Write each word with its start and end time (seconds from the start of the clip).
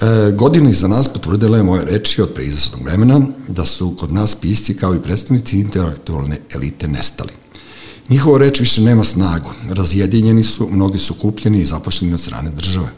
E, 0.00 0.32
godine 0.32 0.72
za 0.72 0.88
nas 0.88 1.08
potvrdila 1.08 1.56
je 1.56 1.62
moje 1.62 1.84
reči 1.84 2.22
od 2.22 2.28
preizvestnog 2.34 2.82
vremena 2.84 3.20
da 3.48 3.64
su 3.64 3.96
kod 3.98 4.12
nas 4.12 4.34
pisci 4.34 4.76
kao 4.76 4.94
i 4.94 5.02
predstavnici 5.02 5.60
intelektualne 5.60 6.38
elite 6.54 6.88
nestali. 6.88 7.30
Njihova 8.08 8.38
reč 8.38 8.60
više 8.60 8.80
nema 8.80 9.04
snagu, 9.04 9.50
razjedinjeni 9.68 10.42
su, 10.42 10.68
mnogi 10.72 10.98
su 10.98 11.14
kupljeni 11.14 11.58
i 11.58 11.64
zapošljeni 11.64 12.14
od 12.14 12.20
strane 12.20 12.50
države. 12.50 12.88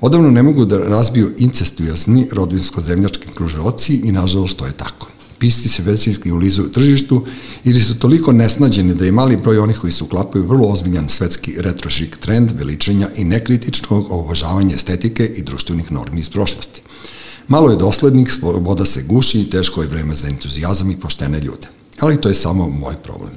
Odavno 0.00 0.30
ne 0.30 0.42
mogu 0.42 0.64
da 0.64 0.78
razbiju 0.78 1.34
incestuozni 1.38 2.28
rodbinsko-zemljački 2.32 3.28
kružoci 3.34 3.96
i 4.04 4.12
nažalost 4.12 4.56
to 4.56 4.66
je 4.66 4.72
tako. 4.72 5.09
Pisci 5.40 5.68
se 5.68 5.82
većinski 5.82 6.32
ulizuju 6.32 6.72
tržištu 6.72 7.26
ili 7.64 7.80
su 7.80 7.98
toliko 7.98 8.32
nesnađeni 8.32 8.94
da 8.94 9.04
je 9.04 9.12
mali 9.12 9.36
broj 9.36 9.58
onih 9.58 9.78
koji 9.78 9.92
se 9.92 10.04
uklapaju 10.04 10.46
vrlo 10.46 10.68
ozbiljan 10.68 11.08
svetski 11.08 11.54
retrošik 11.58 12.16
trend 12.16 12.50
veličenja 12.58 13.08
i 13.16 13.24
nekritičnog 13.24 14.06
obožavanja 14.10 14.74
estetike 14.74 15.26
i 15.26 15.42
društvenih 15.42 15.92
normi 15.92 16.20
iz 16.20 16.28
prošlosti. 16.28 16.80
Malo 17.48 17.70
je 17.70 17.76
doslednik, 17.76 18.30
sloboda 18.30 18.84
se 18.84 19.02
guši 19.02 19.40
i 19.40 19.50
teško 19.50 19.82
je 19.82 19.88
vreme 19.88 20.14
za 20.14 20.28
entuzijazam 20.28 20.90
i 20.90 21.00
poštene 21.00 21.40
ljude. 21.40 21.66
Ali 22.00 22.20
to 22.20 22.28
je 22.28 22.34
samo 22.34 22.68
moj 22.68 22.94
problem. 23.02 23.32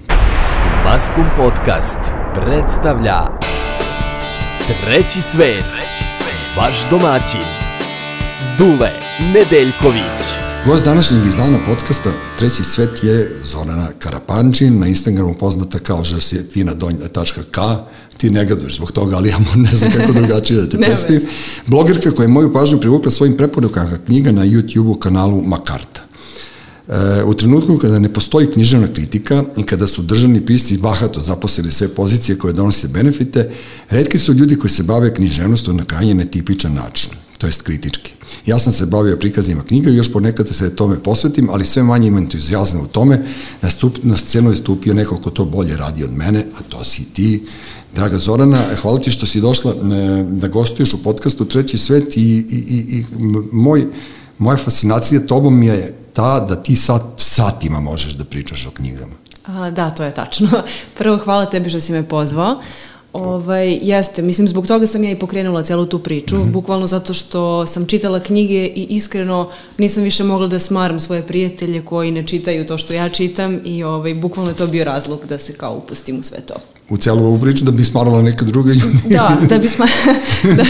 Maskum 0.86 1.26
Podcast 1.38 2.00
predstavlja 2.34 3.20
Treći 4.67 5.22
svet, 5.22 5.66
vaš 6.58 6.90
domaćin, 6.90 7.48
Dule 8.58 8.92
Nedeljković. 9.34 10.43
Gost 10.66 10.85
današnjeg 10.85 11.26
izdana 11.26 11.58
podcasta 11.67 12.12
Treći 12.40 12.63
svet 12.63 13.03
je 13.03 13.30
Zorana 13.45 13.88
Karapanđin, 13.99 14.80
na 14.80 14.88
Instagramu 14.88 15.34
poznata 15.34 15.80
kao 15.80 16.03
žosefina.k, 16.03 17.59
ti 18.17 18.30
ne 18.30 18.45
gaduješ 18.45 18.76
zbog 18.76 18.91
toga, 18.91 19.16
ali 19.16 19.30
ja 19.30 19.39
ne 19.55 19.77
znam 19.77 19.91
kako 19.91 20.13
drugačije 20.13 20.62
da 20.62 20.70
te 20.70 20.77
predstavim. 20.86 21.22
Blogerka 21.67 22.12
koja 22.12 22.23
je 22.23 22.27
moju 22.27 22.53
pažnju 22.53 22.80
privukla 22.80 23.12
svojim 23.12 23.38
preporukama 23.38 23.98
knjiga 24.05 24.31
na 24.31 24.45
YouTube-u 24.45 24.95
kanalu 24.95 25.41
Makarta. 25.41 26.02
E, 26.88 27.23
u 27.23 27.33
trenutku 27.33 27.77
kada 27.77 28.00
ne 28.00 28.14
postoji 28.14 28.52
književna 28.52 28.88
kritika 28.94 29.44
i 29.58 29.64
kada 29.64 29.88
su 29.88 30.02
državni 30.02 30.45
pisci 30.45 30.77
bahato 30.77 31.22
zaposlili 31.22 31.72
sve 31.72 31.88
pozicije 31.88 32.38
koje 32.38 32.53
donose 32.53 32.88
benefite, 32.88 33.52
redki 33.89 34.20
su 34.20 34.33
ljudi 34.33 34.55
koji 34.55 34.72
se 34.72 34.83
bave 34.83 35.14
književnostom 35.14 35.77
na 35.77 35.86
krajnje 35.86 36.14
netipičan 36.14 36.73
način, 36.73 37.11
to 37.38 37.48
jest 37.48 37.61
kritički. 37.61 38.14
Ja 38.45 38.59
sam 38.59 38.73
se 38.73 38.86
bavio 38.86 39.17
prikazima 39.17 39.63
knjiga 39.63 39.89
i 39.89 39.95
još 39.95 40.11
ponekad 40.11 40.47
se 40.47 40.75
tome 40.75 40.99
posvetim, 40.99 41.49
ali 41.49 41.66
sve 41.66 41.83
manje 41.83 42.08
imam 42.08 42.23
entuzijazma 42.23 42.81
u 42.81 42.88
tome. 42.88 43.25
Na, 43.61 43.69
stup, 43.69 43.97
na 44.03 44.17
scenu 44.17 44.49
je 44.49 44.55
stupio 44.55 44.94
neko 44.94 45.17
ko 45.17 45.30
to 45.30 45.45
bolje 45.45 45.77
radi 45.77 46.03
od 46.03 46.13
mene, 46.13 46.45
a 46.59 46.64
to 46.69 46.83
si 46.83 47.03
ti. 47.05 47.44
Draga 47.95 48.17
Zorana, 48.17 48.61
hvala 48.81 48.99
ti 48.99 49.11
što 49.11 49.25
si 49.25 49.41
došla 49.41 49.71
e, 49.71 49.75
da 50.23 50.47
gostuješ 50.47 50.94
u 50.94 51.03
podcastu 51.03 51.45
Treći 51.45 51.77
svet 51.77 52.17
i, 52.17 52.21
i, 52.21 52.55
i, 52.55 52.97
i 52.97 53.05
moj, 53.52 53.88
moja 54.38 54.58
fascinacija 54.58 55.27
tobom 55.27 55.64
je 55.64 55.95
ta 56.14 56.39
da 56.39 56.64
ti 56.64 56.75
sat, 56.75 57.03
satima 57.17 57.80
možeš 57.80 58.14
da 58.14 58.23
pričaš 58.23 58.67
o 58.67 58.71
knjigama. 58.71 59.14
A, 59.45 59.71
da, 59.71 59.89
to 59.89 60.03
je 60.03 60.14
tačno. 60.14 60.49
Prvo, 60.97 61.17
hvala 61.17 61.45
tebi 61.45 61.69
što 61.69 61.80
si 61.80 61.91
me 61.91 62.08
pozvao. 62.08 62.61
Ovaj, 63.14 63.80
jeste, 63.81 64.22
mislim, 64.22 64.47
zbog 64.47 64.67
toga 64.67 64.88
sam 64.88 65.03
ja 65.03 65.11
i 65.11 65.19
pokrenula 65.19 65.64
celu 65.64 65.86
tu 65.86 66.00
priču, 66.00 66.36
mm 66.36 66.42
-hmm. 66.42 66.52
bukvalno 66.52 66.88
zato 66.88 67.14
što 67.14 67.67
sam 67.67 67.86
čitala 67.88 68.20
knjige 68.20 68.66
i 68.66 68.88
iskreno 68.89 69.50
nisam 69.78 70.03
više 70.03 70.23
mogla 70.23 70.47
da 70.47 70.59
smaram 70.59 71.00
svoje 71.00 71.22
prijatelje 71.22 71.86
koji 71.86 72.11
ne 72.11 72.28
čitaju 72.28 72.66
to 72.66 72.78
što 72.78 72.94
ja 72.94 73.09
čitam 73.09 73.59
i 73.66 73.83
ovaj, 73.83 74.14
bukvalno 74.14 74.52
je 74.52 74.58
to 74.58 74.67
bio 74.67 74.83
razlog 74.83 75.25
da 75.30 75.39
se 75.39 75.53
kao 75.53 75.75
upustim 75.75 76.20
u 76.20 76.23
sve 76.23 76.42
to 76.42 76.53
u 76.89 76.98
celu 76.98 77.26
ovu 77.26 77.39
priču 77.39 77.66
da 77.66 77.72
bi 77.72 77.86
smarala 77.86 78.22
neke 78.22 78.45
druge 78.45 78.73
ljude. 78.73 78.98
da, 79.09 79.38
da 79.50 79.58
bih, 79.62 79.72
sma, 79.72 79.88
da, 80.58 80.64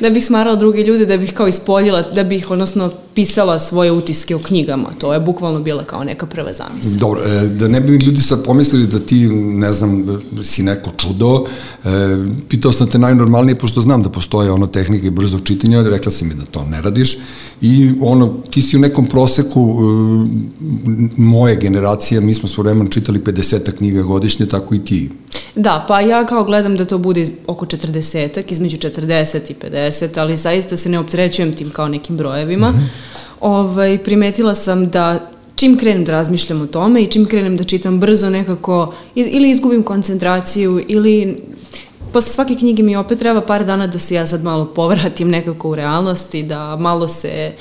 da 0.00 0.10
bih 0.10 0.24
smarala 0.24 0.56
druge 0.56 0.82
ljude, 0.82 1.06
da 1.06 1.16
bih 1.16 1.32
kao 1.32 1.48
ispoljila, 1.48 2.02
da 2.02 2.24
bih 2.24 2.50
odnosno 2.50 2.90
pisala 3.14 3.58
svoje 3.58 3.92
utiske 3.92 4.36
o 4.36 4.38
knjigama. 4.38 4.88
To 4.98 5.12
je 5.12 5.20
bukvalno 5.20 5.60
bila 5.60 5.84
kao 5.84 6.04
neka 6.04 6.26
prva 6.26 6.52
zamisla. 6.52 6.98
Dobro, 7.00 7.20
e, 7.24 7.48
da 7.48 7.68
ne 7.68 7.80
bi 7.80 7.92
ljudi 7.92 8.22
sad 8.22 8.44
pomislili 8.44 8.86
da 8.86 8.98
ti, 8.98 9.28
ne 9.28 9.72
znam, 9.72 10.20
si 10.42 10.62
neko 10.62 10.90
čudo, 10.96 11.46
e, 11.84 11.88
pitao 12.48 12.72
sam 12.72 12.90
te 12.90 12.98
najnormalnije, 12.98 13.54
pošto 13.54 13.80
znam 13.80 14.02
da 14.02 14.08
postoje 14.08 14.50
ono 14.50 14.66
tehnike 14.66 15.10
brzo 15.10 15.38
čitanja, 15.38 15.82
rekla 15.82 16.12
si 16.12 16.24
mi 16.24 16.34
da 16.34 16.44
to 16.44 16.64
ne 16.64 16.82
radiš 16.82 17.18
i 17.60 17.92
ono, 18.00 18.34
ti 18.50 18.62
si 18.62 18.76
u 18.76 18.80
nekom 18.80 19.06
proseku 19.06 19.60
e, 19.60 19.82
moje 21.16 21.56
generacije, 21.56 22.20
mi 22.20 22.34
smo 22.34 22.48
svoj 22.48 22.64
vremen 22.64 22.88
čitali 22.88 23.18
50 23.18 23.76
knjiga 23.78 24.02
godišnje, 24.02 24.46
tako 24.46 24.74
i 24.74 24.84
ti. 24.84 25.10
Da, 25.56 25.84
pa 25.88 26.00
ja 26.00 26.26
kao 26.26 26.44
gledam 26.44 26.76
da 26.76 26.84
to 26.84 26.98
bude 26.98 27.26
oko 27.46 27.66
40 27.66 28.52
između 28.52 28.76
40 28.76 29.50
i 29.50 29.54
50, 29.54 30.20
ali 30.20 30.36
zaista 30.36 30.76
se 30.76 30.88
ne 30.88 30.98
optrećujem 30.98 31.56
tim 31.56 31.70
kao 31.70 31.88
nekim 31.88 32.16
brojevima. 32.16 32.70
Mm 32.70 32.74
-hmm. 32.74 33.16
ovaj, 33.40 33.98
primetila 33.98 34.54
sam 34.54 34.90
da 34.90 35.30
čim 35.54 35.78
krenem 35.78 36.04
da 36.04 36.12
razmišljam 36.12 36.60
o 36.60 36.66
tome 36.66 37.02
i 37.02 37.06
čim 37.06 37.26
krenem 37.26 37.56
da 37.56 37.64
čitam 37.64 38.00
brzo 38.00 38.30
nekako 38.30 38.94
ili 39.14 39.50
izgubim 39.50 39.82
koncentraciju 39.82 40.84
ili 40.88 41.36
posle 42.12 42.32
svake 42.32 42.54
knjige 42.54 42.82
mi 42.82 42.96
opet 42.96 43.18
treba 43.18 43.40
par 43.40 43.64
dana 43.64 43.86
da 43.86 43.98
se 43.98 44.14
ja 44.14 44.26
sad 44.26 44.44
malo 44.44 44.64
povratim 44.64 45.30
nekako 45.30 45.68
u 45.68 45.74
realnost 45.74 46.34
i 46.34 46.42
da 46.42 46.76
malo 46.76 47.08
se, 47.08 47.52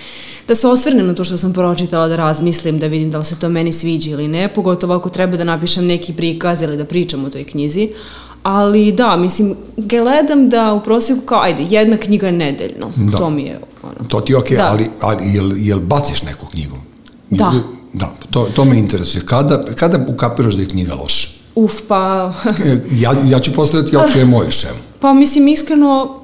da 0.47 0.55
se 0.55 0.67
osvrnem 0.67 1.07
na 1.07 1.15
to 1.15 1.23
što 1.23 1.37
sam 1.37 1.53
pročitala, 1.53 2.07
da 2.07 2.15
razmislim, 2.15 2.79
da 2.79 2.87
vidim 2.87 3.11
da 3.11 3.17
li 3.17 3.25
se 3.25 3.39
to 3.39 3.49
meni 3.49 3.71
sviđa 3.71 4.11
ili 4.11 4.27
ne, 4.27 4.53
pogotovo 4.53 4.93
ako 4.93 5.09
treba 5.09 5.37
da 5.37 5.43
napišem 5.43 5.85
neki 5.85 6.13
prikaz 6.13 6.61
ili 6.61 6.77
da 6.77 6.85
pričam 6.85 7.25
o 7.25 7.29
toj 7.29 7.43
knjizi. 7.43 7.89
Ali 8.43 8.91
da, 8.91 9.15
mislim, 9.15 9.55
gledam 9.77 10.49
da 10.49 10.73
u 10.73 10.83
prosjeku 10.83 11.21
kao, 11.21 11.41
ajde, 11.41 11.65
jedna 11.69 11.97
knjiga 11.97 12.31
nedeljno. 12.31 12.91
Da. 12.95 13.17
To 13.17 13.29
mi 13.29 13.43
je 13.43 13.59
ono. 13.83 14.07
To 14.07 14.21
ti 14.21 14.33
je 14.33 14.37
okej, 14.37 14.57
okay, 14.57 14.61
da. 14.61 14.71
ali, 14.71 14.85
ali 15.01 15.33
jel, 15.33 15.51
jel 15.55 15.79
baciš 15.79 16.23
neku 16.23 16.45
knjigu? 16.45 16.77
Da. 17.29 17.53
Da, 17.93 18.13
to, 18.29 18.47
to 18.55 18.65
me 18.65 18.77
interesuje. 18.77 19.21
Kada, 19.25 19.63
kada 19.75 20.05
ukapiraš 20.07 20.55
da 20.55 20.61
je 20.61 20.69
knjiga 20.69 20.93
loša? 20.93 21.27
Uf, 21.55 21.73
pa... 21.87 22.33
E, 22.65 22.77
ja, 22.91 23.13
ja 23.25 23.39
ću 23.39 23.53
postaviti 23.53 23.97
ok 23.97 24.15
je 24.15 24.25
moj 24.25 24.51
šem. 24.51 24.75
Pa 24.99 25.13
mislim, 25.13 25.47
iskreno, 25.47 26.19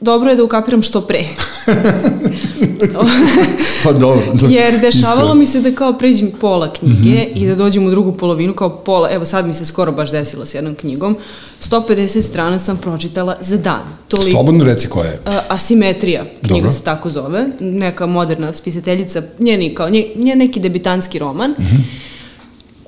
dobro 0.00 0.30
je 0.30 0.36
da 0.36 0.44
ukapiram 0.44 0.82
što 0.82 1.00
pre. 1.00 1.24
pa 3.84 3.92
dobro. 3.92 4.24
Do, 4.34 4.46
Jer 4.54 4.80
dešavalo 4.80 5.20
iskreno. 5.20 5.34
mi 5.34 5.46
se 5.46 5.60
da 5.60 5.74
kao 5.74 5.98
pređem 5.98 6.32
pola 6.40 6.72
knjige 6.72 6.94
mm 6.94 7.34
-hmm. 7.34 7.42
i 7.42 7.46
da 7.46 7.54
dođem 7.54 7.86
u 7.86 7.90
drugu 7.90 8.12
polovinu 8.12 8.54
kao 8.54 8.76
pola, 8.76 9.10
evo 9.10 9.24
sad 9.24 9.46
mi 9.46 9.54
se 9.54 9.64
skoro 9.64 9.92
baš 9.92 10.10
desilo 10.10 10.44
s 10.44 10.54
jednom 10.54 10.74
knjigom, 10.74 11.16
150 11.62 12.22
strana 12.22 12.58
sam 12.58 12.76
pročitala 12.76 13.36
za 13.40 13.56
dan. 13.56 13.82
Toliko, 14.08 14.30
Slobodno 14.30 14.64
reci 14.64 14.88
koja 14.88 15.10
je. 15.10 15.20
Asimetrija, 15.48 16.24
knjiga 16.40 16.54
Dobro. 16.54 16.72
se 16.72 16.82
tako 16.82 17.10
zove, 17.10 17.46
neka 17.60 18.06
moderna 18.06 18.52
spisateljica, 18.52 19.22
njeni, 19.38 19.74
kao, 19.74 19.90
nje, 19.90 20.06
nje 20.16 20.36
neki 20.36 20.60
debitanski 20.60 21.18
roman. 21.18 21.50
Mm 21.50 21.62
-hmm 21.62 22.06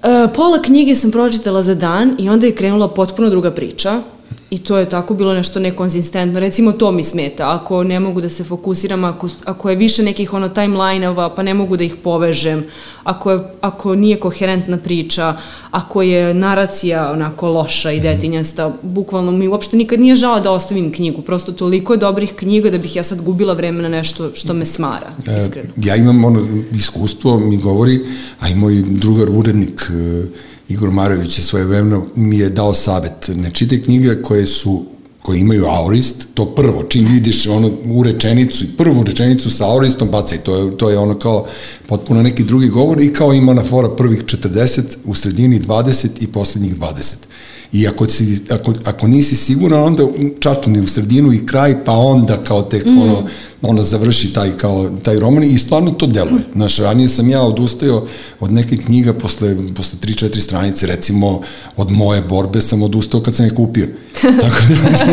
Uh, 0.03 0.31
pola 0.35 0.63
knjige 0.63 0.95
sam 0.95 1.11
pročitala 1.11 1.63
za 1.63 1.75
dan 1.75 2.17
i 2.19 2.29
onda 2.29 2.47
je 2.47 2.55
krenula 2.55 2.89
potpuno 2.89 3.31
druga 3.31 3.51
priča 3.51 4.03
I 4.51 4.59
to 4.59 4.79
je 4.79 4.89
tako 4.89 5.15
bilo 5.15 5.35
nešto 5.35 5.61
nekonzistentno. 5.61 6.41
Recimo 6.41 6.73
to 6.73 6.93
mi 6.93 7.03
smeta, 7.05 7.55
ako 7.55 7.85
ne 7.85 8.01
mogu 8.01 8.21
da 8.21 8.29
se 8.29 8.45
fokusiram, 8.45 9.05
ako, 9.05 9.29
ako 9.45 9.71
je 9.71 9.77
više 9.77 10.03
nekih 10.03 10.33
ono 10.33 10.49
timeline-ova, 10.49 11.35
pa 11.35 11.43
ne 11.43 11.55
mogu 11.55 11.77
da 11.77 11.85
ih 11.85 11.95
povežem, 12.05 12.65
ako, 13.05 13.31
je, 13.31 13.41
ako 13.61 13.95
nije 13.95 14.21
koherentna 14.21 14.79
priča, 14.79 15.37
ako 15.71 16.03
je 16.03 16.35
naracija 16.35 17.13
onako 17.13 17.49
loša 17.49 17.93
i 17.93 18.01
detinjasta, 18.01 18.73
bukvalno 18.83 19.33
mi 19.33 19.49
uopšte 19.49 19.77
nikad 19.77 20.01
nije 20.01 20.17
žao 20.17 20.41
da 20.41 20.51
ostavim 20.51 20.93
knjigu, 20.93 21.23
prosto 21.23 21.53
toliko 21.53 21.93
je 21.93 21.99
dobrih 21.99 22.33
knjiga 22.35 22.71
da 22.71 22.79
bih 22.79 22.97
ja 22.97 23.03
sad 23.03 23.23
gubila 23.23 23.53
vreme 23.53 23.83
na 23.83 23.89
nešto 23.89 24.31
što 24.35 24.55
me 24.55 24.65
smara, 24.65 25.13
e, 25.27 25.39
iskreno. 25.39 25.69
E, 25.69 25.89
ja 25.89 25.97
imam 25.97 26.25
ono 26.25 26.49
iskustvo, 26.73 27.39
mi 27.39 27.57
govori, 27.57 28.01
a 28.41 28.49
i 28.49 28.55
moj 28.55 28.83
drugar 28.89 29.29
urednik, 29.31 29.91
Igor 30.69 30.91
Marović 30.91 31.39
je 31.39 31.45
svoje 31.45 31.65
vremeno 31.65 32.07
mi 32.17 32.39
je 32.39 32.51
dao 32.51 32.75
savet, 32.75 33.31
ne 33.35 33.51
čitaj 33.51 33.83
knjige 33.83 34.23
koje 34.23 34.47
su 34.47 34.85
koji 35.23 35.41
imaju 35.41 35.65
aurist, 35.67 36.27
to 36.35 36.47
prvo, 36.47 36.83
čim 36.83 37.07
vidiš 37.07 37.47
ono 37.47 37.71
u 37.87 38.03
rečenicu, 38.03 38.65
prvu 38.77 39.05
rečenicu 39.05 39.51
sa 39.51 39.71
auristom, 39.71 40.09
bacaj, 40.09 40.39
to 40.39 40.57
je, 40.57 40.77
to 40.77 40.91
je 40.91 40.99
ono 40.99 41.19
kao 41.19 41.47
potpuno 41.87 42.23
neki 42.23 42.45
drugi 42.45 42.69
govor 42.69 43.03
i 43.03 43.13
kao 43.13 43.33
ima 43.33 43.55
na 43.55 43.65
fora 43.65 43.89
prvih 43.89 44.25
40, 44.25 44.83
u 45.05 45.15
sredini 45.15 45.61
20 45.61 46.09
i 46.21 46.27
poslednjih 46.27 46.77
20. 46.77 47.15
I 47.73 47.87
ako, 47.87 48.09
si, 48.09 48.39
ako, 48.51 48.75
ako 48.85 49.07
nisi 49.09 49.37
siguran, 49.37 49.83
onda 49.83 50.05
čačni 50.41 50.81
u 50.81 50.87
sredinu 50.87 51.33
i 51.33 51.47
kraj, 51.47 51.85
pa 51.85 51.93
onda 51.93 52.43
kao 52.43 52.63
tek 52.63 52.87
mm. 52.87 52.99
ono, 52.99 53.29
ono 53.63 53.83
završi 53.83 54.33
taj, 54.33 54.51
kao, 54.57 54.91
taj 55.03 55.19
roman 55.19 55.45
i 55.45 55.59
stvarno 55.59 55.91
to 55.91 56.07
deluje. 56.07 56.43
Znaš, 56.55 56.79
ranije 56.79 57.09
sam 57.09 57.31
ja 57.31 57.43
odustajao 57.43 58.07
od 58.41 58.53
neke 58.53 58.77
knjiga 58.77 59.13
posle, 59.13 59.57
posle 59.75 59.99
3-4 60.03 60.41
stranice, 60.41 60.87
recimo 60.87 61.43
od 61.77 61.91
moje 61.91 62.23
borbe 62.23 62.63
sam 62.63 62.83
odustao 62.83 63.21
kad 63.21 63.35
sam 63.35 63.45
je 63.45 63.55
kupio. 63.55 63.87
Tako 64.43 64.63
da, 64.69 65.07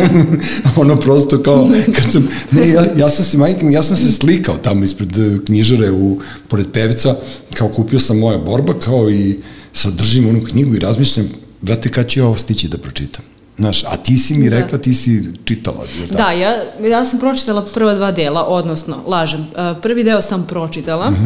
ono 0.82 0.96
prosto 0.96 1.42
kao, 1.42 1.70
kad 1.94 2.12
sam, 2.12 2.28
ne, 2.50 2.68
ja, 2.68 2.86
ja 2.96 3.10
sam 3.10 3.24
se, 3.24 3.38
majke 3.38 3.66
ja 3.66 3.82
sam 3.82 3.96
se 3.96 4.12
slikao 4.12 4.56
tamo 4.56 4.84
ispred 4.84 5.16
e, 5.16 5.38
knjižare 5.46 5.90
u, 5.90 6.20
pored 6.48 6.66
pevica, 6.72 7.16
kao 7.54 7.68
kupio 7.68 8.00
sam 8.00 8.18
moja 8.18 8.38
borba, 8.38 8.72
kao 8.72 9.10
i 9.10 9.36
sad 9.72 9.92
držim 9.92 10.28
onu 10.28 10.40
knjigu 10.40 10.74
i 10.74 10.78
razmišljam, 10.78 11.26
brate, 11.66 11.88
kad 11.88 12.08
ću 12.08 12.20
ja 12.20 12.26
ovo 12.26 12.36
stići 12.36 12.68
da 12.68 12.78
pročitam? 12.78 13.24
Znaš, 13.58 13.84
a 13.84 13.96
ti 13.96 14.18
si 14.18 14.34
mi 14.34 14.48
rekla, 14.50 14.78
ti 14.78 14.94
si 14.94 15.10
čitala. 15.44 15.84
je? 16.00 16.06
Da, 16.08 16.30
ja, 16.32 16.50
ja 16.82 17.04
sam 17.04 17.18
pročitala 17.18 17.64
prva 17.64 17.94
dva 17.94 18.12
dela, 18.12 18.44
odnosno, 18.44 18.96
lažem, 19.06 19.40
e, 19.40 19.46
prvi 19.82 20.04
deo 20.04 20.22
sam 20.22 20.46
pročitala, 20.46 21.10
Mhm. 21.10 21.24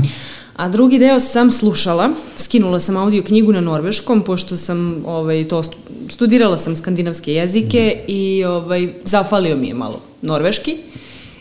a 0.56 0.68
drugi 0.68 0.98
deo 0.98 1.20
sam 1.20 1.50
slušala, 1.50 2.08
skinula 2.36 2.80
sam 2.80 2.96
audio 2.96 3.22
knjigu 3.22 3.52
na 3.52 3.60
norveškom, 3.62 4.22
pošto 4.22 4.56
sam 4.56 4.80
ovaj, 5.06 5.48
to 5.48 5.62
stu- 5.62 5.76
studirala 6.08 6.58
sam 6.58 6.76
skandinavske 6.76 7.32
jezike 7.32 7.92
Mhm. 7.94 8.04
i 8.08 8.44
ovaj, 8.44 8.88
zafalio 9.04 9.56
mi 9.56 9.68
je 9.68 9.74
malo 9.76 10.00
norveški. 10.22 10.76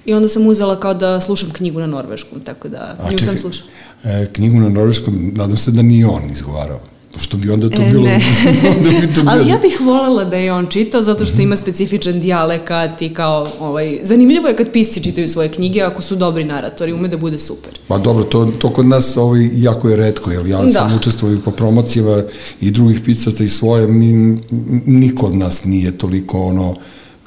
I 0.06 0.13
onda 0.13 0.30
sam 0.30 0.48
uzela 0.48 0.80
kao 0.80 0.94
da 0.94 1.22
slušam 1.22 1.51
knjigu 1.51 1.80
na 1.80 1.88
norveškom, 1.88 2.40
tako 2.40 2.69
da 2.69 2.96
A 3.00 3.12
nju 3.12 3.18
sam 3.18 3.28
čekaj, 3.28 3.38
slušala. 3.38 3.69
E, 4.06 4.28
knjigu 4.28 4.57
na 4.57 4.69
norveškom, 4.69 5.31
nadam 5.36 5.57
se 5.57 5.72
da 5.72 5.81
nije 5.84 6.07
on 6.07 6.30
izgovarao. 6.31 6.80
Pošto 7.19 7.38
bi 7.38 7.50
onda 7.50 7.69
to 7.69 7.81
E, 7.81 7.89
bilo... 7.92 8.04
ne. 8.04 8.19
onda 8.77 8.89
bi 8.89 9.13
to 9.16 9.21
Ali 9.30 9.44
bilo... 9.44 9.56
ja 9.56 9.62
bih 9.62 9.81
voljela 9.81 10.24
da 10.24 10.38
je 10.38 10.54
on 10.54 10.68
čitao 10.68 11.01
zato 11.01 11.25
što 11.25 11.42
ima 11.42 11.57
specifičan 11.57 12.19
dijalekat 12.19 13.01
i 13.01 13.10
kao, 13.10 13.48
ovaj, 13.60 14.00
zanimljivo 14.04 14.48
je 14.48 14.56
kad 14.56 14.71
pisci 14.71 15.04
čitaju 15.04 15.27
svoje 15.27 15.50
knjige 15.50 15.81
ako 15.81 16.01
su 16.01 16.16
dobri 16.16 16.44
naratori, 16.44 16.94
ume 16.94 17.07
da 17.07 17.18
bude 17.18 17.39
super. 17.39 17.80
Pa 17.88 17.98
dobro, 17.98 18.24
to, 18.24 18.45
to 18.60 18.69
kod 18.69 18.86
nas 18.86 19.18
ovaj, 19.18 19.50
jako 19.54 19.89
je 19.89 19.95
redko, 19.95 20.31
jer 20.31 20.48
ja 20.48 20.62
Da. 20.63 20.71
sam 20.71 20.95
učestvovao 20.95 21.36
i 21.36 21.42
po 21.42 21.51
promocijama 21.51 22.24
i 22.62 22.71
drugih 22.71 23.01
pisaca 23.01 23.44
i 23.44 23.50
svoje, 23.50 23.88
mi, 23.88 24.38
niko 24.86 25.25
od 25.25 25.36
nas 25.36 25.63
nije 25.65 25.98
toliko 25.98 26.39
ono, 26.39 26.75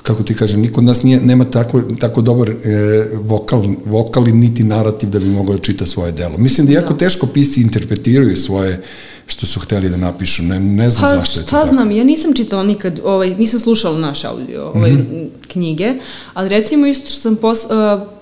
kako 0.02 0.22
ti 0.22 0.34
kažem, 0.34 0.60
niko 0.60 0.80
od 0.80 0.84
nas 0.84 1.02
nije, 1.02 1.20
nema 1.20 1.44
tako, 1.44 1.82
tako 1.82 2.20
dobar 2.20 2.50
e, 2.50 2.54
vokal, 3.14 3.64
vokal 3.86 4.24
niti 4.24 4.64
narativ 4.64 5.10
da 5.10 5.18
bi 5.18 5.26
mogao 5.26 5.54
da 5.56 5.62
čita 5.62 5.86
svoje 5.86 6.12
delo. 6.12 6.38
Mislim 6.38 6.66
da 6.66 6.72
je 6.72 6.76
jako 6.76 6.92
Da. 6.92 6.98
teško 6.98 7.26
pisci 7.26 7.60
interpretiraju 7.60 8.36
svoje 8.36 8.82
što 9.32 9.46
su 9.46 9.60
hteli 9.60 9.88
da 9.88 9.96
napišu, 9.96 10.42
ne, 10.42 10.60
ne 10.60 10.90
znam 10.90 11.02
Pa 11.02 11.16
zašto 11.16 11.40
je 11.40 11.42
to 11.42 11.48
šta 11.48 11.56
tako. 11.56 11.66
znam, 11.68 11.90
ja 11.90 12.04
nisam 12.04 12.34
čitala 12.34 12.62
nikad, 12.64 13.00
ovaj, 13.04 13.30
nisam 13.30 13.60
slušala 13.60 13.98
naš 13.98 14.24
audio 14.24 14.66
ovaj, 14.66 14.90
Mhm. 14.92 15.04
knjige, 15.42 15.94
ali 16.34 16.48
recimo 16.48 16.86
isto 16.86 17.10
što 17.10 17.20
sam 17.20 17.36
pos, 17.36 17.58
uh, 17.60 17.70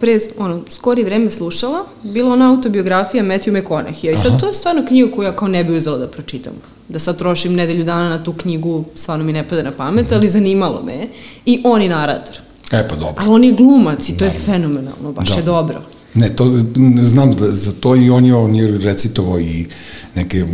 pre 0.01 0.19
ono, 0.39 0.61
skori 0.71 1.05
vreme 1.05 1.31
slušala, 1.31 1.79
bila 2.05 2.33
ona 2.33 2.51
autobiografija 2.51 3.25
Matthew 3.25 3.53
McConaughey. 3.53 4.15
I 4.15 4.19
sad 4.19 4.41
to 4.41 4.47
je 4.47 4.55
stvarno 4.55 4.85
knjiga 4.87 5.11
koju 5.11 5.27
ja 5.27 5.37
kao 5.37 5.49
ne 5.49 5.65
bi 5.65 5.77
uzela 5.77 5.99
da 5.99 6.07
pročitam. 6.09 6.53
Da 6.89 6.99
sad 6.99 7.19
trošim 7.19 7.55
nedelju 7.55 7.85
dana 7.85 8.09
na 8.09 8.25
tu 8.25 8.33
knjigu, 8.33 8.85
stvarno 8.95 9.25
mi 9.25 9.33
ne 9.33 9.49
pada 9.49 9.63
na 9.63 9.71
pamet, 9.73 10.13
ali 10.13 10.29
zanimalo 10.29 10.83
me. 10.83 11.07
I 11.47 11.61
on 11.65 11.83
je 11.83 11.89
narator. 11.89 12.35
E 12.73 12.89
pa 12.89 12.97
dobro. 12.97 13.15
Ali 13.19 13.29
on 13.29 13.45
je 13.45 13.53
glumac 13.53 14.09
i 14.09 14.17
to 14.17 14.25
je 14.25 14.31
fenomenalno, 14.31 15.13
baš 15.13 15.29
Da. 15.29 15.35
je 15.35 15.43
dobro. 15.43 15.83
Ne, 16.15 16.37
to, 16.37 16.45
ne 16.77 17.05
znam 17.05 17.33
da, 17.33 17.53
za 17.53 17.73
to 17.73 17.97
i 17.97 18.11
on 18.11 18.25
je, 18.25 18.35
on 18.35 18.55
je 18.57 18.79
recitovao 18.79 19.41
i 19.41 19.67
neke 20.15 20.45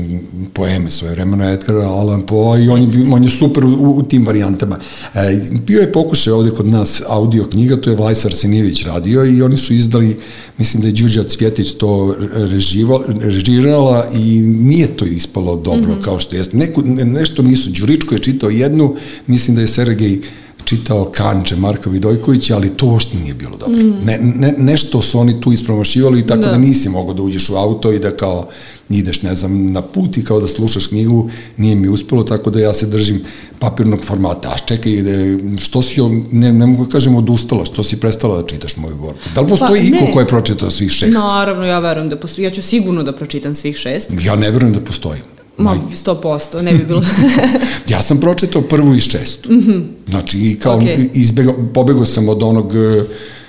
poeme 0.52 0.90
svoje 0.90 1.12
vremena 1.12 1.50
Edgar 1.50 1.76
Allan 1.76 2.26
Poe 2.26 2.64
i 2.64 2.68
on 2.68 2.82
je, 2.82 2.88
on 3.12 3.24
je 3.24 3.30
super 3.30 3.64
u, 3.64 3.94
u 3.96 4.02
tim 4.02 4.26
varijantama. 4.26 4.78
E, 5.14 5.40
bio 5.66 5.80
je 5.80 5.92
pokušaj 5.92 6.32
ovde 6.32 6.50
kod 6.50 6.66
nas 6.66 7.02
audio 7.08 7.44
knjiga, 7.44 7.76
to 7.76 7.90
je 7.90 7.96
Vlajsa 7.96 8.28
Arsenijević 8.28 8.84
radio 8.84 9.24
i 9.24 9.42
oni 9.42 9.56
su 9.56 9.74
izdali, 9.74 10.16
mislim 10.58 10.80
da 10.80 10.86
je 10.86 10.92
Đuđa 10.92 11.24
Cvjetić 11.24 11.72
to 11.72 12.16
režival, 12.34 13.02
režirala 13.20 14.06
i 14.14 14.40
nije 14.40 14.96
to 14.96 15.04
ispalo 15.04 15.56
dobro 15.56 15.92
mm 15.92 15.96
-hmm. 15.96 16.04
kao 16.04 16.18
što 16.18 16.36
jeste. 16.36 16.56
Neku, 16.56 16.82
ne, 16.84 17.04
nešto 17.04 17.42
nisu, 17.42 17.70
Đuričko 17.70 18.14
je 18.14 18.20
čitao 18.20 18.50
jednu, 18.50 18.96
mislim 19.26 19.56
da 19.56 19.62
je 19.62 19.68
Sergej 19.68 20.20
čitao 20.66 21.04
Kanče 21.04 21.56
Marka 21.56 21.90
Vidojkovića, 21.90 22.56
ali 22.56 22.70
to 22.70 22.86
uopšte 22.86 23.18
nije 23.18 23.34
bilo 23.34 23.56
dobro. 23.56 23.76
Mm. 23.76 24.04
Ne, 24.04 24.18
ne, 24.18 24.54
nešto 24.58 25.02
su 25.02 25.18
oni 25.18 25.40
tu 25.40 25.52
ispromašivali 25.52 26.26
tako. 26.26 26.40
Da. 26.40 26.50
da 26.50 26.58
nisi 26.58 26.88
mogao 26.88 27.14
da 27.14 27.22
uđeš 27.22 27.50
u 27.50 27.54
auto 27.54 27.92
i 27.92 27.98
da 27.98 28.16
kao 28.16 28.48
ideš, 28.88 29.22
ne 29.22 29.34
znam, 29.34 29.72
na 29.72 29.82
put 29.82 30.16
i 30.16 30.24
kao 30.24 30.40
da 30.40 30.48
slušaš 30.48 30.86
knjigu, 30.86 31.30
nije 31.56 31.76
mi 31.76 31.88
uspelo, 31.88 32.22
tako 32.22 32.50
da 32.50 32.60
ja 32.60 32.74
se 32.74 32.86
držim 32.86 33.20
papirnog 33.58 34.04
formata. 34.04 34.48
A 34.48 34.58
čekaj, 34.58 34.92
da, 34.92 35.10
što 35.58 35.82
si, 35.82 36.00
on- 36.00 36.24
ne, 36.32 36.52
ne 36.52 36.66
mogu 36.66 36.84
da 36.84 36.90
kažem 36.90 37.16
odustala, 37.16 37.64
što 37.64 37.84
si 37.84 37.96
prestala 37.96 38.42
da 38.42 38.48
čitaš 38.48 38.76
moju 38.76 38.96
borbu? 38.96 39.18
Da 39.34 39.40
li 39.40 39.48
postoji 39.48 39.90
Pa, 39.90 39.96
iko 39.96 40.12
ko 40.12 40.20
je 40.20 40.26
pročitao 40.26 40.70
svih 40.70 40.92
šest? 40.92 41.12
Naravno, 41.12 41.66
ja 41.66 41.78
verujem 41.78 42.08
da 42.08 42.16
postoji, 42.16 42.44
ja 42.44 42.50
ću 42.50 42.62
sigurno 42.62 43.02
da 43.02 43.12
pročitam 43.12 43.54
svih 43.54 43.76
šest. 43.76 44.10
Ja 44.20 44.36
ne 44.36 44.50
verujem 44.50 44.74
da 44.74 44.80
postoji. 44.80 45.20
Ma, 45.58 45.76
100%, 45.94 46.62
ne 46.62 46.74
bi 46.74 46.84
bilo... 46.84 47.02
Ja 47.92 48.02
sam 48.02 48.20
pročitao 48.20 48.62
prvu 48.62 48.94
i 48.94 49.00
šestu. 49.00 49.52
Mm 49.52 49.60
-hmm. 49.60 49.84
Znači, 50.08 50.38
i 50.38 50.58
kao 50.58 50.80
okay. 50.80 51.08
izbegao, 51.12 51.54
pobegao 51.74 52.04
sam 52.04 52.28
od 52.28 52.42
onog, 52.42 52.72
e, 52.74 53.04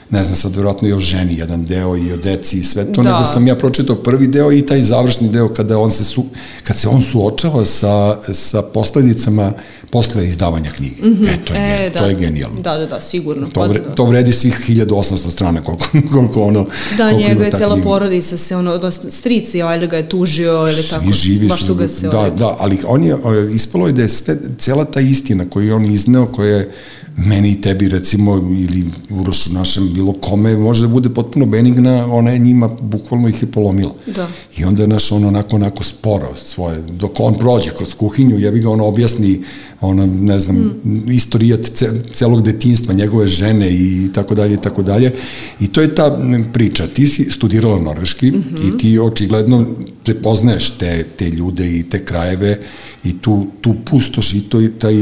ne 0.10 0.24
znam 0.24 0.36
sad, 0.36 0.56
verovatno 0.56 0.88
i 0.88 0.94
o 0.94 1.00
ženi 1.00 1.36
jedan 1.38 1.66
deo 1.66 1.98
i 1.98 2.12
o 2.14 2.18
deci 2.18 2.58
i 2.58 2.64
sve 2.64 2.94
to, 2.94 3.04
Da. 3.04 3.14
nego 3.14 3.26
sam 3.26 3.48
ja 3.48 3.56
pročitao 3.56 3.96
prvi 3.96 4.28
deo 4.28 4.52
i 4.52 4.62
taj 4.62 4.84
završni 4.84 5.30
deo 5.30 5.50
kada 5.54 5.78
on 5.78 5.92
se, 5.92 6.04
su, 6.04 6.26
kad 6.64 6.78
se 6.78 6.88
on 6.88 7.02
suočava 7.02 7.66
sa, 7.66 8.18
sa 8.34 8.62
posledicama 8.62 9.54
posle 9.92 10.28
izdavanja 10.28 10.72
knjige. 10.72 10.96
Mm 11.02 11.16
-hmm. 11.16 11.28
E, 11.34 11.46
to 11.46 11.54
je, 11.54 11.88
e, 11.88 11.92
to 11.92 12.06
je 12.06 12.16
genijalno. 12.16 12.62
Da, 12.62 12.78
da, 12.78 12.86
da, 12.86 13.02
sigurno. 13.02 13.46
To, 13.48 13.52
Pa 13.62 13.68
vre, 13.68 13.80
da. 13.80 13.96
to 13.96 14.06
vredi 14.06 14.32
svih 14.34 14.66
1800 14.70 15.32
strana 15.32 15.62
koliko, 15.64 15.86
koliko 16.14 16.44
ono... 16.44 16.66
Da, 16.98 17.10
koliko 17.10 17.30
njega 17.30 17.46
je 17.46 17.52
cela 17.52 17.74
knjiga. 17.76 17.90
porodica 17.90 18.38
se, 18.38 18.56
ono, 18.56 18.72
odnosno, 18.72 19.12
stric 19.12 19.56
je 19.56 19.64
valjda 19.64 19.86
ga 19.86 19.98
je 19.98 20.10
tužio 20.10 20.68
ili 20.72 20.84
Svi 20.84 20.90
tako, 20.90 21.12
živi 21.12 21.48
baš 21.48 21.66
su, 21.66 21.76
ga 21.76 21.88
se... 21.88 22.08
da, 22.08 22.18
ovaj, 22.18 22.32
da, 22.32 22.56
ali 22.60 22.78
on 22.88 23.04
je, 23.04 23.16
ispalo 23.56 23.88
je 23.88 23.94
da 23.94 24.02
je 24.02 24.10
sve, 24.10 24.38
cela 24.58 24.86
ta 24.86 25.00
istina 25.00 25.50
koju 25.50 25.68
je 25.68 25.74
on 25.74 25.86
izneo, 25.86 26.26
koja 26.26 26.56
je 26.56 26.72
meni 27.18 27.52
i 27.52 27.62
tebi 27.62 27.90
recimo 27.90 28.36
ili 28.36 28.86
Urošu 29.10 29.54
našem 29.54 29.94
bilo 29.94 30.14
kome 30.14 30.58
može 30.58 30.82
da 30.82 30.88
bude 30.88 31.10
potpuno 31.10 31.46
benigna, 31.46 32.14
ona 32.14 32.32
je 32.32 32.40
njima 32.40 32.68
bukvalno 32.82 33.28
ih 33.28 33.42
je 33.42 33.52
polomila. 33.52 33.94
Da. 34.16 34.28
I 34.58 34.64
onda 34.64 34.82
je 34.82 34.88
naš 34.88 35.12
on 35.12 35.26
onako, 35.26 35.56
onako 35.56 35.84
sporo 35.84 36.36
svoje, 36.44 36.82
dok 36.82 37.20
on 37.20 37.38
prođe 37.38 37.70
kroz 37.78 37.94
kuhinju, 37.94 38.40
ja 38.40 38.52
bi 38.52 38.60
ga 38.60 38.70
on 38.70 38.82
objasni 38.82 39.44
ona, 39.82 40.06
ne 40.06 40.40
znam, 40.40 40.56
mm. 40.56 41.12
istorijat 41.12 41.60
ce, 41.66 41.90
celog 42.14 42.42
detinstva, 42.42 42.94
njegove 42.94 43.28
žene 43.28 43.70
i 43.72 44.10
tako 44.14 44.36
dalje 44.36 44.54
i 44.54 44.62
tako 44.62 44.84
dalje. 44.84 45.14
I 45.60 45.68
to 45.68 45.82
je 45.82 45.96
ta 45.96 46.20
priča. 46.54 46.88
Ti 46.88 47.08
si 47.08 47.32
studirala 47.32 47.80
norveški 47.80 48.32
mm 48.32 48.44
-hmm. 48.56 48.76
i 48.76 48.78
ti 48.78 49.00
očigledno 49.00 49.66
prepoznaješ 50.08 50.70
te, 50.70 51.04
te 51.04 51.30
ljude 51.30 51.66
i 51.68 51.84
te 51.84 52.06
krajeve 52.06 52.60
i 53.04 53.18
tu, 53.22 53.48
tu 53.62 53.76
pustoš 53.86 54.34
i 54.34 54.42
to 54.50 54.62
i 54.62 54.70
taj, 54.80 54.94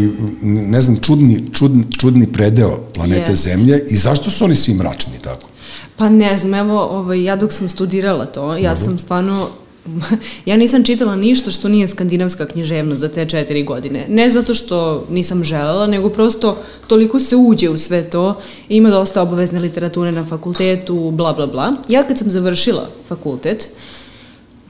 ne 0.42 0.82
znam, 0.82 0.98
čudni, 1.02 1.44
čudni, 1.54 1.84
čudni 2.00 2.32
predeo 2.32 2.78
planete 2.94 3.32
Jest. 3.32 3.44
Zemlje 3.44 3.84
i 3.90 3.98
zašto 3.98 4.30
su 4.30 4.46
oni 4.46 4.56
svi 4.56 4.74
mračni 4.74 5.14
tako? 5.22 5.50
Pa 5.96 6.10
ne 6.10 6.38
znam, 6.38 6.54
evo, 6.54 6.80
ovaj, 6.80 7.24
ja 7.24 7.36
dok 7.36 7.54
sam 7.54 7.70
studirala 7.70 8.26
to, 8.26 8.58
ja 8.58 8.76
sam 8.76 9.00
stvarno 9.00 9.50
ja 10.50 10.58
nisam 10.58 10.84
čitala 10.84 11.16
ništa 11.16 11.52
što 11.52 11.70
nije 11.70 11.88
skandinavska 11.88 12.46
književnost 12.46 13.00
za 13.00 13.10
te 13.10 13.26
četiri 13.26 13.64
godine. 13.64 14.06
Ne 14.10 14.30
zato 14.30 14.54
što 14.54 15.06
nisam 15.10 15.44
želela, 15.44 15.88
nego 15.88 16.10
prosto 16.10 16.58
toliko 16.88 17.20
se 17.20 17.36
uđe 17.36 17.70
u 17.70 17.78
sve 17.78 18.10
to, 18.10 18.42
ima 18.70 18.90
dosta 18.90 19.22
obavezne 19.22 19.60
literature 19.60 20.12
na 20.12 20.26
fakultetu, 20.26 21.12
bla, 21.12 21.34
bla, 21.34 21.48
bla. 21.48 21.74
Ja 21.90 22.04
kad 22.04 22.18
sam 22.18 22.30
završila 22.30 22.90
fakultet, 23.08 23.70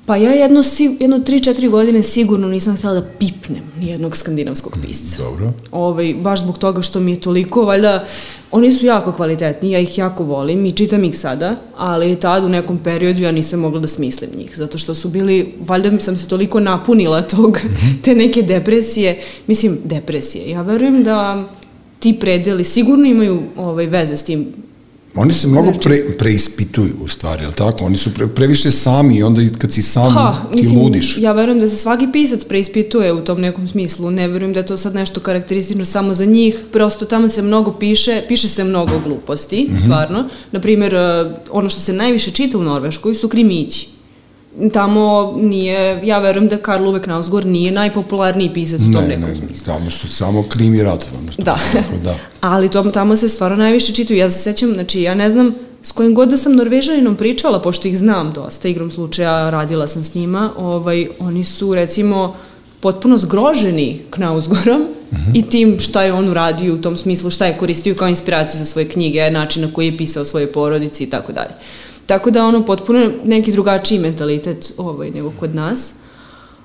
Pa 0.06 0.16
ja 0.16 0.32
jedno, 0.32 0.62
jedno 1.00 1.18
3-4 1.18 1.70
godine 1.70 2.04
sigurno 2.04 2.48
nisam 2.48 2.78
htjela 2.78 2.94
da 2.94 3.08
pipnem 3.20 3.64
nijednog 3.80 4.18
skandinavskog 4.18 4.78
pisca. 4.82 5.24
Dobro. 5.24 5.54
Ovaj, 5.72 6.14
baš 6.14 6.40
zbog 6.40 6.58
toga 6.58 6.82
što 6.82 7.00
mi 7.00 7.12
je 7.12 7.20
toliko, 7.20 7.62
valjda, 7.62 8.06
oni 8.52 8.72
su 8.72 8.86
jako 8.86 9.12
kvalitetni, 9.12 9.72
ja 9.72 9.80
ih 9.80 9.98
jako 9.98 10.24
volim 10.24 10.66
i 10.66 10.72
čitam 10.72 11.04
ih 11.04 11.20
sada, 11.20 11.56
ali 11.78 12.16
tad 12.16 12.44
u 12.44 12.50
nekom 12.50 12.78
periodu 12.78 13.24
ja 13.24 13.32
nisam 13.32 13.60
mogla 13.60 13.80
da 13.80 13.88
smislim 13.88 14.30
njih, 14.38 14.58
zato 14.58 14.78
što 14.78 14.96
su 14.96 15.10
bili, 15.10 15.54
valjda 15.60 16.00
sam 16.00 16.18
se 16.18 16.28
toliko 16.28 16.60
napunila 16.60 17.22
tog, 17.22 17.60
te 18.04 18.16
neke 18.16 18.42
depresije, 18.42 19.20
mislim, 19.48 19.78
depresije. 19.84 20.50
Ja 20.50 20.62
verujem 20.62 21.04
da 21.04 21.44
ti 22.00 22.20
predeli 22.20 22.64
sigurno 22.64 23.06
imaju 23.06 23.42
ovaj, 23.58 23.86
veze 23.86 24.18
s 24.18 24.24
tim 24.24 24.48
Oni 25.16 25.34
se 25.34 25.48
mnogo 25.48 25.68
Znači- 25.68 25.80
pre, 25.80 26.18
preispituju 26.18 26.94
u 27.02 27.08
stvari, 27.08 27.44
je 27.44 27.48
li 27.48 27.54
tako? 27.54 27.86
Oni 27.86 27.98
su 27.98 28.14
pre, 28.14 28.28
previše 28.28 28.72
sami 28.72 29.18
i 29.18 29.24
onda 29.24 29.42
kad 29.58 29.72
si 29.74 29.84
sam 29.84 30.12
Ha, 30.12 30.36
ti 30.52 30.56
mislim, 30.58 30.80
ludiš. 30.82 31.18
ja 31.18 31.32
verujem 31.32 31.60
da 31.60 31.68
se 31.68 31.78
svaki 31.78 32.08
pisac 32.14 32.44
preispituje 32.44 33.14
u 33.14 33.22
tom 33.22 33.42
nekom 33.42 33.68
smislu. 33.68 34.12
Ne 34.12 34.28
verujem 34.28 34.54
da 34.54 34.60
je 34.60 34.66
to 34.66 34.78
sad 34.78 34.96
nešto 34.96 35.20
karakteristično 35.20 35.86
samo 35.86 36.14
za 36.14 36.26
njih. 36.26 36.56
Prosto 36.72 37.06
tamo 37.06 37.30
se 37.30 37.42
mnogo 37.42 37.72
piše, 37.72 38.24
piše 38.28 38.50
se 38.50 38.64
mnogo 38.64 39.00
gluposti, 39.06 39.68
mm 39.70 39.76
-hmm. 39.76 39.84
stvarno. 39.84 40.24
Naprimjer, 40.52 40.94
eh, 40.94 41.26
ono 41.52 41.70
što 41.70 41.82
se 41.82 41.94
najviše 41.94 42.32
čita 42.32 42.58
u 42.58 42.64
Norveškoj 42.64 43.16
su 43.16 43.28
krimići. 43.30 43.88
Tamo 44.74 45.34
nije, 45.42 46.02
ja 46.04 46.20
verujem 46.20 46.48
da 46.48 46.58
Karl 46.58 46.84
Uwe 46.88 47.04
Knausgård 47.04 47.46
nije 47.48 47.72
najpopularniji 47.72 48.54
pisac 48.54 48.82
u 48.82 48.94
tom 48.94 49.04
Ne, 49.04 49.08
nekom 49.08 49.30
ne, 49.30 49.36
smislu. 49.36 49.66
tamo 49.66 49.90
su 49.90 50.08
samo 50.10 50.44
krim 50.44 50.76
i 50.76 50.84
rat. 50.84 51.08
ono 51.20 51.32
što 51.32 51.42
Da. 51.44 51.58
da. 52.04 52.16
Ali 52.42 52.70
to, 52.70 52.84
tamo 52.84 53.16
se 53.16 53.30
stvarno 53.30 53.58
najviše 53.58 53.94
čitaju. 53.94 54.20
Ja 54.20 54.30
se 54.30 54.40
sećam, 54.40 54.74
znači 54.74 55.02
ja 55.02 55.16
ne 55.16 55.30
znam 55.30 55.56
s 55.84 55.92
kojim 55.92 56.14
god 56.16 56.30
da 56.30 56.38
sam 56.38 56.56
Norvežaninom 56.56 57.16
pričala, 57.16 57.62
pošto 57.62 57.88
ih 57.88 57.98
znam 57.98 58.34
dosta, 58.34 58.68
igrom 58.68 58.92
slučaja 58.92 59.50
radila 59.50 59.88
sam 59.88 60.04
s 60.04 60.16
njima, 60.16 60.50
ovaj, 60.58 61.08
oni 61.20 61.44
su 61.44 61.76
recimo 61.76 62.36
potpuno 62.80 63.18
zgroženi 63.18 64.02
Knausgorom 64.10 64.82
mm 64.82 65.16
-hmm. 65.16 65.32
i 65.34 65.42
tim 65.42 65.80
šta 65.80 66.04
je 66.04 66.14
on 66.14 66.30
uradio 66.30 66.74
u 66.74 66.78
tom 66.78 66.98
smislu, 66.98 67.30
šta 67.30 67.46
je 67.46 67.58
koristio 67.58 67.96
kao 67.96 68.08
inspiraciju 68.08 68.58
za 68.60 68.66
svoje 68.66 68.90
knjige, 68.90 69.32
način 69.32 69.62
na 69.62 69.72
koji 69.74 69.86
je 69.86 69.98
pisao 69.98 70.26
svoje 70.26 70.52
porodici 70.52 71.04
i 71.04 71.10
tako 71.10 71.32
dalje. 71.32 71.52
Tako 72.06 72.32
da 72.32 72.46
ono 72.46 72.66
potpuno 72.66 73.12
neki 73.24 73.52
drugačiji 73.52 74.00
mentalitet 74.00 74.74
ovaj, 74.78 75.12
nego 75.12 75.32
kod 75.40 75.56
nas. 75.56 75.94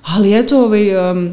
Ali 0.03 0.39
eto, 0.39 0.63
ovaj, 0.63 1.11
um, 1.11 1.31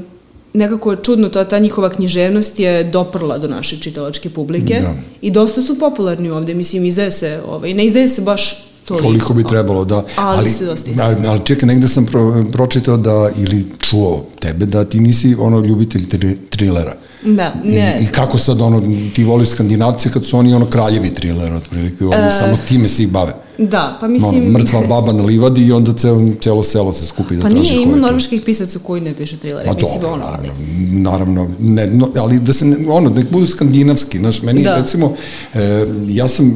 nekako 0.52 0.90
je 0.90 0.98
čudno, 1.02 1.28
to, 1.28 1.44
ta 1.44 1.58
njihova 1.58 1.90
književnost 1.90 2.60
je 2.60 2.84
doprla 2.84 3.38
do 3.38 3.48
naše 3.48 3.80
čitalačke 3.80 4.30
publike 4.30 4.80
Da. 4.82 4.94
i 5.20 5.30
dosta 5.30 5.62
su 5.62 5.78
popularni 5.78 6.30
ovde, 6.30 6.54
mislim, 6.54 6.84
izdaje 6.84 7.10
se, 7.10 7.40
ovaj, 7.48 7.74
ne 7.74 7.86
izdaje 7.86 8.08
se 8.08 8.22
baš 8.22 8.64
toliko. 8.84 9.06
Koliko 9.06 9.34
bi 9.34 9.44
trebalo, 9.44 9.84
da. 9.84 10.04
Ali 10.16 10.50
se 10.50 10.64
dosta 10.64 10.90
da, 10.90 11.30
ali 11.30 11.40
čekaj, 11.44 11.66
negde 11.66 11.88
sam 11.88 12.06
pro, 12.06 12.44
pročitao 12.52 12.96
da, 12.96 13.30
ili 13.36 13.66
čuo 13.78 14.24
tebe, 14.40 14.66
da 14.66 14.84
ti 14.84 15.00
nisi 15.00 15.36
ono 15.38 15.60
ljubitelj 15.60 16.08
tri, 16.08 16.36
trilera. 16.50 16.94
Da, 17.24 17.54
ne 17.64 17.98
I, 18.00 18.04
I 18.04 18.06
kako 18.06 18.38
sad 18.38 18.60
ono, 18.60 18.82
ti 19.14 19.24
voliš 19.24 19.48
skandinavce 19.48 20.10
kad 20.12 20.24
su 20.26 20.38
oni 20.38 20.54
ono 20.54 20.66
kraljevi 20.66 21.14
trilera, 21.14 21.56
otprilike, 21.56 22.04
oni 22.04 22.28
E, 22.28 22.30
samo 22.38 22.56
time 22.68 22.88
se 22.88 23.02
i 23.02 23.06
bave. 23.06 23.47
Da, 23.58 23.96
pa 24.00 24.06
Ono, 24.06 24.12
mislim... 24.12 24.52
mrtva 24.52 24.80
baba 24.88 25.12
na 25.12 25.22
livadi 25.22 25.66
i 25.66 25.72
onda 25.72 25.92
celo, 25.92 26.26
celo 26.40 26.62
selo 26.62 26.92
se 26.92 27.06
skupi 27.06 27.36
da 27.36 27.42
Pa 27.42 27.50
traži 27.50 27.62
nije, 27.62 27.76
ko 27.76 27.82
ima 27.82 27.96
norveških 27.96 28.42
pisaca 28.42 28.78
koji 28.78 29.00
ne 29.00 29.14
pišu 29.14 29.36
trilere, 29.36 29.66
Pa 29.66 29.74
mislim, 29.74 30.00
dobro, 30.00 30.14
ono, 30.14 30.24
naravno, 30.24 30.52
naravno, 30.92 31.48
ne, 31.60 31.86
no, 31.86 32.08
ali 32.16 32.40
da 32.40 32.52
se, 32.52 32.64
ne, 32.64 32.76
ono, 32.88 33.10
nek 33.10 33.30
budu 33.30 33.46
skandinavski, 33.46 34.18
znaš, 34.18 34.42
meni, 34.42 34.62
Da. 34.62 34.76
recimo, 34.76 35.14
e, 35.54 35.86
ja 36.08 36.28
sam, 36.28 36.46
e, 36.46 36.54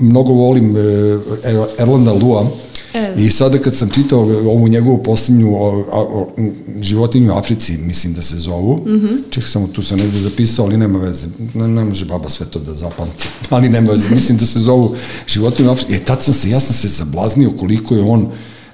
mnogo 0.00 0.32
volim 0.32 0.76
e, 0.76 0.80
evo, 1.44 1.66
Erlanda 1.78 2.12
Lua, 2.12 2.46
E. 2.94 3.14
I 3.16 3.28
sada 3.28 3.58
kad 3.58 3.74
sam 3.74 3.90
čitao 3.90 4.20
ovu 4.20 4.68
njegovu 4.68 5.02
posljednju 5.02 5.56
o, 5.56 5.84
o, 5.92 6.32
životinju 6.80 7.32
u 7.32 7.36
Africi, 7.36 7.78
mislim 7.78 8.14
da 8.14 8.22
se 8.22 8.36
zovu, 8.36 8.76
mm. 8.76 8.90
-hmm. 8.90 9.18
ček 9.30 9.44
samo 9.44 9.66
tu 9.66 9.82
sam 9.82 9.98
negde 9.98 10.20
zapisao, 10.20 10.64
ali 10.64 10.76
nema 10.76 10.98
veze, 10.98 11.26
ne, 11.54 11.68
ne 11.68 11.84
može 11.84 12.04
baba 12.04 12.30
sve 12.30 12.46
to 12.46 12.58
da 12.58 12.74
zapamti, 12.74 13.28
ali 13.50 13.68
nema 13.68 13.90
veze, 13.90 14.14
mislim 14.14 14.38
da 14.38 14.46
se 14.46 14.58
zovu 14.58 14.96
životinju 15.26 15.68
u 15.68 15.72
Africi, 15.72 15.94
e 15.94 16.04
tad 16.04 16.22
sam 16.22 16.34
se, 16.34 16.50
ja 16.50 16.60
sam 16.60 16.74
se 16.74 16.88
zablaznio 16.88 17.50
koliko 17.50 17.94
je 17.94 18.02
on, 18.02 18.28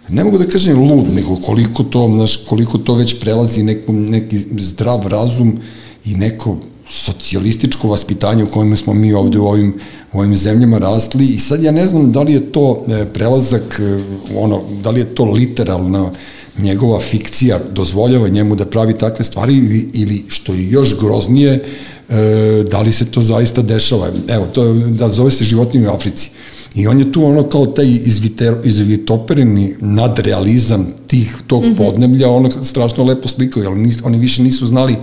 ne 0.09 0.25
mogu 0.25 0.39
da 0.39 0.47
kažem 0.47 0.81
lud, 0.81 1.15
nego 1.15 1.37
koliko 1.37 1.83
to, 1.83 2.11
znaš, 2.15 2.37
koliko 2.37 2.79
to 2.79 2.95
već 2.95 3.21
prelazi 3.21 3.63
neko, 3.63 3.93
neki 3.93 4.39
zdrav 4.59 5.07
razum 5.07 5.61
i 6.05 6.15
neko 6.15 6.57
socijalističko 6.91 7.89
vaspitanje 7.89 8.45
u 8.45 8.51
kojem 8.51 8.77
smo 8.77 8.95
mi 8.95 9.13
ovde 9.13 9.39
u 9.39 9.47
ovim, 9.47 9.75
u 10.13 10.19
ovim 10.19 10.37
zemljama 10.37 10.79
rasli 10.79 11.27
i 11.27 11.39
sad 11.39 11.63
ja 11.63 11.73
ne 11.73 11.87
znam 11.87 12.13
da 12.13 12.23
li 12.23 12.33
je 12.33 12.53
to 12.53 12.85
e, 12.89 13.05
prelazak, 13.05 13.81
e, 13.81 14.03
ono, 14.37 14.63
da 14.83 14.91
li 14.91 15.01
je 15.01 15.15
to 15.15 15.25
literalna 15.25 16.11
njegova 16.59 17.01
fikcija 17.01 17.59
dozvoljava 17.73 18.29
njemu 18.29 18.55
da 18.55 18.67
pravi 18.67 18.99
takve 18.99 19.25
stvari 19.25 19.55
ili, 19.57 19.91
ili 19.93 20.25
što 20.29 20.55
je 20.55 20.71
još 20.71 20.99
groznije, 20.99 21.65
e, 22.09 22.65
da 22.71 22.81
li 22.81 22.93
se 22.93 23.07
to 23.07 23.23
zaista 23.23 23.63
dešava. 23.63 24.09
Evo, 24.29 24.47
to 24.47 24.75
da 24.75 25.09
zove 25.09 25.31
se 25.31 25.45
životinje 25.45 25.89
u 25.89 25.93
Africi. 25.93 26.31
I 26.75 26.87
on 26.87 26.99
je 26.99 27.13
tu 27.13 27.25
ono 27.25 27.49
kao 27.49 27.67
taj 27.67 27.87
izviter, 27.87 28.55
izvitopereni 28.65 29.75
nadrealizam 29.81 30.87
tih, 31.07 31.37
tog 31.47 31.65
mm 31.65 31.67
-hmm. 31.67 31.77
podneblja, 31.77 32.29
ono 32.31 32.51
strašno 32.65 33.05
lepo 33.05 33.29
slikao, 33.29 33.63
jer 33.63 33.73
oni, 33.73 33.95
oni 34.05 34.19
više 34.19 34.43
nisu 34.43 34.67
znali 34.67 34.97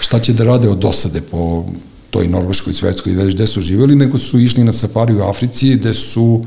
šta 0.00 0.18
će 0.18 0.32
da 0.32 0.44
rade 0.44 0.68
od 0.68 0.78
dosade 0.78 1.20
po 1.20 1.64
toj 2.10 2.28
norveškoj, 2.28 2.74
svetskoj, 2.74 3.12
već 3.12 3.34
gde 3.34 3.46
su 3.46 3.60
živeli, 3.60 3.96
nego 3.96 4.18
su 4.18 4.40
išli 4.40 4.64
na 4.64 4.72
safari 4.72 5.14
u 5.14 5.22
Africi, 5.22 5.76
gde 5.76 5.94
su 5.94 6.44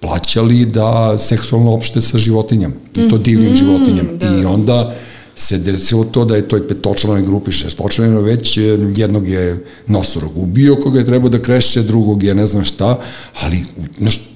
plaćali 0.00 0.66
da 0.66 1.16
seksualno 1.18 1.72
opšte 1.72 2.00
sa 2.00 2.18
životinjama, 2.18 2.74
i 2.94 3.08
to 3.08 3.18
divnim 3.18 3.52
mm, 3.52 3.56
životinjama. 3.56 4.12
da. 4.20 4.40
I 4.42 4.44
onda 4.44 4.94
se 5.38 5.58
desilo 5.58 6.04
to 6.04 6.24
da 6.24 6.36
je 6.36 6.48
toj 6.48 6.68
petočlanoj 6.68 7.22
grupi 7.22 7.52
šestočlanoj 7.52 8.22
već 8.22 8.56
e, 8.56 8.62
jednog 8.96 9.28
je 9.28 9.64
nosorog 9.86 10.38
ubio 10.38 10.76
koga 10.76 10.98
je 10.98 11.04
trebao 11.04 11.30
da 11.30 11.42
kreše, 11.42 11.82
drugog 11.82 12.22
je 12.22 12.34
ne 12.34 12.46
znam 12.46 12.64
šta, 12.64 13.00
ali 13.40 13.64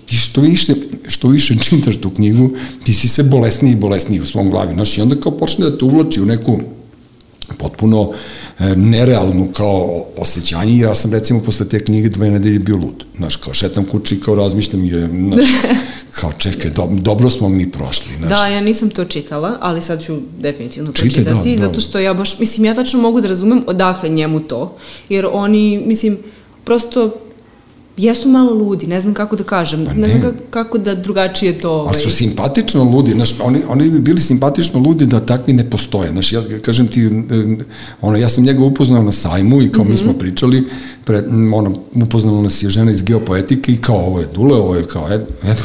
ti 0.07 0.17
što 0.17 0.41
više, 0.41 0.75
što 1.09 1.29
više 1.29 1.55
čitaš 1.65 1.97
tu 1.97 2.11
knjigu, 2.11 2.51
ti 2.85 2.95
si 2.95 3.09
sve 3.09 3.25
bolesniji 3.25 3.73
i 3.73 3.77
bolesniji 3.77 4.21
u 4.21 4.27
svom 4.27 4.51
glavi. 4.51 4.75
Znaš, 4.75 4.99
i 4.99 5.01
onda 5.01 5.21
kao 5.21 5.33
počne 5.33 5.71
da 5.71 5.79
te 5.79 5.85
uvlači 5.85 6.21
u 6.21 6.27
neku 6.27 6.59
potpuno 7.59 8.13
e, 8.59 8.77
nerealnu 8.77 9.49
kao 9.57 10.05
osjećanje 10.17 10.73
i 10.73 10.79
ja 10.79 10.95
sam 10.95 11.13
recimo 11.13 11.41
posle 11.41 11.69
te 11.69 11.85
knjige 11.85 12.09
dve 12.09 12.31
nedelje 12.31 12.59
bio 12.59 12.77
lud. 12.77 13.05
Znaš, 13.17 13.37
kao 13.37 13.55
šetam 13.55 13.85
kući 13.85 14.15
i 14.15 14.21
kao 14.21 14.35
razmišljam 14.35 14.85
je, 14.85 15.09
znaš, 15.09 15.51
kao 16.21 16.33
čekaj, 16.39 16.71
do, 16.71 16.89
dobro 16.91 17.31
smo 17.31 17.49
mi 17.49 17.71
prošli. 17.71 18.13
Znaš. 18.19 18.31
Da, 18.31 18.47
ja 18.47 18.61
nisam 18.61 18.91
to 18.91 19.05
čitala, 19.05 19.59
ali 19.61 19.83
sad 19.83 20.05
ću 20.05 20.17
definitivno 20.39 20.93
Čitaj, 20.93 21.11
pročitati, 21.11 21.57
da, 21.57 21.61
da. 21.61 21.67
zato 21.67 21.81
što 21.81 21.99
ja 21.99 22.15
baš, 22.15 22.39
mislim, 22.39 22.65
ja 22.65 22.75
tačno 22.75 23.01
mogu 23.01 23.21
da 23.21 23.29
razumem 23.29 23.65
odakle 23.67 24.09
njemu 24.09 24.41
to, 24.41 24.77
jer 25.09 25.27
oni, 25.33 25.83
mislim, 25.87 26.19
prosto 26.65 27.22
jesu 27.97 28.29
malo 28.29 28.55
ludi, 28.55 28.87
ne 28.87 29.01
znam 29.01 29.15
kako 29.15 29.37
da 29.37 29.45
kažem, 29.45 29.87
Pa 29.87 29.93
ne. 29.93 30.01
ne. 30.01 30.09
znam 30.09 30.23
kako, 30.23 30.37
kako 30.51 30.79
da 30.79 30.95
drugačije 30.95 31.59
to... 31.59 31.71
Ovaj, 31.71 31.87
Ali 31.89 32.03
su 32.03 32.11
simpatično 32.11 32.85
ludi, 32.85 33.11
znaš, 33.11 33.41
oni, 33.41 33.59
oni 33.69 33.91
bi 33.91 33.99
bili 33.99 34.21
simpatično 34.21 34.81
ludi 34.81 35.07
da 35.07 35.21
takvi 35.21 35.53
ne 35.53 35.71
postoje, 35.71 36.11
znaš, 36.11 36.33
ja 36.33 36.43
kažem 36.63 36.89
ti, 36.89 37.11
ono, 38.01 38.17
ja 38.17 38.29
sam 38.29 38.45
njega 38.45 38.65
upoznao 38.65 39.03
na 39.03 39.13
sajmu 39.13 39.63
i 39.63 39.73
kao 39.73 39.85
mm 39.85 39.89
-hmm. 39.89 39.91
mi 39.91 39.97
smo 39.97 40.13
pričali, 40.13 40.65
pre, 41.05 41.23
ono, 41.55 41.79
upoznala 41.95 42.43
nas 42.43 42.63
je 42.63 42.71
žena 42.71 42.93
iz 42.93 43.03
geopoetike 43.03 43.73
i 43.73 43.77
kao 43.77 43.97
ovo 43.97 44.21
je 44.21 44.27
Dule, 44.35 44.57
ovo 44.57 44.75
je 44.75 44.85
kao 44.85 45.09
Ed, 45.13 45.21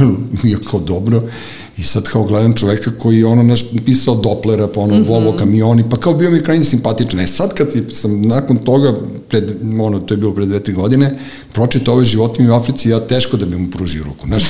ja 0.52 0.58
kao 0.72 0.80
dobro, 0.80 1.22
i 1.78 1.84
sad 1.84 2.04
kao 2.04 2.24
gledam 2.24 2.54
čoveka 2.54 2.92
koji 3.00 3.18
je 3.18 3.26
ono 3.26 3.44
naš 3.44 3.66
pisao 3.86 4.16
Doplera, 4.16 4.68
pa 4.68 4.80
ono 4.80 4.96
mm 4.96 5.04
-hmm. 5.04 5.08
Volvo 5.08 5.36
kamioni, 5.38 5.84
pa 5.90 5.98
kao 5.98 6.14
bio 6.14 6.32
mi 6.32 6.42
krajnje 6.42 6.64
simpatičan. 6.64 7.20
E 7.20 7.28
sad 7.28 7.54
kad 7.54 7.68
sam 7.92 8.22
nakon 8.22 8.58
toga, 8.58 8.94
pred, 9.30 9.52
ono, 9.80 10.00
to 10.00 10.14
je 10.14 10.18
bilo 10.18 10.34
pred 10.34 10.48
dve, 10.48 10.60
tri 10.60 10.74
godine, 10.74 11.20
pročitao 11.54 11.94
ove 11.94 12.06
životinje 12.06 12.50
u 12.52 12.54
Africi, 12.54 12.90
ja 12.90 13.00
teško 13.00 13.38
da 13.38 13.46
bi 13.46 13.58
mu 13.58 13.72
pružio 13.72 14.04
ruku. 14.04 14.28
Znaš, 14.28 14.44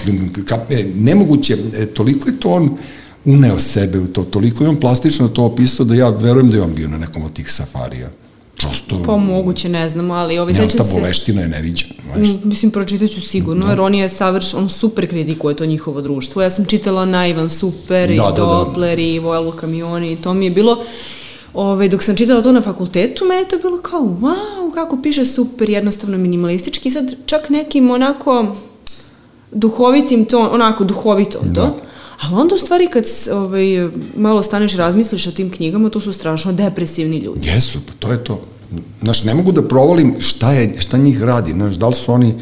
ka, 0.46 0.58
e, 0.70 0.86
nemoguće, 0.96 1.58
e, 1.78 1.86
toliko 1.86 2.30
je 2.30 2.40
to 2.40 2.50
on 2.50 2.78
uneo 3.26 3.60
sebe 3.60 4.00
u 4.00 4.08
to, 4.08 4.24
toliko 4.24 4.64
je 4.64 4.70
on 4.70 4.80
plastično 4.80 5.28
to 5.28 5.44
opisao 5.44 5.86
da 5.86 5.96
ja 5.96 6.10
verujem 6.10 6.50
da 6.50 6.58
je 6.58 6.64
on 6.64 6.74
bio 6.76 6.88
na 6.88 6.98
nekom 6.98 7.24
od 7.24 7.34
tih 7.34 7.52
safarija. 7.52 8.10
Prosto, 8.58 9.04
Pa 9.06 9.18
moguće, 9.18 9.70
ne 9.70 9.90
znam, 9.90 10.12
ali 10.12 10.38
ovaj, 10.40 10.54
ne, 10.54 10.60
sećam 10.60 10.78
ta 10.78 10.84
se... 10.84 11.00
boleština 11.00 11.42
je 11.42 11.48
neviđena. 11.48 11.94
Znaš. 12.16 12.28
Mm, 12.28 12.50
Mislim, 12.50 12.72
pročitat 12.72 13.10
ću 13.10 13.22
sigurno, 13.22 13.66
Da. 13.66 13.72
jer 13.72 13.82
on 13.82 13.96
je 13.96 14.10
savrš, 14.10 14.54
on 14.54 14.70
super 14.70 15.10
kritikuje 15.10 15.56
to 15.56 15.66
njihovo 15.66 16.02
društvo. 16.02 16.42
Ja 16.42 16.50
sam 16.50 16.66
čitala 16.66 17.06
na 17.06 17.28
Ivan 17.28 17.50
Super, 17.50 18.12
i 18.12 18.16
Da, 18.18 18.24
da, 18.24 18.32
da. 18.32 18.46
Doppler, 18.46 19.00
i 19.00 19.20
Vojlo 19.20 19.52
kamioni, 19.52 20.12
i 20.12 20.16
to 20.16 20.34
mi 20.34 20.46
je 20.46 20.52
bilo... 20.52 20.78
Ove, 21.54 21.88
dok 21.88 22.04
sam 22.04 22.16
čitala 22.16 22.42
to 22.42 22.52
na 22.52 22.62
fakultetu, 22.62 23.26
meni 23.26 23.42
je 23.42 23.48
to 23.48 23.58
bilo 23.58 23.78
kao, 23.82 24.02
wow, 24.02 24.74
kako 24.74 25.02
piše 25.02 25.26
super, 25.26 25.70
jednostavno 25.70 26.18
minimalistički, 26.18 26.92
sad 26.92 27.16
čak 27.26 27.50
nekim 27.50 27.92
onako 27.92 28.56
duhovitim 29.52 30.26
to, 30.26 30.50
onako 30.50 30.84
duhovito 30.84 31.40
Da. 31.44 31.62
to. 31.62 31.80
Ali 32.22 32.36
onda 32.36 32.56
u 32.56 32.58
stvari 32.58 32.88
kad 32.88 33.04
ovaj, 33.34 33.90
malo 34.18 34.44
staneš 34.44 34.74
i 34.74 34.78
razmisliš 34.78 35.28
o 35.28 35.32
tim 35.32 35.52
knjigama, 35.52 35.90
to 35.90 36.02
su 36.02 36.14
strašno 36.14 36.54
depresivni 36.54 37.18
ljudi. 37.18 37.50
Jesu, 37.50 37.80
pa 37.88 37.94
to 38.00 38.12
je 38.12 38.24
to. 38.24 38.42
Znaš, 39.02 39.24
ne 39.24 39.34
mogu 39.34 39.52
da 39.52 39.68
provalim 39.68 40.16
šta, 40.20 40.52
je, 40.52 40.76
šta 40.80 40.98
njih 40.98 41.24
radi, 41.24 41.52
znaš, 41.52 41.76
da 41.76 41.88
li 41.88 41.96
su 41.96 42.12
oni, 42.12 42.34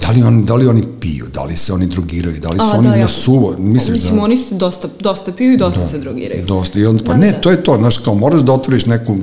da 0.00 0.10
li, 0.10 0.22
on, 0.22 0.44
da 0.44 0.54
li 0.54 0.66
oni 0.66 0.82
piju, 1.00 1.26
da 1.32 1.44
li 1.44 1.56
se 1.56 1.72
oni 1.72 1.86
drogiraju, 1.86 2.40
da 2.40 2.48
li 2.50 2.56
su 2.56 2.64
A, 2.64 2.78
oni 2.78 2.88
da, 2.88 2.90
na 2.90 2.96
ja. 2.96 3.08
suvo, 3.08 3.56
misliš 3.58 3.94
Mislim, 3.94 4.16
da... 4.16 4.22
oni 4.22 4.36
se 4.36 4.54
dosta, 4.54 4.88
dosta 5.00 5.32
piju 5.32 5.52
i 5.52 5.56
dosta 5.56 5.86
se 5.86 5.98
drogiraju. 5.98 6.44
Dosta, 6.46 6.78
i 6.78 6.86
onda, 6.86 7.04
pa 7.04 7.12
Da, 7.12 7.18
ne, 7.18 7.32
da. 7.32 7.40
to 7.40 7.50
je 7.50 7.62
to, 7.62 7.76
znaš, 7.78 7.98
kao 7.98 8.14
moraš 8.14 8.40
da 8.42 8.52
otvoriš 8.52 8.86
neku 8.86 9.16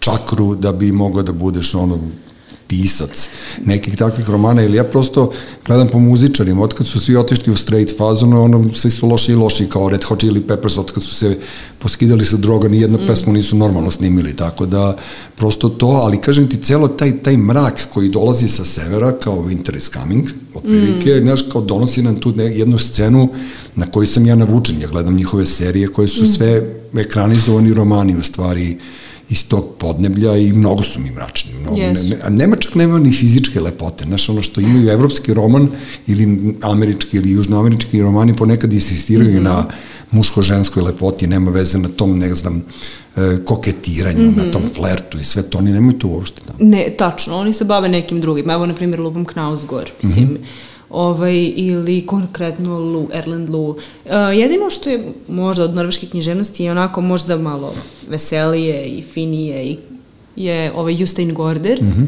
čakru 0.00 0.54
da 0.54 0.72
bi 0.72 0.92
mogao 0.92 1.22
da 1.22 1.32
budeš 1.32 1.74
ono 1.74 1.98
pisac 2.68 3.28
nekih 3.64 3.96
takvih 3.96 4.30
romana 4.30 4.62
ili 4.62 4.76
ja 4.76 4.84
prosto 4.84 5.32
gledam 5.66 5.88
po 5.88 5.98
muzičarima, 5.98 6.62
otkad 6.62 6.86
su 6.86 7.00
svi 7.00 7.16
otišli 7.16 7.52
u 7.52 7.56
straight 7.56 7.98
fazon, 7.98 8.32
ono, 8.32 8.64
svi 8.74 8.90
su 8.90 9.08
loši 9.08 9.32
i 9.32 9.34
loši 9.34 9.66
kao 9.68 9.88
Red 9.88 10.04
Hot 10.04 10.18
Chili 10.20 10.40
Peppers, 10.40 10.78
otkad 10.78 11.02
su 11.02 11.14
se 11.14 11.38
poskidali 11.78 12.24
sa 12.24 12.36
droga, 12.36 12.68
ni 12.68 12.80
jednu 12.80 12.98
mm. 12.98 13.06
pesmu 13.06 13.32
nisu 13.32 13.56
normalno 13.56 13.90
snimili, 13.90 14.36
tako 14.36 14.66
da 14.66 14.96
prosto 15.36 15.68
to, 15.68 15.86
ali 15.86 16.20
kažem 16.20 16.48
ti, 16.48 16.56
celo 16.62 16.88
taj, 16.88 17.22
taj 17.22 17.36
mrak 17.36 17.88
koji 17.94 18.08
dolazi 18.08 18.48
sa 18.48 18.64
severa, 18.64 19.12
kao 19.12 19.34
Winter 19.36 19.76
is 19.76 19.90
coming, 19.90 20.28
otprilike, 20.54 21.14
mm. 21.14 21.22
znaš, 21.22 21.44
kao 21.52 21.62
donosi 21.62 22.02
nam 22.02 22.20
tu 22.20 22.34
jednu 22.36 22.78
scenu 22.78 23.28
na 23.74 23.86
koju 23.86 24.06
sam 24.06 24.26
ja 24.26 24.34
navučen, 24.34 24.80
ja 24.80 24.88
gledam 24.88 25.16
njihove 25.16 25.46
serije 25.46 25.88
koje 25.88 26.08
su 26.08 26.24
mm. 26.24 26.26
sve 26.26 26.76
ekranizovani 26.94 27.74
romani 27.74 28.16
u 28.16 28.22
stvari, 28.22 28.78
iz 29.28 29.48
tog 29.48 29.68
podneblja 29.78 30.36
i 30.36 30.52
mnogo 30.52 30.82
su 30.82 31.00
mi 31.00 31.10
mračni. 31.10 31.52
Mnogo, 31.60 31.76
Jesu. 31.76 32.04
ne, 32.08 32.18
a 32.22 32.30
nema 32.30 32.56
čak 32.56 32.74
nema 32.74 32.98
ni 32.98 33.12
fizičke 33.12 33.60
lepote. 33.60 34.04
Znaš, 34.04 34.28
ono 34.28 34.42
što 34.42 34.60
imaju 34.60 34.88
evropski 34.88 35.34
roman 35.34 35.68
ili 36.06 36.54
američki 36.62 37.16
ili 37.16 37.30
južnoamerički 37.30 38.02
romani 38.02 38.36
ponekad 38.36 38.72
insistiraju 38.72 39.30
mm 39.30 39.38
-hmm. 39.38 39.42
na 39.42 39.66
muško-ženskoj 40.10 40.82
lepoti, 40.82 41.26
nema 41.26 41.50
veze 41.50 41.78
na 41.78 41.88
tom, 41.88 42.18
ne 42.18 42.34
znam, 42.34 42.62
e, 43.16 43.38
koketiranju, 43.44 44.22
mm 44.22 44.34
-hmm. 44.34 44.46
na 44.46 44.52
tom 44.52 44.62
flertu 44.74 45.18
i 45.18 45.24
sve 45.24 45.42
to, 45.42 45.58
oni 45.58 45.72
nemaju 45.72 45.98
to 45.98 46.08
uopšte. 46.08 46.42
Da. 46.46 46.64
Ne, 46.64 46.94
tačno, 46.98 47.36
oni 47.36 47.52
se 47.52 47.64
bave 47.64 47.88
nekim 47.88 48.20
drugim. 48.20 48.50
Evo, 48.50 48.66
na 48.66 48.74
primjer, 48.74 49.00
Lubom 49.00 49.24
Knausgor, 49.24 49.90
mislim, 50.02 50.24
mm 50.24 50.34
-hmm. 50.34 50.75
Ovaj, 50.90 51.52
ili 51.56 52.06
konkretno 52.06 52.78
Lu, 52.80 53.08
Erland 53.12 53.50
Lu. 53.50 53.68
Uh, 53.68 53.76
jedino 54.34 54.70
što 54.70 54.90
je 54.90 55.12
možda 55.28 55.64
od 55.64 55.74
norveške 55.74 56.06
književnosti 56.06 56.64
je 56.64 56.70
onako 56.70 57.00
možda 57.00 57.36
malo 57.36 57.74
veselije 58.08 58.86
i 58.86 59.02
finije 59.02 59.64
i 59.64 59.76
je 60.36 60.72
ovaj 60.72 60.94
Justein 60.94 61.34
Gorder. 61.34 61.82
Mm 61.82 61.86
-hmm. 61.86 62.06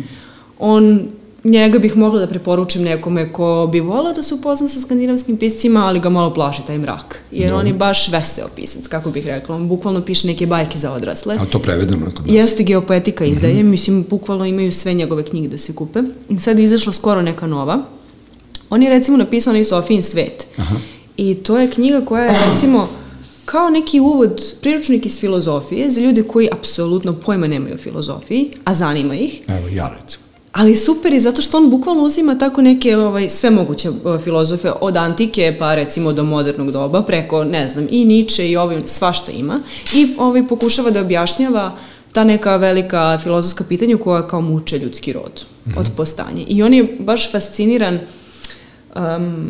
On 0.59 1.09
njega 1.45 1.79
bih 1.79 1.97
mogla 1.97 2.21
da 2.21 2.27
preporučim 2.27 2.83
nekome 2.83 3.33
ko 3.33 3.69
bi 3.73 3.81
volao 3.81 4.13
da 4.13 4.23
se 4.23 4.35
upozna 4.35 4.69
sa 4.69 4.81
skandinavskim 4.81 5.37
piscima, 5.37 5.87
ali 5.87 6.01
ga 6.01 6.09
malo 6.09 6.35
plaši 6.35 6.63
taj 6.67 6.79
mrak. 6.79 7.21
Jer 7.31 7.55
on 7.55 7.67
je 7.67 7.73
baš 7.73 8.09
veseo 8.09 8.49
pisac, 8.57 8.87
kako 8.87 9.11
bih 9.11 9.27
rekla. 9.27 9.57
On 9.57 9.69
bukvalno 9.69 10.01
piše 10.01 10.27
neke 10.27 10.47
bajke 10.47 10.79
za 10.79 10.93
odrasle. 10.93 11.37
A 11.41 11.45
to 11.45 11.59
prevedeno 11.59 12.05
kod 12.05 12.27
nas? 12.27 12.35
Jeste 12.35 12.63
geopoetika 12.63 13.25
izdaje, 13.25 13.55
mm 13.55 13.67
-hmm. 13.67 13.71
mislim, 13.71 14.07
bukvalno 14.11 14.45
imaju 14.47 14.73
sve 14.73 14.95
njegove 14.95 15.23
knjige 15.23 15.49
da 15.49 15.59
se 15.59 15.75
kupe. 15.75 16.01
I 16.29 16.39
sad 16.39 16.59
je 16.59 16.65
izašla 16.65 16.93
skoro 16.93 17.23
neka 17.23 17.47
nova. 17.47 17.85
On 18.71 18.83
je 18.83 18.91
recimo 18.91 19.17
napisao 19.17 19.51
onaj 19.51 19.65
Sofijin 19.65 20.03
svet. 20.03 20.47
Aha. 20.57 20.77
I 21.17 21.35
to 21.35 21.59
je 21.59 21.71
knjiga 21.71 22.01
koja 22.05 22.25
je 22.25 22.39
recimo 22.51 22.89
kao 23.45 23.71
neki 23.71 24.01
uvod, 24.01 24.55
priručnik 24.61 25.07
iz 25.07 25.21
filozofije 25.21 25.91
za 25.91 26.01
ljude 26.01 26.23
koji 26.23 26.49
apsolutno 26.53 27.13
pojma 27.13 27.47
nemaju 27.47 27.75
o 27.75 27.79
filozofiji, 27.79 28.51
a 28.65 28.75
zanima 28.75 29.15
ih. 29.15 29.41
Evo, 29.49 29.69
ja 29.69 29.91
recimo. 30.01 30.29
Ali 30.53 30.77
super 30.77 31.13
je 31.13 31.21
zato 31.21 31.43
što 31.43 31.57
on 31.57 31.71
bukvalno 31.71 32.03
uzima 32.03 32.39
tako 32.39 32.63
neke 32.63 32.97
ovaj, 32.97 33.29
sve 33.29 33.51
moguće 33.51 33.91
filozofe 34.25 34.73
od 34.81 34.97
antike 34.97 35.57
pa 35.59 35.75
recimo 35.75 36.13
do 36.13 36.25
modernog 36.25 36.71
doba 36.71 37.03
preko 37.03 37.45
ne 37.45 37.69
znam 37.69 37.87
i 37.91 38.05
Nietzsche 38.05 38.49
i 38.49 38.57
ovaj 38.57 38.83
svašta 38.87 39.33
ima 39.33 39.61
i 39.95 40.15
ovaj 40.19 40.49
pokušava 40.49 40.91
da 40.91 41.01
objašnjava 41.01 41.77
ta 42.13 42.25
neka 42.25 42.57
velika 42.57 43.19
filozofska 43.23 43.65
pitanja 43.65 43.97
koja 43.97 44.27
kao 44.27 44.41
muče 44.41 44.79
ljudski 44.79 45.13
rod 45.13 45.45
mm 45.67 45.71
-hmm. 45.71 45.81
od 45.81 45.87
postanja. 45.97 46.45
I 46.49 46.63
on 46.63 46.75
je 46.75 46.97
baš 46.99 47.33
fasciniran 47.33 47.99
um, 48.97 49.49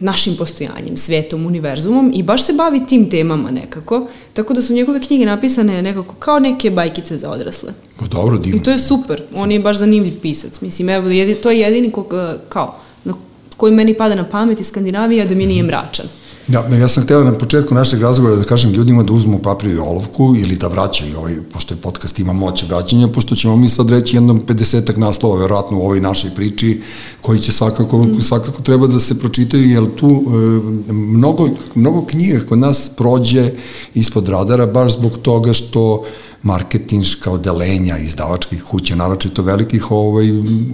našim 0.00 0.36
postojanjem, 0.36 0.96
svetom, 0.96 1.46
univerzumom 1.46 2.12
i 2.14 2.22
baš 2.22 2.42
se 2.42 2.52
bavi 2.52 2.86
tim 2.86 3.10
temama 3.10 3.50
nekako, 3.50 4.06
tako 4.32 4.54
da 4.54 4.62
su 4.62 4.72
njegove 4.72 5.00
knjige 5.00 5.26
napisane 5.26 5.82
nekako 5.82 6.14
kao 6.14 6.38
neke 6.38 6.70
bajkice 6.70 7.18
za 7.18 7.30
odrasle. 7.30 7.72
Pa 7.96 8.06
dobro, 8.06 8.38
divno. 8.38 8.60
I 8.60 8.62
to 8.62 8.70
je 8.70 8.78
super, 8.78 9.22
on 9.34 9.52
je 9.52 9.60
baš 9.60 9.76
zanimljiv 9.76 10.20
pisac. 10.20 10.60
Mislim, 10.60 10.88
evo, 10.88 11.08
to 11.42 11.50
je 11.50 11.60
jedini 11.60 11.90
kog, 11.90 12.14
kao, 12.48 12.76
na 13.04 13.14
koji 13.56 13.74
meni 13.74 13.94
pada 13.94 14.14
na 14.14 14.28
pamet 14.28 14.60
iz 14.60 14.66
Skandinavije, 14.66 15.24
da 15.24 15.34
mi 15.34 15.46
nije 15.46 15.62
mračan. 15.62 16.06
Mm 16.06 16.23
Ja, 16.48 16.64
ja 16.80 16.88
sam 16.88 17.02
htela 17.02 17.24
na 17.24 17.38
početku 17.38 17.74
našeg 17.74 18.00
razgovora 18.02 18.36
da 18.36 18.44
kažem 18.44 18.72
ljudima 18.72 19.02
da 19.02 19.12
uzmu 19.12 19.38
papir 19.38 19.70
i 19.70 19.78
olovku 19.78 20.34
ili 20.38 20.56
da 20.56 20.68
vraćaju 20.68 21.18
ovaj, 21.18 21.34
pošto 21.52 21.74
je 21.74 21.80
podcast 21.80 22.18
ima 22.18 22.32
moć 22.32 22.64
vraćanja, 22.68 23.08
pošto 23.08 23.34
ćemo 23.34 23.56
mi 23.56 23.68
sad 23.68 23.90
reći 23.90 24.16
jednom 24.16 24.42
50 24.46 24.98
naslova 24.98 25.40
verovatno 25.40 25.78
u 25.78 25.82
ovoj 25.82 26.00
našoj 26.00 26.30
priči 26.36 26.82
koji 27.20 27.40
će 27.40 27.52
svakako, 27.52 27.98
mm. 27.98 28.22
svakako 28.22 28.62
treba 28.62 28.86
da 28.86 29.00
se 29.00 29.18
pročitaju 29.18 29.70
jer 29.70 29.84
tu 29.96 30.22
e, 30.26 30.92
mnogo, 30.92 31.48
mnogo 31.74 32.04
knjiga 32.04 32.40
kod 32.48 32.58
nas 32.58 32.90
prođe 32.96 33.50
ispod 33.94 34.28
radara 34.28 34.66
baš 34.66 34.92
zbog 34.92 35.18
toga 35.18 35.52
što 35.52 36.04
marketinška 36.42 37.30
odelenja 37.30 37.98
izdavačkih 37.98 38.62
kuća, 38.62 38.96
naročito 38.96 39.42
velikih, 39.42 39.90
ovaj, 39.90 40.26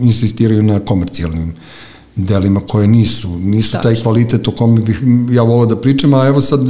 insistiraju 0.03 0.63
na 0.63 0.81
komercijalnim 0.81 1.55
delima 2.17 2.61
koje 2.61 2.87
nisu, 2.87 3.39
nisu 3.39 3.73
Tačno. 3.73 3.91
taj 3.91 4.03
kvalitet 4.03 4.49
o 4.49 4.51
kome 4.51 4.81
bih 4.81 5.03
ja 5.31 5.43
volao 5.43 5.67
da 5.67 5.77
pričam, 5.77 6.15
a 6.15 6.27
evo 6.27 6.41
sad, 6.41 6.61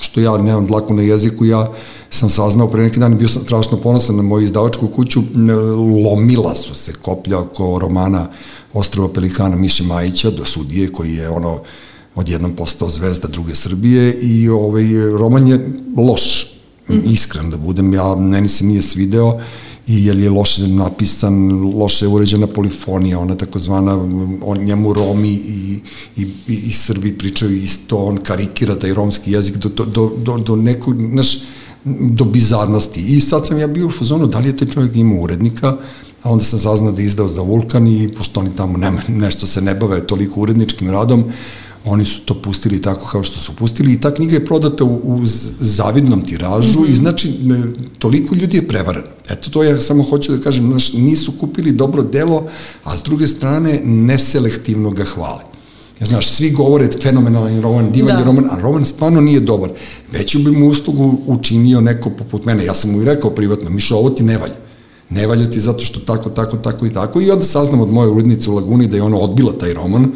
što 0.00 0.20
ja 0.20 0.36
nemam 0.36 0.66
dlaku 0.66 0.94
na 0.94 1.02
jeziku, 1.02 1.44
ja 1.44 1.72
sam 2.10 2.30
saznao 2.30 2.68
pre 2.68 2.82
neki 2.82 3.00
dan 3.00 3.12
i 3.12 3.16
bio 3.16 3.28
sam 3.28 3.42
strašno 3.42 3.76
ponosan 3.76 4.16
na 4.16 4.22
moju 4.22 4.44
izdavačku 4.44 4.86
kuću, 4.88 5.22
lomila 6.04 6.56
su 6.56 6.74
se 6.74 6.92
koplja 6.92 7.38
oko 7.38 7.78
romana 7.78 8.26
Ostrava 8.72 9.08
Pelikana 9.08 9.56
Miše 9.56 9.84
Majića 9.84 10.30
do 10.30 10.44
sudije 10.44 10.92
koji 10.92 11.14
je 11.14 11.28
ono 11.28 11.60
odjednom 12.14 12.56
postao 12.56 12.88
zvezda 12.88 13.28
druge 13.28 13.54
Srbije 13.54 14.14
i 14.14 14.48
ovaj 14.48 14.84
roman 15.18 15.48
je 15.48 15.72
loš, 15.96 16.46
mm. 16.88 17.12
iskren 17.12 17.50
da 17.50 17.56
budem, 17.56 17.94
ja, 17.94 18.14
meni 18.14 18.48
se 18.48 18.64
nije 18.64 18.82
svideo 18.82 19.40
i 19.86 20.04
jer 20.06 20.18
je 20.18 20.30
loše 20.30 20.68
napisan, 20.68 21.52
loše 21.76 22.04
je 22.04 22.08
uređena 22.08 22.46
polifonija, 22.46 23.18
ona 23.18 23.34
takozvana, 23.34 23.94
on 24.42 24.58
njemu 24.58 24.92
Romi 24.92 25.32
i, 25.32 25.80
i, 26.16 26.26
i 26.48 26.72
Srbi 26.72 27.18
pričaju 27.18 27.56
isto, 27.56 27.96
on 27.96 28.16
karikira 28.16 28.78
taj 28.78 28.94
romski 28.94 29.32
jezik 29.32 29.56
do, 29.56 29.68
do, 29.68 30.12
do, 30.18 30.38
do 30.38 30.56
nekog, 30.56 30.96
znaš, 31.12 31.38
do 31.84 32.24
bizarnosti. 32.24 33.00
I 33.00 33.20
sad 33.20 33.46
sam 33.46 33.58
ja 33.58 33.66
bio 33.66 33.86
u 33.86 33.90
fazonu, 33.90 34.26
da 34.26 34.38
li 34.38 34.48
je 34.48 34.56
taj 34.56 34.68
čovjek 34.68 34.96
imao 34.96 35.22
urednika, 35.22 35.76
a 36.22 36.30
onda 36.30 36.44
sam 36.44 36.58
saznao 36.58 36.92
da 36.92 37.00
je 37.00 37.06
izdao 37.06 37.28
za 37.28 37.40
Vulkan 37.40 37.86
i 37.86 38.08
pošto 38.08 38.40
oni 38.40 38.50
tamo 38.56 38.78
nema, 38.78 39.00
nešto 39.08 39.46
se 39.46 39.62
ne 39.62 39.74
bave 39.74 40.06
toliko 40.06 40.40
uredničkim 40.40 40.90
radom, 40.90 41.24
oni 41.84 42.04
su 42.04 42.20
to 42.20 42.42
pustili 42.42 42.82
tako 42.82 43.06
kao 43.06 43.22
što 43.22 43.40
su 43.40 43.56
pustili 43.56 43.92
i 43.92 44.00
ta 44.00 44.14
knjiga 44.14 44.34
je 44.34 44.44
prodata 44.44 44.84
u, 44.84 45.00
u 45.04 45.20
zavidnom 45.58 46.26
tiražu 46.26 46.80
mm 46.80 46.84
-hmm. 46.84 46.90
i 46.90 46.94
znači 46.94 47.32
toliko 47.98 48.34
ljudi 48.34 48.56
je 48.56 48.68
prevaren. 48.68 49.02
Eto 49.30 49.50
to 49.50 49.62
ja 49.62 49.80
samo 49.80 50.02
hoću 50.02 50.32
da 50.32 50.42
kažem, 50.42 50.70
znaš, 50.70 50.92
nisu 50.92 51.32
kupili 51.40 51.72
dobro 51.72 52.02
delo, 52.02 52.46
a 52.84 52.96
s 52.96 53.02
druge 53.02 53.28
strane 53.28 53.80
neselektivno 53.84 54.90
ga 54.90 55.04
hvale. 55.04 55.42
Ja, 56.00 56.06
znaš, 56.06 56.28
svi 56.28 56.50
govore 56.50 56.88
fenomenalan 57.02 57.60
roman, 57.60 57.92
divan 57.92 58.16
da. 58.16 58.24
roman, 58.24 58.44
a 58.50 58.60
roman 58.60 58.84
stvarno 58.84 59.20
nije 59.20 59.40
dobar. 59.40 59.70
Veću 60.12 60.38
bi 60.38 60.50
mu 60.50 60.68
uslugu 60.68 61.18
učinio 61.26 61.80
neko 61.80 62.10
poput 62.10 62.44
mene. 62.44 62.64
Ja 62.64 62.74
sam 62.74 62.92
mu 62.92 63.02
i 63.02 63.04
rekao 63.04 63.30
privatno, 63.30 63.70
Mišo, 63.70 63.96
ovo 63.96 64.10
ti 64.10 64.22
ne 64.22 64.38
valja. 64.38 64.54
Ne 65.10 65.26
valja 65.26 65.50
ti 65.50 65.60
zato 65.60 65.84
što 65.84 66.00
tako, 66.00 66.30
tako, 66.30 66.56
tako 66.56 66.86
i 66.86 66.92
tako. 66.92 67.20
I 67.20 67.30
onda 67.30 67.44
saznam 67.44 67.80
od 67.80 67.92
moje 67.92 68.08
urednice 68.08 68.50
u 68.50 68.54
Laguni 68.54 68.86
da 68.86 68.96
je 68.96 69.02
ona 69.02 69.16
odbila 69.16 69.52
taj 69.52 69.74
roman, 69.74 70.12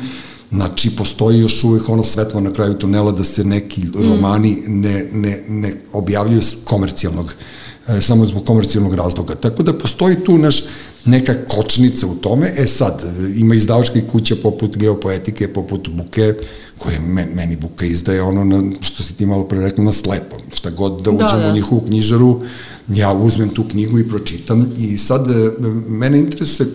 Znači, 0.50 0.96
postoji 0.96 1.38
još 1.38 1.64
uvek 1.64 1.88
ono 1.88 2.04
svetlo 2.04 2.40
na 2.40 2.52
kraju 2.52 2.74
tunela 2.74 3.12
da 3.12 3.24
se 3.24 3.44
neki 3.44 3.80
mm. 3.80 3.92
romani 3.94 4.56
ne, 4.66 5.06
ne, 5.12 5.44
ne 5.48 5.74
objavljuju 5.92 6.40
komercijalnog, 6.64 7.34
e, 7.88 8.00
samo 8.00 8.26
zbog 8.26 8.44
komercijalnog 8.44 8.94
razloga. 8.94 9.34
Tako 9.34 9.62
da 9.62 9.78
postoji 9.78 10.16
tu 10.24 10.38
naš 10.38 10.64
neka 11.04 11.34
kočnica 11.48 12.06
u 12.06 12.14
tome. 12.14 12.52
E 12.56 12.66
sad, 12.66 13.02
ima 13.36 13.54
izdavačke 13.54 14.00
kuće 14.12 14.36
poput 14.36 14.76
geopoetike, 14.76 15.52
poput 15.52 15.88
Buke, 15.88 16.34
koje 16.78 17.00
meni 17.34 17.56
Buka 17.56 17.86
izdaje 17.86 18.22
ono 18.22 18.44
na, 18.44 18.72
što 18.80 19.02
si 19.02 19.14
ti 19.14 19.26
malo 19.26 19.44
pre 19.44 19.60
rekla, 19.60 19.84
na 19.84 19.92
slepo. 19.92 20.36
Šta 20.52 20.70
god 20.70 20.96
da, 20.96 21.02
da 21.02 21.10
uđemo 21.10 21.40
da, 21.40 21.46
da. 21.46 21.50
u 21.50 21.54
njihovu 21.54 21.80
knjižaru, 21.80 22.40
ja 22.88 23.12
uzmem 23.12 23.48
tu 23.48 23.64
knjigu 23.64 23.98
i 23.98 24.08
pročitam 24.08 24.72
i 24.78 24.98
sad 24.98 25.30
e, 25.30 25.50
mene 25.88 26.18
interesuje, 26.18 26.68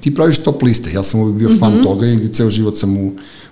ti 0.00 0.14
praviš 0.14 0.38
top 0.38 0.62
liste, 0.62 0.92
ja 0.92 1.02
sam 1.02 1.20
uvijek 1.20 1.36
bio 1.38 1.48
mm 1.48 1.52
-hmm. 1.52 1.60
fan 1.60 1.74
mhm. 1.74 1.82
toga 1.82 2.06
i 2.06 2.28
ceo 2.32 2.50
život 2.50 2.78
sam 2.78 2.96
u, 2.96 3.06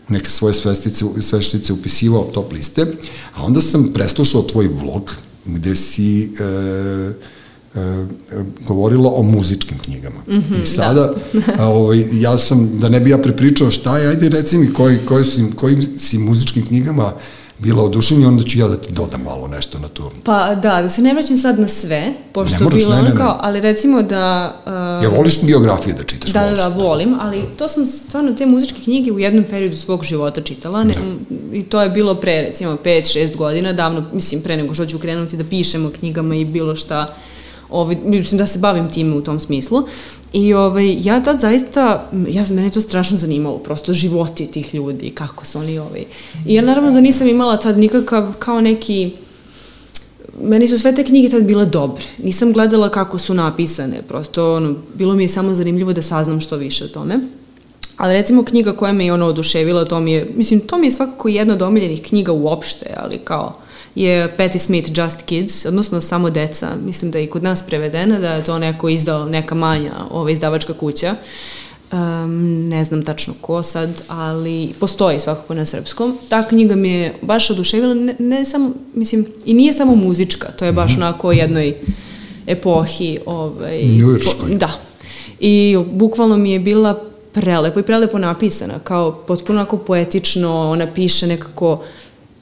u 0.09 0.13
neke 0.13 0.31
svoje 0.31 0.55
svestice, 0.55 1.05
sveštice 1.21 1.73
upisivao 1.73 2.31
top 2.35 2.53
liste, 2.53 2.87
a 3.35 3.45
onda 3.45 3.63
sam 3.63 3.91
preslušao 3.95 4.43
tvoj 4.43 4.69
vlog 4.69 5.15
gde 5.47 5.77
si 5.77 6.23
e, 6.23 6.45
e, 7.75 8.05
govorila 8.67 9.11
o 9.15 9.23
muzičkim 9.23 9.79
knjigama. 9.79 10.21
Mm 10.29 10.33
-hmm, 10.33 10.65
I 10.65 10.67
sada, 10.67 11.15
da. 11.33 11.55
a, 11.59 11.69
ovaj, 11.69 12.05
ja 12.13 12.39
sam, 12.39 12.79
da 12.79 12.89
ne 12.89 13.01
bi 13.01 13.11
ja 13.11 13.19
prepričao 13.19 13.71
šta 13.71 13.99
je, 13.99 14.09
ajde 14.09 14.29
reci 14.29 14.59
mi 14.59 14.73
koji, 14.73 14.99
koji 15.05 15.25
si, 15.25 15.45
kojim 15.57 15.87
si 15.99 16.19
muzičkim 16.19 16.67
knjigama 16.67 17.13
bila 17.63 17.83
oduševljenja, 17.83 18.29
onda 18.29 18.45
ću 18.45 18.59
ja 18.59 18.69
da 18.69 18.77
ti 18.77 18.93
dodam 18.93 19.23
malo 19.23 19.49
nešto 19.49 19.79
na 19.79 19.89
to. 19.89 20.13
Pa 20.25 20.55
da, 20.55 20.83
da 20.83 20.89
se 20.89 21.03
ne 21.03 21.15
vraćam 21.15 21.37
sad 21.37 21.61
na 21.61 21.69
sve, 21.69 22.13
pošto 22.33 22.59
ne 22.59 22.65
moraš, 22.65 22.79
bilo 22.79 22.95
ne, 22.95 23.03
ne, 23.03 23.09
ne. 23.09 23.17
kao, 23.17 23.39
ali 23.41 23.61
recimo 23.61 24.03
da... 24.03 24.55
Uh, 24.67 25.05
ja 25.05 25.17
voliš 25.17 25.43
biografije 25.43 25.95
da 25.95 26.05
čitaš? 26.05 26.31
Da, 26.31 26.41
da, 26.41 26.57
da, 26.57 26.69
volim, 26.69 27.17
ali 27.21 27.43
to 27.59 27.69
sam 27.69 27.87
stvarno 27.87 28.33
te 28.33 28.47
muzičke 28.47 28.81
knjige 28.85 29.13
u 29.13 29.19
jednom 29.19 29.45
periodu 29.51 29.77
svog 29.77 30.05
života 30.05 30.41
čitala 30.41 30.85
ne, 30.85 30.95
da. 30.95 31.57
i 31.57 31.63
to 31.63 31.83
je 31.83 31.89
bilo 31.89 32.15
pre 32.15 32.43
recimo 32.43 32.77
5-6 32.85 33.37
godina, 33.37 33.73
davno, 33.73 34.05
mislim 34.13 34.43
pre 34.43 34.57
nego 34.57 34.75
što 34.75 34.87
ću 34.87 34.99
krenuti 34.99 35.37
da 35.37 35.45
pišem 35.45 35.87
o 35.87 35.91
knjigama 35.91 36.35
i 36.35 36.45
bilo 36.45 36.77
šta 36.77 37.15
ovaj, 37.71 37.97
mislim 38.05 38.39
da 38.39 38.47
se 38.47 38.59
bavim 38.59 38.91
time 38.91 39.17
u 39.17 39.21
tom 39.21 39.41
smislu. 39.41 39.83
I 40.33 40.55
ovaj, 40.55 40.97
ja 41.01 41.23
tad 41.23 41.39
zaista, 41.39 42.11
ja, 42.29 42.45
mene 42.51 42.71
to 42.71 42.81
strašno 42.81 43.17
zanimalo, 43.17 43.59
prosto 43.59 43.95
životi 43.95 44.47
tih 44.47 44.75
ljudi, 44.75 45.11
kako 45.11 45.47
su 45.47 45.59
oni 45.59 45.79
ovaj. 45.79 46.05
I 46.47 46.55
ja 46.55 46.63
naravno 46.63 46.91
da 46.91 47.01
nisam 47.01 47.29
imala 47.29 47.57
tad 47.57 47.79
nikakav 47.79 48.33
kao 48.39 48.61
neki, 48.61 49.11
meni 50.43 50.69
su 50.69 50.79
sve 50.79 50.95
te 50.95 51.05
knjige 51.05 51.29
tad 51.29 51.43
bile 51.43 51.67
dobre. 51.67 52.05
Nisam 52.23 52.53
gledala 52.53 52.89
kako 52.89 53.19
su 53.19 53.35
napisane, 53.35 54.03
prosto 54.09 54.55
ono, 54.55 54.75
bilo 54.95 55.15
mi 55.15 55.25
je 55.25 55.29
samo 55.29 55.55
zanimljivo 55.55 55.93
da 55.93 56.03
saznam 56.03 56.41
što 56.41 56.57
više 56.57 56.85
o 56.85 56.89
tome. 56.89 57.21
Ali 57.97 58.13
recimo 58.13 58.45
knjiga 58.45 58.73
koja 58.73 58.93
me 58.93 59.05
je 59.05 59.13
ono 59.13 59.27
oduševila, 59.27 59.85
to 59.85 60.01
mi 60.01 60.13
je, 60.13 60.31
mislim, 60.37 60.61
to 60.61 60.79
mi 60.79 60.87
je 60.87 60.91
svakako 60.91 61.29
jedna 61.29 61.55
od 61.55 61.63
omiljenih 61.63 62.03
knjiga 62.03 62.33
uopšte, 62.33 62.95
ali 62.97 63.19
kao, 63.19 63.57
je 63.95 64.37
Patti 64.37 64.59
Smith 64.59 64.91
Just 64.99 65.23
Kids, 65.23 65.67
odnosno 65.67 66.01
samo 66.01 66.31
deca. 66.31 66.69
Mislim 66.85 67.11
da 67.11 67.19
je 67.19 67.25
i 67.25 67.31
kod 67.31 67.43
nas 67.43 67.63
prevedena, 67.63 68.19
da 68.19 68.35
je 68.35 68.45
to 68.45 68.59
neko 68.59 68.89
izdao, 68.89 69.25
neka 69.25 69.55
manja 69.55 69.93
ova 70.11 70.31
izdavačka 70.31 70.73
kuća. 70.73 71.15
Um, 71.93 72.69
ne 72.69 72.85
znam 72.85 73.05
tačno 73.05 73.35
ko 73.41 73.63
sad, 73.63 74.03
ali 74.09 74.73
postoji 74.81 75.21
svakako 75.21 75.55
na 75.55 75.65
srpskom. 75.65 76.19
Ta 76.29 76.49
knjiga 76.49 76.75
mi 76.75 76.91
je 76.91 77.15
baš 77.23 77.51
oduševila, 77.51 77.95
ne, 77.95 78.17
ne 78.19 78.45
samo, 78.45 78.73
mislim, 78.95 79.27
i 79.45 79.55
nije 79.55 79.73
samo 79.73 79.97
muzička, 79.97 80.49
to 80.49 80.65
je 80.65 80.73
baš 80.73 80.93
mm 80.93 80.95
-hmm. 80.95 81.03
onako 81.03 81.33
jednoj 81.33 81.75
epohi. 82.47 83.19
Ovaj, 83.27 83.81
po, 84.25 84.47
da. 84.55 84.71
I 85.41 85.79
bukvalno 85.93 86.37
mi 86.37 86.53
je 86.53 86.59
bila 86.59 87.05
prelepo 87.33 87.81
i 87.81 87.83
prelepo 87.83 88.19
napisana, 88.19 88.79
kao 88.79 89.13
potpuno 89.13 89.61
onako 89.61 89.77
poetično, 89.77 90.71
ona 90.71 90.93
piše 90.95 91.27
nekako 91.27 91.73
uh, 91.73 91.81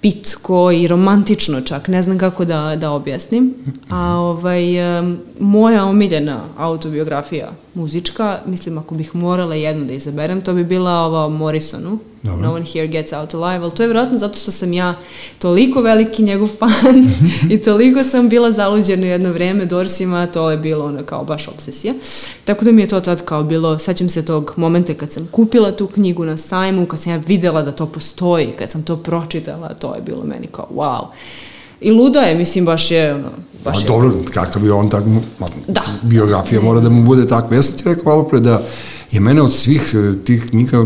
pitko 0.00 0.70
i 0.70 0.88
romantično 0.88 1.60
čak, 1.60 1.88
ne 1.88 2.02
znam 2.02 2.18
kako 2.18 2.44
da, 2.44 2.76
da 2.76 2.90
objasnim. 2.90 3.54
A 3.90 4.16
ovaj, 4.16 4.64
moja 5.40 5.84
omiljena 5.84 6.40
autobiografija 6.56 7.50
muzička, 7.74 8.38
mislim 8.46 8.78
ako 8.78 8.94
bih 8.94 9.14
morala 9.14 9.54
jednu 9.54 9.84
da 9.84 9.92
izaberem, 9.92 10.40
to 10.40 10.54
bi 10.54 10.64
bila 10.64 10.92
ova 10.92 11.28
Morrisonu, 11.28 11.98
Dobro. 12.22 12.42
No 12.42 12.54
One 12.54 12.64
Here 12.64 12.86
Gets 12.86 13.12
Out 13.12 13.34
Alive, 13.34 13.64
ali 13.64 13.74
to 13.74 13.82
je 13.82 13.86
vjerojatno 13.86 14.18
zato 14.18 14.38
što 14.38 14.50
sam 14.50 14.72
ja 14.72 14.94
toliko 15.38 15.80
veliki 15.80 16.22
njegov 16.22 16.48
fan 16.48 17.06
i 17.52 17.58
toliko 17.58 18.04
sam 18.04 18.28
bila 18.28 18.52
zaluđena 18.52 19.06
jedno 19.06 19.32
vreme 19.32 19.64
Dorsima, 19.64 20.26
to 20.26 20.50
je 20.50 20.56
bilo 20.56 20.84
ono 20.84 21.02
kao 21.02 21.24
baš 21.24 21.48
obsesija. 21.48 21.94
Tako 22.44 22.64
da 22.64 22.72
mi 22.72 22.82
je 22.82 22.88
to 22.88 23.00
tad 23.00 23.24
kao 23.24 23.42
bilo, 23.42 23.78
sećam 23.78 24.08
se 24.08 24.24
tog 24.24 24.52
momenta 24.56 24.94
kad 24.94 25.12
sam 25.12 25.28
kupila 25.30 25.72
tu 25.72 25.86
knjigu 25.86 26.24
na 26.24 26.36
sajmu, 26.36 26.86
kad 26.86 27.00
sam 27.00 27.12
ja 27.12 27.20
videla 27.26 27.62
da 27.62 27.72
to 27.72 27.86
postoji, 27.86 28.52
kad 28.58 28.70
sam 28.70 28.82
to 28.82 28.96
pročitala, 28.96 29.68
to 29.68 29.94
je 29.94 30.00
bilo 30.00 30.24
meni 30.24 30.46
kao 30.46 30.68
wow. 30.74 31.04
I 31.80 31.90
luda 31.90 32.20
je, 32.20 32.34
mislim, 32.34 32.64
baš 32.64 32.90
je, 32.90 33.14
ono, 33.14 33.30
baš 33.64 33.76
A 33.76 33.80
je. 33.80 33.86
dobro, 33.86 34.12
kakav 34.32 34.64
je 34.64 34.72
on 34.72 34.90
tak, 34.90 35.04
Da. 35.68 35.82
biografija 36.02 36.60
mora 36.60 36.80
da 36.80 36.88
mu 36.88 37.02
bude 37.02 37.26
takva. 37.26 37.56
Ja 37.56 37.62
sam 37.62 37.76
ti 37.76 37.82
rekao 37.84 38.04
malo 38.04 38.28
pre 38.28 38.40
da 38.40 38.62
je 39.10 39.20
mene 39.20 39.42
od 39.42 39.52
svih 39.52 39.94
e, 39.94 40.24
tih 40.24 40.46
knjiga 40.50 40.78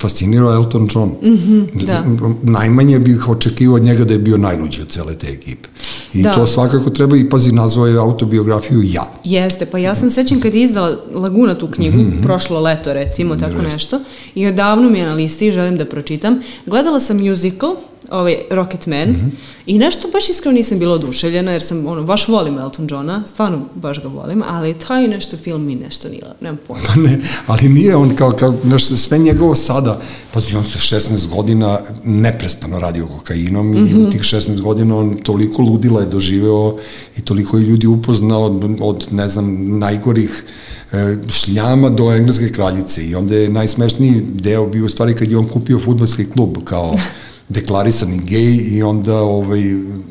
fascinirao 0.00 0.54
Elton 0.54 0.88
John. 0.94 1.08
Mm 1.08 1.28
-hmm, 1.28 1.86
da. 1.86 2.04
Najmanje 2.42 2.98
bih 2.98 3.28
očekivao 3.28 3.76
od 3.76 3.82
njega 3.82 4.04
da 4.04 4.12
je 4.12 4.18
bio 4.18 4.36
najluđi 4.36 4.80
od 4.82 4.88
cele 4.88 5.14
te 5.14 5.26
ekipe. 5.26 5.68
I 6.14 6.22
Da. 6.22 6.34
to 6.34 6.46
svakako 6.46 6.90
treba 6.90 7.16
i 7.16 7.28
pazi, 7.28 7.52
nazvao 7.52 7.86
je 7.86 7.96
autobiografiju 7.98 8.82
Ja. 8.82 9.02
Jeste, 9.24 9.66
pa 9.66 9.78
ja 9.78 9.94
sam 9.94 10.10
sećam 10.10 10.40
kad 10.40 10.54
je 10.54 10.62
izdala 10.62 10.96
Laguna 11.14 11.54
tu 11.54 11.68
knjigu, 11.70 11.98
mm 11.98 12.00
-hmm. 12.12 12.22
prošlo 12.22 12.60
leto 12.60 12.92
recimo, 12.92 13.36
tako 13.36 13.54
Jeste. 13.54 13.72
nešto, 13.72 14.00
i 14.34 14.46
odavno 14.46 14.90
mi 14.90 14.98
je 14.98 15.06
na 15.06 15.12
listi 15.12 15.46
i 15.46 15.52
želim 15.52 15.76
da 15.76 15.84
pročitam. 15.84 16.40
Gledala 16.66 17.00
sam 17.00 17.16
musical, 17.16 17.74
ovaj 18.10 18.38
Rocket 18.50 18.86
Man, 18.86 19.08
mm 19.08 19.14
-hmm. 19.14 19.30
i 19.66 19.78
nešto 19.78 20.08
baš 20.12 20.28
iskreno 20.28 20.54
nisam 20.54 20.78
bila 20.78 20.94
oduševljena, 20.94 21.52
jer 21.52 21.62
sam, 21.62 21.86
ono, 21.86 22.02
baš 22.02 22.28
volim 22.28 22.58
Elton 22.58 22.86
Johna, 22.90 23.22
stvarno 23.26 23.60
baš 23.74 24.02
ga 24.02 24.08
volim, 24.08 24.42
ali 24.46 24.74
taj 24.74 25.08
nešto 25.08 25.36
film 25.36 25.64
mi 25.64 25.74
nešto 25.74 26.08
nije, 26.08 26.22
nemam 26.40 26.58
pojma. 26.68 26.86
Pa 26.86 27.00
ne, 27.00 27.20
ali 27.46 27.68
nije 27.68 27.96
on 27.96 28.16
kao, 28.16 28.30
kao 28.30 28.54
znaš, 28.64 28.84
sve 28.84 29.18
njegovo 29.18 29.54
sada, 29.54 30.00
pazi, 30.32 30.56
on 30.56 30.64
se 30.64 30.96
16 30.96 31.34
godina 31.34 31.78
neprestano 32.04 32.80
radio 32.80 33.06
kokainom 33.06 33.70
mm 33.70 33.74
-hmm. 33.74 33.90
i 33.90 34.06
u 34.06 34.10
tih 34.10 34.20
16 34.20 34.60
godina 34.60 34.96
on 34.96 35.16
toliko 35.22 35.62
ludila 35.62 36.00
je 36.00 36.06
doživeo 36.06 36.76
i 37.16 37.20
toliko 37.20 37.58
je 37.58 37.64
ljudi 37.64 37.86
upoznao 37.86 38.44
od, 38.44 38.76
od 38.80 39.06
ne 39.10 39.28
znam, 39.28 39.78
najgorih 39.78 40.44
e, 40.92 41.16
šljama 41.30 41.88
do 41.88 42.12
engleske 42.12 42.48
kraljice 42.48 43.04
i 43.04 43.14
onda 43.14 43.36
je 43.36 43.48
najsmešniji 43.48 44.22
deo 44.34 44.66
bio 44.66 44.86
u 44.86 44.88
stvari 44.88 45.14
kad 45.14 45.30
je 45.30 45.38
on 45.38 45.48
kupio 45.48 45.78
futbolski 45.78 46.30
klub 46.30 46.56
kao 46.64 46.94
deklarisani 47.54 48.20
gej 48.24 48.56
i 48.76 48.82
onda 48.82 49.16
ovaj 49.20 49.62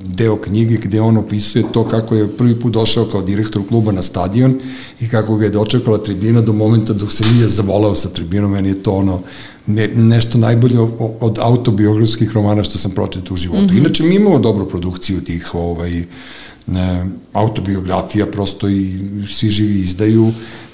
deo 0.06 0.36
knjige 0.36 0.78
gde 0.78 1.02
on 1.02 1.18
opisuje 1.18 1.64
to 1.72 1.88
kako 1.88 2.16
je 2.16 2.38
prvi 2.38 2.60
put 2.60 2.74
došao 2.74 3.06
kao 3.06 3.22
direktor 3.22 3.68
kluba 3.68 3.92
na 3.92 4.02
stadion 4.02 4.60
i 5.00 5.10
kako 5.10 5.36
ga 5.36 5.46
je 5.46 5.52
dočekala 5.52 5.98
tribina 5.98 6.42
do 6.42 6.54
momenta 6.54 6.94
dok 6.94 7.12
se 7.14 7.24
nije 7.34 7.48
zavolao 7.48 7.96
sa 7.96 8.10
tribinom, 8.10 8.52
meni 8.52 8.70
je 8.70 8.84
to 8.84 8.92
ono 8.92 9.22
ne, 9.68 9.88
nešto 9.88 10.38
najbolje 10.38 10.80
od 11.20 11.38
autobiografskih 11.42 12.32
romana 12.32 12.64
što 12.64 12.78
sam 12.78 12.92
pročitao 12.92 13.34
u 13.34 13.38
životu. 13.38 13.64
Mm 13.64 13.68
-hmm. 13.68 13.78
Inače, 13.78 14.04
mi 14.04 14.16
imamo 14.16 14.40
dobru 14.40 14.70
produkciju 14.70 15.22
tih 15.22 15.56
ovaj, 15.56 16.04
ne, 16.68 17.06
autobiografija, 17.34 18.26
prosto 18.26 18.70
i 18.70 19.00
svi 19.30 19.50
živi 19.50 19.80
izdaju, 19.80 20.32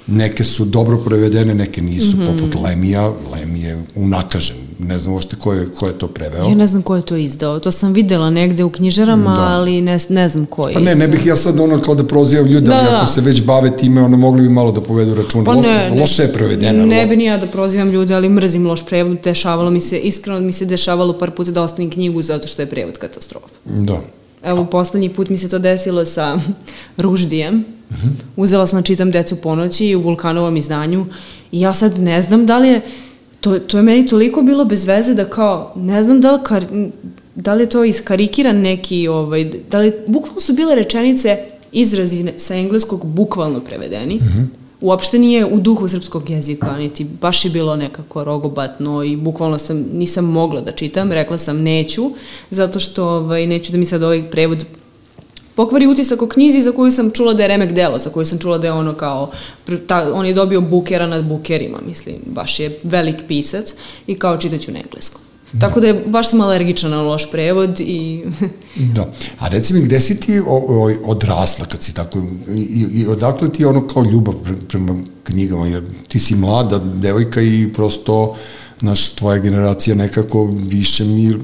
neke 0.07 0.43
su 0.43 0.65
dobro 0.65 0.97
prevedene, 0.97 1.55
neke 1.55 1.81
nisu, 1.81 2.17
mm 2.17 2.19
-hmm. 2.19 2.37
poput 2.37 2.55
Lemija, 2.63 3.11
Lemi 3.33 3.61
je 3.61 3.83
unakažen, 3.95 4.66
ne 4.79 4.99
znam 4.99 5.13
uopšte 5.13 5.35
ko 5.35 5.53
je, 5.53 5.67
ko 5.69 5.87
je 5.87 5.93
to 5.93 6.07
preveo. 6.07 6.43
Ja 6.43 6.55
ne 6.55 6.67
znam 6.67 6.81
ko 6.81 6.95
je 6.95 7.01
to 7.01 7.15
izdao, 7.17 7.59
to 7.59 7.71
sam 7.71 7.93
videla 7.93 8.29
negde 8.29 8.63
u 8.63 8.69
knjižarama, 8.69 9.35
Da. 9.35 9.41
ali 9.43 9.81
ne, 9.81 9.97
ne 10.09 10.29
znam 10.29 10.45
ko 10.45 10.67
je 10.67 10.73
Pa 10.73 10.79
ne, 10.79 10.91
izdao. 10.91 11.07
ne 11.07 11.11
bih 11.11 11.25
ja 11.25 11.35
sad 11.37 11.59
ono 11.59 11.81
kao 11.81 11.95
da 11.95 12.03
prozivam 12.05 12.45
ljude, 12.47 12.67
Da, 12.67 12.75
ali 12.75 12.85
da. 12.85 12.97
ako 12.97 13.07
se 13.07 13.21
već 13.21 13.43
bave 13.43 13.77
time, 13.77 14.01
ono 14.01 14.17
mogli 14.17 14.41
bi 14.41 14.49
malo 14.49 14.71
da 14.71 14.81
povedu 14.81 15.15
računa. 15.15 15.43
Pa 15.45 15.51
Lo- 15.51 15.61
ne, 15.63 15.89
ne, 15.89 15.99
Loše 16.01 16.23
je 16.23 16.33
prevedena. 16.33 16.85
Ne 16.85 16.97
lo- 16.97 17.09
bi 17.09 17.17
ni 17.17 17.25
ja 17.25 17.37
da 17.37 17.47
prozivam 17.47 17.89
ljude, 17.89 18.13
ali 18.13 18.29
mrzim 18.29 18.67
loš 18.67 18.85
prevod. 18.85 19.17
Dešavalo 19.23 19.69
mi 19.69 19.81
se, 19.81 19.99
iskreno 19.99 20.39
mi 20.39 20.51
se 20.51 20.65
dešavalo 20.65 21.13
par 21.15 21.31
puta 21.31 21.51
da 21.51 21.63
ostavim 21.63 21.89
knjigu 21.91 22.21
zato 22.21 22.47
što 22.47 22.61
je 22.61 22.65
prevod 22.67 22.97
katastrofa. 22.97 23.47
Da. 23.65 24.01
Evo, 24.43 24.65
poslednji 24.65 25.09
put 25.09 25.29
mi 25.29 25.37
se 25.37 25.49
to 25.49 25.59
desilo 25.59 26.05
sa 26.05 26.39
Ruždijem. 26.97 27.65
Uzela 28.35 28.67
sam 28.67 28.79
da 28.79 28.83
čitam 28.83 29.11
Decu 29.11 29.35
ponoći 29.35 29.95
u 29.95 30.01
Vulkanovom 30.01 30.57
izdanju 30.57 31.05
i 31.51 31.59
ja 31.59 31.73
sad 31.73 31.99
ne 31.99 32.21
znam 32.21 32.45
da 32.45 32.57
li 32.57 32.67
je, 32.67 32.81
to, 33.41 33.59
to 33.59 33.77
je 33.77 33.83
meni 33.83 34.07
toliko 34.07 34.41
bilo 34.41 34.65
bez 34.65 34.83
veze 34.83 35.13
da 35.13 35.25
kao, 35.25 35.73
ne 35.75 36.03
znam 36.03 36.21
da 36.21 36.31
li, 36.31 36.39
kar, 36.43 36.65
da 37.35 37.53
li 37.53 37.63
je 37.63 37.69
to 37.69 37.83
iskarikiran 37.83 38.57
neki, 38.57 39.07
ovaj, 39.07 39.51
da 39.71 39.79
li, 39.79 39.93
bukvalno 40.07 40.41
su 40.41 40.53
bile 40.53 40.75
rečenice 40.75 41.37
izrazi 41.71 42.25
sa 42.37 42.55
engleskog 42.55 43.05
bukvalno 43.05 43.59
prevedeni. 43.59 44.15
Mm 44.15 44.19
-hmm. 44.19 44.45
Uopšte 44.81 45.19
nije 45.19 45.45
u 45.45 45.59
duhu 45.59 45.87
srpskog 45.87 46.29
jezika, 46.29 46.77
niti 46.77 47.05
baš 47.21 47.45
je 47.45 47.51
bilo 47.51 47.75
nekako 47.75 48.23
rogobatno 48.23 49.03
i 49.03 49.15
bukvalno 49.15 49.57
sam, 49.57 49.85
nisam 49.93 50.25
mogla 50.25 50.61
da 50.61 50.71
čitam, 50.71 51.11
rekla 51.11 51.37
sam 51.37 51.61
neću, 51.61 52.11
zato 52.51 52.79
što 52.79 53.05
ovaj, 53.05 53.47
neću 53.47 53.71
da 53.71 53.77
mi 53.77 53.85
sad 53.85 54.03
ovaj 54.03 54.23
prevod 54.31 54.65
pokvari 55.57 55.87
utisak 55.87 56.21
o 56.21 56.27
knjizi 56.27 56.61
za 56.61 56.71
koju 56.71 56.91
sam 56.91 57.11
čula 57.11 57.33
da 57.33 57.43
je 57.43 57.47
remek 57.47 57.71
delo, 57.73 57.99
za 57.99 58.09
koju 58.09 58.25
sam 58.25 58.39
čula 58.39 58.57
da 58.57 58.67
je 58.67 58.73
ono 58.73 58.93
kao, 58.93 59.31
ta, 59.87 60.13
on 60.13 60.25
je 60.25 60.33
dobio 60.33 60.61
bukera 60.61 61.07
nad 61.07 61.25
bukerima, 61.25 61.77
mislim, 61.87 62.15
baš 62.25 62.59
je 62.59 62.79
velik 62.83 63.23
pisac 63.27 63.73
i 64.07 64.15
kao 64.15 64.37
čitaću 64.37 64.71
na 64.71 64.79
engleskom. 64.79 65.21
Tako 65.59 65.79
da 65.79 65.87
je, 65.87 66.03
baš 66.05 66.29
sam 66.29 66.41
alergična 66.41 66.89
na 66.89 67.01
loš 67.01 67.31
prevod 67.31 67.79
i 67.79 68.23
Da. 68.95 69.07
A 69.39 69.47
reci 69.47 69.73
mi, 69.73 69.81
gde 69.81 70.01
si 70.01 70.19
ti 70.19 70.39
o, 70.39 70.43
o, 70.47 70.91
odrasla 71.05 71.65
kad 71.65 71.83
si 71.83 71.93
tako, 71.93 72.19
i, 72.55 72.85
i 72.93 73.07
odakle 73.07 73.51
ti 73.51 73.63
je 73.63 73.67
ono 73.67 73.87
kao 73.87 74.03
ljubav 74.03 74.33
pre, 74.43 74.55
prema 74.67 74.95
knjigama, 75.23 75.67
jer 75.67 75.83
ti 76.07 76.19
si 76.19 76.35
mlada 76.35 76.79
devojka 76.79 77.41
i 77.41 77.69
prosto, 77.73 78.35
naš, 78.81 79.09
tvoja 79.09 79.39
generacija 79.39 79.95
nekako 79.95 80.45
više 80.45 81.03
mi 81.03 81.35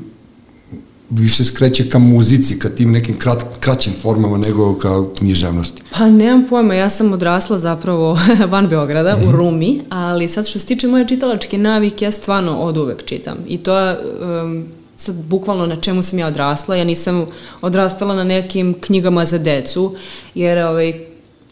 više 1.10 1.44
skreće 1.44 1.90
ka 1.90 2.00
muzici, 2.00 2.60
ka 2.60 2.70
tim 2.70 2.92
nekim 2.92 3.18
krat, 3.18 3.44
kraćim 3.60 3.94
formama 4.02 4.38
nego 4.38 4.78
ka 4.78 5.04
književnosti. 5.18 5.82
Pa 5.92 6.10
nemam 6.10 6.46
pojma, 6.50 6.74
ja 6.74 6.90
sam 6.90 7.14
odrasla 7.14 7.58
zapravo 7.58 8.20
van 8.52 8.68
Beograda, 8.68 9.18
mm. 9.18 9.28
u 9.28 9.32
Rumi, 9.32 9.82
ali 9.90 10.28
sad 10.28 10.48
što 10.48 10.60
se 10.60 10.66
tiče 10.66 10.88
moje 10.88 11.08
čitalačke 11.08 11.58
navike, 11.58 12.06
ja 12.06 12.12
stvarno 12.12 12.60
od 12.60 12.78
uvek 12.78 13.06
čitam. 13.06 13.38
I 13.48 13.58
to 13.58 13.80
je 13.80 13.98
um, 14.44 14.66
sad 14.96 15.16
bukvalno 15.16 15.66
na 15.66 15.76
čemu 15.76 16.02
sam 16.02 16.20
ja 16.20 16.28
odrasla. 16.28 16.76
Ja 16.76 16.84
nisam 16.84 17.26
odrastala 17.62 18.16
na 18.16 18.24
nekim 18.24 18.74
knjigama 18.82 19.26
za 19.26 19.38
decu, 19.38 19.96
jer 20.36 20.58
ovaj, 20.58 20.94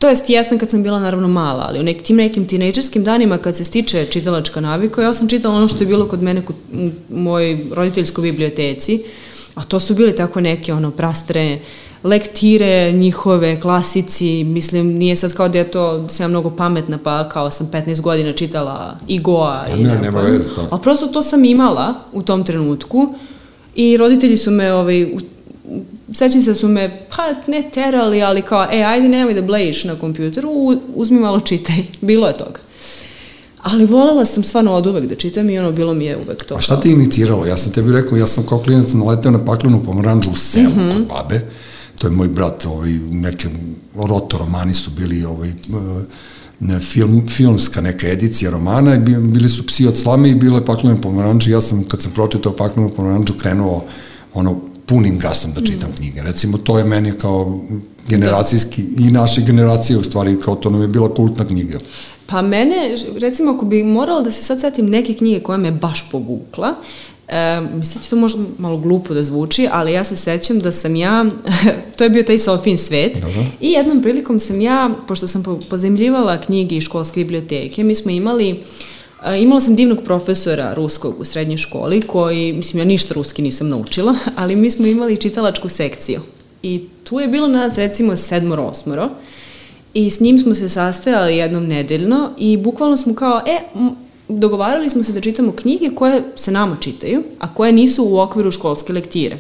To 0.01 0.09
jest, 0.09 0.29
jesam 0.29 0.57
kad 0.59 0.69
sam 0.69 0.83
bila 0.83 0.99
naravno 0.99 1.27
mala, 1.27 1.65
ali 1.69 1.79
u 1.79 1.83
nek, 1.83 2.01
tim 2.03 2.15
nekim 2.15 2.47
tinejdžerskim 2.47 3.03
danima 3.03 3.37
kad 3.37 3.55
se 3.55 3.63
stiče 3.63 4.05
čitalačka 4.05 4.61
navika, 4.61 5.01
ja 5.01 5.13
sam 5.13 5.27
čitala 5.27 5.55
ono 5.55 5.67
što 5.67 5.79
je 5.79 5.87
bilo 5.87 6.07
kod 6.07 6.23
mene 6.23 6.41
kod, 6.41 6.55
u 7.09 7.17
mojoj 7.19 7.57
roditeljskoj 7.71 8.21
biblioteci, 8.21 9.03
a 9.55 9.63
to 9.63 9.79
su 9.79 9.95
bili 9.95 10.15
tako 10.15 10.41
neke 10.41 10.73
ono 10.73 10.91
prastre 10.91 11.59
lektire 12.03 12.91
njihove, 12.91 13.61
klasici, 13.61 14.43
mislim, 14.43 14.87
nije 14.87 15.15
sad 15.15 15.33
kao 15.33 15.49
da 15.49 15.57
je 15.57 15.71
to, 15.71 15.97
da 15.97 16.09
sam 16.09 16.23
ja 16.23 16.27
mnogo 16.27 16.49
pametna, 16.49 16.97
pa 17.03 17.29
kao 17.29 17.51
sam 17.51 17.69
15 17.71 18.01
godina 18.01 18.33
čitala 18.33 18.97
Igoa. 19.07 19.63
Pa 19.67 19.73
i 19.73 19.83
ne, 19.83 19.83
nemam 19.83 20.01
nema 20.01 20.21
veze, 20.21 20.53
da. 20.55 20.67
Ali 20.71 20.81
prosto 20.81 21.07
to 21.07 21.21
sam 21.21 21.45
imala 21.45 21.93
u 22.13 22.21
tom 22.21 22.43
trenutku 22.43 23.13
i 23.75 23.97
roditelji 23.97 24.37
su 24.37 24.51
me, 24.51 24.73
ovaj, 24.73 25.07
sećam 26.13 26.41
se 26.41 26.51
da 26.51 26.55
su 26.55 26.67
me, 26.67 27.01
pa 27.15 27.51
ne 27.51 27.69
terali, 27.73 28.23
ali 28.23 28.41
kao, 28.41 28.67
e, 28.71 28.83
ajde 28.83 29.09
nemoj 29.09 29.33
da 29.33 29.41
blejiš 29.41 29.83
na 29.83 29.95
kompjuteru, 29.95 30.49
uzmi 30.95 31.19
malo 31.19 31.39
čitaj. 31.39 31.75
Bilo 32.01 32.27
je 32.27 32.33
toga. 32.33 32.59
Ali 33.63 33.86
volela 33.86 34.26
sam 34.26 34.43
stvarno 34.43 34.74
od 34.74 34.88
uvek 34.88 35.06
da 35.06 35.15
čitam 35.15 35.50
i 35.50 35.60
ono, 35.60 35.71
bilo 35.71 35.93
mi 35.93 36.06
je 36.06 36.17
uvek 36.17 36.45
to. 36.45 36.56
A 36.56 36.62
šta 36.62 36.80
te 36.80 36.89
iniciralo? 36.89 37.45
Ja 37.45 37.58
sam 37.58 37.71
tebi 37.71 37.91
rekao, 37.91 38.17
ja 38.17 38.28
sam 38.28 38.45
kao 38.45 38.60
klinac 38.60 38.93
naleteo 38.93 39.32
na 39.32 39.45
paklenu 39.45 39.84
pomoranđu 39.84 40.30
u 40.30 40.36
selu 40.36 40.69
mm 40.69 40.80
-hmm. 40.80 40.93
kod 40.93 41.08
babe. 41.08 41.41
To 41.97 42.08
je 42.08 42.12
moj 42.12 42.28
brat, 42.28 42.65
ovaj, 42.65 42.91
neke 43.12 43.47
roto 43.95 44.38
romani 44.38 44.74
su 44.74 44.91
bili 44.91 45.26
ovaj, 45.26 45.50
eh, 45.50 45.54
ne, 46.60 46.80
film, 46.80 47.28
filmska 47.28 47.82
neka 47.82 48.08
edicija 48.08 48.52
romana, 48.52 48.97
bili 48.97 49.50
su 49.50 49.65
psi 49.67 49.88
od 49.88 49.97
slame 49.97 50.30
i 50.30 50.36
bilo 50.36 50.58
je 50.58 50.65
paklene 50.65 51.02
pomoranđe. 51.02 51.52
Ja 51.52 51.62
sam, 51.62 51.84
kad 51.84 52.02
sam 52.02 52.12
pročitao 52.12 52.56
paklenu 52.56 52.89
pomoranđu, 52.89 53.34
krenuo 53.34 53.84
ono, 54.34 54.60
punim 54.86 55.19
gasom 55.19 55.52
da 55.54 55.62
čitam 55.62 55.89
mm. 55.89 55.95
knjige. 55.95 56.21
Recimo, 56.21 56.58
to 56.58 56.78
je 56.78 56.84
meni 56.84 57.12
kao 57.12 57.62
generacijski, 58.08 58.84
da. 58.84 59.08
i 59.08 59.12
naše 59.12 59.41
generacije 59.41 59.97
u 59.97 60.04
stvari, 60.04 60.38
kao 60.41 60.56
to 60.56 60.69
nam 60.69 60.82
je 60.82 60.88
bila 60.88 61.13
kultna 61.13 61.45
knjiga. 61.45 61.80
Pa 62.31 62.41
mene, 62.41 62.97
recimo, 63.17 63.51
ako 63.51 63.65
bi 63.65 63.83
morala 63.83 64.21
da 64.21 64.31
se 64.31 64.43
sad 64.43 64.59
setim 64.59 64.89
neke 64.89 65.13
knjige 65.13 65.39
koja 65.39 65.57
me 65.57 65.71
baš 65.71 66.09
povukla, 66.11 66.75
E, 67.31 67.61
mislim 67.61 67.97
da 67.97 68.03
će 68.03 68.09
to 68.09 68.15
možda 68.15 68.43
malo 68.57 68.77
glupo 68.77 69.13
da 69.13 69.23
zvuči, 69.23 69.67
ali 69.71 69.93
ja 69.93 70.03
se 70.03 70.15
sećam 70.15 70.59
da 70.59 70.71
sam 70.71 70.95
ja, 70.95 71.25
to 71.97 72.03
je 72.03 72.09
bio 72.09 72.23
taj 72.23 72.37
Sofin 72.39 72.77
svet, 72.77 73.21
Dobro. 73.21 73.43
i 73.61 73.71
jednom 73.71 74.01
prilikom 74.01 74.39
sam 74.39 74.61
ja, 74.61 74.89
pošto 75.07 75.27
sam 75.27 75.43
po- 75.43 75.59
pozemljivala 75.69 76.41
knjige 76.41 76.75
iz 76.75 76.83
školske 76.83 77.19
biblioteke, 77.19 77.83
mi 77.83 77.95
smo 77.95 78.11
imali 78.11 78.59
a, 79.21 79.35
Imala 79.35 79.61
sam 79.61 79.75
divnog 79.75 79.99
profesora 80.05 80.73
ruskog 80.73 81.15
u 81.19 81.25
srednjoj 81.25 81.57
školi 81.57 82.01
koji, 82.01 82.53
mislim, 82.53 82.79
ja 82.79 82.85
ništa 82.85 83.13
ruski 83.13 83.41
nisam 83.41 83.69
naučila, 83.69 84.15
ali 84.39 84.55
mi 84.55 84.69
smo 84.69 84.85
imali 84.85 85.17
čitalačku 85.17 85.69
sekciju. 85.69 86.21
I 86.63 86.83
tu 87.03 87.19
je 87.19 87.27
bilo 87.27 87.47
nas 87.47 87.77
recimo 87.77 88.17
sedmoro, 88.17 88.63
osmoro 88.63 89.09
I 89.93 90.10
s 90.10 90.19
njim 90.19 90.39
smo 90.39 90.56
se 90.56 90.69
sastajali 90.69 91.38
jednom 91.38 91.67
nedeljno 91.67 92.30
i 92.38 92.58
bukvalno 92.58 92.97
smo 92.97 93.15
kao, 93.15 93.41
e, 93.47 93.60
dogovarali 94.27 94.89
smo 94.89 95.04
se 95.04 95.13
da 95.13 95.21
čitamo 95.21 95.51
knjige 95.51 95.89
koje 95.95 96.23
se 96.36 96.51
nama 96.51 96.77
čitaju, 96.80 97.23
a 97.39 97.54
koje 97.54 97.71
nisu 97.71 98.04
u 98.04 98.19
okviru 98.19 98.51
školske 98.51 98.93
lektire. 98.93 99.38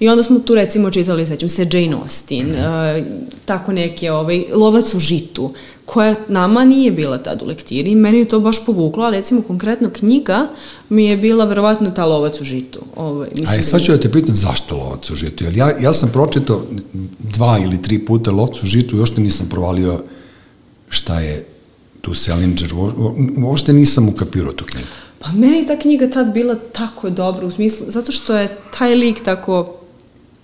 I 0.00 0.08
onda 0.08 0.22
smo 0.22 0.38
tu 0.38 0.54
recimo 0.54 0.90
čitali, 0.90 1.26
sećam 1.26 1.48
se, 1.48 1.66
Jane 1.72 1.96
Austen, 2.02 2.50
uh, 2.50 2.56
tako 3.44 3.72
neke, 3.72 4.12
ovaj, 4.12 4.44
Lovac 4.54 4.94
u 4.94 4.98
žitu, 4.98 5.52
koja 5.84 6.14
nama 6.28 6.64
nije 6.64 6.90
bila 6.90 7.18
tad 7.18 7.42
u 7.42 7.46
lektiri. 7.46 7.94
Meni 7.94 8.18
je 8.18 8.28
to 8.28 8.40
baš 8.40 8.66
povuklo, 8.66 9.04
a 9.04 9.10
recimo 9.10 9.42
konkretno 9.42 9.90
knjiga 9.90 10.48
mi 10.88 11.06
je 11.06 11.16
bila 11.16 11.44
verovatno 11.44 11.90
ta 11.90 12.04
Lovac 12.04 12.40
u 12.40 12.44
žitu. 12.44 12.80
Ovaj, 12.96 13.28
mislim 13.34 13.60
a 13.60 13.62
sad 13.62 13.82
ću 13.82 13.92
da 13.92 14.00
te 14.00 14.12
pitam 14.12 14.34
zašto 14.34 14.76
Lovac 14.76 15.10
u 15.10 15.14
žitu, 15.14 15.44
jer 15.44 15.56
ja, 15.56 15.70
ja 15.80 15.92
sam 15.94 16.08
pročitao 16.12 16.62
dva 17.18 17.58
ili 17.64 17.82
tri 17.82 17.98
puta 17.98 18.30
Lovac 18.30 18.62
u 18.62 18.66
žitu 18.66 18.96
i 18.96 18.98
uopšte 18.98 19.20
nisam 19.20 19.46
provalio 19.48 20.02
šta 20.88 21.20
je 21.20 21.46
tu 22.00 22.14
Salinger, 22.14 22.72
uopšte 23.38 23.72
nisam 23.72 24.08
ukapirao 24.08 24.52
tu 24.52 24.64
knjigu. 24.64 24.88
Pa 25.18 25.32
meni 25.32 25.66
ta 25.66 25.78
knjiga 25.78 26.10
tad 26.10 26.32
bila 26.32 26.54
tako 26.54 27.10
dobra 27.10 27.46
u 27.46 27.50
smislu, 27.50 27.86
zato 27.88 28.12
što 28.12 28.36
je 28.36 28.56
taj 28.78 28.94
lik 28.94 29.24
tako 29.24 29.77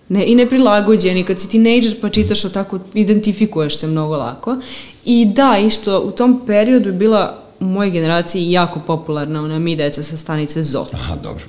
ne, 0.08 0.24
i 0.26 0.34
neprilagođeni, 0.34 1.24
kad 1.24 1.40
si 1.40 1.48
tinejdžer 1.48 2.00
pa 2.00 2.08
čitaš 2.08 2.44
o 2.44 2.48
tako, 2.48 2.78
identifikuješ 2.94 3.78
se 3.78 3.86
mnogo 3.86 4.16
lako. 4.16 4.56
I 5.04 5.24
da, 5.24 5.58
isto, 5.58 6.00
u 6.00 6.10
tom 6.10 6.42
periodu 6.46 6.88
je 6.88 6.92
bila 6.92 7.38
u 7.60 7.64
mojoj 7.64 7.90
generaciji 7.90 8.50
jako 8.50 8.80
popularna 8.80 9.42
ona 9.42 9.58
Mi 9.58 9.76
deca 9.76 10.02
sa 10.02 10.16
stanice 10.16 10.62
Zo. 10.62 10.86
Aha, 10.92 11.16
dobro. 11.22 11.44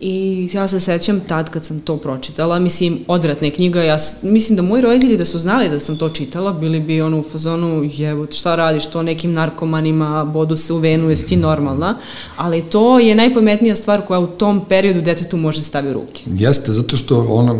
I 0.00 0.48
ja 0.52 0.68
se 0.68 0.80
sećam 0.80 1.20
tad 1.20 1.50
kad 1.50 1.64
sam 1.64 1.80
to 1.80 1.96
pročitala, 1.96 2.58
mislim, 2.58 2.98
odvratna 3.06 3.46
je 3.46 3.50
knjiga, 3.50 3.82
ja 3.82 3.98
mislim 4.22 4.56
da 4.56 4.62
moji 4.62 4.82
roditelji 4.82 5.16
da 5.16 5.24
su 5.24 5.38
znali 5.38 5.68
da 5.68 5.80
sam 5.80 5.96
to 5.96 6.08
čitala, 6.08 6.52
bili 6.52 6.80
bi 6.80 7.00
ono 7.00 7.18
u 7.18 7.22
fazonu, 7.22 7.90
jevo, 7.96 8.26
šta 8.32 8.56
radiš, 8.56 8.86
to 8.86 9.02
nekim 9.02 9.32
narkomanima, 9.32 10.24
bodu 10.24 10.56
se 10.56 10.72
u 10.72 10.78
venu, 10.78 11.10
jesi 11.10 11.26
ti 11.26 11.36
normalna, 11.36 11.98
ali 12.36 12.62
to 12.62 12.98
je 12.98 13.14
najpametnija 13.14 13.76
stvar 13.76 14.06
koja 14.06 14.20
u 14.20 14.26
tom 14.26 14.64
periodu 14.68 15.00
detetu 15.00 15.36
može 15.36 15.62
stavi 15.62 15.90
u 15.90 15.92
ruke. 15.92 16.22
Jeste, 16.26 16.72
zato 16.72 16.96
što 16.96 17.26
ona 17.28 17.54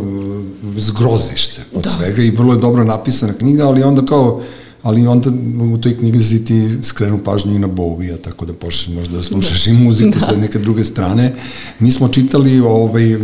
zgroziš 0.77 1.49
se 1.49 1.63
od 1.75 1.83
da. 1.83 1.91
svega 1.91 2.23
i 2.23 2.31
vrlo 2.31 2.53
je 2.53 2.61
dobro 2.61 2.85
napisana 2.85 3.33
knjiga, 3.33 3.67
ali 3.67 3.83
onda 3.83 4.03
kao 4.05 4.43
ali 4.87 5.07
onda 5.07 5.31
u 5.75 5.79
toj 5.79 5.97
knjizi 5.99 6.45
ti 6.45 6.69
skrenu 6.83 7.19
pažnju 7.25 7.55
i 7.55 7.59
na 7.59 7.67
Bovija, 7.67 8.17
tako 8.17 8.47
da 8.47 8.53
počneš 8.53 8.97
možda 8.97 9.17
da 9.17 9.23
slušaš 9.23 9.65
da. 9.65 9.71
i 9.71 9.75
muziku 9.75 10.19
da. 10.19 10.27
sa 10.27 10.37
neke 10.37 10.59
druge 10.59 10.85
strane. 10.85 11.35
Mi 11.81 11.93
smo 11.93 12.09
čitali, 12.09 12.61
ovaj, 12.61 13.13
e, 13.13 13.17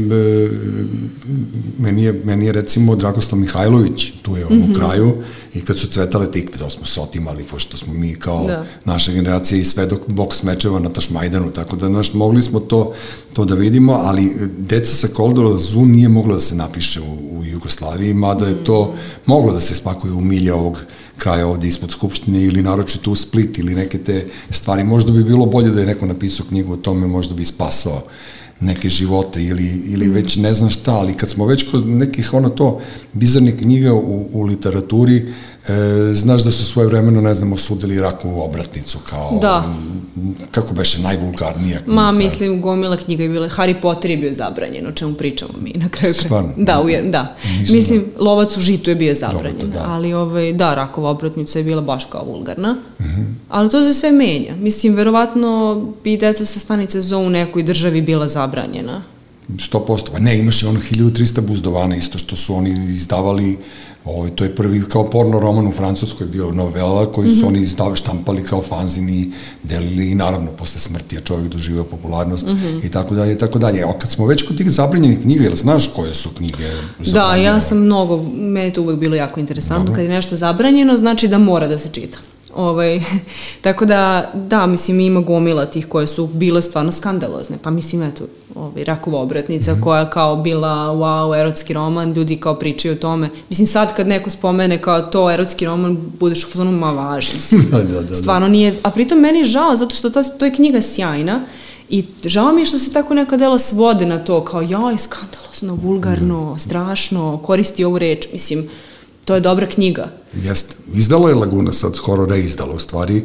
meni, 1.78 2.02
je, 2.02 2.20
meni 2.24 2.46
je 2.46 2.52
recimo 2.52 2.96
Dragoslav 2.96 3.40
Mihajlović, 3.40 4.12
tu 4.22 4.36
je 4.36 4.46
on 4.46 4.52
mm 4.52 4.60
-hmm. 4.60 4.64
u 4.64 4.68
mhm. 4.68 4.74
kraju, 4.74 5.12
i 5.54 5.60
kad 5.60 5.78
su 5.78 5.86
cvetale 5.86 6.30
tikve, 6.30 6.58
da 6.58 6.70
smo 6.70 6.86
se 6.86 7.00
otimali, 7.00 7.44
pošto 7.44 7.76
smo 7.76 7.92
mi 7.92 8.14
kao 8.14 8.46
da. 8.46 8.64
naša 8.84 9.12
generacija 9.12 9.60
i 9.60 9.64
sve 9.64 9.86
dok 9.86 10.00
boks 10.06 10.42
mečeva 10.42 10.80
na 10.80 10.88
Tašmajdanu, 10.88 11.50
tako 11.50 11.76
da 11.76 11.88
naš, 11.88 12.14
mogli 12.14 12.42
smo 12.42 12.60
to, 12.60 12.92
to 13.32 13.44
da 13.44 13.54
vidimo, 13.54 13.92
ali 13.92 14.32
deca 14.58 14.94
sa 14.94 15.08
Koldora 15.08 15.58
Zu 15.58 15.84
nije 15.86 16.08
mogla 16.08 16.34
da 16.34 16.40
se 16.40 16.54
napiše 16.54 17.00
u, 17.00 17.38
u 17.38 17.44
Jugoslaviji, 17.44 18.14
mada 18.14 18.46
je 18.46 18.64
to 18.64 18.94
moglo 19.26 19.52
da 19.52 19.60
se 19.60 19.74
spakuje 19.74 20.12
u 20.12 20.20
milje 20.20 20.52
ovog 20.52 20.84
kraja 21.16 21.46
ovde 21.46 21.68
ispod 21.68 21.90
Skupštine 21.90 22.42
ili 22.42 22.62
naročito 22.62 23.10
u 23.10 23.14
Split 23.14 23.58
ili 23.58 23.74
neke 23.74 23.98
te 23.98 24.26
stvari. 24.50 24.84
Možda 24.84 25.12
bi 25.12 25.24
bilo 25.24 25.46
bolje 25.46 25.70
da 25.70 25.80
je 25.80 25.86
neko 25.86 26.06
napisao 26.06 26.46
knjigu 26.48 26.72
o 26.72 26.76
tome, 26.76 27.06
možda 27.06 27.34
bi 27.34 27.44
spasao 27.44 28.02
neke 28.60 28.88
živote 28.88 29.44
ili, 29.44 29.82
ili 29.86 30.08
već 30.08 30.36
ne 30.36 30.54
znam 30.54 30.70
šta, 30.70 30.92
ali 30.92 31.14
kad 31.14 31.30
smo 31.30 31.46
već 31.46 31.70
kroz 31.70 31.82
nekih 31.86 32.34
ono 32.34 32.48
to 32.48 32.80
bizarne 33.12 33.56
knjige 33.56 33.90
u, 33.90 34.28
u 34.32 34.42
literaturi, 34.42 35.32
E, 35.68 36.14
znaš 36.14 36.42
da 36.42 36.50
su 36.50 36.64
svoje 36.64 36.88
vremeno, 36.88 37.20
ne 37.20 37.34
znam, 37.34 37.52
osudili 37.52 38.00
Rakovu 38.00 38.42
obratnicu 38.42 38.98
kao, 39.10 39.38
da. 39.40 39.64
kako 40.50 40.74
beše, 40.74 41.02
najvulgarnija 41.02 41.78
knjiga. 41.78 42.00
Ma, 42.00 42.12
mislim, 42.12 42.60
gomila 42.62 42.96
knjiga 42.96 43.22
je 43.22 43.28
bila, 43.28 43.48
Harry 43.48 43.80
Potter 43.80 44.10
je 44.10 44.16
bio 44.16 44.32
zabranjen, 44.32 44.86
o 44.86 44.92
čemu 44.92 45.14
pričamo 45.14 45.52
mi 45.62 45.72
na 45.74 45.88
kraju. 45.88 46.14
Stvarno? 46.14 46.52
Da, 46.56 46.80
u, 46.80 46.86
da. 47.10 47.36
Nisam 47.58 47.76
mislim, 47.76 48.04
da. 48.16 48.24
Lovac 48.24 48.56
u 48.56 48.60
žitu 48.60 48.90
je 48.90 48.96
bio 48.96 49.14
zabranjen, 49.14 49.56
Dobro, 49.60 49.72
da, 49.72 49.86
da. 49.86 49.92
ali 49.92 50.12
ovaj, 50.12 50.52
da, 50.52 50.74
Rakova 50.74 51.10
obratnica 51.10 51.58
je 51.58 51.64
bila 51.64 51.82
baš 51.82 52.04
kao 52.04 52.24
vulgarna, 52.24 52.76
mhm. 53.00 53.08
-huh. 53.08 53.34
ali 53.48 53.70
to 53.70 53.82
se 53.82 53.94
sve 53.94 54.12
menja. 54.12 54.56
Mislim, 54.56 54.94
verovatno 54.94 55.82
bi 56.04 56.16
deca 56.16 56.44
sa 56.44 56.60
stanice 56.60 57.00
zo 57.00 57.18
u 57.18 57.30
nekoj 57.30 57.62
državi 57.62 58.02
bila 58.02 58.28
zabranjena. 58.28 59.02
100%, 59.48 60.10
pa 60.12 60.18
ne, 60.18 60.38
imaš 60.38 60.62
i 60.62 60.66
ono 60.66 60.80
1300 60.92 61.40
buzdovana 61.40 61.96
isto 61.96 62.18
što 62.18 62.36
su 62.36 62.54
oni 62.54 62.70
izdavali 62.88 63.58
Ovo, 64.04 64.18
ovaj, 64.18 64.30
to 64.30 64.44
je 64.44 64.54
prvi 64.56 64.82
kao 64.88 65.10
porno 65.10 65.40
roman 65.40 65.66
u 65.66 65.72
Francuskoj 65.72 66.26
bio 66.26 66.52
novela 66.52 67.12
koji 67.12 67.30
su 67.30 67.36
mm 67.36 67.40
-hmm. 67.40 67.48
oni 67.48 67.62
izdavali 67.62 67.96
štampali 67.96 68.44
kao 68.44 68.62
fanzini, 68.62 69.32
delili 69.62 70.10
i 70.10 70.14
naravno 70.14 70.50
posle 70.50 70.80
smrti 70.80 71.16
je 71.16 71.20
čovjek 71.20 71.48
doživio 71.48 71.84
popularnost 71.84 72.46
mm 72.46 72.50
-hmm. 72.50 72.86
i 72.86 72.90
tako 72.90 73.14
dalje 73.14 73.32
i 73.32 73.38
tako 73.38 73.58
dalje. 73.58 73.82
A 73.82 73.98
kad 73.98 74.10
smo 74.10 74.26
već 74.26 74.42
kod 74.42 74.56
tih 74.56 74.70
zabranjenih 74.70 75.20
knjiga, 75.20 75.44
jel 75.44 75.54
znaš 75.54 75.90
koje 75.94 76.14
su 76.14 76.28
knjige 76.28 76.64
zabranjene? 77.00 77.42
Da, 77.42 77.50
ja 77.50 77.60
sam 77.60 77.78
mnogo, 77.78 78.22
meni 78.32 78.66
je 78.66 78.72
to 78.72 78.82
uvek 78.82 78.98
bilo 78.98 79.16
jako 79.16 79.40
interesantno, 79.40 79.84
Dobro. 79.84 79.94
kad 79.94 80.04
je 80.04 80.10
nešto 80.10 80.36
zabranjeno, 80.36 80.96
znači 80.96 81.28
da 81.28 81.38
mora 81.38 81.68
da 81.68 81.78
se 81.78 81.88
čita. 81.88 82.18
Ovaj, 82.54 83.00
tako 83.62 83.84
da, 83.84 84.30
da, 84.34 84.66
mislim, 84.66 85.00
ima 85.00 85.20
gomila 85.20 85.66
tih 85.66 85.88
koje 85.88 86.06
su 86.06 86.26
bile 86.26 86.62
stvarno 86.62 86.92
skandalozne. 86.92 87.58
Pa 87.62 87.70
mislim, 87.70 88.02
eto, 88.02 88.24
ovaj, 88.54 88.84
Rakova 88.84 89.20
obratnica 89.20 89.72
mm 89.72 89.76
-hmm. 89.76 89.84
koja 89.84 90.10
kao 90.10 90.36
bila, 90.36 90.68
wow, 90.68 91.40
erotski 91.40 91.72
roman, 91.72 92.12
ljudi 92.12 92.36
kao 92.36 92.54
pričaju 92.54 92.94
o 92.94 92.98
tome. 92.98 93.28
Mislim, 93.48 93.66
sad 93.66 93.96
kad 93.96 94.08
neko 94.08 94.30
spomene 94.30 94.82
kao 94.82 95.00
to 95.00 95.30
erotski 95.30 95.66
roman, 95.66 95.98
budeš 96.20 96.44
u 96.44 96.48
fazonu, 96.48 96.72
ma 96.72 96.90
važi. 96.90 97.30
Mislim, 97.34 97.62
da, 97.70 97.82
da, 97.82 98.02
da, 98.02 98.14
stvarno 98.14 98.48
nije, 98.48 98.78
a 98.82 98.90
pritom 98.90 99.18
meni 99.18 99.38
je 99.38 99.44
žao, 99.44 99.76
zato 99.76 99.94
što 99.94 100.10
ta, 100.10 100.22
to 100.22 100.44
je 100.44 100.54
knjiga 100.54 100.80
sjajna, 100.80 101.44
I 101.92 102.04
žao 102.24 102.52
mi 102.52 102.60
je 102.60 102.64
što 102.64 102.78
se 102.78 102.92
tako 102.92 103.14
neka 103.14 103.36
dela 103.36 103.58
svode 103.58 104.06
na 104.06 104.18
to, 104.18 104.44
kao 104.44 104.62
jaj, 104.62 104.98
skandalozno, 104.98 105.74
vulgarno, 105.74 106.54
mm. 106.54 106.58
strašno, 106.58 107.40
koristi 107.44 107.84
ovu 107.84 107.98
reč, 107.98 108.32
mislim, 108.32 108.68
to 109.24 109.34
je 109.34 109.40
dobra 109.40 109.66
knjiga. 109.66 110.08
Jeste. 110.42 110.74
Izdala 110.94 111.28
je 111.28 111.34
Laguna 111.34 111.72
sad, 111.72 111.96
skoro 111.96 112.26
reizdala 112.26 112.74
u 112.74 112.78
stvari. 112.78 113.22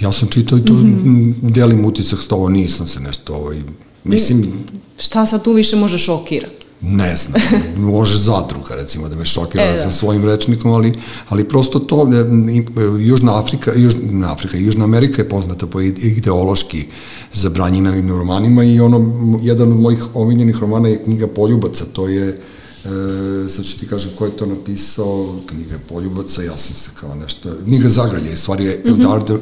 Ja 0.00 0.12
sam 0.12 0.28
čitao 0.28 0.58
i 0.58 0.64
to, 0.64 0.72
mm 0.72 1.02
-hmm. 1.04 1.52
delim 1.52 1.84
utisak 1.84 2.18
s 2.18 2.28
tovo, 2.28 2.48
nisam 2.48 2.86
se 2.86 3.00
nešto 3.00 3.34
ovaj, 3.34 3.62
mislim... 4.04 4.52
Šta 4.98 5.26
sad 5.26 5.44
tu 5.44 5.52
više 5.52 5.76
može 5.76 5.98
šokirati? 5.98 6.60
Ne 6.80 7.16
znam, 7.16 7.42
može 7.92 8.18
zadruga 8.18 8.74
recimo 8.74 9.08
da 9.08 9.16
me 9.16 9.24
šokira 9.24 9.64
e, 9.64 9.76
da. 9.76 9.82
sa 9.82 9.90
svojim 9.90 10.24
rečnikom, 10.24 10.72
ali, 10.72 10.92
ali 11.28 11.48
prosto 11.48 11.78
to, 11.78 12.08
e, 12.12 13.04
Južna 13.04 13.38
Afrika, 13.38 13.72
Južna 13.76 14.32
Afrika 14.32 14.56
i 14.56 14.64
Južna 14.64 14.84
Amerika 14.84 15.22
je 15.22 15.28
poznata 15.28 15.66
po 15.66 15.80
ideološki 15.80 16.84
zabranjenim 17.32 18.08
romanima 18.10 18.64
i 18.64 18.80
ono, 18.80 19.38
jedan 19.42 19.72
od 19.72 19.80
mojih 19.80 20.04
omiljenih 20.14 20.56
romana 20.56 20.88
je 20.88 21.04
knjiga 21.04 21.26
Poljubaca, 21.26 21.84
to 21.92 22.08
je 22.08 22.40
E, 22.84 23.48
sad 23.48 23.64
ću 23.64 23.78
ti 23.78 23.86
kažem 23.86 24.10
ko 24.18 24.24
je 24.24 24.36
to 24.36 24.46
napisao, 24.46 25.36
knjiga 25.46 25.78
Poljubaca, 25.88 26.42
ja 26.42 26.56
sam 26.56 26.76
se 26.76 26.90
kao 27.00 27.14
nešto, 27.14 27.48
knjiga 27.64 27.88
Zagralje, 27.88 28.36
stvari 28.36 28.64
je 28.64 28.82
mm 28.86 28.88
-hmm. 28.88 29.00
Eduardo, 29.00 29.40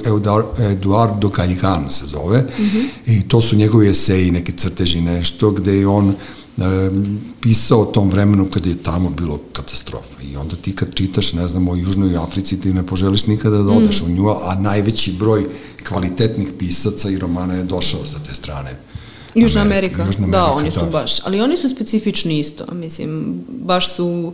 Eduardo, 0.59 1.31
se 1.91 2.07
zove, 2.07 2.41
mm 2.59 2.63
-hmm. 2.63 2.87
i 3.07 3.29
to 3.29 3.41
su 3.41 3.57
njegovi 3.57 3.89
eseji, 3.89 4.31
neke 4.31 4.53
crteži, 4.53 5.01
nešto, 5.01 5.51
gde 5.51 5.79
je 5.79 5.87
on 5.87 6.09
e, 6.09 6.15
pisao 7.41 7.81
o 7.81 7.85
tom 7.85 8.11
vremenu 8.11 8.49
kada 8.53 8.69
je 8.69 8.83
tamo 8.83 9.11
bilo 9.11 9.41
katastrofa 9.53 10.23
i 10.33 10.37
onda 10.37 10.57
ti 10.57 10.77
kad 10.77 10.95
čitaš, 10.95 11.33
ne 11.33 11.49
znam, 11.49 11.69
o 11.69 11.77
Južnoj 11.77 12.17
Africi 12.17 12.61
ti 12.61 12.73
ne 12.75 12.87
poželiš 12.87 13.27
nikada 13.27 13.63
da 13.63 13.73
odeš 13.73 14.01
mm. 14.01 14.05
u 14.05 14.09
nju, 14.09 14.29
a 14.29 14.55
najveći 14.61 15.13
broj 15.19 15.47
kvalitetnih 15.89 16.49
pisaca 16.59 17.11
i 17.11 17.19
romana 17.19 17.55
je 17.55 17.65
došao 17.65 18.01
sa 18.07 18.19
te 18.19 18.35
strane 18.35 18.88
Južna 19.43 19.61
Amerika, 19.61 20.05
Južna 20.07 20.25
Amerika, 20.25 20.39
da, 20.39 20.53
oni 20.53 20.71
su 20.71 20.81
da. 20.81 20.91
baš, 20.91 21.27
ali 21.27 21.41
oni 21.41 21.57
su 21.57 21.69
specifični 21.69 22.39
isto, 22.39 22.65
mislim, 22.73 23.41
baš 23.49 23.95
su, 23.95 24.33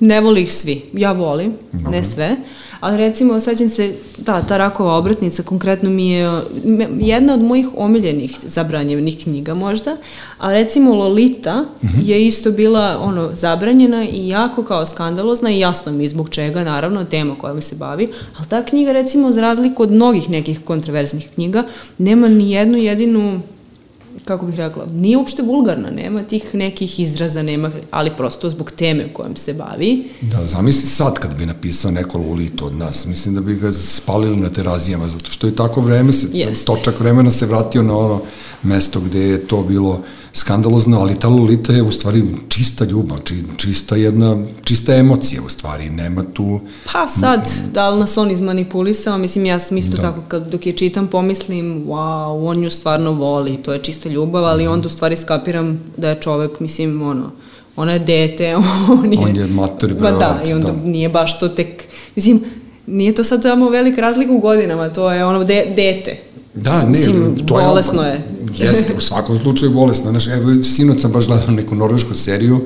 ne 0.00 0.20
voli 0.20 0.42
ih 0.42 0.52
svi, 0.52 0.82
ja 0.92 1.12
volim, 1.12 1.52
Dobre. 1.72 1.90
ne 1.90 2.04
sve, 2.04 2.36
ali 2.80 2.98
recimo, 2.98 3.40
sećam 3.40 3.68
se, 3.68 3.94
da, 4.18 4.42
ta 4.42 4.56
rakova 4.56 4.96
obratnica 4.96 5.42
konkretno 5.42 5.90
mi 5.90 6.10
je 6.10 6.30
jedna 7.00 7.34
od 7.34 7.42
mojih 7.42 7.66
omiljenih 7.76 8.38
zabranjenih 8.42 9.18
knjiga 9.22 9.54
možda, 9.54 9.96
a 10.38 10.52
recimo 10.52 10.94
Lolita 10.94 11.62
mm 11.62 11.86
-hmm. 11.86 12.08
je 12.08 12.26
isto 12.26 12.50
bila 12.50 12.98
ono 13.00 13.30
zabranjena 13.32 14.08
i 14.08 14.28
jako 14.28 14.62
kao 14.62 14.86
skandalozna 14.86 15.50
i 15.50 15.58
jasno 15.58 15.92
mi 15.92 16.08
zbog 16.08 16.30
čega, 16.30 16.64
naravno, 16.64 17.04
tema 17.04 17.34
kojom 17.34 17.60
se 17.60 17.76
bavi, 17.76 18.08
ali 18.38 18.48
ta 18.48 18.62
knjiga 18.62 18.92
recimo 18.92 19.32
za 19.32 19.40
razliku 19.40 19.82
od 19.82 19.90
mnogih 19.90 20.30
nekih 20.30 20.60
kontroverznih 20.64 21.28
knjiga 21.34 21.64
nema 21.98 22.28
ni 22.28 22.52
jednu 22.52 22.78
jedinu 22.78 23.40
kako 24.24 24.46
bih 24.46 24.54
rekla, 24.54 24.86
nije 24.86 25.16
uopšte 25.16 25.42
vulgarna, 25.42 25.90
nema 25.90 26.22
tih 26.22 26.54
nekih 26.54 27.00
izraza, 27.00 27.42
nema, 27.42 27.70
ali 27.90 28.10
prosto 28.16 28.50
zbog 28.50 28.70
teme 28.70 29.12
kojom 29.12 29.36
se 29.36 29.54
bavi. 29.54 30.04
Da, 30.20 30.46
zamisli 30.46 30.86
sad 30.86 31.18
kad 31.18 31.36
bi 31.36 31.46
napisao 31.46 31.90
neko 31.90 32.18
lulito 32.18 32.66
od 32.66 32.74
nas, 32.74 33.06
mislim 33.06 33.34
da 33.34 33.40
bi 33.40 33.54
ga 33.54 33.72
spalili 33.72 34.36
na 34.36 34.50
terazijama, 34.50 35.08
zato 35.08 35.30
što 35.30 35.46
je 35.46 35.56
tako 35.56 35.80
vreme, 35.80 36.12
se, 36.12 36.28
Jest. 36.32 36.66
točak 36.66 37.00
vremena 37.00 37.30
se 37.30 37.46
vratio 37.46 37.82
na 37.82 37.98
ono 37.98 38.20
mesto 38.62 39.00
gde 39.00 39.20
je 39.20 39.46
to 39.46 39.62
bilo 39.62 40.02
skandalozno, 40.34 40.98
ali 40.98 41.18
ta 41.18 41.28
Lolita 41.28 41.72
je 41.72 41.82
u 41.82 41.92
stvari 41.92 42.24
čista 42.48 42.84
ljubav, 42.84 43.18
či, 43.24 43.34
čista 43.56 43.96
jedna, 43.96 44.36
čista 44.64 44.94
emocija 44.94 45.42
u 45.46 45.48
stvari, 45.48 45.90
nema 45.90 46.22
tu... 46.32 46.60
Pa 46.92 47.08
sad, 47.08 47.50
da 47.72 47.90
li 47.90 48.00
nas 48.00 48.16
on 48.16 48.30
izmanipulisao, 48.30 49.18
mislim 49.18 49.46
ja 49.46 49.58
sam 49.60 49.76
isto 49.76 49.96
da. 49.96 50.02
tako 50.02 50.20
kad 50.28 50.50
dok 50.50 50.66
je 50.66 50.72
čitam 50.72 51.06
pomislim, 51.06 51.84
wow, 51.86 52.48
on 52.48 52.58
nju 52.58 52.70
stvarno 52.70 53.12
voli, 53.12 53.56
to 53.56 53.72
je 53.72 53.82
čista 53.82 54.08
ljubav, 54.08 54.44
ali 54.44 54.66
onda 54.66 54.86
u 54.86 54.90
stvari 54.90 55.16
skapiram 55.16 55.80
da 55.96 56.08
je 56.08 56.20
čovek, 56.20 56.60
mislim, 56.60 57.02
ono, 57.02 57.30
ona 57.76 57.92
je 57.92 57.98
dete, 57.98 58.56
on 59.00 59.12
je... 59.12 59.18
On 59.18 59.36
je 59.36 59.46
mater, 59.46 60.00
Pa 60.00 60.10
da, 60.10 60.40
i 60.48 60.52
onda 60.52 60.72
da. 60.72 60.88
nije 60.88 61.08
baš 61.08 61.40
to 61.40 61.48
tek, 61.48 61.84
mislim, 62.16 62.44
nije 62.86 63.14
to 63.14 63.24
sad 63.24 63.42
samo 63.42 63.68
velika 63.68 64.00
razlika 64.00 64.32
u 64.32 64.38
godinama, 64.38 64.88
to 64.88 65.12
je 65.12 65.24
ono 65.24 65.44
de, 65.44 65.66
dete. 65.76 66.33
Da, 66.54 66.84
ne, 66.84 66.90
Mislim, 66.90 67.46
to 67.46 67.60
je... 67.60 67.66
bolesno 67.66 68.02
je. 68.02 68.28
Jeste, 68.56 68.94
u 68.98 69.00
svakom 69.00 69.38
slučaju 69.38 69.70
bolesno. 69.70 70.10
Znaš, 70.10 70.26
evo, 70.26 70.62
sinoć 70.62 71.00
sam 71.00 71.12
baš 71.12 71.26
gledao 71.26 71.50
neku 71.50 71.74
norvešku 71.74 72.14
seriju 72.14 72.60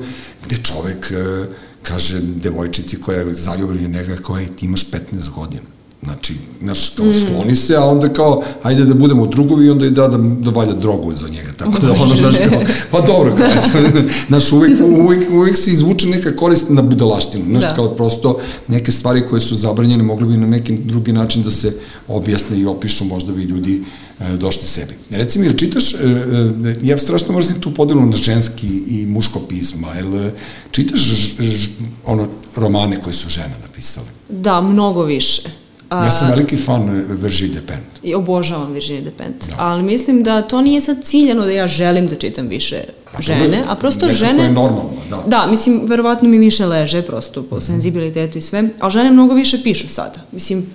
gde 0.45 0.55
čovek 0.63 1.11
e, 1.11 1.45
kaže 1.83 2.19
devojčici 2.21 3.01
koja 3.01 3.19
je 3.19 3.35
zaljubljena 3.35 3.99
njega, 3.99 4.15
je 4.39 4.55
ti 4.55 4.65
imaš 4.65 4.91
15 4.91 5.29
godina. 5.35 5.78
Znači, 6.03 6.33
znaš, 6.61 6.89
kao 6.89 7.05
skloni 7.13 7.55
se, 7.55 7.75
a 7.75 7.83
onda 7.83 8.09
kao, 8.09 8.43
ajde 8.63 8.85
da 8.85 8.93
budemo 8.93 9.27
drugovi 9.27 9.65
i 9.65 9.69
onda 9.69 9.85
i 9.85 9.89
da, 9.89 10.07
da, 10.07 10.17
da 10.17 10.51
valja 10.51 10.73
drogu 10.73 11.15
za 11.15 11.27
njega. 11.27 11.51
Tako 11.57 11.79
da 11.79 11.91
ono, 11.91 12.15
znaš, 12.15 12.35
kao, 12.49 12.61
pa 12.91 13.01
dobro, 13.01 13.35
kao, 13.35 13.47
znaš, 14.27 14.51
uvijek, 14.51 14.79
uvijek, 14.81 15.29
uvijek 15.31 15.57
se 15.57 15.71
izvuče 15.71 16.07
neka 16.07 16.35
korist 16.35 16.65
na 16.69 16.81
budalaštinu. 16.81 17.45
Znaš, 17.49 17.63
da. 17.63 17.75
kao 17.75 17.89
prosto 17.89 18.39
neke 18.67 18.91
stvari 18.91 19.21
koje 19.29 19.41
su 19.41 19.55
zabranjene 19.55 20.03
mogli 20.03 20.27
bi 20.27 20.37
na 20.37 20.47
neki 20.47 20.77
drugi 20.77 21.13
način 21.13 21.43
da 21.43 21.51
se 21.51 21.73
objasne 22.07 22.59
i 22.59 22.65
opišu, 22.65 23.05
možda 23.05 23.33
bi 23.33 23.43
ljudi 23.43 23.83
e, 24.19 24.37
došli 24.37 24.67
sebi. 24.67 24.93
Reci 25.09 25.39
mi, 25.39 25.45
jel 25.45 25.55
čitaš, 25.55 25.93
e, 25.93 25.97
e, 25.97 26.75
ja 26.81 26.97
strašno 26.97 27.37
mrzim 27.37 27.61
tu 27.61 27.73
podelu 27.73 28.05
na 28.05 28.17
ženski 28.17 28.67
i 28.87 29.05
muško 29.05 29.39
pisma, 29.39 29.87
jel 29.93 30.31
čitaš 30.71 30.99
ž, 30.99 31.43
ž, 31.43 31.69
ono 32.05 32.27
romane 32.55 33.01
koje 33.01 33.13
su 33.13 33.29
žene 33.29 33.55
napisale? 33.61 34.07
Da, 34.29 34.61
mnogo 34.61 35.03
više. 35.03 35.41
A, 35.89 36.05
ja 36.05 36.11
sam 36.11 36.29
veliki 36.29 36.57
fan 36.57 36.89
Virginie 37.21 37.53
Despentes. 37.53 37.99
I 38.03 38.15
obožavam 38.15 38.73
Virginie 38.73 39.01
Despentes, 39.01 39.49
da. 39.49 39.55
ali 39.57 39.83
mislim 39.83 40.23
da 40.23 40.41
to 40.41 40.61
nije 40.61 40.81
sad 40.81 40.97
ciljano 41.03 41.45
da 41.45 41.51
ja 41.51 41.67
želim 41.67 42.07
da 42.07 42.15
čitam 42.15 42.47
više 42.47 42.83
pa, 43.13 43.21
žene, 43.21 43.63
a 43.67 43.75
prosto 43.75 44.07
žene... 44.07 44.43
je 44.43 44.51
normalno, 44.51 44.89
da. 45.09 45.23
Da, 45.27 45.47
mislim, 45.47 45.81
verovatno 45.85 46.29
mi 46.29 46.37
više 46.37 46.65
leže 46.65 47.01
prosto 47.01 47.43
po 47.43 47.55
mm 47.55 47.59
-hmm. 47.59 47.65
senzibilitetu 47.65 48.37
i 48.37 48.41
sve, 48.41 48.69
ali 48.79 48.91
žene 48.91 49.11
mnogo 49.11 49.33
više 49.33 49.63
pišu 49.63 49.89
sada. 49.89 50.19
Mislim, 50.31 50.65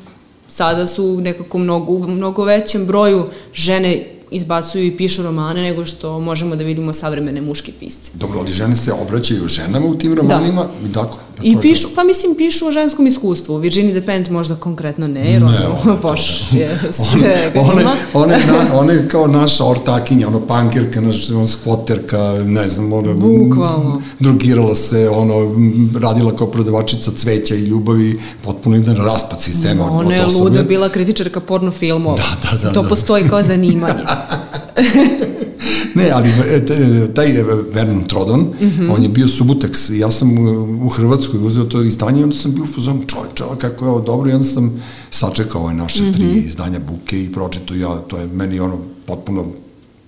sada 0.49 0.87
su 0.87 1.21
nekako 1.21 1.59
mnogo, 1.59 1.93
u 1.93 2.07
mnogo 2.09 2.45
većem 2.45 2.87
broju 2.87 3.27
žene 3.53 4.03
izbacuju 4.31 4.85
i 4.85 4.97
pišu 4.97 5.23
romane 5.23 5.63
nego 5.63 5.85
što 5.85 6.21
možemo 6.21 6.57
da 6.57 6.65
vidimo 6.65 6.93
savremene 6.93 7.41
muške 7.41 7.73
pisce. 7.81 8.11
Dobro, 8.15 8.39
ali 8.39 8.53
žene 8.53 8.77
se 8.77 8.93
obraćaju 8.93 9.49
ženama 9.49 9.87
u 9.87 9.95
tim 9.95 10.15
romanima? 10.15 10.67
Da. 10.83 11.03
Dakle, 11.03 11.19
I 11.45 11.57
pišu, 11.61 11.89
pa 11.95 12.05
mislim 12.05 12.35
pišu 12.35 12.67
o 12.67 12.73
ženskom 12.73 13.07
iskustvu. 13.07 13.57
Virginia 13.57 13.95
Despentes 13.95 14.31
možda 14.31 14.57
konkretno 14.57 15.09
ne, 15.09 15.33
jer 15.33 15.43
ne, 15.43 15.59
ona 15.85 15.97
baš 16.03 16.53
je 16.53 16.81
sve 16.93 17.53
one, 17.55 17.85
one, 17.85 17.95
one, 18.15 18.39
na, 18.47 18.79
one 18.79 19.09
kao 19.09 19.27
naša 19.27 19.65
ortakinja, 19.65 20.29
ono 20.29 20.47
pankirka, 20.47 21.01
naš, 21.01 21.31
on 21.31 21.49
skvoterka, 21.49 22.19
ne 22.45 22.69
znam, 22.69 22.93
ona 22.93 23.15
Bukvalno. 23.15 24.03
drugirala 24.21 24.75
se, 24.77 25.09
ono, 25.09 25.35
radila 26.01 26.37
kao 26.37 26.47
prodavačica 26.47 27.11
cveća 27.17 27.55
i 27.55 27.59
ljubavi, 27.59 28.21
potpuno 28.45 28.77
jedan 28.77 28.97
raspad 28.97 29.41
sistema. 29.41 29.87
No, 29.87 29.93
ona 29.93 30.15
je 30.15 30.27
luda 30.27 30.63
bila 30.63 30.89
kritičarka 30.89 31.41
porno 31.41 31.71
filmova. 31.71 32.17
Da, 32.17 32.51
da, 32.51 32.59
da. 32.63 32.73
To 32.73 32.83
da. 32.83 32.89
postoji 32.89 33.29
kao 33.29 33.43
zanimanje. 33.43 34.03
ne, 35.95 36.11
ali 36.11 36.29
e, 36.29 37.15
taj 37.15 37.33
Vernon 37.73 38.05
Trodon, 38.05 38.41
mm 38.41 38.55
-hmm. 38.61 38.95
on 38.95 39.03
je 39.03 39.09
bio 39.09 39.27
Subutex, 39.27 39.93
ja 39.93 40.11
sam 40.11 40.39
u 40.87 40.89
Hrvatskoj 40.89 41.41
uzeo 41.47 41.65
to 41.65 41.83
izdanje 41.83 42.21
i 42.21 42.25
onda 42.25 42.37
sam 42.37 42.55
bio 42.55 42.65
u 42.65 42.67
fuzonu, 42.67 43.03
čovječe, 43.07 43.45
kako 43.61 43.85
je 43.85 43.91
ovo 43.91 44.01
dobro, 44.01 44.31
i 44.31 44.35
onda 44.35 44.47
sam 44.47 44.83
sačekao 45.11 45.63
ove 45.63 45.75
naše 45.75 46.03
mm 46.03 46.07
-hmm. 46.07 46.15
tri 46.15 46.41
izdanja 46.41 46.79
Buke 46.79 47.25
i 47.25 47.33
pročito 47.33 47.75
ja, 47.75 47.97
to 47.97 48.19
je 48.19 48.27
meni 48.27 48.61
ono 48.61 48.79
potpuno 49.07 49.47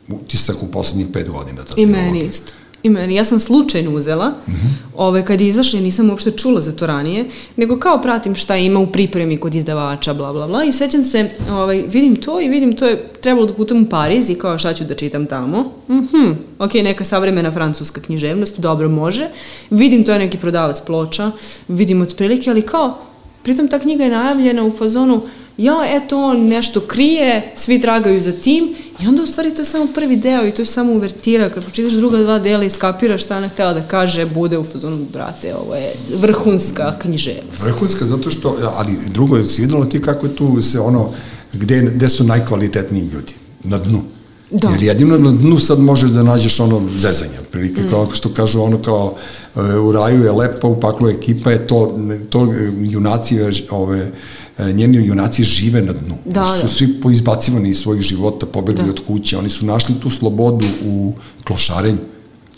utisak 0.08 0.62
u 0.62 0.66
poslednjih 0.66 1.06
pet 1.12 1.28
godina. 1.30 1.62
I 1.76 1.86
meni 1.86 2.24
isto 2.24 2.52
i 2.86 2.90
meni. 2.90 3.14
Ja 3.14 3.24
sam 3.24 3.40
slučajno 3.40 3.94
uzela, 3.94 4.28
mm 4.28 4.52
-hmm. 4.52 4.68
ove, 4.94 5.24
kad 5.24 5.40
je 5.40 5.48
izašla, 5.48 5.80
nisam 5.80 6.10
uopšte 6.10 6.30
čula 6.30 6.60
za 6.60 6.72
to 6.72 6.86
ranije, 6.86 7.24
nego 7.56 7.78
kao 7.78 8.02
pratim 8.02 8.34
šta 8.34 8.56
ima 8.56 8.80
u 8.80 8.86
pripremi 8.86 9.36
kod 9.36 9.54
izdavača, 9.54 10.14
bla, 10.14 10.32
bla, 10.32 10.46
bla, 10.46 10.64
i 10.64 10.72
sećam 10.72 11.02
se, 11.02 11.30
ovaj, 11.50 11.84
vidim 11.88 12.16
to 12.16 12.40
i 12.40 12.48
vidim 12.48 12.76
to 12.76 12.86
je 12.86 13.08
trebalo 13.20 13.46
da 13.46 13.54
putam 13.54 13.82
u 13.82 13.86
Pariz 13.86 14.30
i 14.30 14.34
kao 14.34 14.58
šta 14.58 14.74
ću 14.74 14.84
da 14.84 14.94
čitam 14.94 15.26
tamo. 15.26 15.72
Mhm, 15.88 16.16
mm 16.16 16.38
ok, 16.58 16.74
neka 16.74 17.04
savremena 17.04 17.52
francuska 17.52 18.00
književnost, 18.00 18.58
dobro 18.58 18.88
može. 18.88 19.28
Vidim 19.70 20.04
to 20.04 20.12
je 20.12 20.18
neki 20.18 20.38
prodavac 20.38 20.80
ploča, 20.80 21.30
vidim 21.68 22.02
otprilike, 22.02 22.50
ali 22.50 22.62
kao, 22.62 22.98
pritom 23.42 23.68
ta 23.68 23.78
knjiga 23.78 24.04
je 24.04 24.10
najavljena 24.10 24.64
u 24.64 24.70
fazonu, 24.70 25.22
ja, 25.58 25.76
eto, 25.86 26.18
on 26.18 26.46
nešto 26.46 26.80
krije, 26.80 27.52
svi 27.54 27.80
tragaju 27.80 28.20
za 28.20 28.32
tim 28.32 28.74
i 29.00 29.06
onda 29.06 29.22
u 29.22 29.26
stvari 29.26 29.54
to 29.54 29.62
je 29.62 29.66
samo 29.66 29.86
prvi 29.94 30.16
deo 30.16 30.46
i 30.46 30.50
to 30.50 30.62
je 30.62 30.66
samo 30.66 30.92
uvertira, 30.92 31.48
kad 31.50 31.62
pročitaš 31.62 31.92
druga 31.92 32.18
dva 32.18 32.38
dela 32.38 32.64
i 32.64 32.70
skapiraš 32.70 33.22
šta 33.22 33.36
ona 33.36 33.48
htela 33.48 33.72
da 33.72 33.82
kaže, 33.82 34.26
bude 34.26 34.58
u 34.58 34.64
fazonu, 34.64 35.06
brate, 35.12 35.54
ovo 35.54 35.74
je 35.74 35.92
vrhunska 36.18 36.98
književnost. 36.98 37.62
Vrhunska 37.64 38.04
zato 38.04 38.30
što, 38.30 38.56
ali 38.76 38.92
drugo 39.06 39.36
je 39.36 39.46
svidalo 39.46 39.84
ti 39.84 40.02
kako 40.02 40.26
je 40.26 40.36
tu 40.36 40.62
se 40.62 40.80
ono, 40.80 41.10
gde, 41.52 41.82
gde 41.94 42.08
su 42.08 42.24
najkvalitetniji 42.24 43.02
ljudi, 43.02 43.34
na 43.64 43.78
dnu. 43.78 44.02
Da. 44.50 44.68
Jer 44.68 44.82
jedino 44.82 45.18
na 45.18 45.30
dnu 45.32 45.58
sad 45.58 45.80
možeš 45.80 46.10
da 46.10 46.22
nađeš 46.22 46.60
ono 46.60 46.82
zezanje, 46.96 47.38
prilike, 47.50 47.80
mm. 47.80 47.90
kao 47.90 48.08
što 48.12 48.28
kažu 48.28 48.62
ono 48.62 48.82
kao 48.82 49.14
e, 49.56 49.60
u 49.78 49.92
raju 49.92 50.24
je 50.24 50.32
lepo, 50.32 50.68
u 50.68 50.80
paklu 50.80 51.08
ekipa 51.08 51.50
je 51.50 51.66
to, 51.66 51.98
to 52.30 52.52
junaci 52.80 53.38
ove, 53.70 53.98
E, 53.98 54.10
njeni 54.58 55.06
junaci 55.06 55.44
žive 55.44 55.82
na 55.82 55.92
dnu. 55.92 56.16
Da, 56.24 56.44
su 56.44 56.62
da. 56.62 56.68
svi 56.68 57.00
poizbacivani 57.00 57.70
iz 57.70 57.78
svojih 57.78 58.02
života, 58.02 58.46
pobegli 58.46 58.84
da. 58.84 58.90
od 58.90 59.00
kuće, 59.06 59.38
oni 59.38 59.50
su 59.50 59.66
našli 59.66 59.94
tu 60.00 60.10
slobodu 60.10 60.66
u 60.84 61.12
klošarenju. 61.44 61.98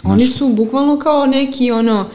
Oni 0.03 0.27
su 0.27 0.49
bukvalno 0.49 0.99
kao 0.99 1.27
neki 1.27 1.71
ono 1.71 2.07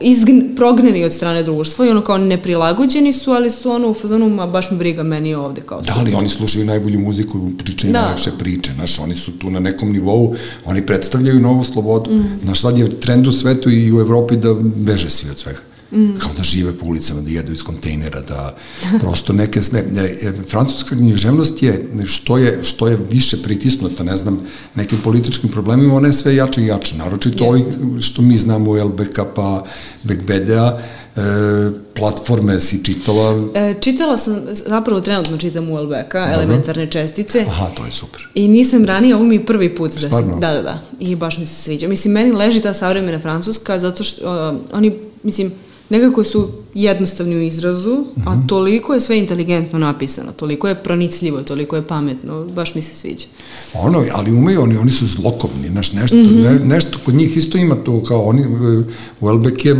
izgn, 0.00 0.40
progneni 0.56 1.04
od 1.04 1.12
strane 1.12 1.42
društva 1.42 1.86
i 1.86 1.88
ono 1.88 2.00
kao 2.04 2.18
neprilagođeni 2.18 3.12
su, 3.12 3.30
ali 3.30 3.50
su 3.50 3.70
ono 3.70 3.90
u 3.90 3.94
fazonu, 3.94 4.28
ma 4.28 4.46
baš 4.46 4.70
me 4.70 4.76
briga 4.76 5.02
meni 5.02 5.34
ovde 5.34 5.60
kao 5.60 5.80
Da, 5.80 5.94
ali 5.96 6.14
oni 6.14 6.28
slušaju 6.28 6.64
najbolju 6.64 7.00
muziku, 7.00 7.50
pričaju 7.58 7.92
da. 7.92 8.00
najlepše 8.00 8.30
priče, 8.38 8.72
znaš, 8.72 8.98
oni 8.98 9.14
su 9.14 9.38
tu 9.38 9.50
na 9.50 9.60
nekom 9.60 9.92
nivou, 9.92 10.34
oni 10.64 10.86
predstavljaju 10.86 11.40
novu 11.40 11.64
slobodu. 11.64 12.10
Mm. 12.10 12.40
Znaš, 12.44 12.60
sad 12.60 12.78
je 12.78 13.00
trend 13.00 13.26
u 13.26 13.32
svetu 13.32 13.70
i 13.70 13.92
u 13.92 14.00
Evropi 14.00 14.36
da 14.36 14.54
beže 14.54 15.10
svi 15.10 15.30
od 15.30 15.38
svega. 15.38 15.67
Mm. 15.92 16.18
kao 16.18 16.30
da 16.36 16.42
žive 16.42 16.72
po 16.78 16.86
ulicama, 16.86 17.20
da 17.20 17.30
jedu 17.30 17.52
iz 17.52 17.62
kontejnera, 17.62 18.20
da 18.20 18.56
prosto 19.00 19.32
neke... 19.32 19.60
Ne, 19.72 19.84
ne, 19.92 20.32
francuska 20.48 20.96
književnost 20.96 21.62
je 21.62 21.88
što, 22.06 22.38
je, 22.38 22.58
što 22.62 22.88
je 22.88 22.98
više 23.10 23.42
pritisnuta, 23.42 24.04
ne 24.04 24.16
znam, 24.16 24.40
nekim 24.74 24.98
političkim 25.04 25.50
problemima, 25.50 25.94
ona 25.94 26.06
je 26.06 26.12
sve 26.12 26.36
jače 26.36 26.62
i 26.62 26.66
jače, 26.66 26.96
naročito 26.96 27.44
ovi 27.44 27.60
što 28.00 28.22
mi 28.22 28.38
znamo 28.38 28.70
u 28.70 28.74
LBK 28.74 29.18
pa 29.34 29.64
Bekbedea, 30.02 30.78
e, 31.16 31.20
platforme 31.94 32.60
si 32.60 32.84
čitala? 32.84 33.48
E, 33.54 33.74
čitala 33.80 34.18
sam, 34.18 34.40
zapravo 34.50 35.00
trenutno 35.00 35.38
čitam 35.38 35.70
u 35.70 35.82
LBK, 35.82 36.12
Dobro. 36.12 36.32
elementarne 36.32 36.90
čestice. 36.90 37.44
Aha, 37.48 37.66
to 37.74 37.84
je 37.84 37.92
super. 37.92 38.28
I 38.34 38.48
nisam 38.48 38.84
ranije, 38.84 39.14
ovo 39.14 39.24
mi 39.24 39.34
je 39.34 39.46
prvi 39.46 39.76
put 39.76 39.94
da 39.94 40.10
se, 40.10 40.24
da, 40.40 40.52
da, 40.52 40.62
da, 40.62 40.80
i 41.00 41.14
baš 41.14 41.38
mi 41.38 41.46
se 41.46 41.54
sviđa. 41.54 41.88
Mislim, 41.88 42.14
meni 42.14 42.32
leži 42.32 42.60
ta 42.60 42.74
savremena 42.74 43.18
francuska, 43.18 43.78
zato 43.78 44.04
što 44.04 44.50
uh, 44.50 44.58
oni, 44.72 44.92
mislim, 45.22 45.52
nekako 45.90 46.24
su 46.24 46.48
jednostavni 46.74 47.36
u 47.36 47.42
izrazu, 47.42 47.94
mm 47.94 48.20
-hmm. 48.20 48.22
a 48.26 48.34
mhm. 48.34 48.46
toliko 48.46 48.94
je 48.94 49.00
sve 49.00 49.18
inteligentno 49.18 49.78
napisano, 49.78 50.32
toliko 50.32 50.68
je 50.68 50.74
pronicljivo, 50.74 51.42
toliko 51.42 51.76
je 51.76 51.86
pametno, 51.86 52.44
baš 52.44 52.74
mi 52.74 52.82
se 52.82 52.96
sviđa. 52.96 53.26
Ono, 53.74 54.04
ali 54.12 54.32
umeju 54.32 54.62
oni, 54.62 54.76
oni 54.76 54.90
su 54.90 55.06
zlokobni, 55.06 55.68
znaš, 55.68 55.92
nešto, 55.92 56.16
mm 56.16 56.20
-hmm. 56.20 56.42
ne, 56.42 56.58
nešto 56.58 56.98
kod 57.04 57.14
njih 57.14 57.36
isto 57.36 57.58
ima 57.58 57.74
to, 57.74 58.02
kao 58.02 58.22
oni, 58.22 58.44
Welbeck 59.20 59.66
je 59.66 59.76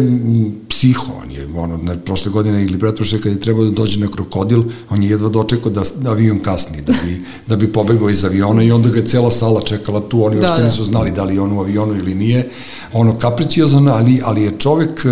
psiho, 0.68 1.12
on 1.22 1.30
je, 1.30 1.48
ono, 1.56 1.76
ne, 1.76 1.98
prošle 1.98 2.32
godine 2.32 2.64
ili 2.64 2.78
pretprošle 2.78 3.20
kad 3.20 3.32
je 3.32 3.40
trebao 3.40 3.64
da 3.64 3.70
dođe 3.70 4.00
na 4.00 4.08
krokodil, 4.08 4.62
on 4.90 5.02
je 5.02 5.10
jedva 5.10 5.28
dočekao 5.28 5.70
da, 5.70 5.82
da 6.00 6.10
avion 6.10 6.38
kasni, 6.38 6.82
da 6.82 6.92
bi, 6.92 7.22
da 7.46 7.56
bi 7.56 7.72
pobegao 7.72 8.10
iz 8.10 8.24
aviona 8.24 8.62
i 8.62 8.70
onda 8.70 8.88
ga 8.88 8.98
je 8.98 9.06
cela 9.06 9.30
sala 9.30 9.60
čekala 9.60 10.00
tu, 10.00 10.24
oni 10.24 10.36
da, 10.36 10.40
uopšte 10.40 10.62
da. 10.62 10.68
nisu 10.68 10.84
znali 10.84 11.10
da 11.10 11.24
li 11.24 11.34
je 11.34 11.40
on 11.40 11.52
u 11.52 11.60
avionu 11.60 11.94
ili 11.94 12.14
nije, 12.14 12.48
ono, 12.92 13.18
kapriciozan, 13.18 13.88
ali, 13.88 14.20
ali 14.24 14.42
je 14.42 14.52
čovek, 14.58 15.06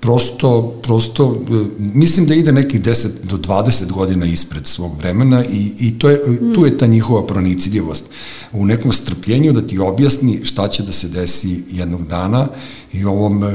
prosto, 0.00 0.80
prosto, 0.82 1.42
e, 1.50 1.64
mislim 1.78 2.26
da 2.26 2.34
ide 2.34 2.52
nekih 2.52 2.82
10 2.82 3.08
do 3.22 3.36
20 3.36 3.92
godina 3.92 4.26
ispred 4.26 4.66
svog 4.66 4.98
vremena 4.98 5.44
i, 5.44 5.72
i 5.78 5.98
to 5.98 6.10
je, 6.10 6.16
mm. 6.16 6.54
tu 6.54 6.64
je 6.64 6.78
ta 6.78 6.86
njihova 6.86 7.26
pronicljivost. 7.26 8.04
U 8.52 8.66
nekom 8.66 8.92
strpljenju 8.92 9.52
da 9.52 9.66
ti 9.66 9.78
objasni 9.78 10.40
šta 10.44 10.68
će 10.68 10.82
da 10.82 10.92
se 10.92 11.08
desi 11.08 11.64
jednog 11.70 12.06
dana 12.06 12.48
i 12.92 13.04
ovom 13.04 13.44
e, 13.44 13.48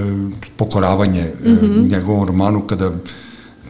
pokoravanje 0.58 1.24
mm 1.24 1.48
-hmm. 1.48 1.86
e, 1.86 1.90
njegovom 1.90 2.28
romanu 2.28 2.62
kada 2.68 2.92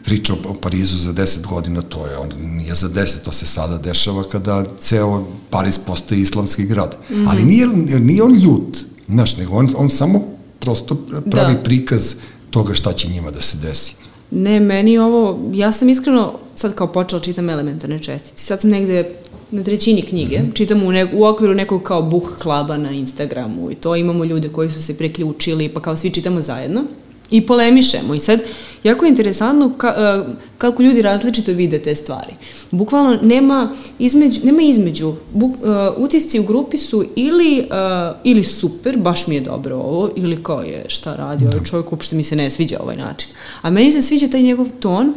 priča 0.04 0.34
o 0.48 0.54
Parizu 0.54 0.98
za 0.98 1.14
10 1.14 1.48
godina, 1.48 1.82
to 1.82 2.08
je, 2.08 2.18
on 2.18 2.30
nije 2.56 2.76
za 2.76 2.90
10, 2.90 3.24
to 3.26 3.32
se 3.32 3.46
sada 3.46 3.78
dešava 3.78 4.24
kada 4.24 4.66
ceo 4.80 5.26
Pariz 5.50 5.78
postaje 5.78 6.22
islamski 6.22 6.66
grad. 6.66 6.98
Mm 7.10 7.14
-hmm. 7.14 7.28
Ali 7.30 7.44
nije, 7.44 7.68
nije 8.00 8.24
on 8.24 8.34
ljut, 8.34 8.78
znaš, 9.08 9.38
nego 9.38 9.56
on, 9.56 9.70
on 9.78 9.90
samo 9.90 10.24
prosto 10.60 10.96
pravi 11.32 11.54
da. 11.54 11.64
prikaz 11.64 12.16
toga 12.54 12.74
šta 12.74 12.94
će 12.94 13.08
njima 13.08 13.32
da 13.32 13.42
se 13.42 13.58
desi. 13.58 13.96
Ne, 14.32 14.60
meni 14.60 14.98
ovo, 14.98 15.40
ja 15.54 15.72
sam 15.72 15.90
iskreno 15.90 16.34
sad 16.56 16.76
kao 16.76 16.88
počela 16.88 17.22
čitam 17.22 17.50
elementarne 17.50 18.00
čestice. 18.00 18.46
Sad 18.46 18.62
sam 18.62 18.70
negde 18.70 19.10
na 19.52 19.64
trećini 19.64 20.02
knjige, 20.02 20.40
mm 20.40 20.46
-hmm. 20.46 20.56
čitam 20.56 20.84
u, 20.84 20.92
ne, 20.92 21.08
u 21.14 21.26
okviru 21.26 21.54
nekog 21.54 21.84
kao 21.84 22.02
book 22.02 22.24
klaba 22.42 22.78
na 22.78 22.92
Instagramu 22.92 23.72
i 23.72 23.76
to 23.76 23.96
imamo 23.96 24.26
ljude 24.26 24.50
koji 24.50 24.70
su 24.70 24.82
se 24.82 24.98
preključili, 24.98 25.70
pa 25.70 25.82
kao 25.82 25.98
svi 25.98 26.10
čitamo 26.10 26.42
zajedno 26.42 26.84
i 27.30 27.48
polemišemo. 27.48 28.16
I 28.16 28.20
sad, 28.20 28.44
jako 28.84 29.06
je 29.06 29.10
interesantno 29.10 29.74
ka, 29.78 30.22
uh, 30.28 30.34
kako 30.58 30.84
ljudi 30.84 31.02
različito 31.02 31.52
vide 31.52 31.80
te 31.80 31.96
stvari. 31.96 32.34
Bukvalno 32.72 33.20
nema 33.22 33.70
između, 34.00 34.42
nema 34.44 34.62
između. 34.62 35.14
Buk, 35.34 35.52
uh, 35.52 35.58
utisci 35.98 36.40
u 36.40 36.44
grupi 36.44 36.78
su 36.78 37.06
ili, 37.16 37.60
uh, 37.60 38.16
ili 38.24 38.44
super, 38.44 38.98
baš 38.98 39.28
mi 39.28 39.36
je 39.36 39.42
dobro 39.42 39.76
ovo, 39.76 40.10
ili 40.16 40.44
kao 40.44 40.62
je 40.62 40.86
šta 40.88 41.16
radi 41.16 41.46
ovaj 41.46 41.60
da. 41.60 41.66
čovjek, 41.66 41.92
uopšte 41.92 42.16
mi 42.16 42.24
se 42.24 42.36
ne 42.36 42.50
sviđa 42.50 42.78
ovaj 42.84 42.98
način. 42.98 43.30
A 43.62 43.70
meni 43.70 43.92
se 43.92 44.02
sviđa 44.02 44.28
taj 44.28 44.42
njegov 44.42 44.68
ton, 44.80 45.14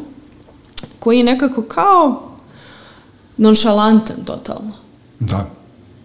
koji 0.99 1.19
je 1.19 1.25
nekako 1.25 1.63
kao 1.63 2.23
nonšalantan 3.37 4.17
totalno. 4.25 4.73
Da. 5.21 5.51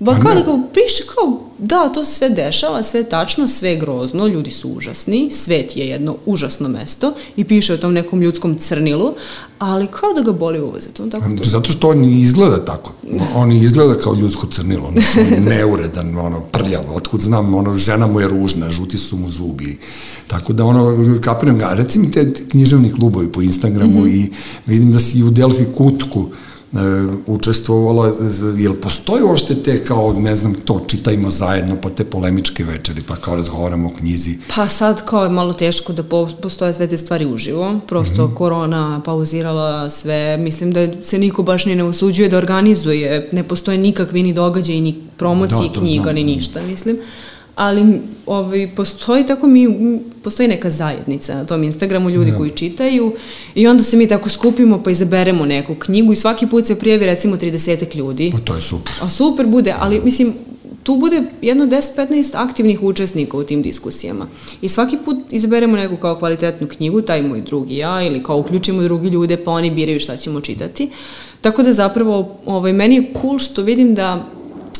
Ba 0.01 0.19
kao 0.19 0.33
da 0.33 0.43
kao 0.43 0.59
piše 0.73 1.03
kao, 1.15 1.39
da, 1.57 1.89
to 1.89 2.03
se 2.03 2.15
sve 2.15 2.29
dešava, 2.29 2.83
sve 2.83 2.99
je 2.99 3.09
tačno, 3.09 3.47
sve 3.47 3.69
je 3.69 3.75
grozno, 3.75 4.27
ljudi 4.27 4.51
su 4.51 4.69
užasni, 4.69 5.31
svet 5.31 5.77
je 5.77 5.87
jedno 5.87 6.15
užasno 6.25 6.69
mesto 6.69 7.13
i 7.35 7.43
piše 7.43 7.73
o 7.73 7.77
tom 7.77 7.93
nekom 7.93 8.21
ljudskom 8.21 8.57
crnilu, 8.57 9.13
ali 9.59 9.87
kao 9.87 10.13
da 10.13 10.21
ga 10.21 10.31
boli 10.31 10.59
uvozet. 10.59 10.99
On 10.99 11.09
tako 11.09 11.25
to... 11.37 11.49
Zato 11.49 11.71
što 11.71 11.89
on 11.89 12.03
izgleda 12.03 12.65
tako. 12.65 12.93
On 13.35 13.51
izgleda 13.51 13.95
kao 13.95 14.13
ljudsko 14.13 14.47
crnilo, 14.47 14.87
on 14.87 14.95
neuredan, 15.49 16.17
ono, 16.17 16.41
prljav, 16.41 16.83
otkud 16.95 17.21
znam, 17.21 17.55
ono, 17.55 17.77
žena 17.77 18.07
mu 18.07 18.19
je 18.19 18.27
ružna, 18.27 18.71
žuti 18.71 18.97
su 18.97 19.17
mu 19.17 19.29
zubi. 19.29 19.79
Tako 20.27 20.53
da, 20.53 20.65
ono, 20.65 20.97
kapiram 21.21 21.57
ga, 21.57 21.73
recimo 21.73 22.09
te 22.13 22.33
književni 22.49 22.93
klubovi 22.93 23.31
po 23.31 23.41
Instagramu 23.41 23.99
mm 23.99 24.03
-hmm. 24.03 24.15
i 24.15 24.31
vidim 24.65 24.91
da 24.91 24.99
si 24.99 25.17
i 25.17 25.23
u 25.23 25.29
Delfi 25.29 25.65
Kutku, 25.77 26.29
učestvovala, 27.27 28.11
jel 28.57 28.73
postoji 28.73 29.23
uopšte 29.23 29.55
te 29.55 29.83
kao, 29.83 30.13
ne 30.13 30.35
znam, 30.35 30.53
to 30.53 30.85
čitajmo 30.87 31.31
zajedno 31.31 31.75
pa 31.81 31.89
te 31.89 32.03
polemičke 32.03 32.63
večeri, 32.63 33.01
pa 33.07 33.15
kao 33.15 33.35
razgovaramo 33.35 33.87
o 33.87 33.97
knjizi? 33.97 34.37
Pa 34.55 34.67
sad 34.67 35.05
kao 35.05 35.23
je 35.23 35.29
malo 35.29 35.53
teško 35.53 35.93
da 35.93 36.03
postoje 36.41 36.73
sve 36.73 36.87
te 36.87 36.97
stvari 36.97 37.25
uživo, 37.25 37.79
prosto 37.87 38.27
mm 38.27 38.29
-hmm. 38.29 38.35
korona 38.35 39.01
pauzirala 39.05 39.89
sve, 39.89 40.37
mislim 40.37 40.71
da 40.71 40.87
se 41.03 41.17
niko 41.17 41.43
baš 41.43 41.65
ni 41.65 41.75
ne 41.75 41.83
usuđuje 41.83 42.29
da 42.29 42.37
organizuje, 42.37 43.29
ne 43.31 43.43
postoje 43.43 43.77
nikakvi 43.77 44.23
ni 44.23 44.33
događaji, 44.33 44.81
ni 44.81 44.95
promocije 45.17 45.69
da, 45.73 45.79
knjiga, 45.79 46.03
znam. 46.03 46.15
ni 46.15 46.23
ništa, 46.23 46.61
mislim 46.61 46.97
ali 47.61 47.99
ovaj, 48.25 48.69
postoji 48.75 49.25
tako 49.25 49.47
mi, 49.47 49.67
postoji 50.23 50.49
neka 50.49 50.69
zajednica 50.69 51.35
na 51.35 51.45
tom 51.45 51.63
Instagramu, 51.63 52.09
ljudi 52.09 52.31
ja. 52.31 52.37
koji 52.37 52.49
čitaju 52.49 53.13
i 53.55 53.67
onda 53.67 53.83
se 53.83 53.97
mi 53.97 54.07
tako 54.07 54.29
skupimo 54.29 54.83
pa 54.83 54.91
izaberemo 54.91 55.45
neku 55.45 55.75
knjigu 55.75 56.13
i 56.13 56.15
svaki 56.15 56.47
put 56.47 56.65
se 56.65 56.79
prijavi 56.79 57.05
recimo 57.05 57.37
30 57.37 57.95
ljudi. 57.97 58.31
Pa 58.31 58.39
to 58.39 58.55
je 58.55 58.61
super. 58.61 58.93
A 59.01 59.09
super 59.09 59.47
bude, 59.47 59.75
ali 59.79 60.01
mislim, 60.03 60.33
tu 60.83 60.95
bude 60.95 61.21
jedno 61.41 61.65
10-15 61.65 62.31
aktivnih 62.33 62.83
učesnika 62.83 63.37
u 63.37 63.43
tim 63.43 63.61
diskusijama. 63.61 64.27
I 64.61 64.69
svaki 64.69 64.97
put 65.05 65.17
izaberemo 65.29 65.77
neku 65.77 65.95
kao 65.95 66.15
kvalitetnu 66.15 66.67
knjigu, 66.67 67.01
taj 67.01 67.21
moj 67.21 67.41
drugi 67.41 67.77
ja, 67.77 68.03
ili 68.03 68.23
kao 68.23 68.37
uključimo 68.37 68.81
drugi 68.83 69.09
ljude, 69.09 69.37
pa 69.37 69.51
oni 69.51 69.71
biraju 69.71 69.99
šta 69.99 70.17
ćemo 70.17 70.41
čitati. 70.41 70.89
Tako 71.41 71.63
da 71.63 71.73
zapravo 71.73 72.37
ovaj, 72.45 72.73
meni 72.73 72.95
je 72.95 73.13
cool 73.21 73.39
što 73.39 73.61
vidim 73.61 73.95
da 73.95 74.25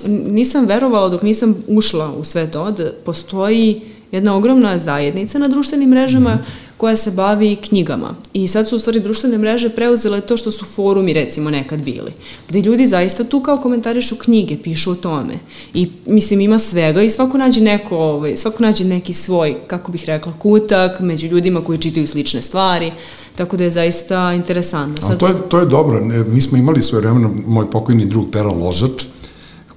nisam 0.07 0.65
verovala 0.65 1.09
dok 1.09 1.21
nisam 1.21 1.63
ušla 1.67 2.13
u 2.13 2.23
sve 2.23 2.51
to 2.51 2.71
da 2.71 2.91
postoji 3.05 3.81
jedna 4.11 4.35
ogromna 4.35 4.77
zajednica 4.77 5.39
na 5.39 5.47
društvenim 5.47 5.89
mrežama 5.89 6.35
mm. 6.35 6.45
koja 6.77 6.95
se 6.95 7.11
bavi 7.11 7.55
knjigama. 7.55 8.15
I 8.33 8.47
sad 8.47 8.67
su 8.67 8.75
u 8.75 8.79
stvari 8.79 8.99
društvene 8.99 9.37
mreže 9.37 9.69
preuzele 9.69 10.21
to 10.21 10.37
što 10.37 10.51
su 10.51 10.65
forumi 10.65 11.13
recimo 11.13 11.49
nekad 11.49 11.81
bili. 11.81 12.11
Gde 12.49 12.61
ljudi 12.61 12.87
zaista 12.87 13.23
tu 13.23 13.39
kao 13.39 13.57
komentarišu 13.57 14.15
knjige, 14.15 14.57
pišu 14.63 14.91
o 14.91 14.95
tome. 14.95 15.33
I 15.73 15.89
mislim 16.05 16.41
ima 16.41 16.59
svega 16.59 17.01
i 17.01 17.09
svako 17.09 17.37
nađe 17.37 17.61
neko, 17.61 17.97
ovaj, 17.97 18.37
svako 18.37 18.63
nađe 18.63 18.85
neki 18.85 19.13
svoj, 19.13 19.55
kako 19.67 19.91
bih 19.91 20.05
rekla, 20.05 20.33
kutak 20.39 20.99
među 20.99 21.27
ljudima 21.27 21.61
koji 21.61 21.79
čitaju 21.79 22.07
slične 22.07 22.41
stvari. 22.41 22.91
Tako 23.35 23.57
da 23.57 23.63
je 23.63 23.71
zaista 23.71 24.33
interesantno. 24.33 25.07
Sad... 25.07 25.15
A 25.15 25.17
to 25.17 25.27
je, 25.27 25.33
to 25.49 25.59
je 25.59 25.65
dobro. 25.65 26.01
Mi 26.27 26.41
smo 26.41 26.57
imali 26.57 26.81
svoje 26.81 27.01
vremena, 27.01 27.29
moj 27.47 27.71
pokojni 27.71 28.05
drug 28.05 28.31
Pera 28.31 28.49
Ložač, 28.49 29.03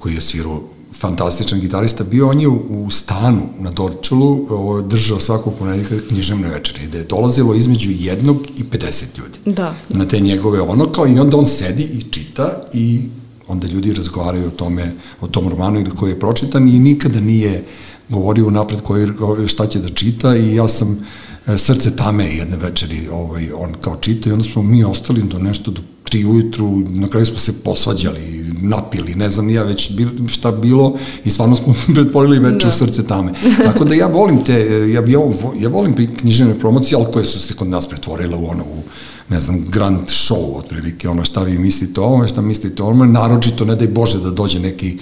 koji 0.04 0.14
je 0.14 0.20
svirao 0.20 0.62
fantastičan 1.00 1.60
gitarista, 1.60 2.04
bio 2.04 2.28
on 2.28 2.40
je 2.40 2.48
u, 2.48 2.90
stanu 2.90 3.42
na 3.58 3.70
Dorčulu 3.70 4.46
držao 4.88 5.20
svakog 5.20 5.54
ponedjeljka 5.58 6.06
književne 6.08 6.48
večere, 6.48 6.86
gde 6.86 6.98
je 6.98 7.04
dolazilo 7.04 7.54
između 7.54 7.90
jednog 7.90 8.36
i 8.56 8.64
50 8.64 9.04
ljudi. 9.18 9.38
Da. 9.56 9.74
Na 9.88 10.04
te 10.08 10.20
njegove 10.20 10.60
ono 10.60 10.92
kao 10.92 11.06
i 11.06 11.18
onda 11.18 11.36
on 11.36 11.46
sedi 11.46 11.82
i 11.82 12.02
čita 12.10 12.64
i 12.72 13.02
onda 13.48 13.66
ljudi 13.66 13.94
razgovaraju 13.94 14.46
o 14.46 14.50
tome, 14.50 14.92
o 15.20 15.26
tom 15.26 15.48
romanu 15.48 15.80
ili 15.80 15.90
koji 15.90 16.10
je 16.10 16.20
pročitan 16.20 16.68
i 16.68 16.78
nikada 16.78 17.20
nije 17.20 17.64
govorio 18.08 18.50
napred 18.50 18.80
koji, 18.80 19.08
šta 19.46 19.66
će 19.66 19.78
da 19.78 19.88
čita 19.88 20.36
i 20.36 20.54
ja 20.54 20.68
sam 20.68 21.06
e, 21.46 21.58
srce 21.58 21.96
tame 21.96 22.24
jedne 22.24 22.56
večeri 22.56 23.08
ovaj, 23.12 23.52
on 23.56 23.74
kao 23.80 23.96
čita 23.96 24.28
i 24.28 24.32
onda 24.32 24.44
smo 24.44 24.62
mi 24.62 24.84
ostali 24.84 25.22
do 25.22 25.38
nešto 25.38 25.70
do 25.70 25.80
tri 26.14 26.24
ujutru, 26.24 26.82
na 26.88 27.08
kraju 27.08 27.26
smo 27.26 27.38
se 27.38 27.52
posvađali, 27.64 28.20
napili, 28.62 29.14
ne 29.14 29.30
znam 29.30 29.50
ja 29.50 29.62
već 29.62 29.92
bil, 29.92 30.08
šta 30.28 30.52
bilo 30.52 30.96
i 31.24 31.30
stvarno 31.30 31.56
smo 31.56 31.74
pretvorili 31.94 32.38
veče 32.38 32.66
da. 32.66 32.68
u 32.68 32.72
srce 32.72 33.06
tame. 33.06 33.32
Tako 33.64 33.84
da 33.84 33.94
ja 33.94 34.06
volim 34.06 34.44
te, 34.44 34.52
ja, 34.92 35.02
ja, 35.08 35.20
ja 35.58 35.68
volim 35.68 35.94
književne 36.20 36.58
promocije, 36.58 36.98
ali 36.98 37.12
koje 37.12 37.24
su 37.24 37.40
se 37.40 37.54
kod 37.54 37.68
nas 37.68 37.88
pretvorile 37.88 38.36
u 38.36 38.48
ono, 38.48 38.62
u, 38.62 38.82
ne 39.28 39.40
znam, 39.40 39.64
grand 39.68 40.06
show, 40.06 40.58
otprilike, 40.58 41.08
ono 41.08 41.24
šta 41.24 41.42
vi 41.42 41.58
mislite 41.58 42.00
o 42.00 42.04
ovome, 42.04 42.28
šta 42.28 42.42
mislite 42.42 42.82
o 42.82 42.86
ovome, 42.86 43.06
naročito, 43.06 43.64
ne 43.64 43.74
daj 43.76 43.88
Bože 43.88 44.20
da 44.20 44.30
dođe 44.30 44.60
neki 44.60 44.98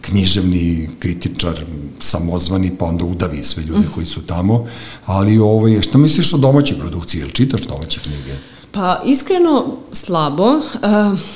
književni 0.00 0.88
kritičar 0.98 1.64
samozvani, 2.00 2.72
pa 2.78 2.84
onda 2.84 3.04
udavi 3.04 3.44
sve 3.44 3.62
ljude 3.62 3.86
mm. 3.86 3.92
koji 3.94 4.06
su 4.06 4.22
tamo, 4.22 4.66
ali 5.04 5.38
ovaj, 5.38 5.82
šta 5.82 5.98
misliš 5.98 6.34
o 6.34 6.38
domaćoj 6.38 6.78
produkciji, 6.78 7.20
ili 7.20 7.32
čitaš 7.32 7.62
domaće 7.62 8.00
knjige? 8.00 8.53
Pa 8.74 9.02
iskreno 9.04 9.76
slabo, 9.92 10.44
uh, 10.44 10.62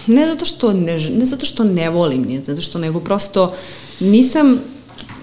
ne 0.06 0.26
zato 0.26 0.44
što 0.44 0.72
ne, 0.72 0.98
ne 1.10 1.26
zato 1.26 1.46
što 1.46 1.64
ne 1.64 1.90
volim, 1.90 2.22
ne 2.22 2.44
zato 2.44 2.60
što 2.60 2.78
nego 2.78 3.00
prosto 3.00 3.54
nisam 4.00 4.58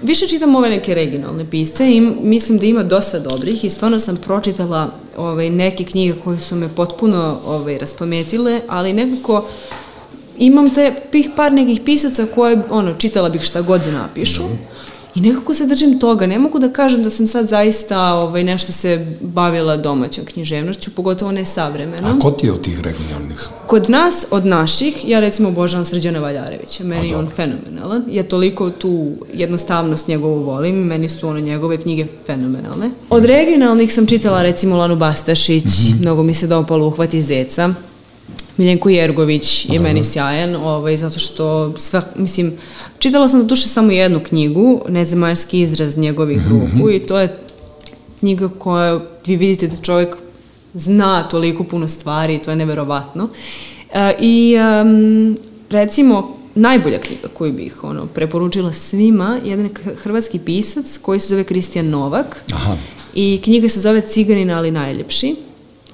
više 0.04 0.28
čitam 0.28 0.56
ove 0.56 0.70
neke 0.70 0.96
regionalne 0.96 1.50
pisce 1.50 1.92
i 1.92 2.02
mislim 2.02 2.60
da 2.60 2.66
ima 2.66 2.84
dosta 2.84 3.20
dobrih 3.20 3.64
i 3.64 3.70
stvarno 3.70 4.00
sam 4.00 4.18
pročitala 4.18 4.90
ovaj, 5.18 5.50
neke 5.50 5.84
knjige 5.84 6.14
koje 6.24 6.40
su 6.40 6.56
me 6.56 6.70
potpuno 6.76 7.38
ovaj, 7.46 7.78
raspametile, 7.78 8.62
ali 8.68 8.94
nekako 8.94 9.46
imam 10.38 10.74
te 10.74 10.96
pih 11.12 11.30
par 11.36 11.54
nekih 11.54 11.82
pisaca 11.86 12.26
koje 12.36 12.62
ono, 12.70 12.94
čitala 12.94 13.30
bih 13.30 13.42
šta 13.42 13.62
god 13.62 13.82
da 13.82 13.92
napišu. 13.92 14.44
Mm 14.44 14.48
-hmm 14.48 14.76
I 15.16 15.22
nekako 15.22 15.54
se 15.54 15.66
držim 15.66 16.00
toga. 16.00 16.28
Ne 16.28 16.40
mogu 16.40 16.60
da 16.60 16.74
kažem 16.74 17.04
da 17.04 17.10
sam 17.10 17.28
sad 17.28 17.48
zaista 17.48 18.14
ovaj, 18.14 18.44
nešto 18.44 18.72
se 18.72 19.06
bavila 19.22 19.78
domaćom 19.78 20.26
književnošću, 20.26 20.92
pogotovo 20.96 21.32
ne 21.32 21.46
savremenom. 21.46 22.18
A 22.18 22.20
ko 22.20 22.32
ti 22.32 22.48
je 22.48 22.52
od 22.52 22.62
tih 22.62 22.82
regionalnih? 22.82 23.50
Kod 23.68 23.90
nas, 23.90 24.26
od 24.32 24.46
naših, 24.46 25.10
ja 25.10 25.20
recimo 25.20 25.50
obožavam 25.50 25.86
Srđana 25.86 26.20
Valjarevića. 26.20 26.84
Meni 26.84 27.10
je 27.10 27.18
on 27.18 27.30
fenomenalan. 27.36 28.04
Ja 28.12 28.24
toliko 28.24 28.70
tu 28.70 29.12
jednostavnost 29.34 30.08
njegovu 30.08 30.44
volim. 30.44 30.76
Meni 30.76 31.10
su 31.10 31.28
ono 31.28 31.40
njegove 31.40 31.78
knjige 31.78 32.06
fenomenalne. 32.26 32.92
Od 33.10 33.26
regionalnih 33.26 33.94
sam 33.94 34.08
čitala 34.08 34.42
recimo 34.42 34.78
Lanu 34.78 34.96
Bastašić. 34.96 35.64
Mm 35.64 35.68
-hmm. 35.68 36.02
Mnogo 36.02 36.24
mi 36.24 36.34
se 36.34 36.48
dopalo 36.48 36.88
Uhvati 36.88 37.22
zeca. 37.22 37.74
Miljenko 38.58 38.90
Jergović 38.90 39.66
je 39.66 39.78
da, 39.78 39.84
meni 39.84 40.04
sjajan, 40.04 40.56
ovaj, 40.56 40.98
zato 40.98 41.20
što 41.20 41.74
sve, 41.78 42.02
mislim, 42.16 42.54
čitala 43.00 43.28
sam 43.28 43.40
do 43.40 43.46
duše 43.46 43.68
samo 43.68 43.92
jednu 43.92 44.20
knjigu, 44.20 44.82
Nezemaljski 44.90 45.60
izraz 45.60 45.98
njegovih 45.98 46.38
mm 46.38 46.42
-hmm. 46.42 46.78
ruku 46.78 46.92
i 46.92 47.00
to 47.00 47.20
je 47.20 47.38
knjiga 48.20 48.50
koja, 48.50 49.00
vi 49.26 49.36
vidite 49.36 49.68
da 49.68 49.76
čovjek 49.78 50.16
zna 50.74 51.24
toliko 51.24 51.64
puno 51.64 51.88
stvari 51.88 52.36
i 52.36 52.40
to 52.40 52.50
je 52.50 52.56
neverovatno. 52.56 53.30
E, 53.94 54.14
I 54.20 54.56
um, 54.82 55.38
recimo, 55.70 56.38
najbolja 56.56 57.00
knjiga 57.00 57.28
koju 57.34 57.54
bih 57.54 57.84
ono, 57.84 58.06
preporučila 58.06 58.74
svima, 58.74 59.40
jedan 59.46 59.70
hrvatski 59.96 60.40
pisac 60.40 60.98
koji 61.02 61.20
se 61.20 61.28
zove 61.28 61.44
Kristijan 61.44 61.90
Novak 61.90 62.44
Aha. 62.54 62.78
i 63.14 63.40
knjiga 63.44 63.70
se 63.70 63.80
zove 63.80 64.02
Ciganin, 64.02 64.52
ali 64.52 64.72
najljepši. 64.72 65.36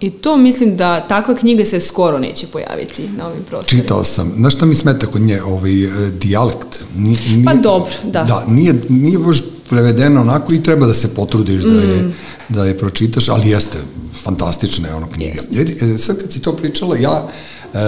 I 0.01 0.09
to 0.09 0.37
mislim 0.37 0.77
da 0.77 1.07
takva 1.07 1.35
knjiga 1.35 1.65
se 1.65 1.79
skoro 1.79 2.19
neće 2.19 2.47
pojaviti 2.47 3.07
na 3.17 3.27
ovim 3.27 3.43
prostorima. 3.49 3.81
Čitao 3.83 4.03
sam. 4.03 4.33
Znaš 4.37 4.55
šta 4.55 4.65
mi 4.65 4.75
smeta 4.75 5.07
kod 5.07 5.21
nje? 5.21 5.41
Ovaj, 5.43 5.83
e, 5.83 6.11
dijalekt. 6.11 6.85
Nije, 6.95 7.19
nije, 7.29 7.45
pa 7.45 7.53
dobro, 7.53 7.91
da. 8.03 8.23
Da, 8.23 8.45
nije, 8.47 8.75
nije 8.89 9.17
baš 9.17 9.37
prevedena 9.69 10.21
onako 10.21 10.53
i 10.53 10.63
treba 10.63 10.87
da 10.87 10.93
se 10.93 11.15
potrudiš 11.15 11.63
mm. 11.63 11.73
da, 11.73 11.81
je, 11.81 12.11
da 12.49 12.65
je 12.65 12.77
pročitaš, 12.77 13.29
ali 13.29 13.49
jeste, 13.49 13.77
fantastična 14.23 14.87
je 14.87 14.95
ono 14.95 15.07
knjiga. 15.07 15.41
Vidi, 15.51 15.77
e, 15.81 15.97
sad 15.97 16.21
kad 16.21 16.31
si 16.31 16.41
to 16.41 16.55
pričala, 16.55 16.97
ja 16.97 17.27
e, 17.73 17.79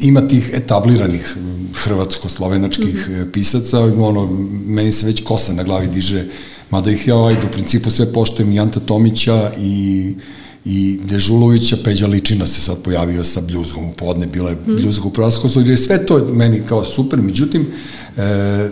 ima 0.00 0.28
tih 0.28 0.50
etabliranih 0.52 1.36
hrvatsko-slovenačkih 1.74 3.08
mm 3.08 3.12
-hmm. 3.12 3.32
pisaca, 3.32 3.80
ono, 3.80 4.28
meni 4.66 4.92
se 4.92 5.06
već 5.06 5.24
kosa 5.24 5.52
na 5.52 5.62
glavi 5.62 5.86
diže, 5.86 6.24
mada 6.70 6.90
ih 6.90 7.08
ja 7.08 7.16
ovaj, 7.16 7.34
u 7.34 7.52
principu 7.52 7.90
sve 7.90 8.12
poštojem 8.12 8.52
i 8.52 8.60
Anta 8.60 8.80
Tomića 8.80 9.50
i 9.58 10.14
i 10.64 10.98
Dežulovića, 11.04 11.76
Peđa 11.84 12.06
Ličina 12.06 12.46
se 12.46 12.60
sad 12.60 12.82
pojavio 12.82 13.24
sa 13.24 13.40
bljuzgom 13.40 13.84
u 13.84 13.92
podne, 13.92 14.26
bila 14.26 14.50
je 14.50 14.56
mm. 14.56 14.76
bljuzga 14.76 15.08
u 15.08 15.10
praskosu, 15.10 15.60
je 15.60 15.76
sve 15.76 16.06
to 16.06 16.26
meni 16.32 16.60
kao 16.68 16.84
super, 16.84 17.22
međutim, 17.22 17.66
e, 18.16 18.70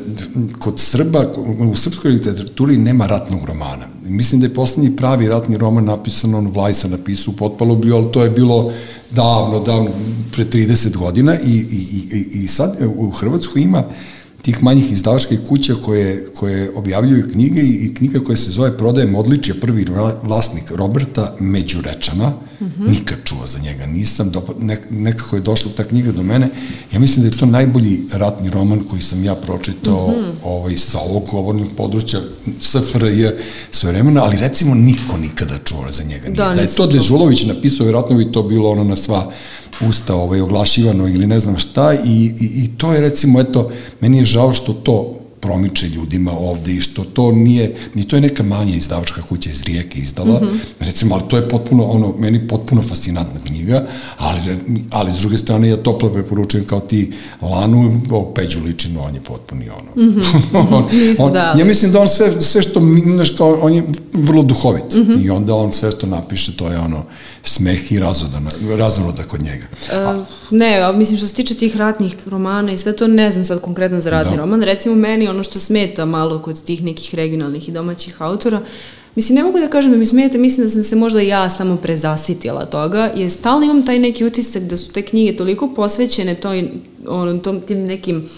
kod 0.58 0.80
Srba, 0.80 1.24
u 1.72 1.76
srpskoj 1.76 2.10
literaturi 2.10 2.76
nema 2.76 3.06
ratnog 3.06 3.44
romana. 3.44 3.86
Mislim 4.04 4.40
da 4.40 4.46
je 4.46 4.54
poslednji 4.54 4.96
pravi 4.96 5.28
ratni 5.28 5.56
roman 5.56 5.84
napisan, 5.84 6.34
on 6.34 6.46
Vlajsa 6.46 6.88
napisao 6.88 7.32
u 7.32 7.36
Potpaloblju, 7.36 7.96
ali 7.96 8.12
to 8.12 8.24
je 8.24 8.30
bilo 8.30 8.72
davno, 9.10 9.60
davno, 9.60 9.90
pre 10.32 10.44
30 10.44 10.96
godina 10.96 11.36
i, 11.40 11.56
i, 11.70 11.86
i, 12.12 12.42
i 12.42 12.48
sad 12.48 12.76
u 12.96 13.10
Hrvatskoj 13.10 13.62
ima 13.62 13.84
tih 14.42 14.62
manjih 14.62 14.92
izdavačkih 14.92 15.38
kuća 15.48 15.74
koje, 15.74 16.26
koje 16.34 16.70
objavljuju 16.74 17.28
knjige 17.32 17.60
i, 17.60 17.94
knjiga 17.94 18.20
koja 18.20 18.36
se 18.36 18.50
zove 18.50 18.78
Prodajem 18.78 19.14
odličje, 19.14 19.60
prvi 19.60 19.86
vlasnik 20.22 20.70
Roberta 20.70 21.36
Međurečana, 21.40 22.28
mm 22.28 22.64
-hmm. 22.64 22.88
nikad 22.88 23.18
čuo 23.24 23.46
za 23.46 23.58
njega 23.58 23.86
nisam, 23.86 24.30
do, 24.30 24.42
nekako 24.90 25.36
je 25.36 25.42
došla 25.42 25.70
ta 25.76 25.84
knjiga 25.84 26.12
do 26.12 26.22
mene, 26.22 26.48
ja 26.92 26.98
mislim 26.98 27.22
da 27.22 27.30
je 27.30 27.38
to 27.38 27.46
najbolji 27.46 28.04
ratni 28.12 28.50
roman 28.50 28.84
koji 28.90 29.02
sam 29.02 29.24
ja 29.24 29.34
pročitao 29.34 30.08
mm 30.08 30.14
-hmm. 30.14 30.32
ovaj, 30.44 30.78
sa 30.78 30.98
ovog 30.98 31.26
govornog 31.30 31.68
područja 31.76 32.20
SFRJ 32.60 33.26
svoje 33.70 33.92
vremena, 33.92 34.24
ali 34.24 34.36
recimo 34.36 34.74
niko 34.74 35.16
nikada 35.16 35.58
čuo 35.64 35.84
za 35.90 36.02
njega 36.02 36.24
nije. 36.24 36.36
Da, 36.36 36.54
da 36.54 36.60
je 36.60 36.74
to 36.74 36.86
Dežulović 36.86 37.44
napisao, 37.44 37.84
vjerojatno 37.84 38.16
bi 38.16 38.32
to 38.32 38.42
bilo 38.42 38.70
ono 38.70 38.84
na 38.84 38.96
sva 38.96 39.32
usta 39.80 40.14
ovaj, 40.14 40.40
oglašivano 40.40 41.08
ili 41.08 41.26
ne 41.26 41.40
znam 41.40 41.56
šta 41.56 41.94
i, 41.94 42.32
i, 42.40 42.64
i 42.64 42.68
to 42.76 42.92
je 42.92 43.00
recimo, 43.00 43.40
eto, 43.40 43.70
meni 44.00 44.18
je 44.18 44.24
žao 44.24 44.52
što 44.52 44.72
to 44.72 45.17
promiče 45.40 45.88
ljudima 45.88 46.32
ovde 46.38 46.72
i 46.72 46.80
što 46.80 47.04
to 47.04 47.32
nije, 47.32 47.76
ni 47.94 48.08
to 48.08 48.16
je 48.16 48.22
neka 48.22 48.42
manja 48.42 48.74
izdavačka 48.74 49.22
kuća 49.22 49.50
iz 49.50 49.62
Rijeke 49.62 49.98
izdala, 49.98 50.40
mm 50.40 50.44
-hmm. 50.44 50.58
recimo, 50.80 51.14
ali 51.14 51.24
to 51.28 51.36
je 51.36 51.48
potpuno, 51.48 51.84
ono, 51.84 52.14
meni 52.18 52.48
potpuno 52.48 52.82
fascinantna 52.82 53.40
knjiga, 53.46 53.86
ali, 54.18 54.40
ali 54.90 55.12
s 55.12 55.18
druge 55.18 55.38
strane 55.38 55.68
ja 55.68 55.76
toplo 55.76 56.08
preporučujem 56.08 56.66
kao 56.66 56.80
ti 56.80 57.12
Lanu, 57.42 58.00
o 58.10 58.32
Peđu 58.34 58.58
Ličinu, 58.64 59.00
on 59.04 59.14
je 59.14 59.20
potpuni 59.20 59.68
ono. 59.70 60.06
Mm 60.06 60.14
-hmm. 60.14 60.26
on, 60.76 60.88
on, 61.18 61.32
da, 61.32 61.54
ja 61.58 61.64
mislim 61.64 61.92
da 61.92 62.00
on 62.00 62.08
sve, 62.08 62.40
sve 62.40 62.62
što, 62.62 62.80
znaš, 63.04 63.30
kao, 63.30 63.58
on 63.62 63.72
je 63.72 63.82
vrlo 64.12 64.42
duhovit 64.42 64.94
mm 64.94 64.98
-hmm. 64.98 65.24
i 65.24 65.30
onda 65.30 65.54
on 65.54 65.72
sve 65.72 65.90
što 65.90 66.06
napiše, 66.06 66.56
to 66.56 66.68
je 66.68 66.78
ono, 66.78 67.02
smeh 67.44 67.92
i 67.92 67.98
razonoda 68.78 69.22
kod 69.22 69.42
njega. 69.42 69.66
A, 69.92 70.16
uh, 70.16 70.26
ne, 70.50 70.92
mislim 70.92 71.18
što 71.18 71.26
se 71.26 71.34
tiče 71.34 71.54
tih 71.54 71.76
ratnih 71.76 72.16
romana 72.26 72.72
i 72.72 72.78
sve 72.78 72.96
to 72.96 73.06
ne 73.06 73.30
znam 73.30 73.44
sad 73.44 73.60
konkretno 73.60 74.00
za 74.00 74.10
ratni 74.10 74.36
da. 74.36 74.36
roman. 74.36 74.62
Recimo 74.62 74.94
meni 74.94 75.27
ono 75.30 75.42
što 75.42 75.60
smeta 75.60 76.04
malo 76.04 76.38
kod 76.38 76.62
tih 76.62 76.82
nekih 76.84 77.14
regionalnih 77.14 77.68
i 77.68 77.72
domaćih 77.72 78.22
autora, 78.22 78.60
Mislim, 79.18 79.36
ne 79.36 79.42
mogu 79.42 79.58
da 79.58 79.68
kažem 79.68 79.92
da 79.92 79.98
mi 79.98 80.06
smeta, 80.06 80.38
mislim 80.38 80.66
da 80.66 80.70
sam 80.70 80.82
se 80.82 80.96
možda 80.96 81.20
ja 81.20 81.50
samo 81.50 81.76
prezasitila 81.76 82.64
toga, 82.64 83.10
jer 83.16 83.30
stalno 83.30 83.64
imam 83.64 83.86
taj 83.86 83.98
neki 83.98 84.24
utisak 84.24 84.62
da 84.62 84.76
su 84.76 84.92
te 84.92 85.02
knjige 85.02 85.36
toliko 85.36 85.74
posvećene 85.74 86.34
toj, 86.34 86.70
on, 87.06 87.40
tom, 87.40 87.60
tim 87.60 87.84
nekim 87.84 88.28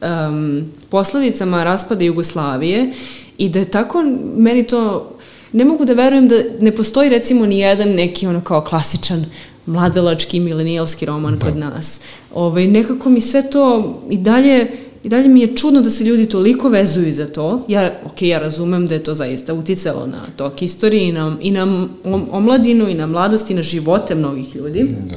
um, 0.00 0.64
posledicama 0.90 1.64
raspada 1.64 2.04
Jugoslavije 2.04 2.92
i 3.38 3.48
da 3.48 3.58
je 3.58 3.70
tako, 3.70 4.04
meni 4.36 4.66
to 4.66 5.10
ne 5.52 5.64
mogu 5.64 5.84
da 5.84 5.92
verujem 5.92 6.28
da 6.28 6.36
ne 6.60 6.72
postoji 6.72 7.08
recimo 7.08 7.46
ni 7.46 7.58
jedan 7.58 7.88
neki 7.88 8.26
ono 8.26 8.40
kao 8.40 8.60
klasičan 8.60 9.24
mladalački 9.66 10.40
milenijalski 10.40 11.06
roman 11.06 11.38
da. 11.38 11.46
kod 11.46 11.56
nas. 11.56 12.00
Ovaj, 12.34 12.66
nekako 12.66 13.08
mi 13.08 13.20
sve 13.20 13.50
to 13.50 13.94
i 14.10 14.16
dalje 14.16 14.70
I 15.04 15.08
dalje 15.08 15.28
mi 15.28 15.40
je 15.40 15.56
čudno 15.56 15.80
da 15.80 15.90
se 15.90 16.04
ljudi 16.04 16.26
toliko 16.26 16.68
vezuju 16.68 17.12
za 17.12 17.26
to. 17.26 17.64
Ja, 17.68 17.92
ok, 18.04 18.22
ja 18.22 18.38
razumem 18.38 18.86
da 18.86 18.94
je 18.94 19.02
to 19.02 19.14
zaista 19.14 19.54
uticalo 19.54 20.06
na 20.06 20.26
tok 20.36 20.62
istorije 20.62 21.08
i 21.08 21.12
na, 21.12 21.36
i 21.40 21.50
na 21.50 21.88
omladinu 22.30 22.88
i 22.88 22.94
na 22.94 23.06
mladost 23.06 23.50
i 23.50 23.54
na 23.54 23.62
živote 23.62 24.14
mnogih 24.14 24.56
ljudi. 24.56 24.96
Da. 25.10 25.16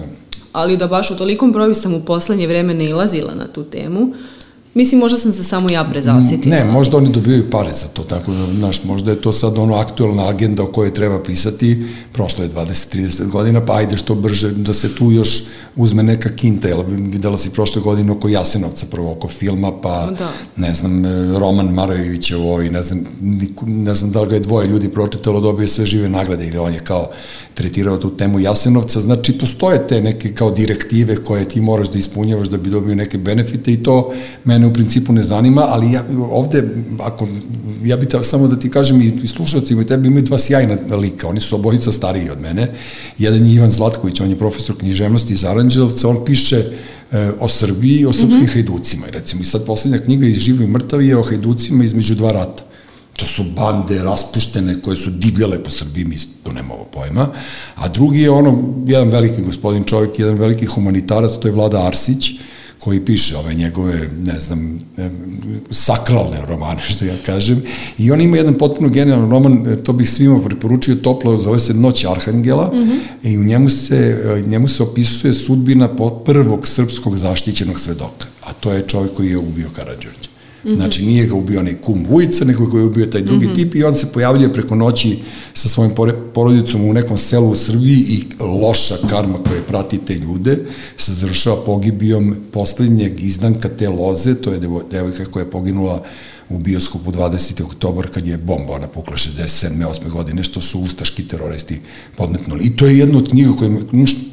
Ali 0.52 0.78
da 0.78 0.88
baš 0.88 1.12
u 1.12 1.18
tolikom 1.18 1.52
broju 1.52 1.76
sam 1.76 1.94
u 1.94 2.02
poslednje 2.02 2.48
vreme 2.48 2.74
ne 2.74 2.86
ilazila 2.86 3.36
na 3.36 3.48
tu 3.48 3.64
temu. 3.64 4.14
Mislim, 4.74 5.00
možda 5.00 5.18
sam 5.18 5.32
se 5.32 5.44
samo 5.44 5.70
ja 5.70 5.84
prezasitila. 5.84 6.56
Ne, 6.56 6.66
možda 6.66 6.98
oni 6.98 7.12
dobijaju 7.12 7.50
pare 7.50 7.72
za 7.72 7.88
to, 7.88 8.04
tako 8.04 8.32
da, 8.32 8.46
znaš, 8.54 8.84
možda 8.84 9.12
je 9.12 9.22
to 9.22 9.34
sad 9.34 9.58
ono 9.58 9.76
aktualna 9.76 10.30
agenda 10.30 10.64
o 10.64 10.68
kojoj 10.68 10.94
treba 10.94 11.24
pisati, 11.24 11.86
prošlo 12.14 12.44
je 12.44 12.50
20-30 12.50 13.28
godina, 13.28 13.66
pa 13.66 13.76
ajde 13.76 13.98
što 13.98 14.16
brže 14.16 14.52
da 14.52 14.74
se 14.74 14.96
tu 14.96 15.12
još 15.12 15.44
uzme 15.76 16.04
neka 16.04 16.30
kinta, 16.30 16.68
jel 16.68 16.84
videla 16.88 17.38
si 17.38 17.50
prošle 17.50 17.82
godine 17.82 18.12
oko 18.12 18.30
Jasenovca, 18.30 18.86
prvo 18.92 19.12
oko 19.12 19.28
filma, 19.28 19.72
pa 19.82 20.12
da. 20.18 20.32
ne 20.56 20.72
znam, 20.74 21.04
Roman 21.38 21.68
Marajević 21.68 22.32
je 22.32 22.38
ovo 22.38 22.62
i 22.62 22.70
ne 22.70 22.84
znam, 22.84 23.06
ne 23.66 23.96
znam 23.96 24.12
da 24.12 24.22
li 24.22 24.30
ga 24.30 24.36
je 24.36 24.42
dvoje 24.42 24.68
ljudi 24.68 24.90
pročitalo, 24.90 25.40
dobije 25.40 25.68
sve 25.68 25.86
žive 25.86 26.10
nagrade 26.10 26.48
ili 26.48 26.58
on 26.58 26.74
je 26.74 26.80
kao 26.80 27.12
tretirao 27.54 27.98
tu 27.98 28.18
temu 28.18 28.40
Jasenovca, 28.40 29.02
znači 29.02 29.38
postoje 29.38 29.88
te 29.88 30.02
neke 30.02 30.34
kao 30.34 30.52
direktive 30.52 31.16
koje 31.16 31.50
ti 31.50 31.62
moraš 31.62 31.90
da 31.90 32.00
ispunjavaš 32.00 32.48
da 32.48 32.58
bi 32.58 32.70
dobio 32.70 32.96
neke 32.96 33.18
benefite 33.18 33.74
i 33.74 33.84
to 33.84 34.14
mene 34.46 34.68
u 34.68 34.74
principu 34.74 35.14
ne 35.14 35.24
zanima, 35.24 35.66
ali 35.68 35.92
ja 35.92 36.04
ovde, 36.32 36.64
ako, 37.00 37.28
ja 37.84 37.98
bih 37.98 38.08
samo 38.24 38.48
da 38.48 38.60
ti 38.60 38.70
kažem 38.70 39.02
i, 39.02 39.14
i 39.24 39.28
slušalcima 39.28 39.82
i 39.82 39.86
tebi 39.86 40.08
imaju 40.08 40.24
dva 40.24 40.40
sjajna 40.40 40.78
lika, 40.96 41.28
oni 41.28 41.42
su 41.42 41.56
obojica 41.56 41.92
stariji 41.92 42.30
od 42.30 42.42
mene, 42.42 42.68
jedan 43.18 43.46
je 43.46 43.54
Ivan 43.54 43.72
Zlatković, 43.72 44.22
on 44.22 44.30
je 44.30 44.38
profesor 44.38 44.78
književnosti 44.78 45.34
iz 45.34 45.46
Aranđelovca, 45.46 46.08
on 46.08 46.26
piše 46.26 46.58
e, 47.12 47.32
o 47.40 47.48
Srbiji 47.48 48.00
i 48.00 48.06
o 48.06 48.14
srpskim 48.14 48.38
mm 48.38 48.42
-hmm. 48.42 48.54
hajducima. 48.54 49.06
Recimo, 49.12 49.42
i 49.42 49.46
sad 49.46 49.66
poslednja 49.66 50.00
knjiga 50.00 50.28
iz 50.28 50.38
Živi 50.38 50.68
mrtavi 50.68 51.08
je 51.08 51.18
o 51.18 51.24
hajducima 51.24 51.84
između 51.84 52.16
dva 52.16 52.32
rata. 52.32 52.71
To 53.22 53.28
su 53.28 53.44
bande 53.44 54.04
raspuštene 54.04 54.82
koje 54.82 54.98
su 54.98 55.10
divljale 55.10 55.64
po 55.64 55.72
Srbiji, 55.72 56.06
mi 56.06 56.16
to 56.44 56.52
nemamo 56.52 56.86
pojma. 56.94 57.28
A 57.76 57.88
drugi 57.88 58.22
je 58.22 58.30
ono, 58.30 58.74
jedan 58.88 59.10
veliki 59.10 59.42
gospodin 59.42 59.84
čovjek, 59.84 60.20
jedan 60.20 60.36
veliki 60.36 60.66
humanitarac, 60.66 61.32
to 61.42 61.48
je 61.48 61.52
Vlada 61.52 61.86
Arsić, 61.88 62.32
koji 62.80 63.06
piše 63.06 63.38
ove 63.38 63.54
njegove, 63.54 64.10
ne 64.26 64.40
znam, 64.40 64.80
sakralne 65.72 66.46
romane, 66.50 66.82
što 66.90 67.06
ja 67.06 67.16
kažem. 67.26 67.62
I 67.98 68.12
on 68.12 68.22
ima 68.22 68.38
jedan 68.38 68.58
potpuno 68.58 68.90
genijalan 68.90 69.30
roman, 69.30 69.68
e, 69.68 69.84
to 69.84 69.94
bih 69.94 70.10
svima 70.10 70.42
preporučio 70.44 70.96
toplo, 70.96 71.40
zove 71.40 71.60
se 71.60 71.74
Noć 71.74 72.06
Arhangela, 72.06 72.72
mm 72.74 72.78
-hmm. 72.78 73.00
i 73.24 73.38
u 73.38 73.44
njemu 73.44 73.70
se, 73.70 74.22
e, 74.38 74.48
njemu 74.48 74.68
se 74.68 74.84
opisuje 74.84 75.34
sudbina 75.34 75.90
prvog 76.26 76.68
srpskog 76.68 77.18
zaštićenog 77.18 77.80
svedoka, 77.80 78.26
a 78.44 78.54
to 78.54 78.74
je 78.74 78.88
čovjek 78.88 79.14
koji 79.14 79.30
je 79.30 79.38
ubio 79.38 79.70
Karadžorđa. 79.76 80.31
-hmm. 80.64 80.76
Znači, 80.76 81.06
nije 81.06 81.26
ga 81.26 81.36
ubio 81.36 81.60
onaj 81.60 81.74
kum 81.82 82.06
Vujica, 82.10 82.46
nego 82.46 82.66
ga 82.66 82.78
je 82.80 82.86
ubio 82.86 83.06
taj 83.06 83.22
drugi 83.22 83.46
mm 83.46 83.50
-hmm. 83.50 83.56
tip 83.56 83.76
i 83.76 83.84
on 83.84 83.96
se 83.96 84.12
pojavljuje 84.14 84.54
preko 84.54 84.76
noći 84.76 85.20
sa 85.54 85.70
svojim 85.70 85.92
porodicom 86.34 86.90
u 86.90 86.94
nekom 86.94 87.18
selu 87.18 87.50
u 87.50 87.56
Srbiji 87.56 88.00
i 88.10 88.24
loša 88.40 88.96
karma 89.10 89.38
koja 89.44 89.62
prati 89.68 89.98
te 89.98 90.14
ljude 90.14 90.58
se 90.98 91.14
završava 91.14 91.66
pogibijom 91.66 92.36
poslednjeg 92.52 93.24
izdanka 93.24 93.70
te 93.70 93.90
loze, 93.90 94.36
to 94.36 94.52
je 94.52 94.60
devojka 94.92 95.26
koja 95.26 95.44
je 95.44 95.52
poginula 95.52 96.04
u 96.50 96.58
bioskopu 96.58 97.12
20. 97.12 97.64
oktobar 97.64 98.08
kad 98.08 98.28
je 98.28 98.38
bomba 98.38 98.74
ona 98.74 98.88
pukla 98.88 99.16
67. 99.16 99.86
8. 100.06 100.10
godine 100.10 100.44
što 100.44 100.62
su 100.62 100.80
ustaški 100.80 101.28
teroristi 101.28 101.80
podmetnuli. 102.16 102.66
I 102.66 102.76
to 102.76 102.86
je 102.86 102.98
jedna 102.98 103.18
od 103.18 103.30
knjiga 103.30 103.52
koja 103.60 103.72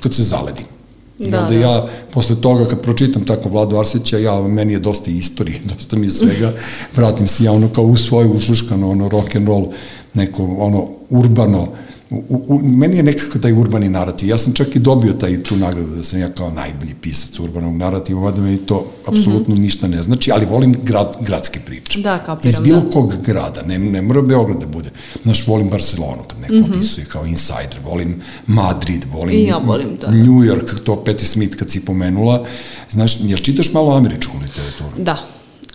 kad 0.01 0.15
se 0.15 0.23
zaledi. 0.23 0.78
I 1.19 1.31
da, 1.31 1.41
onda 1.41 1.55
da. 1.55 1.61
ja, 1.61 1.89
posle 2.11 2.37
toga, 2.41 2.65
kad 2.65 2.83
pročitam 2.83 3.25
tako 3.25 3.49
Vladu 3.49 3.79
Arsića, 3.79 4.19
ja, 4.19 4.43
meni 4.43 4.73
je 4.73 4.79
dosta 4.79 5.11
istorije, 5.11 5.61
dosta 5.77 5.97
mi 5.97 6.07
je 6.07 6.11
svega, 6.11 6.53
vratim 6.97 7.27
se 7.27 7.45
ja 7.45 7.53
ono 7.53 7.69
kao 7.69 7.85
u 7.85 7.97
svoju 7.97 8.33
ušuškano, 8.33 8.91
ono 8.91 9.09
rock 9.09 9.37
and 9.37 9.49
roll, 9.49 9.67
neko 10.15 10.57
ono 10.59 10.89
urbano, 11.11 11.69
U, 12.11 12.45
u, 12.49 12.61
meni 12.63 12.97
je 12.97 13.03
nekako 13.03 13.39
taj 13.39 13.53
urbani 13.53 13.89
narativ. 13.89 14.29
Ja 14.29 14.39
sam 14.39 14.53
čak 14.53 14.77
i 14.77 14.79
dobio 14.79 15.13
taj, 15.13 15.43
tu 15.43 15.57
nagradu 15.57 15.97
da 15.97 16.05
sam 16.05 16.21
ja 16.21 16.29
kao 16.31 16.51
najbolji 16.51 16.95
pisac 17.01 17.41
urbanog 17.41 17.77
narativa, 17.77 18.21
vada 18.21 18.41
meni 18.41 18.59
to 18.59 18.87
apsolutno 19.07 19.55
mm 19.55 19.59
-hmm. 19.59 19.63
ništa 19.63 19.89
ne 19.89 20.03
znači, 20.03 20.31
ali 20.33 20.47
volim 20.47 20.77
grad, 20.83 21.17
gradske 21.21 21.61
priče. 21.61 22.01
Da, 22.01 22.19
kapiram, 22.19 22.51
Iz 22.51 22.59
bilo 22.59 22.81
da. 22.81 22.91
kog 22.91 23.15
grada, 23.27 23.63
ne, 23.63 23.79
ne 23.79 24.03
mora 24.03 24.23
Beograd 24.23 24.61
da 24.61 24.67
bude. 24.67 24.91
Znaš, 25.23 25.47
volim 25.47 25.69
Barcelonu 25.69 26.23
kad 26.29 26.41
neko 26.41 26.55
mm 26.55 26.59
-hmm. 26.59 26.77
opisuje 26.77 27.07
kao 27.07 27.27
insider, 27.27 27.79
volim 27.85 28.23
Madrid, 28.47 29.05
volim, 29.13 29.37
I 29.37 29.45
ja 29.45 29.57
volim 29.57 29.97
da. 30.01 30.11
New 30.11 30.43
York, 30.43 30.85
to 30.85 31.05
Patti 31.05 31.27
Smith 31.27 31.57
kad 31.57 31.71
si 31.71 31.85
pomenula. 31.85 32.47
Znaš, 32.91 33.19
jel 33.21 33.39
čitaš 33.39 33.73
malo 33.73 33.97
američku 33.97 34.39
literaturu? 34.43 35.05
Da, 35.05 35.17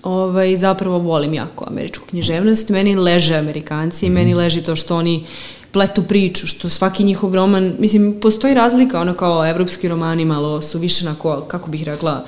ovaj, 0.03 0.55
zapravo 0.55 0.99
volim 0.99 1.33
jako 1.33 1.65
američku 1.67 2.05
književnost. 2.09 2.69
Meni 2.69 2.95
leže 2.95 3.35
Amerikanci 3.35 4.05
mm 4.05 4.09
-hmm. 4.09 4.15
meni 4.15 4.33
leži 4.33 4.61
to 4.61 4.75
što 4.75 4.97
oni 4.97 5.25
pletu 5.73 6.03
priču, 6.03 6.47
što 6.47 6.69
svaki 6.69 7.03
njihov 7.03 7.35
roman, 7.35 7.75
mislim, 7.79 8.19
postoji 8.21 8.53
razlika, 8.53 9.01
ono 9.01 9.13
kao 9.13 9.49
evropski 9.49 9.87
romani 9.87 10.25
malo 10.25 10.61
su 10.61 10.79
više 10.79 11.05
na 11.05 11.15
ko, 11.15 11.41
kako 11.41 11.69
bih 11.69 11.83
rekla, 11.83 12.25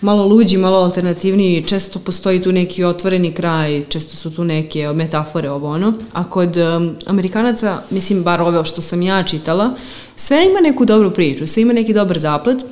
malo 0.00 0.26
luđi, 0.26 0.56
malo 0.56 0.78
alternativniji, 0.78 1.64
često 1.64 1.98
postoji 1.98 2.42
tu 2.42 2.52
neki 2.52 2.84
otvoreni 2.84 3.32
kraj, 3.32 3.84
često 3.88 4.16
su 4.16 4.30
tu 4.30 4.44
neke 4.44 4.92
metafore 4.92 5.50
ovo 5.50 5.68
ono, 5.68 5.92
a 6.12 6.30
kod 6.30 6.56
um, 6.56 6.96
Amerikanaca, 7.06 7.78
mislim, 7.90 8.22
bar 8.22 8.40
ove 8.40 8.64
što 8.64 8.82
sam 8.82 9.02
ja 9.02 9.22
čitala, 9.22 9.70
sve 10.16 10.46
ima 10.46 10.60
neku 10.60 10.84
dobru 10.84 11.10
priču, 11.10 11.46
sve 11.46 11.62
ima 11.62 11.72
neki 11.72 11.92
dobar 11.92 12.18
zaplet, 12.18 12.64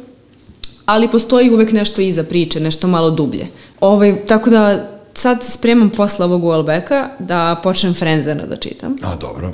ali 0.87 1.11
postoji 1.11 1.51
uvek 1.51 1.73
nešto 1.73 2.01
iza 2.01 2.25
priče, 2.25 2.61
nešto 2.61 2.89
malo 2.89 3.11
dublje. 3.11 3.47
Ovaj, 3.81 4.25
tako 4.25 4.51
da 4.51 4.96
sad 5.19 5.45
spremam 5.45 5.91
posle 5.91 6.25
ovog 6.25 6.45
Uelbeka 6.45 7.09
da 7.19 7.61
počnem 7.63 7.95
Frenzena 7.95 8.47
da 8.47 8.57
čitam. 8.57 8.97
A, 9.03 9.17
dobro. 9.17 9.53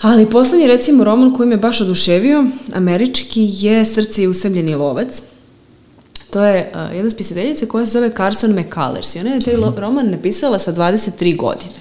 Ali 0.00 0.30
poslednji, 0.30 0.66
recimo, 0.66 1.04
roman 1.04 1.34
koji 1.34 1.48
me 1.48 1.56
baš 1.56 1.80
oduševio, 1.80 2.44
američki, 2.74 3.48
je 3.52 3.84
Srce 3.84 4.22
i 4.22 4.26
usamljeni 4.26 4.74
lovac. 4.74 5.22
To 6.30 6.44
je 6.44 6.72
uh, 6.74 6.96
jedna 6.96 7.10
spisateljica 7.10 7.66
koja 7.66 7.86
se 7.86 7.92
zove 7.92 8.10
Carson 8.16 8.50
McCullers 8.50 9.14
i 9.14 9.18
ona 9.18 9.30
je 9.30 9.40
taj 9.40 9.56
mm 9.56 9.60
-hmm. 9.60 9.78
roman 9.78 10.10
napisala 10.10 10.58
sa 10.58 10.72
23 10.72 11.36
godine. 11.36 11.74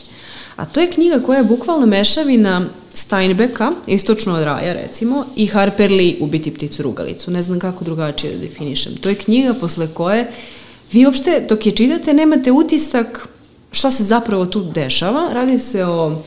A 0.56 0.66
to 0.66 0.80
je 0.80 0.92
knjiga 0.92 1.20
koja 1.26 1.38
je 1.38 1.44
bukvalno 1.44 1.86
mešavina 1.86 2.66
Steinbecka, 2.94 3.72
istočno 3.88 4.36
od 4.36 4.44
raja 4.44 4.74
recimo, 4.74 5.26
i 5.36 5.48
Harper 5.48 5.92
Lee 5.92 6.16
Ubiti 6.20 6.54
pticu 6.54 6.84
rugalicu. 6.84 7.32
Ne 7.32 7.44
znam 7.44 7.60
kako 7.60 7.84
drugačije 7.84 8.34
da 8.34 8.40
definišem. 8.40 8.96
To 8.96 9.10
je 9.10 9.16
knjiga 9.16 9.54
posle 9.54 9.88
koje 9.88 10.32
vi 10.92 11.06
uopšte, 11.06 11.46
dok 11.50 11.66
je 11.66 11.72
čitate, 11.72 12.14
nemate 12.14 12.52
utisak 12.52 13.28
šta 13.72 13.92
se 13.92 14.04
zapravo 14.04 14.46
tu 14.46 14.64
dešava. 14.64 15.30
Radi 15.34 15.58
se 15.60 15.86
o 15.86 16.22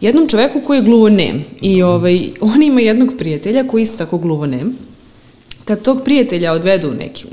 jednom 0.00 0.28
čoveku 0.28 0.60
koji 0.66 0.78
je 0.78 0.82
gluvonem 0.82 1.44
i 1.60 1.82
ovaj, 1.82 2.18
on 2.40 2.62
ima 2.62 2.80
jednog 2.80 3.14
prijatelja 3.18 3.66
koji 3.66 3.80
je 3.80 3.82
isto 3.82 3.98
tako 3.98 4.18
gluvonem. 4.18 4.76
Kad 5.64 5.82
tog 5.82 6.02
prijatelja 6.04 6.52
odvedu 6.52 6.90
neki, 6.98 7.24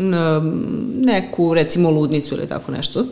neku, 0.96 1.54
recimo, 1.54 1.92
ludnicu 1.92 2.36
ili 2.36 2.48
tako 2.48 2.72
nešto, 2.72 3.06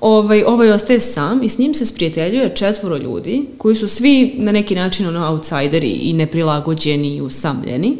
ovaj, 0.00 0.42
ovaj 0.42 0.72
ostaje 0.72 1.00
sam 1.00 1.42
i 1.42 1.48
s 1.48 1.58
njim 1.58 1.74
se 1.74 1.86
sprijateljuje 1.86 2.54
četvoro 2.54 2.96
ljudi 2.96 3.46
koji 3.58 3.74
su 3.74 3.88
svi 3.88 4.34
na 4.36 4.52
neki 4.52 4.74
način 4.74 5.06
ono 5.06 5.30
outsideri 5.30 5.90
i 5.90 6.12
neprilagođeni 6.12 7.16
i 7.16 7.20
usamljeni. 7.20 7.96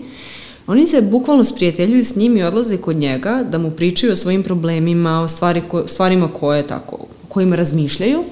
Oni 0.68 0.86
se 0.86 1.02
bukvalno 1.02 1.44
sprijateljuju 1.44 2.04
s 2.04 2.16
njim 2.16 2.36
i 2.36 2.42
odlaze 2.42 2.76
kod 2.76 2.96
njega 2.96 3.44
da 3.50 3.58
mu 3.58 3.70
pričaju 3.70 4.12
o 4.12 4.16
svojim 4.16 4.42
problemima, 4.42 5.20
o 5.20 5.28
stvari 5.28 5.62
ko, 5.68 5.88
stvarima 5.88 6.28
koje 6.40 6.66
tako, 6.66 6.98
kojima 7.28 7.56
razmišljaju 7.56 8.24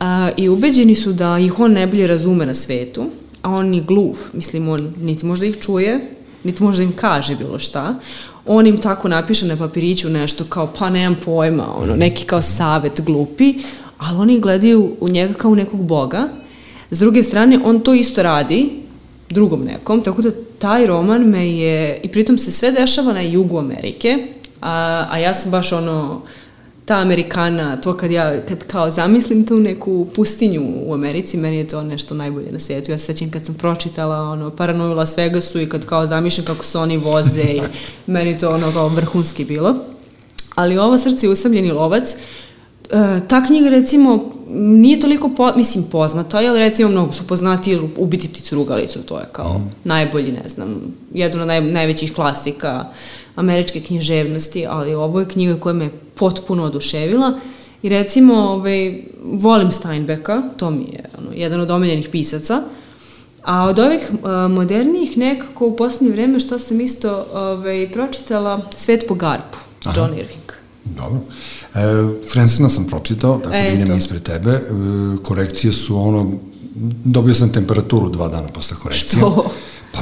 a, 0.00 0.30
i 0.36 0.48
ubeđeni 0.48 0.94
su 0.94 1.12
da 1.12 1.38
ih 1.38 1.58
on 1.58 1.72
najbolje 1.72 2.06
razume 2.06 2.46
na 2.46 2.54
svetu, 2.54 3.04
a 3.42 3.50
on 3.50 3.74
je 3.74 3.80
gluv, 3.80 4.18
mislim 4.32 4.68
on 4.68 4.94
niti 5.00 5.26
možda 5.26 5.46
ih 5.46 5.58
čuje, 5.58 6.00
niti 6.44 6.62
možda 6.62 6.82
im 6.82 6.92
kaže 6.96 7.36
bilo 7.36 7.58
šta, 7.58 7.94
on 8.46 8.66
im 8.66 8.78
tako 8.78 9.08
napiše 9.08 9.46
na 9.46 9.56
papiriću 9.56 10.08
nešto 10.08 10.44
kao 10.44 10.72
pa 10.78 10.90
nemam 10.90 11.16
pojma, 11.24 11.76
ono, 11.76 11.96
neki 11.96 12.24
kao 12.24 12.42
savet 12.42 13.00
glupi, 13.00 13.54
ali 13.98 14.18
oni 14.18 14.40
gledaju 14.40 14.90
u 15.00 15.08
njega 15.08 15.34
kao 15.34 15.50
u 15.50 15.56
nekog 15.56 15.82
boga. 15.86 16.28
S 16.90 16.98
druge 16.98 17.22
strane, 17.22 17.60
on 17.64 17.80
to 17.80 17.94
isto 17.94 18.22
radi 18.22 18.70
drugom 19.30 19.64
nekom, 19.64 20.02
tako 20.02 20.22
da 20.22 20.30
taj 20.62 20.86
roman 20.86 21.22
me 21.22 21.50
je, 21.50 22.00
i 22.02 22.08
pritom 22.08 22.38
se 22.38 22.50
sve 22.50 22.72
dešava 22.72 23.12
na 23.12 23.20
jugu 23.20 23.58
Amerike, 23.58 24.26
a, 24.60 25.06
a 25.10 25.18
ja 25.18 25.34
sam 25.34 25.50
baš 25.50 25.72
ono, 25.72 26.22
ta 26.84 26.98
Amerikana, 26.98 27.76
to 27.76 27.96
kad 27.96 28.10
ja, 28.10 28.40
kad 28.48 28.66
kao 28.66 28.90
zamislim 28.90 29.46
tu 29.46 29.60
neku 29.60 30.06
pustinju 30.14 30.62
u 30.86 30.94
Americi, 30.94 31.36
meni 31.36 31.56
je 31.56 31.68
to 31.68 31.82
nešto 31.82 32.14
najbolje 32.14 32.52
na 32.52 32.58
svijetu. 32.58 32.90
Ja 32.90 32.98
se 32.98 33.04
sećam 33.04 33.30
kad 33.30 33.46
sam 33.46 33.54
pročitala 33.54 34.30
ono, 34.30 34.50
Paranoju 34.50 34.94
Las 34.94 35.16
Vegasu 35.18 35.60
i 35.60 35.68
kad 35.68 35.86
kao 35.86 36.06
zamišljam 36.06 36.46
kako 36.46 36.64
se 36.64 36.78
oni 36.78 36.96
voze 36.96 37.42
i 37.42 37.60
meni 38.06 38.38
to 38.38 38.50
ono 38.50 38.72
kao 38.72 38.88
vrhunski 38.88 39.44
bilo. 39.44 39.74
Ali 40.54 40.78
ovo 40.78 40.98
srce 40.98 41.26
je 41.26 41.30
usamljeni 41.30 41.72
lovac, 41.72 42.14
ta 43.28 43.42
knjiga 43.46 43.68
recimo 43.68 44.30
nije 44.54 45.00
toliko, 45.00 45.28
po, 45.28 45.52
mislim, 45.56 45.84
poznata, 45.84 46.38
ali 46.38 46.58
recimo 46.58 46.88
mnogo 46.88 47.12
su 47.12 47.26
poznati 47.26 47.78
Ubiti 47.96 48.28
pticu 48.28 48.54
rugalicu, 48.54 48.98
to 49.02 49.18
je 49.18 49.24
kao 49.32 49.58
mm. 49.58 49.70
najbolji, 49.84 50.32
ne 50.32 50.48
znam, 50.48 50.80
jedan 51.14 51.40
od 51.40 51.46
naj, 51.46 51.60
najvećih 51.60 52.14
klasika 52.14 52.84
američke 53.36 53.80
književnosti, 53.80 54.66
ali 54.66 54.94
ovo 54.94 55.20
je 55.20 55.28
knjiga 55.28 55.60
koja 55.60 55.72
me 55.72 55.90
potpuno 56.14 56.64
oduševila 56.64 57.40
i 57.82 57.88
recimo 57.88 58.34
ovaj, 58.34 59.02
volim 59.22 59.72
Steinbecka, 59.72 60.42
to 60.56 60.70
mi 60.70 60.82
je 60.82 61.04
ono, 61.18 61.30
jedan 61.34 61.60
od 61.60 61.70
omiljenih 61.70 62.08
pisaca, 62.08 62.62
a 63.42 63.64
od 63.64 63.78
ovih 63.78 64.10
uh, 64.12 64.52
modernijih 64.52 65.18
nekako 65.18 65.66
u 65.66 65.76
poslednje 65.76 66.12
vreme 66.12 66.40
što 66.40 66.58
sam 66.58 66.80
isto 66.80 67.26
ovaj, 67.34 67.90
pročitala 67.92 68.60
Svet 68.76 69.04
po 69.08 69.14
garpu, 69.14 69.58
Aha. 69.84 70.00
John 70.00 70.10
Irving. 70.18 70.52
Dobro. 70.84 71.20
E, 71.74 71.78
Frensena 72.32 72.68
sam 72.68 72.84
pročitao, 72.84 73.38
tako 73.38 73.54
e, 73.54 73.74
idem 73.74 73.96
ispred 73.96 74.22
tebe. 74.22 74.50
E, 74.50 74.60
korekcije 75.22 75.72
su 75.72 75.98
ono, 75.98 76.32
dobio 77.04 77.34
sam 77.34 77.52
temperaturu 77.52 78.08
dva 78.08 78.28
dana 78.28 78.48
posle 78.48 78.76
korekcije. 78.76 79.18
Što? 79.18 79.50
Pa 79.92 80.00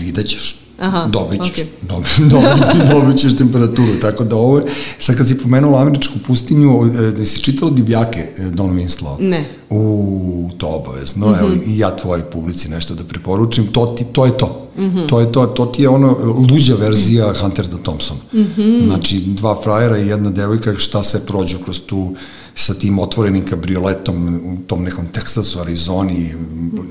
vidjet 0.00 0.28
ćeš. 0.28 0.60
Aha, 0.80 1.06
dobit 1.06 1.40
ćeš, 1.44 1.52
okay. 1.52 1.66
dobi, 1.82 2.06
dobi, 2.30 2.88
dobit 2.88 3.20
ćeš 3.20 3.36
temperaturu, 3.36 4.00
tako 4.00 4.24
da 4.24 4.36
ovo 4.36 4.58
je, 4.58 4.64
sad 4.98 5.16
kad 5.16 5.28
si 5.28 5.38
pomenula 5.38 5.82
američku 5.82 6.14
pustinju, 6.26 6.84
e, 6.84 7.10
da 7.10 7.26
si 7.26 7.42
čitala 7.42 7.70
Divljake 7.70 8.20
e, 8.20 8.50
Don 8.50 8.70
Winslow? 8.70 9.20
Ne. 9.20 9.48
U, 9.70 10.50
to 10.58 10.68
obavezno, 10.68 11.26
mm 11.26 11.32
-hmm. 11.32 11.40
evo 11.40 11.50
i 11.66 11.78
ja 11.78 11.96
tvojoj 11.96 12.22
publici 12.22 12.68
nešto 12.68 12.94
da 12.94 13.04
preporučim, 13.04 13.66
to, 13.66 13.86
ti, 13.86 14.04
to 14.12 14.26
je 14.26 14.38
to. 14.38 14.69
Mm 14.80 14.84
-hmm. 14.84 15.08
To 15.08 15.20
je 15.20 15.32
to, 15.32 15.46
to 15.46 15.66
ti 15.66 15.82
je 15.82 15.88
ono 15.88 16.16
luđa 16.50 16.74
verzija. 16.74 17.32
Hunter 17.40 17.66
Thompson. 17.82 18.16
Mm 18.32 18.44
-hmm. 18.56 18.86
Znači, 18.86 19.20
dva 19.20 19.60
frajera 19.62 19.98
i 19.98 20.08
jedna 20.08 20.30
devojka, 20.30 20.74
šta 20.76 21.02
se 21.02 21.26
prođu 21.26 21.58
kroz 21.64 21.80
tu 21.80 22.14
sa 22.60 22.74
tim 22.74 22.98
otvorenim 22.98 23.44
kabrioletom 23.44 24.40
u 24.44 24.66
tom 24.66 24.82
nekom 24.82 25.06
Teksasu, 25.12 25.60
Arizoni, 25.60 26.34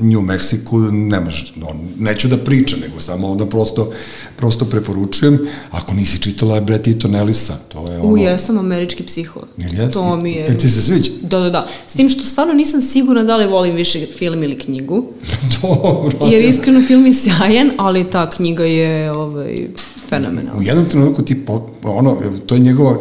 New 0.02 0.22
Mexico, 0.22 0.92
ne 0.92 1.20
može, 1.20 1.54
no, 1.56 1.68
neću 2.00 2.28
da 2.28 2.38
pričam, 2.38 2.80
nego 2.80 3.00
samo 3.00 3.36
da 3.36 3.46
prosto, 3.46 3.92
prosto 4.38 4.66
preporučujem. 4.66 5.40
Ako 5.72 5.94
nisi 5.94 6.22
čitala 6.22 6.56
je 6.56 6.62
Bret 6.62 6.88
Easton 6.88 7.16
Ellisa, 7.16 7.58
to 7.74 7.92
je 7.92 8.00
ono... 8.00 8.14
U, 8.14 8.18
ja 8.18 8.38
sam 8.38 8.58
američki 8.58 9.04
psiho. 9.04 9.40
Ili 9.58 9.78
jes? 9.78 9.94
To 9.94 10.18
mi 10.18 10.32
je... 10.32 10.44
Jel 10.44 10.58
ti 10.58 10.70
se 10.70 10.82
sviđa? 10.82 11.12
Da, 11.22 11.40
da, 11.40 11.50
da. 11.50 11.68
S 11.88 11.94
tim 11.94 12.10
što 12.10 12.24
stvarno 12.24 12.54
nisam 12.54 12.82
sigurna 12.82 13.24
da 13.24 13.38
li 13.38 13.48
volim 13.48 13.76
više 13.76 14.08
film 14.18 14.44
ili 14.44 14.60
knjigu. 14.60 15.06
Dobro. 15.62 16.28
Jer 16.32 16.46
iskreno 16.46 16.88
film 16.88 17.06
je 17.06 17.14
sjajan, 17.14 17.72
ali 17.78 18.10
ta 18.10 18.30
knjiga 18.30 18.66
je 18.66 19.12
ovaj, 19.12 19.68
fenomenalno. 20.10 20.60
U 20.60 20.64
jednom 20.64 20.86
trenutku 20.86 21.22
ti, 21.22 21.46
po, 21.46 21.70
ono, 21.84 22.18
to 22.46 22.56
je 22.56 22.62
njegova, 22.62 22.98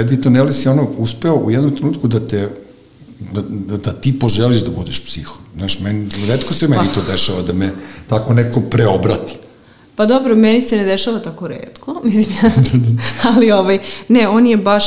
Eddie 0.00 0.38
Ellis 0.38 0.66
je 0.66 0.70
ono 0.70 0.88
uspeo 0.98 1.34
u 1.34 1.50
jednom 1.50 1.76
trenutku 1.76 2.08
da 2.08 2.28
te 2.28 2.48
da, 3.32 3.42
da, 3.48 3.76
da 3.76 3.92
ti 3.92 4.18
poželiš 4.18 4.62
da 4.62 4.70
budeš 4.70 5.04
psiho. 5.04 5.34
Znaš, 5.56 5.80
meni, 5.80 6.08
redko 6.28 6.54
se 6.54 6.68
meni 6.68 6.84
pa. 6.94 7.00
to 7.00 7.12
dešava 7.12 7.42
da 7.42 7.52
me 7.52 7.70
tako 8.08 8.34
neko 8.34 8.60
preobrati. 8.60 9.34
Pa 9.96 10.06
dobro, 10.06 10.36
meni 10.36 10.62
se 10.62 10.76
ne 10.76 10.84
dešava 10.84 11.18
tako 11.18 11.48
redko, 11.48 12.00
mislim 12.04 12.36
ja, 12.42 12.50
ali 13.22 13.52
ovaj, 13.52 13.78
ne, 14.08 14.28
on 14.28 14.46
je 14.46 14.56
baš 14.56 14.84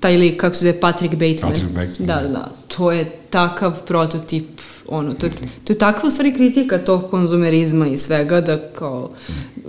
taj 0.00 0.16
lik, 0.16 0.40
kako 0.40 0.56
se 0.56 0.64
zove, 0.64 0.80
Patrick 0.80 1.14
Bateman. 1.14 1.52
Patrick 1.52 1.70
Bateman. 1.74 2.06
Da, 2.06 2.28
da, 2.28 2.28
da, 2.28 2.48
to 2.68 2.92
je 2.92 3.10
takav 3.30 3.82
prototip 3.86 4.51
ono, 4.88 5.12
to, 5.12 5.28
to 5.64 5.72
je 5.72 5.78
takva 5.78 6.08
u 6.08 6.10
stvari 6.10 6.34
kritika 6.34 6.78
tog 6.78 7.10
konzumerizma 7.10 7.86
i 7.86 7.96
svega 7.96 8.40
da 8.40 8.58
kao 8.58 9.10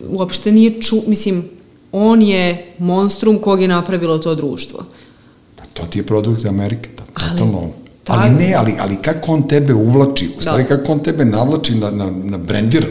uopšte 0.10 0.52
nije 0.52 0.82
ču, 0.82 0.96
mislim, 1.08 1.44
on 1.92 2.22
je 2.22 2.74
monstrum 2.80 3.40
kog 3.40 3.62
je 3.62 3.68
napravilo 3.68 4.18
to 4.18 4.36
društvo. 4.36 4.86
Pa 5.56 5.64
to 5.74 5.86
ti 5.86 6.00
je 6.00 6.04
produkt 6.04 6.46
Amerike, 6.46 6.90
da, 6.98 7.04
totalno 7.30 7.60
ali, 7.60 7.72
ta... 8.04 8.14
ali 8.14 8.30
ne, 8.30 8.54
ali, 8.54 8.74
ali 8.80 8.96
kako 8.96 9.32
on 9.32 9.48
tebe 9.48 9.74
uvlači, 9.74 10.30
u 10.38 10.42
stvari 10.42 10.64
da. 10.64 10.70
kako 10.70 10.92
on 10.92 11.00
tebe 11.00 11.26
navlači 11.26 11.76
na, 11.76 11.92
na, 11.92 12.12
na 12.24 12.38
brendir, 12.38 12.86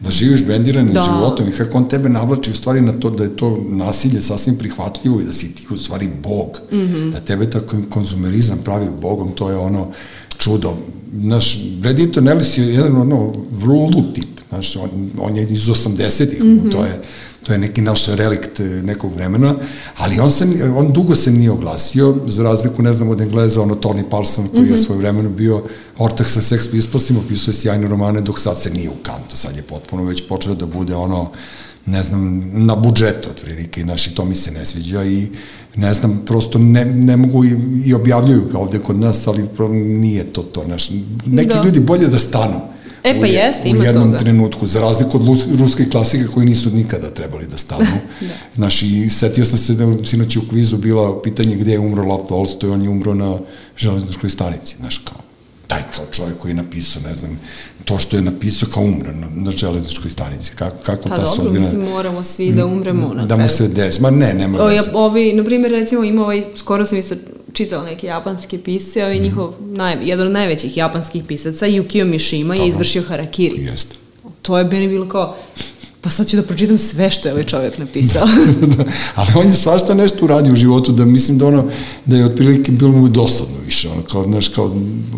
da 0.00 0.10
živiš 0.10 0.44
brendiranim 0.44 0.94
da. 0.94 1.02
životom 1.02 1.48
i 1.48 1.52
kako 1.52 1.78
on 1.78 1.88
tebe 1.88 2.08
navlači 2.08 2.50
u 2.50 2.54
stvari 2.54 2.80
na 2.80 2.92
to 2.92 3.10
da 3.10 3.24
je 3.24 3.36
to 3.36 3.64
nasilje 3.68 4.22
sasvim 4.22 4.58
prihvatljivo 4.58 5.20
i 5.20 5.24
da 5.24 5.32
si 5.32 5.54
ti 5.54 5.66
u 5.70 5.76
stvari 5.76 6.08
bog, 6.22 6.60
mm 6.72 6.76
-hmm. 6.76 7.12
da 7.12 7.20
tebe 7.20 7.50
tako 7.50 7.76
konzumerizam 7.90 8.58
pravi 8.64 8.86
bogom, 9.00 9.32
to 9.32 9.50
je 9.50 9.56
ono 9.56 9.92
čudo. 10.38 10.76
Naš 11.12 11.58
Brad 11.80 12.00
Eaton 12.00 12.28
Ellis 12.28 12.58
je 12.58 12.74
jedan 12.74 12.96
ono 12.96 13.32
vrlo 13.50 13.86
lud 13.86 14.14
tip, 14.14 14.40
znaš, 14.48 14.76
on, 14.76 15.10
on 15.18 15.36
je 15.36 15.46
iz 15.48 15.66
80-ih, 15.66 16.44
mm 16.44 16.46
-hmm. 16.46 16.72
to 16.72 16.84
je 16.84 17.02
to 17.48 17.52
je 17.52 17.58
neki 17.58 17.80
naš 17.80 18.06
relikt 18.06 18.60
eh, 18.60 18.64
nekog 18.64 19.14
vremena, 19.14 19.54
ali 19.96 20.20
on, 20.20 20.30
se, 20.30 20.44
on 20.76 20.92
dugo 20.92 21.16
se 21.16 21.30
nije 21.30 21.50
oglasio, 21.50 22.16
za 22.26 22.42
razliku, 22.42 22.82
ne 22.82 22.94
znam, 22.94 23.08
od 23.08 23.20
Engleza, 23.20 23.62
ono 23.62 23.74
Tony 23.74 24.02
Parson, 24.10 24.48
koji 24.48 24.60
mm 24.60 24.64
-hmm. 24.64 24.70
je 24.70 24.74
mhm. 24.74 24.82
svoj 24.82 24.98
vremenu 24.98 25.30
bio 25.30 25.62
ortak 25.98 26.28
sa 26.28 26.40
Sex 26.40 26.70
Pistolsima, 26.70 27.20
opisuje 27.20 27.54
sjajne 27.54 27.88
romane, 27.88 28.20
dok 28.20 28.40
sad 28.40 28.58
se 28.58 28.70
nije 28.70 28.90
u 28.90 29.02
kantu, 29.02 29.36
sad 29.36 29.56
je 29.56 29.62
potpuno 29.62 30.04
već 30.04 30.28
počeo 30.28 30.54
da 30.54 30.66
bude 30.66 30.94
ono, 30.94 31.30
ne 31.86 32.02
znam, 32.02 32.50
na 32.54 32.76
budžetu, 32.76 33.28
otprilike, 33.30 33.80
i 33.80 33.84
naši, 33.84 34.14
to 34.14 34.24
mi 34.24 34.34
se 34.34 34.50
ne 34.50 34.66
sviđa 34.66 35.04
i 35.04 35.26
ne 35.78 35.94
znam, 35.94 36.22
prosto 36.26 36.58
ne, 36.58 36.84
ne 36.84 37.16
mogu 37.16 37.44
i, 37.44 37.50
i 37.84 37.94
objavljuju 37.94 38.48
kao 38.52 38.60
ovde 38.60 38.78
kod 38.78 38.96
nas, 38.96 39.26
ali 39.26 39.44
nije 39.74 40.24
to 40.24 40.42
to, 40.42 40.64
naš, 40.64 40.90
neki 41.26 41.48
da. 41.48 41.62
ljudi 41.64 41.80
bolje 41.80 42.06
da 42.06 42.18
stanu, 42.18 42.60
E, 43.04 43.14
pa 43.14 43.20
u, 43.20 43.26
je- 43.26 43.32
jeste, 43.34 43.62
u 43.64 43.66
ima 43.66 43.84
jednom 43.84 44.04
toga. 44.04 44.18
trenutku, 44.18 44.66
za 44.66 44.80
razliku 44.80 45.16
od 45.16 45.22
ruske 45.60 45.84
klasike 45.84 46.24
koji 46.26 46.46
nisu 46.46 46.70
nikada 46.70 47.10
trebali 47.10 47.46
da 47.46 47.58
stanu. 47.58 47.84
Da. 48.20 48.26
Znaš, 48.54 48.82
i 48.82 49.08
setio 49.10 49.44
sam 49.44 49.58
se 49.58 49.74
da 49.74 49.84
je 49.84 49.94
sinoć 50.04 50.36
u 50.36 50.48
kvizu 50.50 50.76
bila 50.76 51.22
pitanje 51.22 51.56
gde 51.56 51.72
je 51.72 51.78
umro 51.78 52.04
Lav 52.04 52.26
Tolstoj, 52.28 52.70
on 52.70 52.82
je 52.82 52.88
umro 52.88 53.14
na 53.14 53.38
železničkoj 53.76 54.30
stanici, 54.30 54.76
znaš, 54.76 54.98
kao 54.98 55.18
taj 55.68 55.82
kao 55.96 56.04
čovjek 56.12 56.38
koji 56.38 56.50
je 56.50 56.54
napisao, 56.54 57.02
ne 57.02 57.14
znam, 57.14 57.40
to 57.84 57.98
što 57.98 58.16
je 58.16 58.22
napisao 58.22 58.68
kao 58.74 58.82
umre 58.82 59.12
na, 59.12 59.26
na 59.34 59.50
železničkoj 59.50 60.10
stanici. 60.10 60.52
Kako, 60.56 60.76
kako 60.76 61.02
Pa 61.02 61.08
ta 61.08 61.16
dobro, 61.16 61.26
sudbina... 61.34 61.60
mislim, 61.60 61.80
moramo 61.82 62.24
svi 62.24 62.52
da 62.52 62.66
umremo 62.66 63.14
na 63.14 63.26
da 63.26 63.36
mu 63.36 63.48
se 63.48 63.68
desi. 63.68 64.02
Ma 64.02 64.10
ne, 64.10 64.34
nema 64.34 64.62
O, 64.62 64.70
ja, 64.70 64.82
ovi, 64.94 65.32
na 65.32 65.44
primjer, 65.44 65.72
recimo 65.72 66.04
ima 66.04 66.22
ovaj, 66.22 66.42
skoro 66.56 66.86
sam 66.86 66.98
isto 66.98 67.14
čitala 67.52 67.84
neke 67.84 68.06
japanske 68.06 68.58
pise, 68.58 69.00
Mhm. 69.00 69.04
ovaj 69.04 69.18
njihov, 69.18 69.54
naj, 69.60 69.96
jedan 70.02 70.26
od 70.26 70.32
najvećih 70.32 70.76
japanskih 70.76 71.22
pisaca, 71.28 71.66
Yukio 71.66 72.04
Mishima, 72.04 72.54
je 72.54 72.68
izvršio 72.68 73.02
harakiri. 73.02 73.62
Jeste. 73.62 73.94
To 74.42 74.58
je 74.58 74.64
meni 74.64 74.88
bilo 74.88 75.08
kao, 75.08 75.36
pa 76.00 76.10
sad 76.10 76.26
ću 76.26 76.36
da 76.36 76.42
pročitam 76.42 76.78
sve 76.78 77.10
što 77.10 77.28
je 77.28 77.32
ovaj 77.32 77.44
čovjek 77.44 77.78
napisao. 77.78 78.26
da, 78.76 78.84
ali 79.14 79.28
on 79.36 79.46
je 79.46 79.54
svašta 79.54 79.94
nešto 79.94 80.24
uradio 80.24 80.52
u 80.52 80.56
životu, 80.56 80.92
da 80.92 81.04
mislim 81.04 81.38
da 81.38 81.46
ono, 81.46 81.64
da 82.04 82.16
je 82.16 82.24
otprilike 82.24 82.72
bilo 82.72 82.92
mu 82.92 83.08
dosadno 83.08 83.56
više, 83.66 83.88
ono, 83.88 84.02
kao, 84.02 84.24
znaš, 84.24 84.48
kao, 84.48 84.72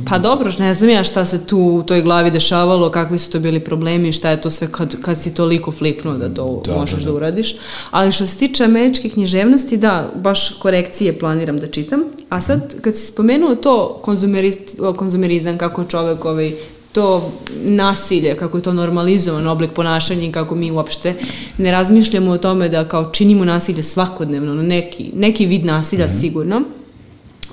Pa 0.09 0.18
dobro, 0.18 0.53
ne 0.59 0.74
znam 0.74 0.91
ja 0.91 1.05
šta 1.05 1.24
se 1.24 1.47
tu 1.47 1.59
u 1.59 1.83
toj 1.83 2.03
glavi 2.03 2.31
dešavalo, 2.31 2.91
kakvi 2.91 3.18
su 3.18 3.31
to 3.31 3.39
bili 3.39 3.61
problemi, 3.61 4.12
šta 4.12 4.31
je 4.31 4.41
to 4.41 4.51
sve 4.51 4.68
kad, 4.72 5.01
kad 5.03 5.20
si 5.20 5.35
toliko 5.35 5.72
flipnuo 5.72 6.14
da 6.14 6.35
to 6.35 6.62
Da, 6.64 6.76
možeš 6.76 6.99
da, 6.99 7.05
da, 7.05 7.11
da. 7.11 7.16
uradiš. 7.16 7.57
Ali 7.91 8.12
što 8.12 8.26
se 8.26 8.37
tiče 8.37 8.64
američke 8.64 9.09
književnosti, 9.09 9.76
da, 9.76 10.11
baš 10.14 10.51
korekcije 10.59 11.18
planiram 11.18 11.59
da 11.59 11.66
čitam. 11.66 12.01
A 12.28 12.41
sad, 12.41 12.81
kad 12.81 12.97
si 12.97 13.07
spomenuo 13.07 13.55
to 13.55 14.01
konzumerist, 14.03 14.76
konzumerizam, 14.97 15.59
kako 15.59 15.85
čovek 15.85 16.24
ovaj, 16.24 16.53
to 16.93 17.32
nasilje, 17.64 18.36
kako 18.36 18.59
je 18.59 18.62
to 18.62 18.72
normalizovan 18.72 19.47
oblik 19.47 19.70
ponašanja 19.70 20.22
i 20.22 20.32
kako 20.32 20.55
mi 20.55 20.70
uopšte 20.70 21.14
ne 21.59 21.70
razmišljamo 21.70 22.30
o 22.30 22.38
tome 22.38 22.68
da 22.68 22.88
kao 22.88 23.11
činimo 23.12 23.45
nasilje 23.45 23.82
svakodnevno, 23.82 24.55
neki, 24.55 25.11
neki 25.14 25.47
vid 25.47 25.64
nasilja 25.64 26.09
sigurno. 26.09 26.62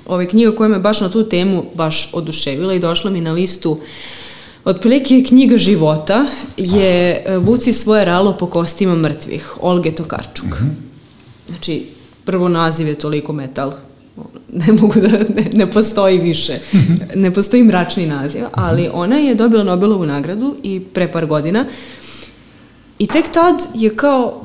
Ove 0.06 0.28
knjiga 0.28 0.56
koja 0.56 0.68
me 0.68 0.78
baš 0.78 1.00
na 1.00 1.08
tu 1.08 1.28
temu 1.28 1.64
baš 1.74 2.10
oduševila 2.12 2.74
i 2.74 2.78
došla 2.78 3.10
mi 3.10 3.20
na 3.20 3.32
listu 3.32 3.78
Otprilike 4.64 5.24
knjiga 5.28 5.56
života 5.56 6.26
je 6.56 7.22
e, 7.26 7.38
Vuci 7.38 7.72
svoje 7.72 8.04
ralo 8.04 8.36
po 8.36 8.46
kostima 8.46 8.94
mrtvih, 8.94 9.56
Olge 9.60 9.90
Tokarčuk. 9.90 10.56
Znači, 11.48 11.86
prvo 12.24 12.48
naziv 12.48 12.88
je 12.88 12.94
toliko 12.94 13.32
metal, 13.32 13.72
ne 14.66 14.72
mogu 14.72 15.00
da, 15.00 15.08
ne, 15.08 15.50
ne 15.52 15.70
postoji 15.70 16.18
više, 16.18 16.58
ne 17.14 17.34
postoji 17.34 17.62
mračni 17.62 18.06
naziv, 18.06 18.44
ali 18.52 18.90
ona 18.92 19.16
je 19.16 19.34
dobila 19.34 19.64
Nobelovu 19.64 20.06
nagradu 20.06 20.56
i 20.62 20.80
pre 20.80 21.12
par 21.12 21.26
godina 21.26 21.64
i 22.98 23.06
tek 23.06 23.28
tad 23.32 23.54
je 23.74 23.96
kao, 23.96 24.44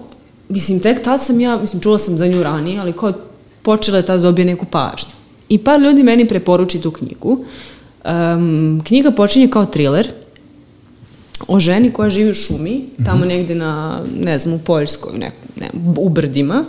mislim, 0.49 0.80
tek 0.80 1.03
tad 1.03 1.21
sam 1.21 1.39
ja, 1.39 1.57
mislim, 1.57 1.82
čula 1.82 1.97
sam 1.97 2.17
za 2.17 2.28
nju 2.28 2.43
ranije, 2.43 2.80
ali 2.80 2.93
kao 2.93 3.13
počela 3.61 3.97
je 3.97 4.05
tad 4.05 4.19
da 4.19 4.24
dobije 4.24 4.45
neku 4.45 4.65
pažnju. 4.65 5.11
I 5.49 5.57
par 5.57 5.82
ljudi 5.82 6.03
meni 6.03 6.28
preporuči 6.28 6.82
tu 6.82 6.91
knjigu. 6.91 7.45
Um, 8.05 8.82
knjiga 8.86 9.11
počinje 9.11 9.47
kao 9.47 9.65
thriller 9.65 10.11
o 11.47 11.59
ženi 11.59 11.91
koja 11.91 12.09
živi 12.09 12.30
u 12.30 12.34
šumi, 12.34 12.86
tamo 13.05 13.26
negde 13.26 13.55
na, 13.55 14.01
ne 14.19 14.38
znam, 14.38 14.55
u 14.55 14.59
Poljskoj, 14.59 15.17
ne, 15.17 15.32
ne, 15.55 15.69
u 15.97 16.09
brdima, 16.09 16.65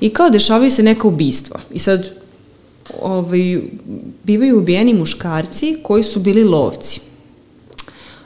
i 0.00 0.08
kao 0.08 0.30
dešavaju 0.30 0.70
se 0.70 0.82
neka 0.82 1.08
ubistva. 1.08 1.60
I 1.72 1.78
sad, 1.78 2.10
ovaj, 3.02 3.60
bivaju 4.24 4.58
ubijeni 4.58 4.94
muškarci 4.94 5.76
koji 5.82 6.02
su 6.02 6.20
bili 6.20 6.44
lovci. 6.44 7.00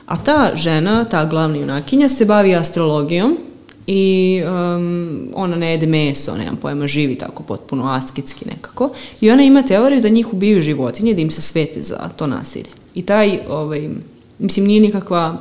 A 0.07 0.17
ta 0.17 0.51
žena, 0.55 1.05
ta 1.05 1.25
glavna 1.25 1.57
junakinja, 1.57 2.09
se 2.09 2.25
bavi 2.25 2.55
astrologijom 2.55 3.39
i 3.87 4.43
um, 4.45 5.29
ona 5.35 5.57
ne 5.57 5.71
jede 5.71 5.87
meso, 5.87 6.37
nemam 6.37 6.57
pojma, 6.57 6.89
živi 6.89 7.15
tako 7.15 7.43
potpuno 7.43 7.93
asketski 7.93 8.45
nekako. 8.49 8.91
I 9.21 9.31
ona 9.31 9.43
ima 9.43 9.63
teoriju 9.63 10.01
da 10.01 10.09
njih 10.09 10.33
ubijaju 10.33 10.61
životinje, 10.61 11.15
da 11.15 11.21
im 11.21 11.31
se 11.31 11.43
svete 11.43 11.83
za 11.83 12.09
to 12.17 12.27
nasilje. 12.27 12.71
I 12.95 13.03
taj, 13.03 13.39
ovaj, 13.49 13.89
mislim, 14.39 14.67
nije 14.67 14.81
nikakva 14.81 15.41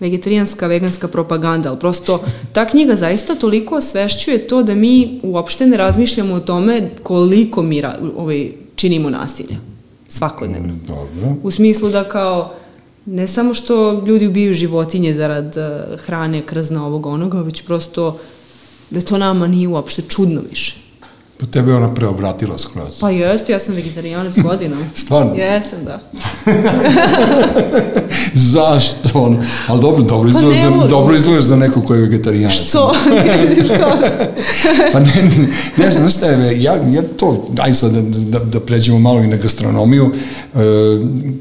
vegetarijanska, 0.00 0.66
veganska 0.66 1.08
propaganda, 1.08 1.68
ali 1.68 1.78
prosto 1.78 2.20
ta 2.52 2.66
knjiga 2.66 2.96
zaista 2.96 3.34
toliko 3.34 3.76
osvešćuje 3.76 4.46
to 4.46 4.62
da 4.62 4.74
mi 4.74 5.20
uopšte 5.22 5.66
ne 5.66 5.76
razmišljamo 5.76 6.34
o 6.34 6.40
tome 6.40 6.90
koliko 7.02 7.62
mi 7.62 7.82
ovaj, 8.16 8.52
činimo 8.76 9.10
nasilja 9.10 9.56
svakodnevno. 10.08 10.74
dobro. 10.88 11.36
U 11.42 11.50
smislu 11.50 11.90
da 11.90 12.04
kao, 12.04 12.54
ne 13.06 13.28
samo 13.28 13.54
što 13.54 14.04
ljudi 14.06 14.26
ubijaju 14.26 14.54
životinje 14.54 15.14
zarad 15.14 15.56
uh, 15.56 16.00
hrane, 16.00 16.42
krzna 16.42 16.86
ovog 16.86 17.06
onoga, 17.06 17.40
već 17.40 17.62
prosto 17.62 18.18
da 18.90 19.00
to 19.00 19.18
nama 19.18 19.46
nije 19.46 19.68
uopšte 19.68 20.02
čudno 20.02 20.40
više. 20.50 20.87
Po 21.38 21.46
tebe 21.46 21.70
je 21.70 21.76
ona 21.76 21.94
preobratila 21.94 22.58
skroz. 22.58 23.00
Pa 23.00 23.10
jeste, 23.10 23.52
ja 23.52 23.60
sam 23.60 23.74
vegetarijanec 23.74 24.34
godinama. 24.48 24.84
Stvarno? 24.94 25.34
Jesam, 25.34 25.84
da. 25.84 26.00
Zašto 28.52 29.08
ono? 29.14 29.42
Ali 29.66 29.80
dobro, 29.80 30.02
dobro 30.02 30.30
Pa 30.32 30.38
izgledaš, 30.38 30.62
za, 30.62 30.88
dobro 30.88 31.16
izgledaš 31.16 31.44
za 31.44 31.56
neko 31.56 31.82
ko 31.82 31.94
je 31.94 32.00
vegetarijanac. 32.00 32.54
Što? 32.54 32.94
Pa 34.92 35.00
ne, 35.00 35.12
ne, 35.22 35.48
ne 35.76 35.90
znam, 35.90 36.08
šta 36.08 36.26
je, 36.26 36.62
ja, 36.62 36.74
ja 36.74 37.02
to, 37.16 37.48
aj 37.58 37.74
sad 37.74 37.92
da, 37.92 38.38
da, 38.38 38.44
da 38.44 38.60
pređemo 38.60 38.98
malo 38.98 39.20
i 39.20 39.26
na 39.26 39.36
gastronomiju, 39.36 40.10
e, 40.54 40.58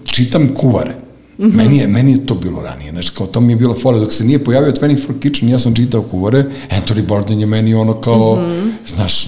čitam 0.06 0.54
kuvare. 0.54 0.96
Mm 1.38 1.46
-hmm. 1.46 1.56
meni, 1.56 1.78
je, 1.78 1.88
meni 1.88 2.12
je 2.12 2.26
to 2.26 2.36
bilo 2.36 2.62
ranije, 2.62 2.92
znači 2.92 3.12
kao 3.18 3.28
to 3.28 3.42
mi 3.42 3.54
je 3.54 3.58
bila 3.58 3.76
fora, 3.82 4.00
dok 4.00 4.14
se 4.14 4.24
nije 4.24 4.44
pojavio 4.44 4.72
24 4.72 5.20
Kitchen, 5.20 5.50
ja 5.50 5.60
sam 5.60 5.76
čitao 5.76 6.02
kuvare, 6.02 6.44
Anthony 6.70 7.08
Bourdain 7.08 7.40
je 7.40 7.46
meni 7.46 7.74
ono 7.74 8.02
kao, 8.02 8.36
mm 8.36 8.40
-hmm. 8.40 8.72
znaš, 8.96 9.28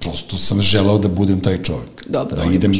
prosto 0.00 0.36
sam 0.36 0.62
želeo 0.62 0.98
da 0.98 1.08
budem 1.08 1.40
taj 1.40 1.62
čovjek. 1.62 2.08
Dobro, 2.08 2.36
da 2.36 2.44
idem, 2.52 2.72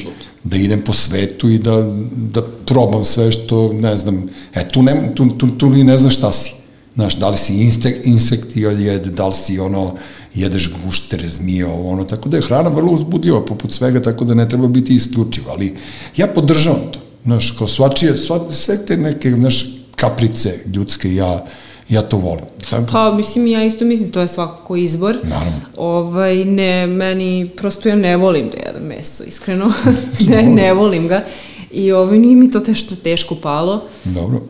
da 0.45 0.57
idem 0.57 0.83
po 0.87 0.93
svetu 0.93 1.49
i 1.51 1.59
da, 1.59 1.83
da 2.17 2.43
probam 2.67 3.05
sve 3.05 3.33
što, 3.33 3.73
ne 3.73 3.97
znam, 3.97 4.29
e, 4.55 4.69
tu, 4.69 4.83
ne, 4.83 5.13
tu, 5.15 5.29
tu, 5.29 5.49
tu 5.59 5.71
ni 5.71 5.85
ne 5.85 5.99
znaš 5.99 6.17
šta 6.17 6.33
si. 6.33 6.53
Znaš, 6.95 7.17
da 7.17 7.29
li 7.29 7.39
si 7.39 7.55
insekt, 7.55 8.07
insekti 8.07 8.61
jede, 8.61 9.11
da 9.11 9.27
li 9.27 9.35
si 9.35 9.59
ono, 9.59 9.95
jedeš 10.35 10.71
guštere, 10.85 11.29
zmije, 11.29 11.67
ovo, 11.67 11.91
ono, 11.91 12.05
tako 12.05 12.29
da 12.29 12.37
je 12.37 12.43
hrana 12.43 12.69
vrlo 12.69 12.93
uzbudljiva 12.93 13.45
poput 13.45 13.73
svega, 13.73 14.03
tako 14.03 14.25
da 14.25 14.35
ne 14.35 14.49
treba 14.49 14.69
biti 14.69 14.95
isključiva, 14.95 15.53
ali 15.53 15.77
ja 16.17 16.27
podržavam 16.27 16.93
to. 16.93 16.99
Znaš, 17.25 17.55
kao 17.59 17.69
svačije, 17.69 18.17
sva, 18.17 18.53
sve 18.53 18.87
te 18.87 18.97
neke, 18.97 19.31
znaš, 19.31 19.67
kaprice 19.97 20.55
ljudske, 20.75 21.15
ja, 21.15 21.47
ja 21.89 22.03
to 22.03 22.17
volim. 22.17 22.45
Tako, 22.71 22.93
Pa, 22.93 23.13
mislim, 23.13 23.47
ja 23.47 23.65
isto 23.65 23.85
mislim, 23.85 24.11
to 24.11 24.21
je 24.21 24.29
svakako 24.29 24.77
izbor. 24.77 25.19
Naravno. 25.23 25.61
Ovaj, 25.77 26.45
ne, 26.45 26.87
meni, 26.87 27.51
prosto 27.57 27.89
ja 27.89 27.97
ne 27.97 28.17
volim 28.17 28.51
da 28.51 28.67
jedem 28.67 28.83
meso, 28.83 29.25
iskreno. 29.25 29.73
ne, 30.29 30.43
ne 30.43 30.73
volim 30.73 31.09
ga. 31.09 31.25
I 31.71 31.93
ovaj, 31.93 32.19
nije 32.19 32.37
mi 32.37 32.51
to 32.51 32.61
tešto 32.61 32.97
teško 32.97 33.35
palo. 33.35 33.83
Dobro. 34.05 34.41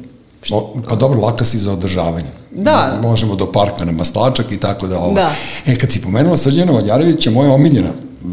O, 0.50 0.74
pa 0.88 0.96
dobro, 0.96 1.20
laka 1.20 1.44
si 1.44 1.58
za 1.58 1.72
održavanje. 1.72 2.28
Da. 2.50 3.00
Možemo 3.02 3.36
do 3.36 3.52
parka 3.52 3.84
na 3.84 3.92
maslačak 3.92 4.52
i 4.52 4.56
tako 4.56 4.86
da 4.86 4.98
ovo. 4.98 5.14
Da. 5.14 5.34
E, 5.66 5.76
kad 5.76 5.92
si 5.92 6.02
pomenula 6.02 6.36
Srđana 6.36 6.72
Valjarevića, 6.72 7.30
moja 7.30 7.52
omiljena 7.52 7.90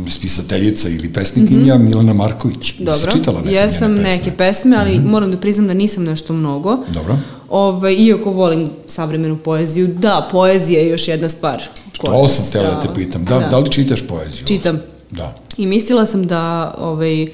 spisateljica 0.10 0.90
ili 0.90 1.14
pesnikinja 1.14 1.76
mm 1.76 1.82
-hmm. 1.82 1.90
Milana 1.90 2.14
Marković. 2.14 2.74
Dobro, 2.80 3.12
Si 3.12 3.18
čitala 3.18 3.42
neke 3.42 3.56
jesam 3.56 3.92
njene 3.92 4.04
pesme? 4.04 4.18
neke 4.18 4.38
pesme, 4.38 4.78
ali 4.78 5.00
mm 5.00 5.04
-hmm. 5.04 5.10
moram 5.10 5.32
da 5.32 5.38
priznam 5.38 5.68
da 5.68 5.74
nisam 5.74 6.04
nešto 6.04 6.34
mnogo. 6.34 6.78
Dobro. 6.88 7.18
Ove, 7.50 7.96
iako 7.96 8.32
volim 8.32 8.68
savremenu 8.88 9.38
poeziju, 9.38 9.88
da, 9.88 10.28
poezija 10.32 10.80
je 10.80 10.90
još 10.90 11.08
jedna 11.08 11.30
stvar. 11.30 11.64
koja 11.98 12.14
To 12.14 12.28
sam 12.28 12.52
tela 12.52 12.76
da 12.76 12.82
te 12.82 12.88
pitam. 12.96 13.26
Da, 13.26 13.40
da. 13.40 13.48
da 13.48 13.58
li 13.58 13.72
čitaš 13.72 14.08
poeziju? 14.08 14.46
Čitam. 14.46 14.82
Da. 15.12 15.36
I 15.58 15.66
mislila 15.66 16.06
sam 16.06 16.28
da, 16.28 16.76
ovaj, 16.80 17.28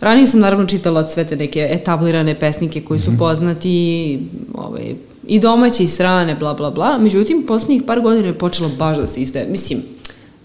ranije 0.00 0.26
sam 0.26 0.40
naravno 0.40 0.66
čitala 0.66 1.04
sve 1.04 1.24
te 1.24 1.36
neke 1.36 1.68
etablirane 1.70 2.38
pesnike 2.38 2.80
koji 2.80 3.00
su 3.00 3.10
poznati, 3.18 4.18
ovaj, 4.54 4.94
i 5.26 5.38
domaće 5.40 5.84
i 5.84 5.88
strane, 5.88 6.34
bla, 6.34 6.54
bla, 6.54 6.70
bla. 6.70 6.98
Međutim, 6.98 7.44
poslednjih 7.46 7.82
par 7.86 8.00
godina 8.00 8.26
je 8.26 8.38
počelo 8.38 8.70
baš 8.78 8.96
da 8.96 9.06
se 9.06 9.20
izdaje. 9.20 9.46
Mislim, 9.50 9.82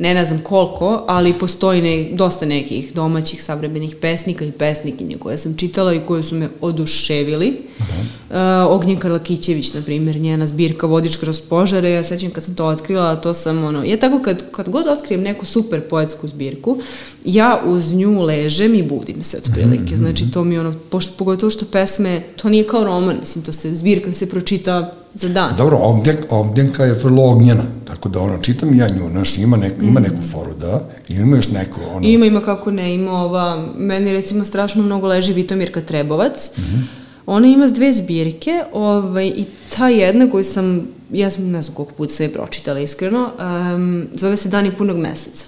ne, 0.01 0.13
ne 0.13 0.25
znam 0.25 0.39
koliko, 0.39 1.03
ali 1.07 1.33
postoji 1.33 1.81
ne, 1.81 2.09
dosta 2.13 2.45
nekih 2.45 2.93
domaćih 2.93 3.43
savremenih 3.43 3.95
pesnika 3.95 4.45
i 4.45 4.51
pesnikinja 4.51 5.17
koje 5.19 5.37
sam 5.37 5.57
čitala 5.57 5.93
i 5.93 5.99
koje 6.07 6.23
su 6.23 6.35
me 6.35 6.49
oduševili. 6.61 7.57
Da. 7.77 8.65
Uh, 8.65 8.75
Ognjen 8.75 8.97
Karlakićević, 8.97 9.73
na 9.73 9.81
primjer, 9.81 10.15
njena 10.15 10.47
zbirka 10.47 10.87
Vodič 10.87 11.15
kroz 11.15 11.41
požare, 11.41 11.89
ja 11.89 12.03
sećam 12.03 12.31
kad 12.31 12.43
sam 12.43 12.55
to 12.55 12.65
otkrila, 12.65 13.15
to 13.15 13.33
sam 13.33 13.63
ono, 13.63 13.83
ja 13.83 13.97
tako 13.97 14.19
kad, 14.19 14.51
kad 14.51 14.69
god 14.69 14.87
otkrijem 14.87 15.21
neku 15.21 15.45
super 15.45 15.81
poetsku 15.81 16.27
zbirku, 16.27 16.77
ja 17.25 17.61
uz 17.65 17.93
nju 17.93 18.21
ležem 18.21 18.75
i 18.75 18.83
budim 18.83 19.23
se 19.23 19.37
otprilike. 19.37 19.97
Znači 19.97 20.31
to 20.31 20.43
mi 20.43 20.59
ono, 20.59 20.73
pošto, 20.89 21.13
pogotovo 21.17 21.49
što 21.49 21.65
pesme, 21.65 22.21
to 22.35 22.49
nije 22.49 22.67
kao 22.67 22.83
roman, 22.83 23.17
mislim, 23.19 23.43
to 23.43 23.53
se, 23.53 23.75
zbirka 23.75 24.13
se 24.13 24.29
pročita 24.29 24.93
za 25.13 25.29
dan. 25.29 25.55
Dobro, 25.57 25.77
Ognjen, 25.81 26.17
Ognjenka 26.29 26.85
je 26.85 26.93
vrlo 26.93 27.23
ognjena, 27.23 27.63
tako 27.87 28.09
da 28.09 28.19
ono, 28.19 28.37
čitam 28.37 28.73
ja 28.73 28.87
nju, 28.89 29.09
znaš, 29.09 29.37
ima, 29.37 29.57
nek, 29.57 29.73
ima 29.81 29.99
neku 29.99 30.21
foru, 30.31 30.53
da, 30.53 30.89
ima 31.09 31.35
još 31.35 31.49
neko, 31.49 31.79
ono, 31.95 32.07
Ima, 32.07 32.25
ima 32.25 32.41
kako 32.41 32.71
ne, 32.71 32.95
ima 32.95 33.11
ova, 33.11 33.67
meni 33.77 34.11
recimo 34.11 34.45
strašno 34.45 34.83
mnogo 34.83 35.07
leži 35.07 35.33
Vitomirka 35.33 35.81
Trebovac, 35.81 36.51
mm 36.57 36.61
-hmm. 36.61 37.01
Ona 37.25 37.47
ima 37.47 37.67
dve 37.67 37.93
zbirke 37.93 38.63
ovaj, 38.73 39.27
i 39.27 39.45
ta 39.77 39.89
jedna 39.89 40.31
koju 40.31 40.43
sam, 40.43 40.87
ja 41.11 41.29
sam 41.29 41.49
ne 41.49 41.61
znam 41.61 41.75
koliko 41.75 41.93
puta 41.93 42.23
je 42.23 42.33
pročitala 42.33 42.79
iskreno, 42.79 43.29
um, 43.75 44.07
zove 44.13 44.37
se 44.37 44.49
Dani 44.49 44.71
punog 44.71 44.97
meseca. 44.97 45.45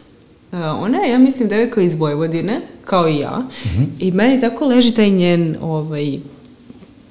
Uh, 0.51 0.59
ona 0.59 0.97
je, 0.97 1.11
ja 1.11 1.17
mislim, 1.17 1.49
devojka 1.49 1.81
iz 1.81 1.93
Vojvodine, 1.93 2.61
kao 2.85 3.09
i 3.09 3.17
ja, 3.17 3.39
mm 3.39 3.67
-hmm. 3.67 3.85
i 3.99 4.11
meni 4.11 4.39
tako 4.39 4.65
leži 4.65 4.91
taj 4.91 5.09
njen 5.09 5.55
ovaj, 5.61 6.19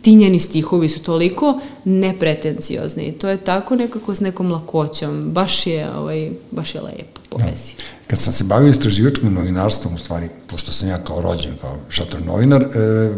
ti 0.03 0.15
njeni 0.15 0.39
stihovi 0.39 0.89
su 0.89 1.03
toliko 1.03 1.61
nepretenciozni 1.85 3.03
i 3.05 3.13
to 3.13 3.29
je 3.29 3.37
tako 3.37 3.77
nekako 3.77 4.15
s 4.15 4.21
nekom 4.21 4.53
lakoćom. 4.53 5.31
Baš 5.33 5.67
je, 5.67 5.91
ovaj, 5.97 6.31
baš 6.51 6.75
je 6.75 6.81
lepo 6.81 7.21
poezija. 7.31 7.77
Ja. 7.79 8.07
Kad 8.07 8.19
sam 8.19 8.33
se 8.33 8.45
bavio 8.45 8.71
istraživačkim 8.71 9.35
novinarstvom, 9.35 9.95
u 9.95 9.99
stvari, 9.99 10.29
pošto 10.47 10.73
sam 10.73 10.89
ja 10.89 11.05
kao 11.05 11.21
rođen, 11.21 11.53
kao 11.61 11.77
šator 11.89 12.23
novinar, 12.27 12.63
e, 12.63 12.67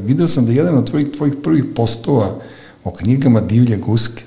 video 0.04 0.28
sam 0.28 0.46
da 0.46 0.52
jedan 0.52 0.78
od 0.78 0.90
tvojih, 0.90 1.06
tvojih 1.16 1.34
prvih 1.42 1.64
postova 1.76 2.38
o 2.84 2.90
knjigama 2.90 3.40
Divlje 3.40 3.76
guske, 3.76 4.22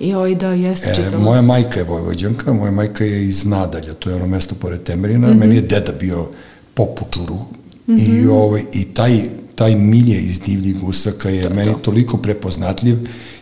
I 0.00 0.14
oj 0.14 0.34
da, 0.34 0.48
jeste, 0.48 0.94
čitala 0.94 1.16
e, 1.16 1.24
Moja 1.24 1.42
majka 1.42 1.80
je 1.80 1.84
Vojvođanka, 1.84 2.52
moja 2.52 2.70
majka 2.70 3.04
je 3.04 3.28
iz 3.28 3.44
Nadalja, 3.44 3.94
to 3.94 4.10
je 4.10 4.16
ono 4.16 4.26
mesto 4.26 4.54
pored 4.54 4.82
Temerina, 4.82 5.28
mm 5.28 5.30
-hmm. 5.30 5.38
meni 5.38 5.56
je 5.56 5.62
deda 5.62 5.92
bio 6.00 6.28
pop 6.74 7.02
u 7.02 7.04
čuru 7.10 7.34
mm 7.34 7.94
-hmm. 7.94 8.22
i, 8.22 8.26
ovaj, 8.26 8.62
i 8.72 8.84
taj 8.84 9.20
taj 9.56 9.76
milje 9.76 10.20
iz 10.20 10.40
divljih 10.40 10.80
gusaka 10.80 11.30
je 11.30 11.42
to, 11.42 11.54
meni 11.54 11.72
to. 11.72 11.78
toliko 11.78 12.16
prepoznatljiv 12.16 12.96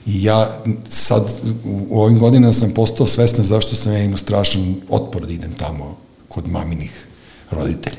i 0.07 0.25
ja 0.25 0.63
sad 0.89 1.31
u 1.65 2.01
ovim 2.01 2.19
godinama 2.19 2.53
sam 2.53 2.71
postao 2.71 3.07
svestan 3.07 3.45
zašto 3.45 3.77
sam 3.77 3.93
ja 3.93 4.03
imao 4.03 4.19
strašan 4.19 4.75
otpor 4.89 5.27
da 5.27 5.33
idem 5.33 5.53
tamo 5.53 5.97
kod 6.29 6.49
maminih 6.49 7.07
roditelja. 7.51 7.97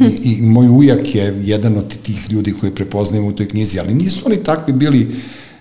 I, 0.00 0.04
I 0.30 0.42
moj 0.42 0.68
ujak 0.68 1.14
je 1.14 1.40
jedan 1.44 1.76
od 1.76 1.98
tih 2.02 2.30
ljudi 2.30 2.54
koji 2.60 2.74
prepoznajem 2.74 3.26
u 3.26 3.32
toj 3.32 3.48
knjizi, 3.48 3.78
ali 3.78 3.94
nisu 3.94 4.22
oni 4.26 4.36
takvi 4.36 4.72
bili 4.72 5.16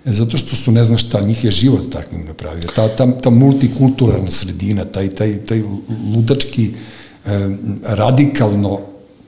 zato 0.06 0.38
što 0.38 0.56
su 0.56 0.72
ne 0.72 0.84
znam 0.84 0.98
šta, 0.98 1.22
njih 1.22 1.44
je 1.44 1.52
život 1.52 1.92
takvim 1.92 2.26
napravio. 2.26 2.68
Ta, 2.76 2.96
ta, 2.96 3.12
ta 3.12 3.30
multikulturalna 3.30 4.32
sredina, 4.32 4.86
taj, 4.86 5.10
taj, 5.10 5.38
taj 5.38 5.62
ludački, 6.14 6.72
eh, 7.26 7.50
radikalno 7.84 8.80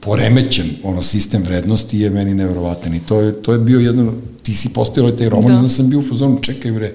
poremećen 0.05 0.65
ono 0.83 1.01
sistem 1.01 1.43
vrednosti 1.43 1.99
je 1.99 2.09
meni 2.09 2.33
neverovatan 2.33 2.95
i 2.95 2.99
to 2.99 3.21
je, 3.21 3.41
to 3.41 3.53
je 3.53 3.59
bio 3.59 3.79
jedan, 3.79 4.11
ti 4.43 4.55
si 4.55 4.69
postavila 4.69 5.15
taj 5.15 5.29
roman 5.29 5.55
da. 5.55 5.61
da 5.61 5.69
sam 5.69 5.89
bio 5.89 5.99
u 5.99 6.03
fazonu, 6.03 6.39
čekaj 6.41 6.71
bre, 6.71 6.93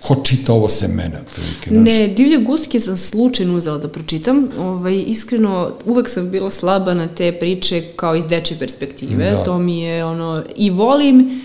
ko 0.00 0.16
čita 0.24 0.52
ovo 0.52 0.68
se 0.68 0.88
mene? 0.88 1.20
Otprilike, 1.20 1.70
ne, 1.70 2.08
Divlje 2.08 2.38
guske 2.38 2.80
sam 2.80 2.96
slučajno 2.96 3.56
uzela 3.56 3.78
da 3.78 3.88
pročitam. 3.88 4.48
Ovaj, 4.58 5.04
iskreno, 5.06 5.72
uvek 5.84 6.08
sam 6.08 6.30
bila 6.30 6.50
slaba 6.50 6.94
na 6.94 7.08
te 7.08 7.32
priče 7.32 7.82
kao 7.96 8.16
iz 8.16 8.26
deče 8.26 8.58
perspektive. 8.58 9.30
Da. 9.30 9.44
To 9.44 9.58
mi 9.58 9.80
je 9.80 10.04
ono, 10.04 10.42
i 10.56 10.70
volim, 10.70 11.40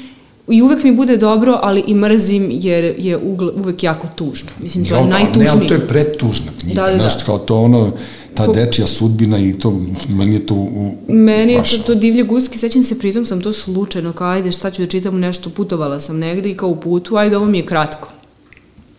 i 0.47 0.61
uvek 0.61 0.83
mi 0.83 0.91
bude 0.91 1.17
dobro, 1.17 1.59
ali 1.63 1.83
i 1.87 1.93
mrzim 1.93 2.49
jer 2.51 2.95
je 2.97 3.17
ugle, 3.17 3.51
uvek 3.51 3.83
jako 3.83 4.07
tužno. 4.15 4.49
Mislim, 4.61 4.85
to 4.85 4.95
je 4.95 5.05
najtužnije. 5.05 5.45
Ne, 5.45 5.51
ali 5.51 5.67
to 5.67 5.73
je 5.73 5.87
pretužna 5.87 6.51
knjiga, 6.59 6.81
da, 6.81 6.87
da, 6.87 6.91
da. 6.91 6.97
znaš, 6.97 7.23
kao 7.23 7.37
to 7.37 7.59
ono, 7.59 7.91
ta 8.35 8.47
dečija 8.47 8.87
sudbina 8.87 9.39
i 9.39 9.53
to, 9.53 9.81
meni 10.09 10.33
je 10.33 10.45
to 10.45 10.53
u, 10.53 10.95
Meni 11.07 11.53
je 11.53 11.63
to, 11.63 11.77
to 11.85 11.95
divlje 11.95 12.23
guske, 12.23 12.57
sećam 12.57 12.83
se, 12.83 12.99
pritom 12.99 13.25
sam 13.25 13.41
to 13.41 13.53
slučajno, 13.53 14.13
kao 14.13 14.27
ajde 14.27 14.51
šta 14.51 14.71
ću 14.71 14.81
da 14.81 14.87
čitam 14.87 15.19
nešto, 15.19 15.49
putovala 15.49 15.99
sam 15.99 16.17
negde 16.17 16.49
i 16.49 16.57
kao 16.57 16.69
u 16.69 16.75
putu, 16.75 17.15
ajde 17.17 17.37
ovo 17.37 17.45
mi 17.45 17.57
je 17.57 17.65
kratko. 17.65 18.09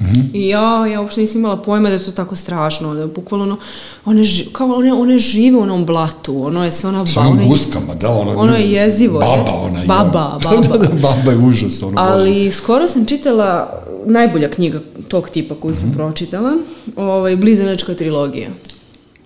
Mm 0.00 0.04
-hmm. 0.04 0.24
I 0.32 0.48
ja, 0.48 0.86
ja 0.86 1.00
uopšte 1.00 1.20
nisam 1.20 1.40
imala 1.40 1.56
pojma 1.56 1.88
da 1.88 1.94
je 1.94 2.04
to 2.04 2.10
tako 2.10 2.36
strašno, 2.36 2.94
da 2.94 3.06
bukvalno 3.06 3.56
one, 4.04 4.24
ži, 4.24 4.46
kao 4.52 4.74
one, 4.74 4.92
one 4.92 5.18
žive 5.18 5.56
u 5.56 5.60
onom 5.60 5.86
blatu, 5.86 6.46
ono 6.46 6.64
je 6.64 6.72
sve 6.72 6.88
ona... 6.88 7.06
Sa 7.06 7.20
onom 7.20 7.48
guskama, 7.48 7.94
da, 7.94 8.10
ono, 8.10 8.32
ono 8.36 8.56
je 8.56 8.72
jezivo. 8.72 9.18
Baba, 9.18 9.52
ona 9.54 9.80
je. 9.80 9.86
Baba, 9.86 10.38
baba. 10.44 10.60
da, 10.68 10.78
da, 10.78 10.86
da, 10.86 10.94
baba 10.94 11.30
je 11.30 11.38
užas, 11.38 11.82
ono 11.82 12.00
Ali 12.00 12.44
bože. 12.44 12.52
skoro 12.52 12.86
sam 12.88 13.06
čitala 13.06 13.82
najbolja 14.06 14.50
knjiga 14.50 14.80
tog 15.08 15.28
tipa 15.28 15.54
koju 15.54 15.74
sam 15.74 15.88
mm 15.88 15.92
-hmm. 15.92 15.96
pročitala, 15.96 16.52
ovaj, 16.96 17.36
Blizanačka 17.36 17.94
trilogija 17.94 18.50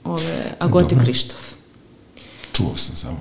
ove, 0.04 0.54
Agote 0.58 0.94
Dobro. 0.94 1.04
Krištof. 1.04 1.54
Čuo 2.52 2.76
sam 2.76 2.96
samo. 2.96 3.20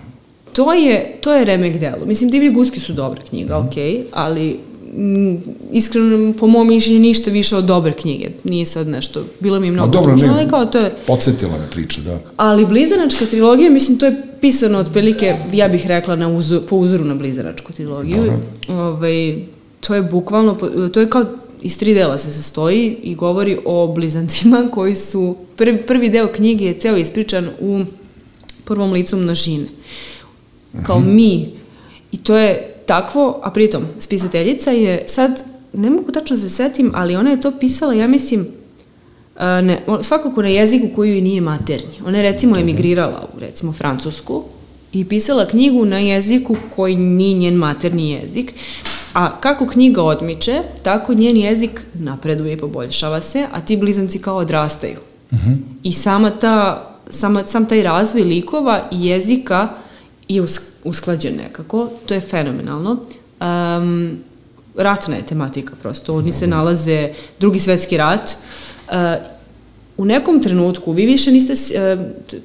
To 0.54 0.74
je, 0.74 1.18
to 1.22 1.34
je 1.34 1.46
remek 1.46 1.78
delo. 1.78 2.06
Mislim, 2.06 2.30
Divlji 2.30 2.50
guski 2.50 2.80
su 2.80 2.94
dobra 2.94 3.22
knjiga, 3.30 3.60
mm. 3.60 3.68
ok, 3.68 3.74
ali 4.12 4.60
m, 4.96 5.44
iskreno, 5.72 6.34
po 6.34 6.48
mom 6.48 6.68
mišljenju, 6.68 7.00
ništa 7.00 7.32
više 7.32 7.56
od 7.56 7.64
dobre 7.64 7.94
knjige. 7.94 8.30
Nije 8.44 8.66
sad 8.66 8.88
nešto, 8.88 9.24
bilo 9.40 9.60
mi 9.60 9.68
je 9.68 9.72
mnogo 9.72 9.92
dobro, 9.92 10.14
tužno, 10.14 10.34
ali 10.34 10.50
kao 10.50 10.66
to 10.66 10.78
je... 10.78 10.92
Podsjetila 11.08 11.58
me 11.58 11.70
priča, 11.72 12.02
da. 12.02 12.20
Ali 12.38 12.66
Blizanačka 12.66 13.26
trilogija, 13.26 13.70
mislim, 13.70 14.00
to 14.00 14.06
je 14.06 14.22
pisano 14.42 14.80
otprilike, 14.80 15.36
ja 15.54 15.68
bih 15.68 15.88
rekla, 15.88 16.16
na 16.16 16.28
uzor, 16.28 16.62
po 16.70 16.76
uzoru 16.76 17.06
na 17.06 17.16
Blizanačku 17.16 17.74
trilogiju. 17.74 18.18
Dobro. 18.18 18.40
Ove, 18.68 18.82
ovaj, 18.82 19.46
to 19.80 19.96
je 19.96 20.02
bukvalno, 20.02 20.58
to 20.94 21.00
je 21.00 21.10
kao 21.10 21.26
iz 21.62 21.78
tri 21.80 21.94
dela 21.94 22.18
se 22.18 22.32
sastoji 22.32 22.98
i 23.04 23.16
govori 23.16 23.58
o 23.66 23.88
blizancima 23.88 24.68
koji 24.74 24.96
su, 24.96 25.36
prvi, 25.56 25.78
prvi 25.78 26.10
deo 26.10 26.28
knjige 26.28 26.66
je 26.66 26.80
ceo 26.80 26.98
ispričan 26.98 27.50
u 27.60 27.86
prvom 28.66 28.92
licu 28.92 29.18
množine. 29.18 29.66
Kao 30.86 31.00
-hmm. 31.00 31.14
mi. 31.14 31.50
I 32.12 32.18
to 32.18 32.38
je 32.38 32.74
takvo, 32.86 33.40
a 33.44 33.52
pritom, 33.52 33.84
spisateljica 34.00 34.72
je 34.72 35.04
sad, 35.08 35.44
ne 35.74 35.90
mogu 35.90 36.12
tačno 36.12 36.36
da 36.36 36.42
se 36.42 36.50
setim, 36.50 36.92
ali 36.96 37.16
ona 37.16 37.30
je 37.30 37.42
to 37.42 37.52
pisala, 37.60 37.94
ja 37.94 38.08
mislim, 38.08 38.48
ne, 39.40 39.82
svakako 40.02 40.42
na 40.42 40.48
jeziku 40.48 40.88
koji 40.96 41.10
joj 41.10 41.22
nije 41.22 41.42
maternji. 41.42 42.00
Ona 42.06 42.18
je 42.18 42.32
recimo 42.32 42.58
emigrirala 42.58 43.30
u 43.36 43.40
recimo 43.40 43.74
Francusku 43.74 44.44
i 44.94 45.06
pisala 45.06 45.48
knjigu 45.48 45.86
na 45.86 46.00
jeziku 46.00 46.56
koji 46.76 46.96
nije 46.96 47.38
njen 47.38 47.54
materni 47.54 48.12
jezik 48.12 48.54
A 49.14 49.40
kako 49.40 49.68
knjiga 49.68 50.04
odmiče, 50.04 50.62
tako 50.84 51.14
njen 51.14 51.38
jezik 51.38 51.82
napreduje 51.94 52.54
i 52.54 52.58
poboljšava 52.58 53.22
se, 53.22 53.48
a 53.52 53.62
ti 53.62 53.78
blizanci 53.78 54.22
kao 54.22 54.38
odrastaju. 54.38 54.98
Uh 55.32 55.38
mhm. 55.38 55.52
-huh. 55.52 55.58
I 55.84 55.94
sama 55.94 56.30
ta, 56.30 56.88
sama, 57.10 57.48
sam 57.48 57.66
taj 57.66 57.84
razvoj 57.84 58.24
likova 58.24 58.84
i 58.92 59.06
jezika 59.06 59.70
je 60.28 60.46
usklađen 60.84 61.36
nekako, 61.36 61.90
to 62.06 62.14
je 62.14 62.22
fenomenalno. 62.22 62.98
Um, 63.42 64.18
ratna 64.76 65.16
je 65.16 65.26
tematika 65.26 65.74
prosto, 65.82 66.16
oni 66.16 66.32
se 66.32 66.48
nalaze, 66.48 67.10
drugi 67.40 67.60
svetski 67.60 67.98
rat, 67.98 68.30
uh, 68.88 68.96
u 70.00 70.06
nekom 70.06 70.44
trenutku 70.44 70.92
vi 70.92 71.06
više 71.06 71.32
niste, 71.32 71.54
e, 71.76 71.98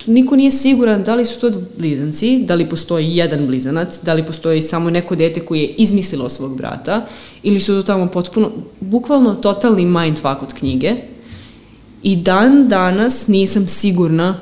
niko 0.06 0.36
nije 0.36 0.50
siguran 0.50 1.02
da 1.02 1.14
li 1.14 1.26
su 1.26 1.40
to 1.40 1.50
blizanci, 1.78 2.38
da 2.38 2.54
li 2.54 2.66
postoji 2.66 3.16
jedan 3.16 3.46
blizanac, 3.46 3.98
da 4.02 4.14
li 4.14 4.22
postoji 4.22 4.62
samo 4.62 4.90
neko 4.90 5.14
dete 5.14 5.40
koje 5.40 5.60
je 5.60 5.68
izmislilo 5.68 6.28
svog 6.28 6.56
brata, 6.56 7.06
ili 7.42 7.60
su 7.60 7.72
to 7.74 7.82
tamo 7.82 8.06
potpuno, 8.06 8.50
bukvalno 8.80 9.34
totalni 9.34 9.84
mindfuck 9.84 10.42
od 10.42 10.54
knjige. 10.54 10.94
I 12.02 12.16
dan 12.16 12.68
danas 12.68 13.26
nisam 13.26 13.68
sigurna 13.68 14.40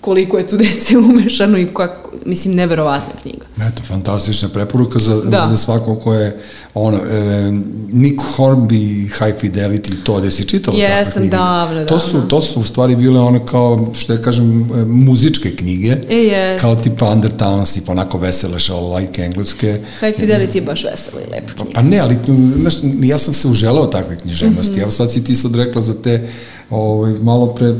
koliko 0.00 0.38
je 0.38 0.46
tu 0.46 0.56
dece 0.56 0.98
umešano 1.10 1.58
i 1.58 1.66
kako, 1.66 2.10
mislim, 2.24 2.54
neverovatna 2.54 3.14
knjiga. 3.22 3.46
Eto, 3.56 3.82
fantastična 3.88 4.48
preporuka 4.48 4.98
za, 4.98 5.20
da. 5.20 5.46
za 5.50 5.56
svako 5.56 5.94
ko 5.94 6.14
je, 6.14 6.40
ono, 6.74 6.96
e, 6.96 7.52
Nick 7.92 8.20
Hornby, 8.36 9.08
High 9.18 9.34
Fidelity, 9.40 9.92
to 10.04 10.20
da 10.20 10.30
si 10.30 10.44
čitala 10.44 10.78
Jesam, 10.78 11.04
takve 11.04 11.20
knjige. 11.20 11.36
davno, 11.36 11.84
to 11.84 11.98
su, 11.98 12.28
to 12.28 12.40
su 12.40 12.60
u 12.60 12.64
stvari 12.64 12.96
bile 12.96 13.20
one 13.20 13.40
kao, 13.46 13.90
što 13.94 14.12
ja 14.12 14.18
kažem, 14.18 14.70
e, 14.74 14.84
muzičke 14.84 15.56
knjige, 15.56 15.96
e, 16.10 16.14
yes. 16.14 16.60
kao 16.60 16.76
tipa 16.76 17.06
Undertowns 17.06 17.78
i 17.78 17.82
onako 17.86 18.18
vesele 18.18 18.58
šao 18.58 18.96
like 18.96 19.22
engleske. 19.22 19.80
High 20.00 20.20
Fidelity 20.20 20.56
je 20.56 20.62
baš 20.62 20.84
vesela 20.84 21.20
i 21.20 21.30
lepa 21.30 21.52
knjiga. 21.52 21.70
Pa, 21.74 21.80
pa 21.80 21.82
ne, 21.82 21.98
ali, 21.98 22.16
znaš, 22.60 22.74
ja 23.02 23.18
sam 23.18 23.34
se 23.34 23.48
uželao 23.48 23.86
takve 23.86 24.18
književnosti, 24.18 24.72
mm 24.72 24.76
-hmm. 24.76 24.82
evo 24.82 24.90
sad 24.90 25.12
si 25.12 25.24
ti 25.24 25.36
sad 25.36 25.56
rekla 25.56 25.82
za 25.82 25.94
te 26.02 26.28
ovaj, 26.70 27.12
malo 27.12 27.46
pre, 27.46 27.74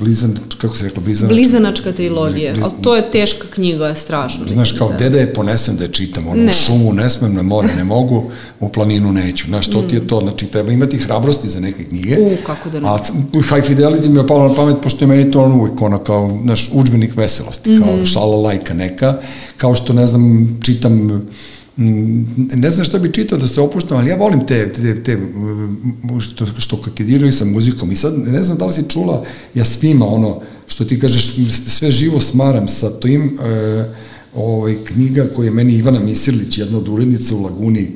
blizan, 0.00 0.36
kako 0.58 0.76
se 0.76 0.84
rekla, 0.84 1.02
blizanačka? 1.02 1.34
Blizanačka 1.34 1.92
trilogija, 1.92 2.52
bliz... 2.52 2.64
ali 2.64 2.72
to 2.82 2.96
je 2.96 3.10
teška 3.10 3.46
knjiga, 3.50 3.94
strašno. 3.94 4.46
Znaš, 4.48 4.72
kao, 4.72 4.88
da. 4.88 4.96
deda 4.96 5.18
je 5.18 5.34
ponesem 5.34 5.76
da 5.76 5.84
je 5.84 5.92
čitam, 5.92 6.26
ono, 6.26 6.42
ne. 6.42 6.50
u 6.50 6.54
šumu 6.54 6.92
ne 6.92 7.10
smem, 7.10 7.34
na 7.34 7.42
more 7.42 7.68
ne 7.76 7.84
mogu, 7.84 8.30
u 8.60 8.68
planinu 8.68 9.12
neću, 9.12 9.46
znaš, 9.46 9.70
to 9.70 9.82
mm. 9.82 9.88
ti 9.88 9.94
je 9.94 10.06
to, 10.06 10.20
znači, 10.20 10.46
treba 10.46 10.72
imati 10.72 10.98
hrabrosti 10.98 11.48
za 11.48 11.60
neke 11.60 11.84
knjige. 11.84 12.16
U, 12.20 12.36
kako 12.46 12.70
da 12.70 12.80
ne. 12.80 12.88
A 12.88 12.98
High 13.32 13.70
Fidelity 13.70 14.08
mi 14.08 14.18
je 14.18 14.26
palo 14.26 14.48
na 14.48 14.54
pamet, 14.54 14.76
pošto 14.82 15.04
je 15.04 15.08
meni 15.08 15.30
to 15.30 15.42
ono 15.42 15.56
uvijek, 15.56 15.82
ono, 15.82 15.98
kao, 15.98 16.38
znaš, 16.42 16.70
učbenik 16.72 17.16
veselosti, 17.16 17.70
mm 17.70 17.74
-hmm. 17.74 17.84
kao 17.84 18.04
šala 18.04 18.36
lajka 18.36 18.74
neka, 18.74 19.18
kao 19.56 19.74
što, 19.74 19.92
ne 19.92 20.06
znam, 20.06 20.58
čitam 20.62 20.94
Mm, 21.04 21.28
ne 21.76 22.70
znam 22.70 22.84
šta 22.84 22.98
bi 22.98 23.12
čitao 23.12 23.38
da 23.38 23.48
se 23.48 23.60
opuštam, 23.60 23.98
ali 23.98 24.10
ja 24.10 24.16
volim 24.16 24.46
te, 24.46 24.72
te, 24.72 25.02
te 25.02 25.18
što, 26.20 26.46
što 26.58 26.82
kakediraju 26.82 27.32
sa 27.32 27.44
muzikom 27.44 27.92
i 27.92 27.96
sad 27.96 28.18
ne 28.18 28.44
znam 28.44 28.58
da 28.58 28.66
li 28.66 28.72
si 28.72 28.88
čula 28.88 29.24
ja 29.54 29.64
svima 29.64 30.06
ono 30.06 30.40
što 30.66 30.84
ti 30.84 31.00
kažeš 31.00 31.34
sve 31.66 31.90
živo 31.90 32.20
smaram 32.20 32.68
sa 32.68 32.90
tim 33.00 33.38
e, 33.42 33.84
ovaj, 34.34 34.76
knjiga 34.84 35.26
koje 35.36 35.46
je 35.46 35.50
meni 35.50 35.74
Ivana 35.74 36.00
Misirlić, 36.00 36.58
jedna 36.58 36.78
od 36.78 36.88
urednica 36.88 37.34
u 37.34 37.42
Laguni 37.42 37.88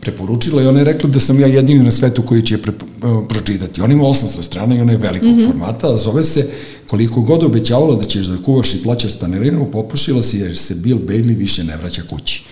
preporučila 0.00 0.62
i 0.62 0.66
ona 0.66 0.78
je 0.78 0.84
rekla 0.84 1.10
da 1.10 1.20
sam 1.20 1.40
ja 1.40 1.46
jedini 1.46 1.84
na 1.84 1.90
svetu 1.90 2.22
koji 2.22 2.42
će 2.42 2.54
je 2.54 2.62
pre, 2.62 2.72
e, 2.72 3.28
pročitati. 3.28 3.80
Ona 3.80 3.92
ima 3.92 4.04
800 4.04 4.42
strana 4.42 4.76
i 4.76 4.80
ona 4.80 4.92
je 4.92 4.98
velikog 4.98 5.28
mm 5.28 5.38
-hmm. 5.38 5.46
formata, 5.46 5.94
a 5.94 5.96
zove 5.96 6.24
se 6.24 6.48
koliko 6.86 7.20
god 7.20 7.42
obećavala 7.42 7.96
da 7.96 8.02
ćeš 8.02 8.26
da 8.26 8.42
kuvaš 8.42 8.74
i 8.74 8.82
plaćaš 8.82 9.12
stanarinu, 9.12 9.70
popušila 9.70 10.22
si 10.22 10.38
jer 10.38 10.56
se 10.56 10.74
Bill 10.74 10.98
Bailey 11.08 11.36
više 11.36 11.64
ne 11.64 11.76
vraća 11.76 12.02
kući. 12.02 12.44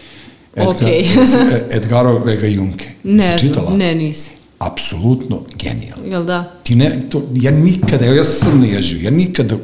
Edgar, 0.57 0.77
Okej. 0.77 1.09
Edgaro 1.77 2.19
Vega 2.19 2.47
Junke. 2.47 2.87
Ne 3.05 3.39
znam, 3.39 3.77
ne 3.77 3.95
nisam. 3.95 4.33
Apsolutno 4.59 5.43
genijalno. 5.63 6.05
Jel 6.07 6.25
da? 6.25 6.53
Ti 6.63 6.75
ne, 6.75 7.01
to, 7.11 7.23
ja 7.35 7.51
nikada, 7.51 8.05
ja 8.05 8.25
sam 8.25 8.49
sad 8.49 8.61
naježio, 8.61 8.99
ja 9.03 9.11
nikada, 9.11 9.57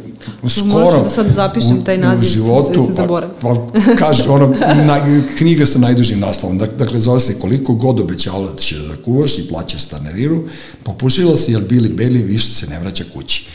skoro 0.49 0.97
ću 0.97 1.05
da 1.05 1.11
sad 1.11 1.26
zapišem 1.34 1.84
taj 1.84 1.99
naziv, 1.99 2.26
u 2.26 2.32
životu, 2.32 2.78
da 2.78 2.84
se 2.84 2.93
zaboravim. 2.93 3.34
pa, 3.41 3.49
pa, 3.49 3.97
kaže, 3.99 4.28
ono, 4.28 4.47
na, 4.84 5.22
knjiga 5.39 5.66
sa 5.66 5.78
najdužim 5.78 6.20
naslovom, 6.20 6.61
Dak- 6.61 6.76
dakle, 6.78 7.01
zove 7.01 7.20
se 7.20 7.39
koliko 7.39 7.74
god 7.74 8.01
obećavala 8.01 8.51
da 8.53 8.59
ćeš 8.59 8.78
da 8.78 8.97
kuvaš 9.05 9.39
i 9.39 9.49
plaćaš 9.49 9.82
stanariru, 9.82 10.45
popušila 10.82 11.36
se 11.36 11.53
jer 11.53 11.62
bili 11.62 11.89
beli 11.89 12.22
više 12.22 12.55
se 12.55 12.66
ne 12.66 12.80
vraća 12.80 13.05
kući. 13.14 13.47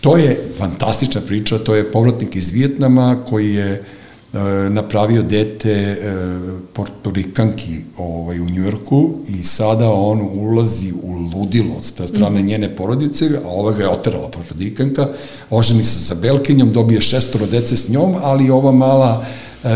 To 0.00 0.16
je 0.16 0.52
fantastična 0.58 1.20
priča, 1.20 1.58
to 1.58 1.74
je 1.74 1.92
povratnik 1.92 2.36
iz 2.36 2.50
Vijetnama 2.50 3.24
koji 3.28 3.54
je 3.54 3.72
e, 3.72 3.82
napravio 4.70 5.22
dete 5.22 5.70
e, 5.72 5.96
portorikanki 6.72 7.76
ovaj, 7.98 8.40
u 8.40 8.44
Njujorku 8.44 9.10
i 9.28 9.44
sada 9.44 9.90
on 9.90 10.20
ulazi 10.34 10.92
u 11.02 11.12
ludilo 11.12 11.80
sta- 11.80 12.06
strane 12.06 12.38
Mhm. 12.38 12.46
njene 12.48 12.76
porodice, 12.76 13.24
a 13.44 13.48
ova 13.48 13.72
ga 13.72 13.82
je 13.82 13.88
oterala 13.88 14.28
portorikanka, 14.28 15.08
oženi 15.50 15.84
se 15.84 16.00
sa 16.00 16.14
Belkinjom, 16.14 16.72
dobije 16.72 17.00
šestoro 17.00 17.46
dece 17.46 17.76
s 17.76 17.88
njom, 17.88 18.14
ali 18.22 18.50
ova 18.50 18.72
mala 18.72 19.24
e, 19.64 19.68
e, 19.68 19.72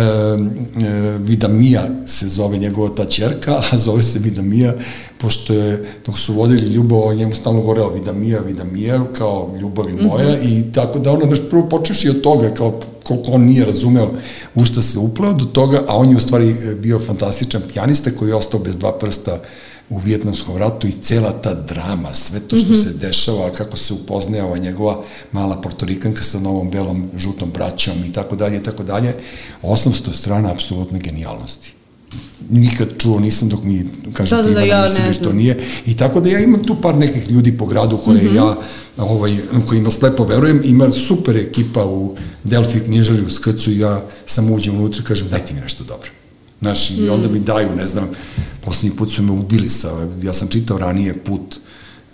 Vidamija 1.18 1.82
se 2.07 2.28
zove 2.28 2.59
njegova 2.59 2.88
ta 2.88 3.04
čerka, 3.04 3.61
a 3.72 3.78
zove 3.78 4.02
se 4.02 4.18
Vidamija, 4.18 4.74
pošto 5.18 5.52
je, 5.54 5.84
dok 6.07 6.18
su 6.18 6.32
vodili 6.34 6.66
ljubav, 6.68 6.98
o 6.98 7.14
njemu 7.14 7.34
stalno 7.34 7.61
govorila 7.61 7.88
Vidamija, 7.88 8.40
Vidamija, 8.40 9.04
kao 9.12 9.50
ljubavi 9.61 9.92
moja, 9.92 10.28
mm 10.28 10.32
-hmm. 10.32 10.68
i 10.68 10.72
tako 10.72 10.98
da 10.98 11.12
ono, 11.12 11.26
prvo 11.50 11.68
počeši 11.68 12.11
od 12.11 12.20
toga, 12.20 12.54
kao 12.54 12.80
koliko 13.07 13.32
on 13.32 13.44
nije 13.44 13.64
razumeo 13.64 14.11
u 14.54 14.64
šta 14.64 14.82
se 14.82 14.98
upleo 14.98 15.32
do 15.32 15.44
toga, 15.44 15.82
a 15.88 15.96
on 15.96 16.11
je 16.11 16.16
u 16.16 16.20
stvari 16.20 16.50
e, 16.50 16.74
bio 16.74 17.00
fantastičan 17.07 17.62
pijanista 17.72 18.11
koji 18.11 18.28
je 18.28 18.34
ostao 18.34 18.61
bez 18.61 18.76
dva 18.76 18.98
prsta 18.98 19.38
u 19.90 19.98
Vijetnamskom 19.98 20.57
ratu 20.57 20.86
i 20.86 20.92
cela 20.92 21.32
ta 21.32 21.54
drama, 21.54 22.14
sve 22.14 22.40
to 22.40 22.57
što 22.57 22.72
mm 22.72 22.74
-hmm. 22.74 22.84
se 22.84 23.07
dešava, 23.07 23.50
kako 23.50 23.76
se 23.76 23.94
upoznaje 23.94 24.44
ova 24.44 24.59
njegova 24.59 25.02
mala 25.32 25.61
portorikanka 25.61 26.22
sa 26.22 26.40
novom 26.40 26.70
belom 26.70 27.11
žutom 27.16 27.50
braćom 27.50 27.94
i 28.09 28.12
tako 28.12 28.36
dalje 28.36 28.57
i 28.57 28.62
tako 28.62 28.82
dalje. 28.82 29.14
800 29.62 30.14
strana 30.14 30.52
apsolutne 30.52 30.98
genijalnosti. 30.98 31.76
Nikad 32.50 32.88
čuo 32.98 33.20
nisam 33.20 33.48
dok 33.48 33.62
mi 33.62 33.84
kažete 34.12 34.36
Da, 34.36 34.42
da, 34.42 34.54
da, 34.54 34.60
ja 34.60 34.82
mislim 34.82 35.02
ne 35.02 35.08
da 35.08 35.14
što 35.14 35.24
znam. 35.24 35.36
nije. 35.36 35.66
I 35.86 35.96
tako 35.96 36.20
da 36.20 36.28
ja 36.28 36.40
imam 36.40 36.64
tu 36.64 36.80
par 36.80 36.94
nekih 36.96 37.30
ljudi 37.30 37.58
po 37.58 37.66
gradu 37.66 37.96
koje 37.96 38.22
mm 38.22 38.28
-hmm. 38.28 38.36
ja 38.36 38.56
ovaj, 38.96 39.36
kojima 39.66 39.90
slepo 39.90 40.24
verujem, 40.24 40.60
ima 40.64 40.92
super 40.92 41.36
ekipa 41.36 41.84
u 41.84 42.14
Delfi 42.44 42.80
knjižari 42.80 43.22
u 43.22 43.30
Skrcu 43.30 43.70
i 43.70 43.78
ja 43.78 44.04
sam 44.26 44.50
uđem 44.50 44.76
unutra 44.76 45.00
i 45.00 45.06
kažem 45.06 45.28
dajte 45.28 45.54
mi 45.54 45.60
nešto 45.60 45.84
dobro. 45.84 46.10
Znaš, 46.60 46.90
i 46.90 47.08
onda 47.08 47.28
mi 47.28 47.38
daju, 47.40 47.68
ne 47.76 47.86
znam, 47.86 48.08
poslednji 48.64 48.96
put 48.96 49.12
su 49.12 49.22
me 49.22 49.32
ubili 49.32 49.68
sa, 49.68 50.08
ja 50.22 50.32
sam 50.32 50.48
čitao 50.48 50.78
ranije 50.78 51.14
put 51.24 51.56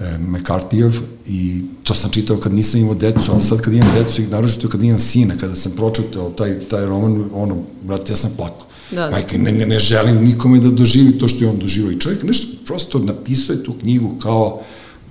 e, 0.00 0.04
McCarthyjev 0.18 0.92
i 1.26 1.62
to 1.82 1.94
sam 1.94 2.10
čitao 2.10 2.36
kad 2.36 2.54
nisam 2.54 2.80
imao 2.80 2.94
decu, 2.94 3.32
ali 3.32 3.42
sad 3.42 3.60
kad 3.60 3.74
imam 3.74 3.94
decu 3.94 4.22
i 4.22 4.26
naročito 4.26 4.68
kad 4.68 4.82
imam 4.82 4.98
sina, 4.98 5.34
kada 5.36 5.56
sam 5.56 5.72
pročitao 5.72 6.30
taj, 6.30 6.60
taj 6.60 6.86
roman, 6.86 7.24
ono, 7.32 7.56
brate, 7.82 8.12
ja 8.12 8.16
sam 8.16 8.30
plakao. 8.36 8.66
Da, 8.92 9.00
da. 9.00 9.10
Majke, 9.10 9.38
ne, 9.38 9.52
ne, 9.52 9.66
ne 9.66 9.78
želim 9.78 10.24
nikome 10.24 10.60
da 10.60 10.70
doživi 10.70 11.18
to 11.18 11.28
što 11.28 11.44
je 11.44 11.50
on 11.50 11.58
doživao. 11.58 11.92
I 11.92 12.00
čovjek 12.00 12.22
nešto 12.22 12.46
prosto 12.66 12.98
napisao 12.98 13.54
je 13.54 13.64
tu 13.64 13.72
knjigu 13.72 14.14
kao, 14.22 14.60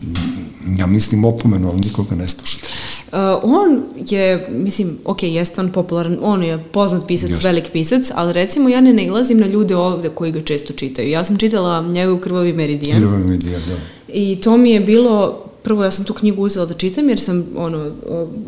mm, 0.04 0.80
ja 0.80 0.88
mislim 0.88 1.26
opomenu, 1.26 1.70
ali 1.70 1.80
nikoga 1.80 2.16
ne 2.16 2.30
sluša. 2.30 2.58
Uh, 3.12 3.18
on 3.44 3.84
je, 4.10 4.48
mislim, 4.50 4.98
ok, 5.06 5.24
jeste 5.24 5.62
on 5.62 5.72
popularan, 5.72 6.18
on 6.22 6.44
je 6.44 6.64
poznat 6.72 7.08
pisac, 7.08 7.30
Jeste. 7.30 7.48
velik 7.48 7.72
pisac, 7.72 8.12
ali 8.16 8.34
recimo 8.34 8.70
ja 8.70 8.82
ne 8.82 8.94
nailazim 8.94 9.40
na 9.40 9.48
ljude 9.48 9.76
ovde 9.76 10.10
koji 10.10 10.32
ga 10.32 10.42
često 10.42 10.74
čitaju. 10.74 11.10
Ja 11.10 11.24
sam 11.24 11.38
čitala 11.38 11.82
njegov 11.82 12.18
krvavi 12.18 12.54
meridijan 12.54 13.26
mi 13.26 13.34
je, 13.34 13.60
da. 13.60 13.76
i 14.14 14.42
to 14.44 14.58
mi 14.58 14.72
je 14.72 14.80
bilo, 14.80 15.46
prvo 15.64 15.84
ja 15.84 15.92
sam 15.92 16.06
tu 16.06 16.14
knjigu 16.14 16.44
uzela 16.44 16.66
da 16.66 16.74
čitam 16.74 17.10
jer 17.10 17.20
sam, 17.20 17.46
ono, 17.56 17.92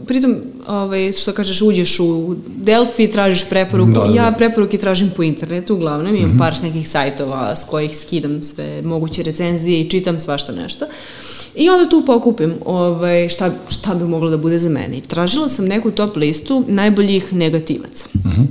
pritom, 0.07 0.35
ovaj, 0.67 1.11
što 1.11 1.33
kažeš, 1.33 1.61
uđeš 1.61 1.99
u 1.99 2.35
Delphi, 2.57 3.11
tražiš 3.11 3.49
preporuku, 3.49 3.91
Da, 3.91 3.99
da. 3.99 4.13
ja 4.15 4.33
preporuke 4.37 4.77
tražim 4.77 5.11
po 5.15 5.23
internetu, 5.23 5.73
uglavnom 5.73 6.15
imam 6.15 6.29
mm 6.29 6.33
-hmm. 6.33 6.39
par 6.39 6.53
nekih 6.63 6.89
sajtova 6.89 7.55
s 7.55 7.63
kojih 7.63 7.97
skidam 7.97 8.43
sve 8.43 8.81
moguće 8.81 9.23
recenzije 9.23 9.81
i 9.81 9.89
čitam 9.89 10.19
svašta 10.19 10.51
nešto. 10.51 10.85
I 11.55 11.69
onda 11.69 11.89
tu 11.89 12.03
pokupim 12.05 12.53
ovaj, 12.65 13.29
šta, 13.29 13.51
šta 13.69 13.95
bi 13.95 14.03
moglo 14.05 14.29
da 14.29 14.37
bude 14.37 14.59
za 14.59 14.69
mene. 14.69 14.97
I 14.97 15.01
tražila 15.01 15.49
sam 15.49 15.65
neku 15.65 15.91
top 15.91 16.15
listu 16.15 16.63
najboljih 16.67 17.33
negativaca. 17.33 18.05
Mm 18.13 18.29
-hmm. 18.29 18.45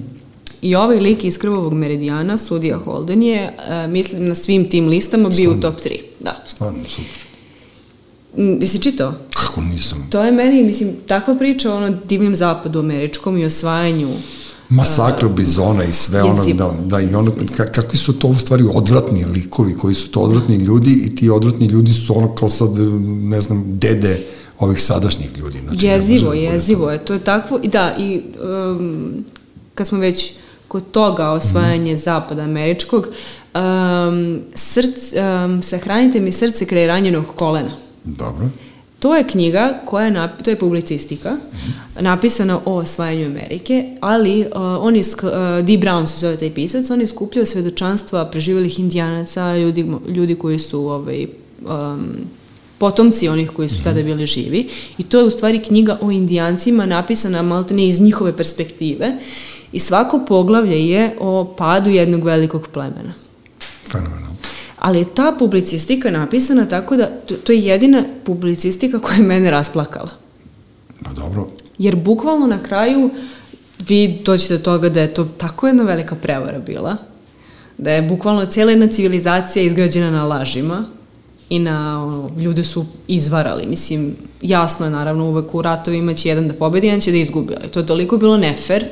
I 0.62 0.74
ovaj 0.74 1.00
lik 1.00 1.24
iz 1.24 1.38
Krvovog 1.38 1.72
meridijana, 1.74 2.38
sudija 2.38 2.78
Holden 2.78 3.22
je, 3.22 3.54
e, 3.68 3.86
mislim, 3.86 4.28
na 4.28 4.34
svim 4.34 4.68
tim 4.68 4.88
listama 4.88 5.28
bio 5.28 5.50
u 5.50 5.60
top 5.60 5.74
3. 5.80 5.98
Da. 6.20 6.44
Stvarno, 6.46 6.84
super. 6.84 7.21
Mm, 8.36 8.60
Jesi 8.60 8.78
čitao? 8.78 9.12
Kako 9.34 9.60
nisam? 9.60 10.06
To 10.10 10.22
je 10.22 10.32
meni, 10.32 10.62
mislim, 10.62 10.90
takva 11.06 11.34
priča 11.34 11.72
o 11.72 11.76
ono 11.76 11.90
divnim 12.08 12.36
zapadu 12.36 12.78
američkom 12.78 13.38
i 13.38 13.44
osvajanju 13.44 14.08
Masakro 14.68 15.28
bizona 15.28 15.84
i 15.84 15.92
sve 15.92 16.22
ono, 16.22 16.44
da, 16.54 16.74
da 16.84 17.00
i 17.00 17.14
ono, 17.14 17.32
ka, 17.56 17.64
kakvi 17.72 17.98
su 17.98 18.12
to 18.18 18.28
u 18.28 18.34
stvari 18.34 18.64
odvratni 18.74 19.24
likovi, 19.24 19.74
koji 19.74 19.94
su 19.94 20.10
to 20.10 20.20
odvratni 20.20 20.56
ljudi 20.56 21.02
i 21.06 21.16
ti 21.16 21.30
odvratni 21.30 21.66
ljudi 21.66 21.92
su 21.92 22.18
ono 22.18 22.34
kao 22.34 22.48
sad, 22.48 22.70
ne 23.06 23.40
znam, 23.40 23.64
dede 23.66 24.20
ovih 24.58 24.82
sadašnjih 24.82 25.30
ljudi. 25.38 25.58
Znači, 25.64 25.86
jezivo, 25.86 26.30
da 26.30 26.36
jezivo 26.36 26.90
je, 26.90 27.04
to 27.04 27.12
je 27.12 27.24
takvo, 27.24 27.60
i 27.62 27.68
da, 27.68 27.96
i 27.98 28.20
um, 28.76 29.24
kad 29.74 29.86
smo 29.86 29.98
već 29.98 30.32
kod 30.68 30.90
toga 30.90 31.28
osvajanje 31.30 31.92
Mhm. 31.92 32.02
zapada 32.02 32.42
američkog, 32.42 33.06
um, 33.54 34.40
src, 34.54 35.12
um, 35.44 35.62
sahranite 35.62 36.20
mi 36.20 36.32
srce 36.32 36.64
kraj 36.64 36.86
ranjenog 36.86 37.24
kolena. 37.36 37.70
Dobro. 38.04 38.48
To 38.98 39.16
je 39.16 39.24
knjiga 39.24 39.80
koja 39.84 40.06
je, 40.06 40.28
to 40.44 40.50
je 40.50 40.58
publicistika, 40.58 41.36
napisana 42.00 42.60
o 42.64 42.74
osvajanju 42.74 43.26
Amerike, 43.26 43.96
ali 44.00 44.40
uh, 44.40 44.46
on 44.80 44.96
je, 44.96 45.00
uh, 45.00 45.66
Dee 45.66 45.78
Brown 45.78 46.06
se 46.06 46.18
zove 46.18 46.36
taj 46.36 46.54
pisac, 46.54 46.90
on 46.90 47.00
je 47.00 47.06
skupljao 47.06 47.46
svedočanstva 47.46 48.24
preživelih 48.24 48.80
indijanaca, 48.80 49.56
ljudi, 49.56 49.86
ljudi 50.08 50.34
koji 50.34 50.58
su 50.58 50.88
ovaj, 50.88 51.26
um, 51.64 52.06
potomci 52.78 53.28
onih 53.28 53.50
koji 53.50 53.68
su 53.68 53.82
tada 53.82 54.02
bili 54.02 54.26
živi 54.26 54.68
i 54.98 55.02
to 55.02 55.18
je 55.18 55.24
u 55.24 55.30
stvari 55.30 55.58
knjiga 55.58 55.98
o 56.00 56.10
indijancima 56.10 56.86
napisana 56.86 57.42
maltene 57.42 57.88
iz 57.88 58.00
njihove 58.00 58.36
perspektive 58.36 59.18
i 59.72 59.78
svako 59.78 60.20
poglavlje 60.28 60.88
je 60.88 61.16
o 61.20 61.54
padu 61.58 61.90
jednog 61.90 62.24
velikog 62.24 62.68
plemena. 62.72 63.14
Fenomenalno. 63.92 64.31
Ali 64.82 64.98
je 64.98 65.14
ta 65.14 65.34
publicistika 65.38 66.10
napisana 66.10 66.66
tako 66.66 66.96
da, 66.96 67.06
to, 67.06 67.34
to 67.34 67.52
je 67.52 67.60
jedina 67.60 68.02
publicistika 68.24 68.98
koja 68.98 69.16
je 69.16 69.22
mene 69.22 69.50
rasplakala. 69.50 70.10
Pa 71.04 71.10
dobro. 71.12 71.48
Jer 71.78 71.96
bukvalno 71.96 72.46
na 72.46 72.62
kraju 72.62 73.10
vi 73.78 74.18
doćete 74.24 74.56
do 74.56 74.64
toga 74.64 74.88
da 74.88 75.00
je 75.00 75.14
to 75.14 75.24
tako 75.24 75.66
jedna 75.66 75.82
velika 75.82 76.14
prevara 76.14 76.58
bila, 76.58 76.96
da 77.78 77.90
je 77.90 78.02
bukvalno 78.02 78.46
cijela 78.46 78.70
jedna 78.70 78.86
civilizacija 78.86 79.62
izgrađena 79.62 80.10
na 80.10 80.24
lažima 80.24 80.84
i 81.48 81.58
na, 81.58 82.04
ono, 82.04 82.30
ljude 82.38 82.64
su 82.64 82.86
izvarali. 83.08 83.66
Mislim, 83.66 84.16
jasno 84.40 84.86
je 84.86 84.90
naravno 84.90 85.28
uvek 85.28 85.54
u 85.54 85.62
ratovima 85.62 86.14
će 86.14 86.28
jedan 86.28 86.48
da 86.48 86.54
pobedi, 86.54 86.86
jedan 86.86 87.00
će 87.00 87.10
da 87.10 87.16
izgubi, 87.16 87.54
ali 87.60 87.68
to 87.68 87.80
je 87.80 87.86
toliko 87.86 88.16
bilo 88.16 88.36
nefer 88.36 88.84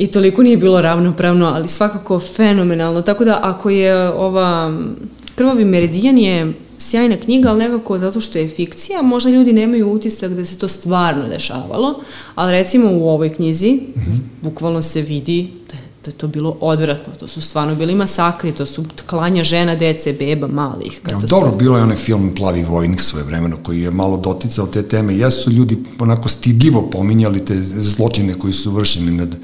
i 0.00 0.06
toliko 0.06 0.42
nije 0.42 0.56
bilo 0.56 0.80
ravnopravno, 0.80 1.46
ali 1.46 1.68
svakako 1.68 2.20
fenomenalno. 2.20 3.02
Tako 3.02 3.24
da 3.24 3.40
ako 3.42 3.70
je 3.70 4.08
ova 4.08 4.80
Krvavi 5.34 5.64
meridijan 5.64 6.18
je 6.18 6.52
sjajna 6.78 7.16
knjiga, 7.16 7.48
ali 7.48 7.58
nekako 7.58 7.98
zato 7.98 8.20
što 8.20 8.38
je 8.38 8.48
fikcija, 8.48 9.02
možda 9.02 9.30
ljudi 9.30 9.52
nemaju 9.52 9.92
utisak 9.92 10.32
da 10.32 10.44
se 10.44 10.58
to 10.58 10.68
stvarno 10.68 11.28
dešavalo, 11.28 12.00
ali 12.34 12.52
recimo 12.52 12.90
u 12.92 13.08
ovoj 13.08 13.32
knjizi 13.34 13.72
mm 13.72 14.00
-hmm. 14.00 14.18
bukvalno 14.42 14.82
se 14.82 15.02
vidi 15.02 15.50
da 15.70 15.76
je, 15.76 15.82
da 16.04 16.10
je 16.10 16.14
to 16.14 16.28
bilo 16.28 16.56
odvratno, 16.60 17.12
to 17.18 17.28
su 17.28 17.40
stvarno 17.40 17.74
bili 17.74 17.94
masakri, 17.94 18.52
to 18.52 18.66
su 18.66 18.84
klanja 19.06 19.44
žena, 19.44 19.74
dece, 19.74 20.12
beba, 20.12 20.46
malih. 20.46 21.00
Ja, 21.10 21.18
dobro, 21.28 21.52
bilo 21.52 21.76
je 21.76 21.82
onaj 21.82 21.96
film 21.96 22.34
Plavi 22.36 22.64
vojnik 22.64 23.02
svoje 23.02 23.24
vremeno 23.24 23.56
koji 23.62 23.80
je 23.80 23.90
malo 23.90 24.16
doticao 24.16 24.66
te 24.66 24.82
teme. 24.82 25.16
Jesu 25.16 25.50
ljudi 25.50 25.78
onako 25.98 26.28
stidljivo 26.28 26.90
pominjali 26.90 27.44
te 27.44 27.56
zločine 27.56 28.34
koji 28.34 28.52
su 28.52 28.70
vršeni 28.70 29.10
nad 29.10 29.36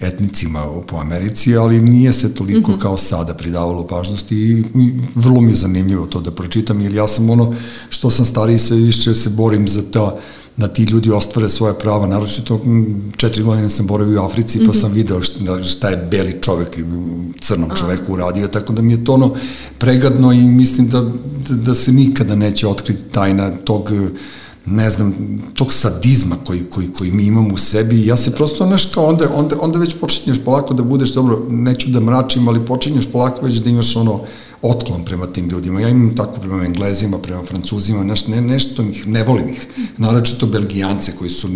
etnicima 0.00 0.64
po 0.86 0.96
Americi, 0.96 1.56
ali 1.56 1.80
nije 1.80 2.12
se 2.12 2.34
toliko 2.34 2.70
mm 2.70 2.74
-hmm. 2.74 2.82
kao 2.82 2.96
sada 2.96 3.34
pridavalo 3.34 3.86
pažnosti 3.86 4.36
i, 4.36 4.64
i 4.80 4.92
vrlo 5.14 5.40
mi 5.40 5.50
je 5.50 5.56
zanimljivo 5.56 6.06
to 6.06 6.20
da 6.20 6.30
pročitam, 6.30 6.80
jer 6.80 6.94
ja 6.94 7.08
sam 7.08 7.30
ono 7.30 7.54
što 7.88 8.10
sam 8.10 8.26
stariji 8.26 8.58
sve 8.58 8.76
više 8.76 9.14
se 9.14 9.30
borim 9.30 9.68
za 9.68 9.82
ta 9.92 10.16
da 10.56 10.68
ti 10.68 10.84
ljudi 10.84 11.10
ostvare 11.10 11.48
svoje 11.48 11.78
prava, 11.78 12.06
naročito 12.06 12.60
četiri 13.16 13.42
godine 13.42 13.70
sam 13.70 13.86
boravio 13.86 14.22
u 14.22 14.24
Africi 14.24 14.58
pa 14.58 14.64
mm 14.64 14.68
-hmm. 14.68 14.80
sam 14.80 14.92
video 14.92 15.22
šta, 15.22 15.62
šta 15.62 15.88
je 15.88 16.08
beli 16.10 16.38
čovek 16.40 16.78
crnom 17.40 17.70
čoveku 17.76 18.12
uradio, 18.12 18.48
tako 18.48 18.72
da 18.72 18.82
mi 18.82 18.92
je 18.92 19.04
to 19.04 19.12
ono 19.12 19.34
pregadno 19.78 20.32
i 20.32 20.40
mislim 20.40 20.88
da, 20.88 21.00
da, 21.48 21.54
da 21.54 21.74
se 21.74 21.92
nikada 21.92 22.36
neće 22.36 22.68
otkriti 22.68 23.02
tajna 23.02 23.50
tog 23.50 23.92
ne 24.70 24.90
znam, 24.90 25.14
tog 25.54 25.72
sadizma 25.72 26.36
koji, 26.46 26.60
koji, 26.70 26.88
koji 26.98 27.10
mi 27.12 27.24
imamo 27.24 27.54
u 27.54 27.58
sebi, 27.58 28.06
ja 28.06 28.16
se 28.16 28.30
prosto, 28.30 28.66
znaš, 28.66 28.86
kao 28.86 29.04
onda, 29.04 29.28
onda, 29.34 29.56
onda 29.60 29.78
već 29.78 29.94
počinješ 30.00 30.38
polako 30.44 30.74
da 30.74 30.82
budeš, 30.82 31.14
dobro, 31.14 31.46
neću 31.50 31.90
da 31.90 32.00
mračim, 32.00 32.48
ali 32.48 32.66
počinješ 32.66 33.06
polako 33.12 33.46
već 33.46 33.54
da 33.54 33.70
imaš 33.70 33.96
ono, 33.96 34.20
otklon 34.62 35.04
prema 35.04 35.26
tim 35.26 35.48
ljudima. 35.48 35.80
Ja 35.80 35.88
imam 35.88 36.16
tako 36.16 36.40
prema 36.40 36.64
Englezima, 36.64 37.18
prema 37.18 37.42
Francuzima, 37.46 38.04
neš, 38.04 38.26
ne, 38.26 38.40
nešto 38.40 38.82
ih, 38.82 39.06
ne 39.06 39.22
volim 39.22 39.48
ih. 39.48 39.66
Naročito 39.96 40.46
Belgijance 40.46 41.12
koji 41.18 41.30
su 41.30 41.48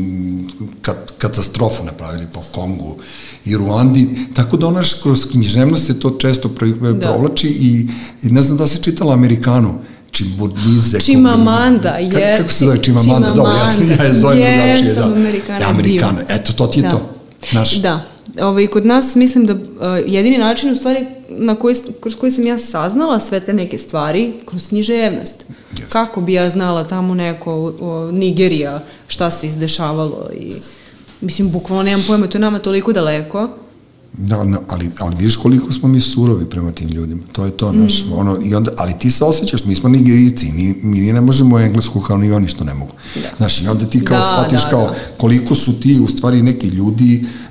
kat, 0.83 1.12
katastrofu 1.19 1.85
napravili 1.85 2.27
po 2.33 2.41
Kongu 2.55 2.97
i 3.45 3.57
Ruandi, 3.57 4.09
tako 4.35 4.57
da 4.57 4.67
onaš 4.67 4.95
kroz 4.95 5.27
književnost 5.33 5.87
se 5.87 6.01
to 6.01 6.11
često 6.11 6.49
da. 6.49 7.01
provlači 7.01 7.49
i, 7.49 7.89
i 8.23 8.33
ne 8.33 8.43
znam 8.43 8.59
da 8.59 8.67
se 8.67 8.83
čitala 8.83 9.15
Amerikanu, 9.15 9.79
Čimburnize. 10.15 11.01
Čimamanda, 11.01 11.89
je. 11.91 12.37
Kako 12.37 12.53
se 12.53 12.65
zove 12.65 12.83
Čimamanda? 12.83 13.31
Dobro, 13.31 13.53
ja, 13.53 13.97
ja 13.99 14.05
je 14.05 14.15
zovem 14.15 14.39
drugačije. 14.39 14.95
Da. 14.95 15.05
Amerikana. 15.05 15.69
Amerikana. 15.69 16.21
Eto, 16.29 16.53
to 16.53 16.67
ti 16.67 16.79
je 16.79 16.83
da. 16.83 16.91
to. 16.91 17.11
Naš. 17.53 17.75
Da. 17.75 18.01
Ovaj, 18.41 18.67
kod 18.67 18.87
nas 18.87 19.15
mislim 19.15 19.47
da 19.47 19.53
uh, 19.53 19.61
jedini 20.07 20.39
način 20.39 20.73
u 20.73 20.77
stvari 20.77 21.07
na 21.29 21.55
koji, 21.55 21.77
kroz 22.01 22.15
koji 22.15 22.33
sam 22.33 22.47
ja 22.47 22.59
saznala 22.59 23.21
sve 23.21 23.41
te 23.41 23.53
neke 23.53 23.79
stvari, 23.79 24.33
kroz 24.47 24.69
književnost. 24.69 25.45
Yes. 25.73 25.89
Kako 25.89 26.21
bi 26.21 26.33
ja 26.33 26.49
znala 26.49 26.85
tamo 26.85 27.15
neko 27.15 27.75
o, 27.81 28.11
Nigerija, 28.12 28.83
šta 29.07 29.31
se 29.31 29.47
izdešavalo 29.47 30.31
i 30.41 30.53
mislim, 31.21 31.51
bukvalno 31.51 31.83
nemam 31.83 32.05
pojma, 32.07 32.27
to 32.27 32.39
je 32.39 32.43
nama 32.43 32.59
toliko 32.59 32.93
daleko 32.93 33.49
Da, 34.19 34.45
no, 34.45 34.59
ali, 34.69 34.91
ali 34.99 35.17
vidiš 35.17 35.37
koliko 35.37 35.73
smo 35.73 35.89
mi 35.89 36.01
surovi 36.01 36.45
prema 36.45 36.73
tim 36.73 36.89
ljudima. 36.89 37.23
To 37.33 37.45
je 37.45 37.51
to, 37.51 37.73
naš, 37.73 38.05
mm. 38.05 38.12
ono, 38.12 38.39
i 38.45 38.55
onda, 38.55 38.71
ali 38.77 38.93
ti 38.99 39.11
se 39.11 39.25
osjećaš, 39.25 39.65
mi 39.65 39.75
smo 39.75 39.89
nigerici, 39.89 40.53
ni, 40.53 40.75
mi 40.83 41.01
ne 41.12 41.21
možemo 41.21 41.59
englesku 41.59 42.01
kao 42.01 42.17
ni 42.17 42.33
oni 42.33 42.49
što 42.49 42.65
ne 42.65 42.75
mogu. 42.75 42.93
Da. 43.15 43.29
Znaš, 43.37 43.62
i 43.62 43.69
onda 43.69 43.85
ti 43.85 44.05
kao 44.05 44.19
da, 44.19 44.27
shvatiš 44.27 44.62
da, 44.62 44.69
kao 44.71 44.87
da. 44.87 44.95
koliko 45.17 45.55
su 45.55 45.81
ti 45.81 46.01
u 46.05 46.09
stvari 46.09 46.43
neki 46.43 46.69
ljudi 46.69 47.25
e, 47.25 47.43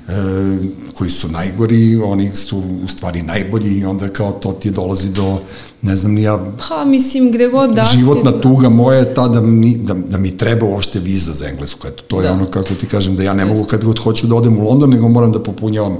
koji 0.94 1.10
su 1.10 1.28
najgori, 1.28 1.96
oni 1.96 2.30
su 2.34 2.62
u 2.84 2.88
stvari 2.88 3.22
najbolji 3.22 3.78
i 3.78 3.84
onda 3.84 4.08
kao 4.08 4.32
to 4.32 4.52
ti 4.52 4.70
dolazi 4.70 5.08
do, 5.08 5.40
ne 5.82 5.96
znam 5.96 6.12
ni 6.12 6.22
ja... 6.22 6.52
Pa, 6.68 6.84
mislim, 6.84 7.32
gde 7.32 7.48
god 7.48 7.70
da 7.70 7.90
Životna 7.96 8.32
si... 8.32 8.40
tuga 8.40 8.68
moja 8.68 8.98
je 8.98 9.14
ta 9.14 9.28
da 9.28 9.40
mi, 9.40 9.78
da, 9.78 9.94
da 9.94 10.18
mi 10.18 10.36
treba 10.36 10.66
uopšte 10.66 11.00
viza 11.00 11.32
za 11.32 11.46
englesku. 11.46 11.86
Eto, 11.86 12.02
to 12.02 12.20
da. 12.20 12.26
je 12.26 12.30
ono, 12.30 12.50
kako 12.50 12.74
ti 12.74 12.86
kažem, 12.86 13.16
da 13.16 13.22
ja 13.22 13.34
ne 13.34 13.44
mogu 13.44 13.64
kad 13.64 13.84
god 13.84 13.98
hoću 13.98 14.26
da 14.26 14.34
odem 14.34 14.58
u 14.58 14.68
London, 14.68 14.90
nego 14.90 15.08
moram 15.08 15.32
da 15.32 15.42
popunjavam 15.42 15.96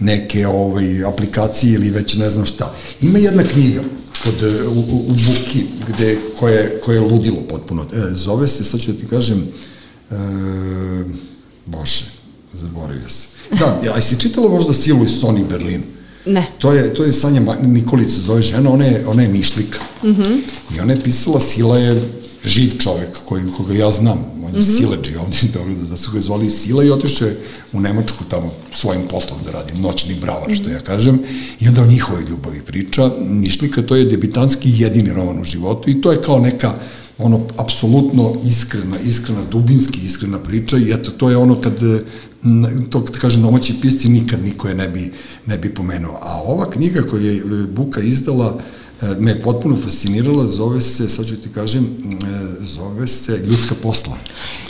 neke 0.00 0.46
ovaj, 0.46 1.04
aplikacije 1.04 1.74
ili 1.74 1.90
već 1.90 2.16
ne 2.16 2.30
znam 2.30 2.46
šta. 2.46 2.74
Ima 3.00 3.18
jedna 3.18 3.42
knjiga 3.42 3.80
kod, 4.24 4.42
e, 4.42 4.68
u, 4.68 4.80
u, 4.80 4.98
u 5.08 5.12
Buki, 5.12 5.64
gde, 5.88 6.18
koje, 6.38 6.80
koje 6.84 6.96
je 6.96 7.00
ludilo 7.00 7.40
potpuno. 7.48 7.82
E, 7.82 7.96
zove 8.14 8.48
se, 8.48 8.64
sad 8.64 8.80
ću 8.80 8.92
da 8.92 8.98
ti 8.98 9.06
kažem, 9.06 9.48
e, 10.10 10.14
bože, 11.66 12.04
zaboravio 12.52 13.08
se. 13.08 13.39
Da, 13.58 13.92
a 13.94 14.00
si 14.00 14.20
čitala 14.20 14.48
možda 14.48 14.72
Silu 14.72 15.04
iz 15.04 15.10
Sony 15.10 15.44
Berlinu? 15.48 15.82
Ne. 16.26 16.46
To 16.58 16.72
je, 16.72 16.94
to 16.94 17.04
je 17.04 17.12
Sanja 17.12 17.40
Nikolica, 17.62 18.20
zove 18.20 18.42
žena, 18.42 18.70
ona 18.70 18.84
je, 18.84 19.06
ona 19.06 19.22
je 19.22 19.28
mišlika. 19.28 19.78
Mm 20.02 20.08
-hmm. 20.08 20.40
I 20.76 20.80
ona 20.80 20.92
je 20.92 21.00
pisala, 21.00 21.40
Sila 21.40 21.78
je 21.78 22.02
živ 22.44 22.78
čovek 22.78 23.18
koji, 23.24 23.42
koga 23.56 23.74
ja 23.74 23.90
znam, 23.90 24.18
on 24.44 24.54
je 24.54 24.58
mm 24.58 24.62
-hmm. 24.62 24.76
sileđi 24.76 25.16
ovde 25.16 25.36
iz 25.42 25.48
Beograda, 25.54 25.82
da 25.90 25.96
su 25.96 26.10
ga 26.10 26.20
zvali 26.20 26.50
Sila 26.50 26.84
i 26.84 26.90
otiše 26.90 27.34
u 27.72 27.80
Nemačku 27.80 28.24
tamo 28.30 28.52
svojim 28.74 29.02
poslom 29.10 29.38
da 29.44 29.50
radi, 29.50 29.80
noćni 29.80 30.14
bravar, 30.14 30.54
što 30.54 30.70
ja 30.70 30.80
kažem, 30.80 31.18
i 31.60 31.68
onda 31.68 31.82
o 31.82 31.86
njihovoj 31.86 32.22
ljubavi 32.30 32.60
priča. 32.62 33.10
Nišlika, 33.28 33.82
to 33.82 33.96
je 33.96 34.04
debitanski 34.04 34.72
jedini 34.76 35.12
roman 35.12 35.40
u 35.40 35.44
životu 35.44 35.90
i 35.90 36.00
to 36.00 36.12
je 36.12 36.22
kao 36.22 36.38
neka 36.38 36.74
ono, 37.18 37.40
apsolutno 37.56 38.34
iskrena, 38.44 38.96
iskrena, 39.04 39.44
dubinski 39.50 39.98
iskrena 40.06 40.38
priča 40.38 40.76
i 40.76 40.92
eto, 40.92 41.10
to 41.10 41.30
je 41.30 41.36
ono 41.36 41.60
kad 41.60 41.82
to 42.90 43.04
kad 43.04 43.18
kažem 43.18 43.42
domaći 43.42 43.74
pisci 43.82 44.08
nikad 44.08 44.44
niko 44.44 44.68
je 44.68 44.74
ne 44.74 44.88
bi, 44.88 45.12
ne 45.46 45.58
bi 45.58 45.74
pomenuo. 45.74 46.18
A 46.22 46.42
ova 46.46 46.70
knjiga 46.70 47.02
koju 47.02 47.26
je 47.26 47.42
Buka 47.66 48.00
izdala, 48.00 48.60
E, 49.02 49.06
me 49.18 49.40
potpuno 49.40 49.76
fascinirala, 49.84 50.46
zove 50.46 50.80
se, 50.80 51.08
sad 51.08 51.26
ću 51.26 51.36
ti 51.36 51.48
kažem, 51.54 51.84
e, 51.84 52.64
zove 52.64 53.08
se 53.08 53.42
Ljudska 53.46 53.74
posla. 53.82 54.16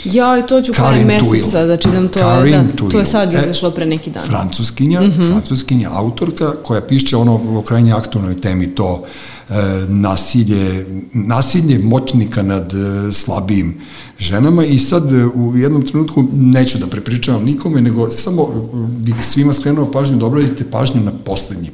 Ja, 0.03 0.39
i 0.39 0.47
to 0.47 0.61
ću 0.61 0.73
kraj 0.73 1.05
meseca 1.05 1.65
da 1.65 1.77
čitam 1.77 2.07
to. 2.07 2.19
Karin 2.19 2.67
da, 2.67 2.89
to 2.89 2.99
je 2.99 3.05
sad 3.05 3.33
e, 3.33 3.37
izašlo 3.43 3.71
pre 3.71 3.85
neki 3.85 4.09
dan. 4.09 4.23
Francuskinja, 4.27 5.01
mm 5.01 5.11
-hmm. 5.11 5.31
francuskinja 5.31 5.89
autorka 5.93 6.53
koja 6.63 6.81
piše 6.81 7.17
ono 7.17 7.59
o 7.59 7.61
krajnje 7.61 7.93
aktualnoj 7.93 8.41
temi 8.41 8.75
to 8.75 9.03
e, 9.49 9.53
nasilje, 9.87 10.85
nasilje 11.13 11.79
moćnika 11.79 12.43
nad 12.43 12.73
e, 12.73 13.13
slabijim 13.13 13.81
ženama 14.21 14.65
i 14.65 14.79
sad 14.79 15.11
u 15.33 15.57
jednom 15.57 15.85
trenutku 15.85 16.23
neću 16.33 16.77
da 16.77 16.87
prepričavam 16.87 17.43
nikome, 17.43 17.81
nego 17.81 18.09
samo 18.09 18.69
bih 18.99 19.15
svima 19.21 19.53
skrenuo 19.53 19.91
pažnju 19.91 20.17
da 20.17 20.25
obradite 20.25 20.71
pažnju 20.71 21.01
na 21.01 21.11
poslednji 21.25 21.69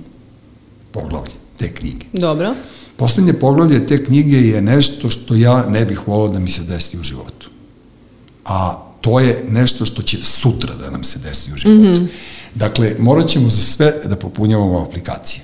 poglavlje 0.91 1.33
te 1.57 1.73
knjige. 1.73 2.05
Dobro. 2.13 2.55
Poslednje 2.95 3.33
poglavlje 3.33 3.87
te 3.87 4.05
knjige 4.05 4.37
je 4.37 4.61
nešto 4.61 5.09
što 5.09 5.35
ja 5.35 5.65
ne 5.69 5.85
bih 5.85 6.07
volao 6.07 6.29
da 6.29 6.39
mi 6.39 6.49
se 6.49 6.63
desi 6.63 6.97
u 6.97 7.03
životu. 7.03 7.49
A 8.45 8.83
to 9.01 9.19
je 9.19 9.45
nešto 9.49 9.85
što 9.85 10.01
će 10.01 10.17
sutra 10.23 10.75
da 10.75 10.91
nam 10.91 11.03
se 11.03 11.19
desi 11.19 11.53
u 11.53 11.57
životu. 11.57 11.81
Mm 11.81 11.95
-hmm. 11.95 12.07
Dakle, 12.55 12.95
morat 12.99 13.27
ćemo 13.27 13.49
za 13.49 13.61
sve 13.61 13.93
da 14.05 14.15
popunjavamo 14.15 14.79
aplikacije. 14.79 15.43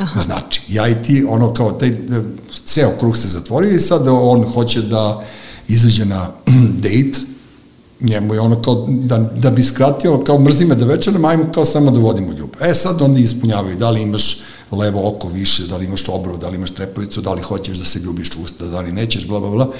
Aha. 0.00 0.20
Znači, 0.20 0.62
ja 0.68 0.88
i 0.88 1.02
ti, 1.06 1.26
ono 1.28 1.54
kao 1.54 1.72
taj, 1.72 1.96
ceo 2.64 2.90
kruh 2.98 3.16
se 3.16 3.28
zatvorio 3.28 3.70
i 3.70 3.80
sad 3.80 4.08
on 4.08 4.44
hoće 4.44 4.82
da 4.82 5.24
izađe 5.68 6.04
na 6.04 6.30
date, 6.84 7.18
njemu 8.00 8.34
je 8.34 8.40
ono 8.40 8.62
kao, 8.62 8.86
da, 8.88 9.18
da 9.18 9.50
bi 9.50 9.62
skratio, 9.62 10.18
kao 10.18 10.38
mrzi 10.38 10.66
me 10.66 10.74
da 10.74 10.86
večeram, 10.86 11.24
ajmo 11.24 11.44
kao 11.54 11.64
samo 11.64 11.90
da 11.90 12.00
vodimo 12.00 12.32
ljubav. 12.32 12.68
E 12.70 12.74
sad 12.74 13.02
onda 13.02 13.20
ispunjavaju, 13.20 13.76
da 13.76 13.90
li 13.90 14.02
imaš 14.02 14.40
levo 14.70 15.08
oko 15.08 15.28
više, 15.28 15.66
da 15.66 15.76
li 15.76 15.84
imaš 15.84 16.08
obrvu, 16.08 16.36
da 16.36 16.48
li 16.48 16.56
imaš 16.56 16.70
trepavicu, 16.70 17.20
da 17.20 17.32
li 17.32 17.42
hoćeš 17.42 17.78
da 17.78 17.84
se 17.84 17.98
ljubiš 17.98 18.30
usta, 18.44 18.66
da 18.66 18.80
li 18.80 18.92
nećeš, 18.92 19.26
bla, 19.26 19.40
bla, 19.40 19.50
bla. 19.50 19.72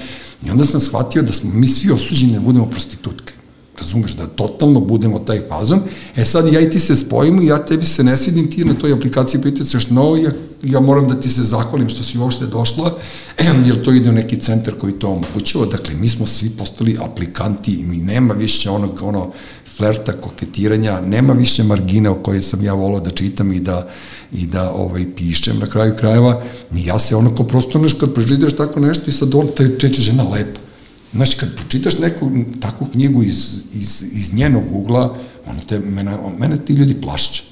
I 0.46 0.50
onda 0.50 0.64
sam 0.64 0.80
shvatio 0.80 1.22
da 1.22 1.32
smo 1.32 1.50
mi 1.54 1.68
svi 1.68 1.90
osuđeni 1.92 2.32
da 2.32 2.40
budemo 2.40 2.70
prostitutke. 2.70 3.37
Razumeš, 3.80 4.12
da 4.12 4.26
totalno 4.26 4.80
budemo 4.80 5.18
taj 5.18 5.40
fazon. 5.48 5.80
E 6.16 6.24
sad 6.24 6.52
ja 6.52 6.60
i 6.60 6.70
ti 6.70 6.78
se 6.78 6.96
spojimo 6.96 7.42
i 7.42 7.46
ja 7.46 7.66
tebi 7.66 7.86
se 7.86 8.04
ne 8.04 8.18
svidim, 8.18 8.50
ti 8.50 8.64
na 8.64 8.74
toj 8.74 8.92
aplikaciji 8.92 9.40
priticaš 9.40 9.90
no, 9.90 10.16
ja, 10.16 10.30
ja 10.62 10.80
moram 10.80 11.08
da 11.08 11.20
ti 11.20 11.28
se 11.28 11.42
zahvalim 11.42 11.88
što 11.88 12.04
si 12.04 12.18
uopšte 12.18 12.46
došla, 12.46 12.94
jer 13.66 13.82
to 13.82 13.92
ide 13.92 14.10
u 14.10 14.12
neki 14.12 14.36
centar 14.36 14.74
koji 14.74 14.92
to 14.92 15.08
omogućava. 15.08 15.66
Dakle, 15.66 15.94
mi 15.94 16.08
smo 16.08 16.26
svi 16.26 16.50
postali 16.50 16.98
aplikanti 17.00 17.72
i 17.72 17.84
mi 17.84 17.96
nema 17.96 18.34
više 18.34 18.70
onog, 18.70 19.02
ono, 19.02 19.32
flerta, 19.76 20.12
koketiranja, 20.12 21.00
nema 21.00 21.32
više 21.32 21.62
margine 21.62 22.10
o 22.10 22.14
kojoj 22.14 22.42
sam 22.42 22.64
ja 22.64 22.72
volao 22.72 23.00
da 23.00 23.10
čitam 23.10 23.52
i 23.52 23.60
da, 23.60 23.88
i 24.32 24.46
da 24.46 24.72
ovaj, 24.72 25.04
pišem 25.16 25.58
na 25.58 25.66
kraju 25.66 25.94
krajeva, 25.98 26.42
ni 26.70 26.86
ja 26.86 26.98
se 26.98 27.16
onako 27.16 27.44
prosto 27.44 27.78
neš 27.78 27.92
kad 27.92 28.14
pročitaš 28.14 28.56
tako 28.56 28.80
nešto 28.80 29.10
i 29.10 29.12
sad 29.12 29.34
on, 29.34 29.48
te, 29.56 29.78
te 29.78 29.92
će 29.92 30.02
žena 30.02 30.22
lepa. 30.22 30.67
Znaš, 31.12 31.34
kad 31.34 31.56
pročitaš 31.56 31.98
neku 31.98 32.30
takvu 32.60 32.86
knjigu 32.92 33.22
iz, 33.22 33.54
iz, 33.74 34.02
iz 34.12 34.34
njenog 34.34 34.64
ugla, 34.72 35.16
ono 35.46 35.60
te, 35.68 35.78
mene, 35.78 36.16
mene 36.38 36.64
ti 36.64 36.72
ljudi 36.72 37.00
plašće. 37.00 37.42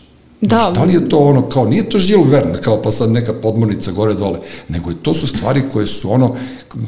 Da. 0.40 0.56
Znaš, 0.56 0.74
da 0.74 0.84
li 0.84 0.94
je 0.94 1.08
to 1.08 1.18
ono, 1.18 1.48
kao, 1.48 1.68
nije 1.68 1.88
to 1.88 1.98
Žil 1.98 2.22
Verne, 2.22 2.58
kao 2.60 2.82
pa 2.82 2.92
sad 2.92 3.10
neka 3.10 3.32
podmornica 3.32 3.92
gore 3.92 4.14
dole, 4.14 4.38
nego 4.68 4.90
je, 4.90 4.96
to 5.02 5.14
su 5.14 5.26
stvari 5.26 5.62
koje 5.72 5.86
su 5.86 6.12
ono, 6.12 6.36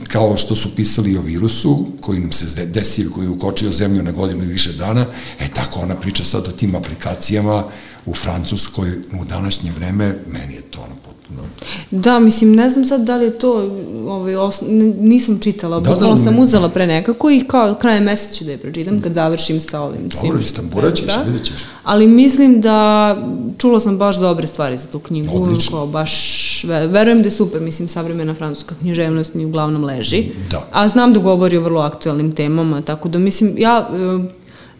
kao 0.09 0.37
što 0.37 0.55
su 0.55 0.77
pisali 0.77 1.17
o 1.17 1.23
virusu, 1.23 1.87
koji 2.01 2.21
nam 2.21 2.33
se 2.33 2.67
desio, 2.67 3.11
koji 3.15 3.25
je 3.25 3.31
ukočio 3.31 3.73
zemlju 3.73 4.03
na 4.03 4.13
godinu 4.13 4.45
i 4.45 4.53
više 4.53 4.73
dana, 4.73 5.07
e 5.41 5.49
tako 5.55 5.81
ona 5.81 5.95
priča 5.95 6.25
sad 6.25 6.49
o 6.49 6.53
tim 6.53 6.75
aplikacijama, 6.75 7.65
u 8.07 8.15
Francuskoj 8.15 8.91
u 9.21 9.25
današnje 9.25 9.73
vreme, 9.73 10.15
meni 10.27 10.55
je 10.55 10.63
to 10.63 10.81
ono 10.81 10.95
potpuno... 11.29 11.49
Da, 11.91 12.19
mislim, 12.19 12.55
ne 12.55 12.71
znam 12.71 12.87
sad 12.87 13.01
da 13.01 13.17
li 13.17 13.25
je 13.25 13.39
to, 13.39 13.71
ovaj, 14.07 14.37
os... 14.37 14.63
nisam 15.01 15.39
čitala, 15.41 15.81
da, 15.81 15.95
da, 15.95 16.17
sam 16.17 16.39
uzela 16.39 16.69
pre 16.69 16.87
nekako 16.87 17.31
i 17.31 17.41
kao 17.41 17.75
krajem 17.75 18.05
meseca 18.05 18.35
ću 18.35 18.45
da 18.45 18.51
je 18.51 18.59
pročitam 18.59 19.01
kad 19.01 19.15
završim 19.15 19.61
sa 19.61 19.81
ovim 19.81 20.11
svim. 20.11 20.31
Dobro, 20.31 20.45
istambura 20.45 20.91
ćeš, 20.91 21.07
da. 21.07 21.23
vidjet 21.27 21.45
ćeš. 21.45 21.55
Ali 21.85 22.07
mislim 22.07 22.61
da, 22.61 23.17
čula 23.59 23.81
sam 23.81 23.99
baš 23.99 24.17
dobre 24.17 24.47
stvari 24.47 24.79
za 24.79 24.87
tu 24.87 24.99
knjigu, 24.99 25.43
Odlično. 25.43 25.71
kao 25.71 25.87
baš, 25.87 26.65
verujem 26.65 27.23
da 27.23 27.27
je 27.27 27.31
super, 27.31 27.61
mislim, 27.61 27.89
savremena 27.89 28.35
francuska 28.35 28.75
književnost 28.81 29.35
mi 29.35 29.45
uglavnom 29.45 29.85
leži. 29.85 30.25
Da. 30.51 30.69
A 30.73 30.89
znam 30.89 31.13
da 31.13 31.19
govori 31.19 31.57
o 31.57 31.61
vrlo 31.61 31.81
aktualnim 31.81 32.35
temama, 32.35 32.83
tako 32.83 33.09
da 33.09 33.19
mislim, 33.19 33.55
ja 33.59 33.89
e, 33.93 34.29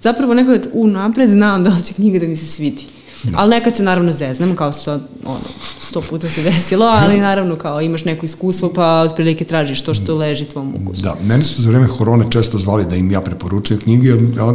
zapravo 0.01 0.35
nekad 0.35 0.69
unapred 0.73 1.31
znam 1.31 1.65
da 1.65 1.77
će 1.85 1.95
knjiga 1.95 2.19
da 2.19 2.27
mi 2.27 2.37
se 2.37 2.47
svidi. 2.47 2.98
Da. 3.23 3.39
Ali 3.39 3.51
nekad 3.51 3.77
se 3.77 3.83
naravno 3.83 4.13
zeznem, 4.13 4.57
kao 4.57 4.73
što 4.73 4.93
ono, 5.25 5.41
sto 5.89 6.01
puta 6.01 6.31
se 6.31 6.43
desilo, 6.43 6.87
ali 6.87 7.21
naravno 7.29 7.57
kao 7.57 7.81
imaš 7.81 8.05
neko 8.05 8.27
iskustvo 8.27 8.73
pa 8.73 9.01
otprilike 9.01 9.45
tražiš 9.45 9.83
to 9.83 9.95
što 9.95 10.17
leži 10.17 10.45
tvom 10.45 10.75
ukusu. 10.75 11.03
Da, 11.03 11.17
mene 11.25 11.45
su 11.45 11.63
za 11.63 11.69
vreme 11.69 11.89
korone 11.89 12.25
često 12.31 12.59
zvali 12.59 12.85
da 12.91 12.97
im 12.97 13.11
ja 13.11 13.21
preporučujem 13.21 13.81
knjige, 13.81 14.13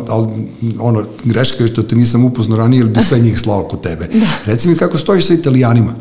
ali 0.09 0.27
ono, 0.79 1.05
greška 1.23 1.63
je 1.63 1.67
što 1.67 1.83
te 1.83 1.95
nisam 1.95 2.25
upoznao 2.25 2.57
ranije, 2.57 2.79
ili 2.79 2.89
bi 2.89 3.03
sve 3.09 3.19
njih 3.19 3.39
slao 3.39 3.63
kod 3.63 3.81
tebe. 3.81 4.07
Da. 4.13 4.27
Reci 4.45 4.67
mi 4.67 4.75
kako 4.75 4.97
stojiš 4.97 5.27
sa 5.27 5.33
italijanima? 5.33 5.95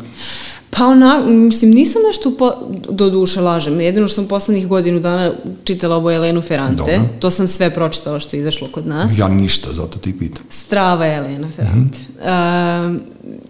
Pa 0.75 0.85
ona, 0.85 1.21
mislim, 1.25 1.71
nisam 1.71 2.01
nešto 2.07 2.37
po, 2.37 2.51
do 2.89 3.09
duše 3.09 3.41
lažem. 3.41 3.81
Jedino 3.81 4.07
što 4.07 4.15
sam 4.15 4.27
poslednjih 4.27 4.67
godinu 4.67 4.99
dana 4.99 5.31
čitala 5.63 5.95
ovo 5.95 6.11
Elenu 6.11 6.41
Ferrante. 6.41 6.77
Dobro. 6.77 7.09
To 7.19 7.29
sam 7.29 7.47
sve 7.47 7.69
pročitala 7.69 8.19
što 8.19 8.35
je 8.35 8.39
izašlo 8.39 8.67
kod 8.71 8.87
nas. 8.87 9.17
Ja 9.17 9.27
ništa, 9.27 9.71
zato 9.71 9.99
ti 9.99 10.19
pitam. 10.19 10.45
Strava 10.49 11.07
Elena 11.07 11.47
Ferrante. 11.55 11.97
Mm 11.97 12.25
-hmm. 12.25 12.95
uh, 12.95 13.01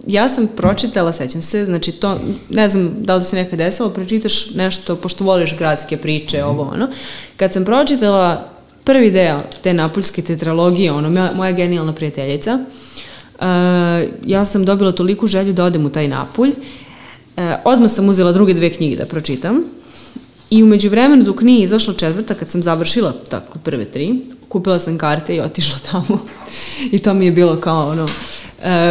ja 0.06 0.28
sam 0.28 0.46
pročitala, 0.56 1.12
sećam 1.12 1.42
se, 1.42 1.64
znači 1.64 1.92
to, 1.92 2.18
ne 2.50 2.68
znam 2.68 2.90
da 2.98 3.16
li 3.16 3.24
se 3.24 3.36
nekad 3.36 3.58
desilo, 3.58 3.90
pročitaš 3.90 4.50
nešto, 4.50 4.96
pošto 4.96 5.24
voliš 5.24 5.56
gradske 5.56 5.96
priče, 5.96 6.38
mm 6.38 6.40
-hmm. 6.40 6.50
ovo 6.50 6.62
ono. 6.62 6.88
Kad 7.36 7.52
sam 7.52 7.64
pročitala 7.64 8.48
prvi 8.84 9.10
deo 9.10 9.40
te 9.62 9.74
napoljske 9.74 10.22
tetralogije, 10.22 10.92
ono, 10.92 11.10
moja, 11.10 11.32
moja 11.34 11.52
genijalna 11.52 11.92
prijateljica, 11.92 12.54
uh, 12.54 13.44
ja 14.26 14.44
sam 14.44 14.64
dobila 14.64 14.92
toliku 14.92 15.26
želju 15.26 15.52
da 15.52 15.64
odem 15.64 15.86
u 15.86 15.90
taj 15.90 16.08
Napulj. 16.08 16.52
Uh, 17.36 17.42
odmah 17.64 17.90
sam 17.90 18.08
uzela 18.08 18.32
druge 18.32 18.54
dve 18.54 18.70
knjige 18.70 18.96
da 18.96 19.06
pročitam. 19.06 19.62
I 20.50 20.62
umeđu 20.62 20.90
vremenu 20.90 21.24
dok 21.24 21.42
nije 21.42 21.64
izašla 21.64 21.94
četvrta, 21.94 22.34
kad 22.34 22.50
sam 22.50 22.62
završila 22.62 23.12
tako 23.28 23.58
prve 23.58 23.84
tri, 23.84 24.20
kupila 24.48 24.80
sam 24.80 24.98
karte 24.98 25.36
i 25.36 25.40
otišla 25.40 25.78
tamo. 25.90 26.18
I 26.92 26.98
to 26.98 27.14
mi 27.14 27.24
je 27.24 27.32
bilo 27.32 27.60
kao 27.60 27.88
ono, 27.88 28.04
uh, 28.04 28.10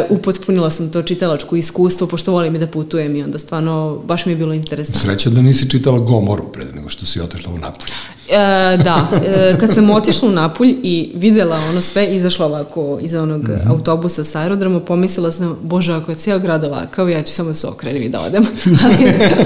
upotpunila 0.10 0.70
sam 0.70 0.92
to 0.92 1.02
čitalačko 1.02 1.56
iskustvo, 1.56 2.08
pošto 2.08 2.32
volim 2.32 2.56
i 2.56 2.60
da 2.60 2.68
putujem 2.68 3.16
i 3.16 3.24
onda 3.24 3.40
stvarno 3.40 4.02
baš 4.06 4.26
mi 4.26 4.32
je 4.32 4.36
bilo 4.36 4.54
interesantno. 4.54 5.02
Sreća 5.02 5.30
da 5.30 5.42
nisi 5.42 5.70
čitala 5.70 6.00
Gomoru 6.00 6.52
pre 6.54 6.66
nego 6.76 6.90
što 6.90 7.06
si 7.06 7.20
otišla 7.20 7.54
u 7.54 7.58
Napolj. 7.58 7.92
E, 8.30 8.78
da, 8.78 9.08
e, 9.26 9.56
kad 9.60 9.74
sam 9.74 9.90
otišla 9.90 10.30
u 10.30 10.32
Napulj 10.32 10.76
i 10.84 11.12
videla 11.16 11.56
ono 11.70 11.82
sve, 11.82 12.16
izašla 12.16 12.46
ovako 12.46 13.00
iz 13.02 13.14
onog 13.14 13.44
mm 13.44 13.52
-hmm. 13.52 13.70
autobusa 13.70 14.24
sa 14.24 14.40
aerodroma, 14.40 14.80
pomislila 14.80 15.32
sam, 15.32 15.58
bože, 15.62 15.94
ako 15.94 16.12
je 16.12 16.16
cijel 16.16 16.40
grad 16.40 16.64
ovakav, 16.64 17.10
ja 17.10 17.24
ću 17.24 17.34
samo 17.34 17.50
da 17.50 17.54
se 17.54 17.68
okrenim 17.68 18.04
i 18.04 18.10
da 18.10 18.22
odem. 18.22 18.44
ali, 18.84 18.96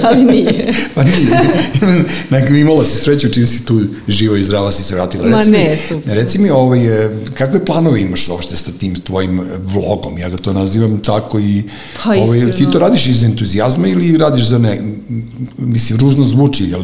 ali 0.02 0.24
nije. 0.24 0.74
pa 0.94 1.02
nije. 1.02 1.28
Nekako 2.30 2.54
imala 2.54 2.84
si 2.84 2.96
sreću 2.96 3.28
čim 3.28 3.46
si 3.46 3.64
tu 3.64 3.80
živo 4.08 4.36
i 4.36 4.44
zdrava 4.44 4.72
si 4.72 4.84
se 4.84 4.94
vratila. 4.94 5.24
Reci 5.24 5.50
Ma 5.50 5.58
ne, 5.58 5.70
mi, 5.70 5.88
super. 5.88 6.14
Reci 6.14 6.38
mi, 6.38 6.50
ovaj, 6.50 6.80
kakve 7.34 7.64
planove 7.64 8.00
imaš 8.00 8.28
uopšte 8.28 8.56
sa 8.56 8.70
tim 8.78 8.94
tvojim 8.94 9.40
vlogom? 9.64 10.18
Ja 10.18 10.28
ga 10.28 10.36
to 10.36 10.52
nazivam 10.52 11.00
tako 11.00 11.38
i... 11.38 11.62
Pa, 12.04 12.10
ovaj, 12.10 12.38
iskreno. 12.38 12.52
ti 12.52 12.72
to 12.72 12.78
radiš 12.78 13.06
iz 13.06 13.24
entuzijazma 13.24 13.88
ili 13.88 14.16
radiš 14.16 14.46
za 14.46 14.58
ne... 14.58 14.80
Mislim, 15.58 15.98
ružno 15.98 16.24
zvuči, 16.24 16.64
jel 16.64 16.82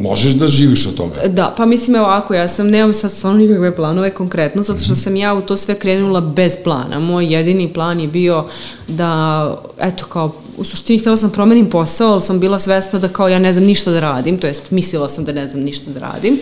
možeš 0.00 0.32
da 0.32 0.48
živiš 0.48 0.86
od 0.86 0.94
toga? 0.94 1.33
Da, 1.34 1.54
pa 1.56 1.66
mislim 1.66 1.96
ovako, 1.96 2.34
ja 2.34 2.48
sam, 2.48 2.70
nemam 2.70 2.94
sad 2.94 3.10
stvarno 3.10 3.38
nikakve 3.38 3.76
planove 3.76 4.10
konkretno, 4.10 4.62
zato 4.62 4.80
što 4.84 4.96
sam 4.96 5.16
ja 5.16 5.34
u 5.34 5.40
to 5.40 5.56
sve 5.56 5.74
krenula 5.74 6.20
bez 6.20 6.56
plana. 6.64 6.98
Moj 6.98 7.34
jedini 7.34 7.72
plan 7.72 8.00
je 8.00 8.08
bio 8.08 8.44
da, 8.88 9.56
eto, 9.80 10.04
kao, 10.04 10.32
u 10.56 10.64
suštini 10.64 10.98
htela 10.98 11.16
sam 11.16 11.30
promenim 11.30 11.70
posao, 11.70 12.12
ali 12.12 12.20
sam 12.20 12.40
bila 12.40 12.58
svesna 12.58 12.98
da 12.98 13.08
kao 13.08 13.28
ja 13.28 13.38
ne 13.38 13.52
znam 13.52 13.64
ništa 13.64 13.90
da 13.90 14.00
radim, 14.00 14.38
to 14.38 14.46
jest 14.46 14.70
mislila 14.70 15.08
sam 15.08 15.24
da 15.24 15.32
ne 15.32 15.48
znam 15.48 15.62
ništa 15.62 15.90
da 15.90 16.00
radim. 16.00 16.38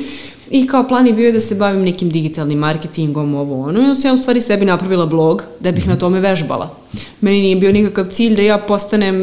I 0.50 0.66
kao 0.66 0.88
plan 0.88 1.06
je 1.06 1.12
bio 1.12 1.32
da 1.32 1.40
se 1.40 1.54
bavim 1.54 1.82
nekim 1.82 2.10
digitalnim 2.10 2.58
marketingom, 2.58 3.34
ovo 3.34 3.62
ono, 3.62 3.80
i 3.80 3.82
onda 3.82 3.94
sam 3.94 4.10
ja 4.10 4.14
u 4.14 4.18
stvari 4.18 4.40
sebi 4.40 4.64
napravila 4.64 5.06
blog 5.06 5.42
da 5.60 5.72
bih 5.72 5.88
na 5.88 5.96
tome 5.96 6.20
vežbala. 6.20 6.76
Meni 7.20 7.42
nije 7.42 7.56
bio 7.56 7.72
nikakav 7.72 8.06
cilj 8.06 8.36
da 8.36 8.42
ja 8.42 8.58
postanem, 8.58 9.16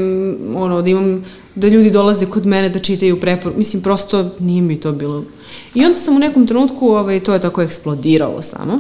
ono, 0.56 0.82
da 0.82 0.90
imam, 0.90 1.26
da 1.56 1.68
ljudi 1.68 1.92
dolaze 1.92 2.26
kod 2.26 2.46
mene 2.46 2.70
da 2.70 2.80
čitaju 2.80 3.20
prepor, 3.20 3.54
mislim, 3.58 3.82
prosto 3.82 4.30
nije 4.40 4.62
mi 4.62 4.80
to 4.80 4.92
bilo. 4.92 5.24
I 5.76 5.86
onda 5.86 6.00
sam 6.00 6.16
u 6.16 6.20
nekom 6.20 6.48
trenutku, 6.48 6.90
ovaj, 6.90 7.20
to 7.20 7.34
je 7.34 7.42
tako 7.42 7.62
eksplodiralo 7.62 8.42
samo, 8.42 8.80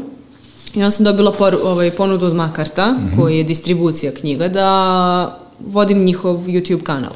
i 0.75 0.77
onda 0.77 0.91
sam 0.91 1.05
dobila 1.05 1.31
por, 1.31 1.57
ovaj, 1.63 1.91
ponudu 1.91 2.25
od 2.25 2.35
Makarta, 2.35 2.91
mm 2.91 2.97
-hmm. 2.97 3.21
koji 3.21 3.37
je 3.37 3.43
distribucija 3.43 4.11
knjiga, 4.11 4.47
da 4.47 5.39
vodim 5.59 6.03
njihov 6.03 6.37
YouTube 6.37 6.83
kanal. 6.83 7.13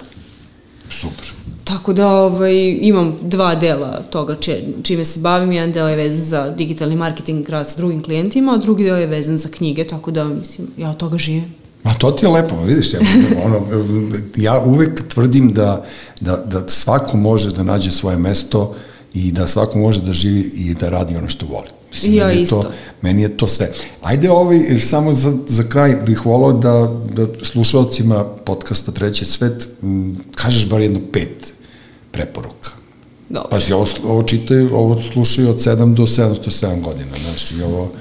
Super. 0.89 1.42
Tako 1.63 1.93
da 1.93 2.07
ovaj, 2.07 2.77
imam 2.81 3.17
dva 3.21 3.55
dela 3.55 4.01
toga 4.09 4.35
če, 4.35 4.61
čime 4.83 5.05
se 5.05 5.19
bavim. 5.19 5.51
Jedan 5.51 5.71
deo 5.71 5.87
je 5.87 5.95
vezan 5.95 6.25
za 6.25 6.49
digitalni 6.49 6.95
marketing 6.95 7.49
rad 7.49 7.69
sa 7.69 7.77
drugim 7.77 8.03
klijentima, 8.03 8.53
a 8.53 8.57
drugi 8.57 8.83
deo 8.83 8.95
je 8.95 9.07
vezan 9.07 9.37
za 9.37 9.49
knjige, 9.49 9.87
tako 9.87 10.11
da 10.11 10.23
mislim, 10.23 10.67
ja 10.77 10.89
od 10.89 10.97
toga 10.97 11.17
živim. 11.17 11.53
Ma 11.83 11.93
to 11.93 12.11
ti 12.11 12.25
je 12.25 12.29
lepo, 12.29 12.55
vidiš, 12.65 12.93
ja, 12.93 12.99
ono, 13.45 13.61
ja 14.37 14.63
uvek 14.65 15.07
tvrdim 15.07 15.53
da, 15.53 15.85
da, 16.21 16.35
da 16.35 16.67
svako 16.67 17.17
može 17.17 17.51
da 17.51 17.63
nađe 17.63 17.91
svoje 17.91 18.17
mesto 18.17 18.75
i 19.13 19.31
da 19.31 19.47
svako 19.47 19.79
može 19.79 20.01
da 20.01 20.13
živi 20.13 20.41
i 20.55 20.73
da 20.73 20.89
radi 20.89 21.15
ono 21.15 21.29
što 21.29 21.45
voli. 21.45 21.67
Mislim, 21.91 22.13
ja 22.13 22.27
meni 22.27 22.41
isto. 22.41 22.61
To, 22.61 22.71
meni 23.01 23.21
je 23.21 23.37
to 23.37 23.47
sve. 23.47 23.71
Ajde 24.01 24.31
ovaj, 24.31 24.59
samo 24.79 25.13
za, 25.13 25.33
za 25.47 25.63
kraj 25.63 25.95
bih 26.05 26.25
volao 26.25 26.53
da, 26.53 26.91
da 27.13 27.25
slušalcima 27.43 28.23
podcasta 28.45 28.91
Treći 28.91 29.25
svet 29.25 29.67
m, 29.83 30.17
kažeš 30.35 30.69
bar 30.69 30.81
jedno 30.81 30.99
pet 31.11 31.52
preporuka. 32.13 32.69
Dobro. 33.29 33.49
Pazi, 33.49 33.73
ovo, 33.73 33.87
ovo 34.03 34.23
čitaju, 34.23 34.69
ovo 34.73 35.01
slušaju 35.01 35.49
od 35.49 35.55
7 35.55 35.93
do 35.93 36.03
707 36.03 36.81
godina, 36.81 37.11
znaš, 37.25 37.51
i 37.51 37.61
ovo 37.61 37.91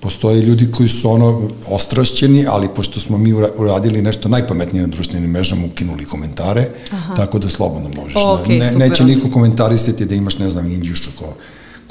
postoje 0.00 0.42
ljudi 0.42 0.70
koji 0.72 0.88
su 0.88 1.10
ono 1.10 1.50
ostrašćeni, 1.68 2.46
ali 2.48 2.68
pošto 2.76 3.00
smo 3.00 3.18
mi 3.18 3.32
uradili 3.32 4.02
nešto 4.02 4.28
najpametnije 4.28 4.82
na 4.82 4.88
društvenim 4.88 5.30
mrežama, 5.30 5.66
ukinuli 5.66 6.04
komentare, 6.04 6.68
Aha. 6.90 7.14
tako 7.14 7.38
da 7.38 7.48
slobodno 7.48 7.90
možeš. 7.96 8.14
Okay, 8.14 8.58
ne, 8.58 8.72
super. 8.72 8.88
neće 8.88 9.04
niko 9.04 9.30
komentarisati 9.30 10.06
da 10.06 10.14
imaš, 10.14 10.38
ne 10.38 10.50
znam, 10.50 10.66
Indjušu 10.66 11.10
ko, 11.18 11.34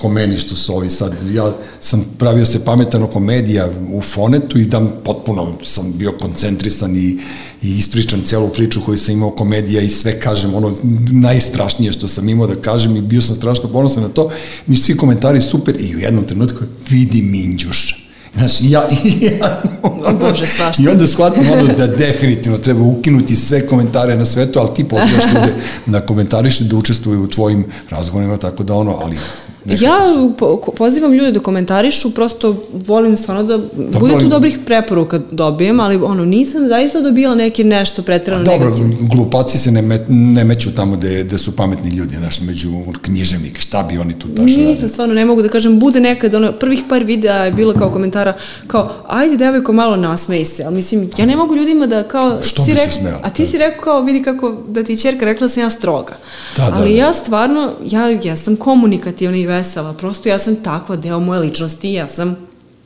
ko 0.01 0.09
meni 0.09 0.37
što 0.37 0.55
su 0.55 0.75
ovi 0.75 0.89
sad, 0.89 1.13
ja 1.33 1.53
sam 1.79 2.05
pravio 2.17 2.45
se 2.45 2.65
pametan 2.65 3.03
oko 3.03 3.19
medija 3.19 3.69
u 3.91 4.01
fonetu 4.01 4.59
i 4.59 4.65
da 4.65 4.81
potpuno 5.03 5.53
sam 5.65 5.93
bio 5.95 6.11
koncentrisan 6.11 6.95
i, 6.95 7.19
i 7.61 7.77
ispričam 7.77 8.21
celu 8.25 8.49
priču 8.49 8.81
koju 8.85 8.97
sam 8.97 9.13
imao 9.13 9.29
oko 9.29 9.45
medija 9.45 9.81
i 9.81 9.89
sve 9.89 10.19
kažem, 10.19 10.55
ono 10.55 10.75
najstrašnije 11.11 11.91
što 11.91 12.07
sam 12.07 12.29
imao 12.29 12.47
da 12.47 12.55
kažem 12.55 12.95
i 12.95 13.01
bio 13.01 13.21
sam 13.21 13.35
strašno 13.35 13.69
ponosan 13.69 14.03
na 14.03 14.09
to, 14.09 14.31
mi 14.67 14.77
svi 14.77 14.97
komentari 14.97 15.41
super 15.41 15.75
i 15.79 15.95
u 15.95 15.99
jednom 15.99 16.25
trenutku 16.25 16.59
vidi 16.89 17.21
Minđuša. 17.21 17.95
Znaš, 18.37 18.61
i 18.61 18.71
ja, 18.71 18.87
i 19.05 19.25
ja 19.25 19.61
o 19.83 20.13
Bože, 20.13 20.47
svašta. 20.47 20.83
I 20.83 20.87
onda 20.87 21.07
shvatim 21.07 21.51
ono 21.51 21.73
da 21.73 21.87
definitivno 21.87 22.57
treba 22.57 22.81
ukinuti 22.81 23.35
sve 23.35 23.67
komentare 23.67 24.15
na 24.15 24.25
svetu, 24.25 24.59
ali 24.59 24.69
ti 24.75 24.83
pozivaš 24.83 25.23
ljude 25.25 25.53
da 25.93 26.05
komentariše, 26.05 26.63
da 26.63 26.75
učestvuju 26.75 27.23
u 27.23 27.27
tvojim 27.27 27.65
razgovorima, 27.89 28.37
tako 28.37 28.63
da 28.63 28.73
ono, 28.73 28.99
ali 29.01 29.17
Ja 29.65 29.97
po, 30.37 30.61
pozivam 30.77 31.13
ljude 31.13 31.31
da 31.31 31.39
komentarišu, 31.39 32.13
prosto 32.13 32.63
volim 32.73 33.17
stvarno 33.17 33.43
da, 33.43 33.57
da 33.57 33.99
bude 33.99 34.19
tu 34.19 34.27
dobrih 34.27 34.59
preporuka 34.65 35.19
dobijem, 35.31 35.79
ali 35.79 35.95
ono, 35.95 36.25
nisam 36.25 36.67
zaista 36.67 37.01
dobila 37.01 37.35
neki 37.35 37.63
nešto 37.63 38.01
pretrano 38.01 38.43
Dobro, 38.43 38.75
glupaci 38.99 39.57
se 39.57 39.71
ne, 39.71 39.81
me, 39.81 40.05
ne 40.07 40.43
meću 40.43 40.75
tamo 40.75 40.95
gde, 40.95 41.23
gde 41.23 41.37
su 41.37 41.55
pametni 41.55 41.89
ljudi, 41.89 42.15
znaš, 42.17 42.41
među 42.41 42.71
književnike, 43.01 43.61
šta 43.61 43.83
bi 43.83 43.97
oni 43.97 44.19
tu 44.19 44.27
radili? 44.27 44.65
Nisam, 44.65 44.89
stvarno, 44.89 45.13
ne 45.13 45.25
mogu 45.25 45.41
da 45.41 45.49
kažem, 45.49 45.79
bude 45.79 45.99
nekad, 45.99 46.35
ono, 46.35 46.51
prvih 46.51 46.83
par 46.89 47.03
videa 47.03 47.45
je 47.45 47.51
bilo 47.51 47.73
kao 47.73 47.91
komentara, 47.91 48.33
kao, 48.67 48.91
ajde 49.07 49.37
devojko, 49.37 49.73
malo 49.73 49.95
nasmej 49.95 50.45
se, 50.45 50.63
ali 50.63 50.75
mislim, 50.75 51.09
ja 51.17 51.25
ne 51.25 51.35
mogu 51.35 51.55
ljudima 51.55 51.85
da, 51.85 52.03
kao, 52.03 52.39
Što 52.43 52.63
si 52.63 52.71
bi 52.71 52.77
rek, 52.77 52.93
se 52.93 52.99
smela? 52.99 53.19
a 53.23 53.29
ti 53.29 53.45
si 53.45 53.57
rekao, 53.57 53.83
kao, 53.83 54.01
vidi 54.01 54.23
kako, 54.23 54.55
da 54.67 54.83
ti 54.83 54.97
čerka 54.97 55.25
rekla 55.25 55.45
da 55.45 55.49
sam 55.49 55.63
ja 55.63 55.69
stroga. 55.69 56.13
Da, 56.57 56.65
da, 56.65 56.71
ali 56.75 56.91
da. 56.91 56.97
ja 56.97 57.13
stvarno, 57.13 57.71
ja, 57.85 58.09
ja 58.23 58.35
sam 58.35 58.55
komunikativna 58.55 59.37
i 59.37 59.48
vesela, 59.49 59.93
prosto 59.93 60.29
ja 60.29 60.39
sam 60.39 60.55
takva 60.55 60.95
deo 60.95 61.19
moje 61.19 61.39
ličnosti, 61.39 61.93
ja 61.93 62.09
sam 62.09 62.37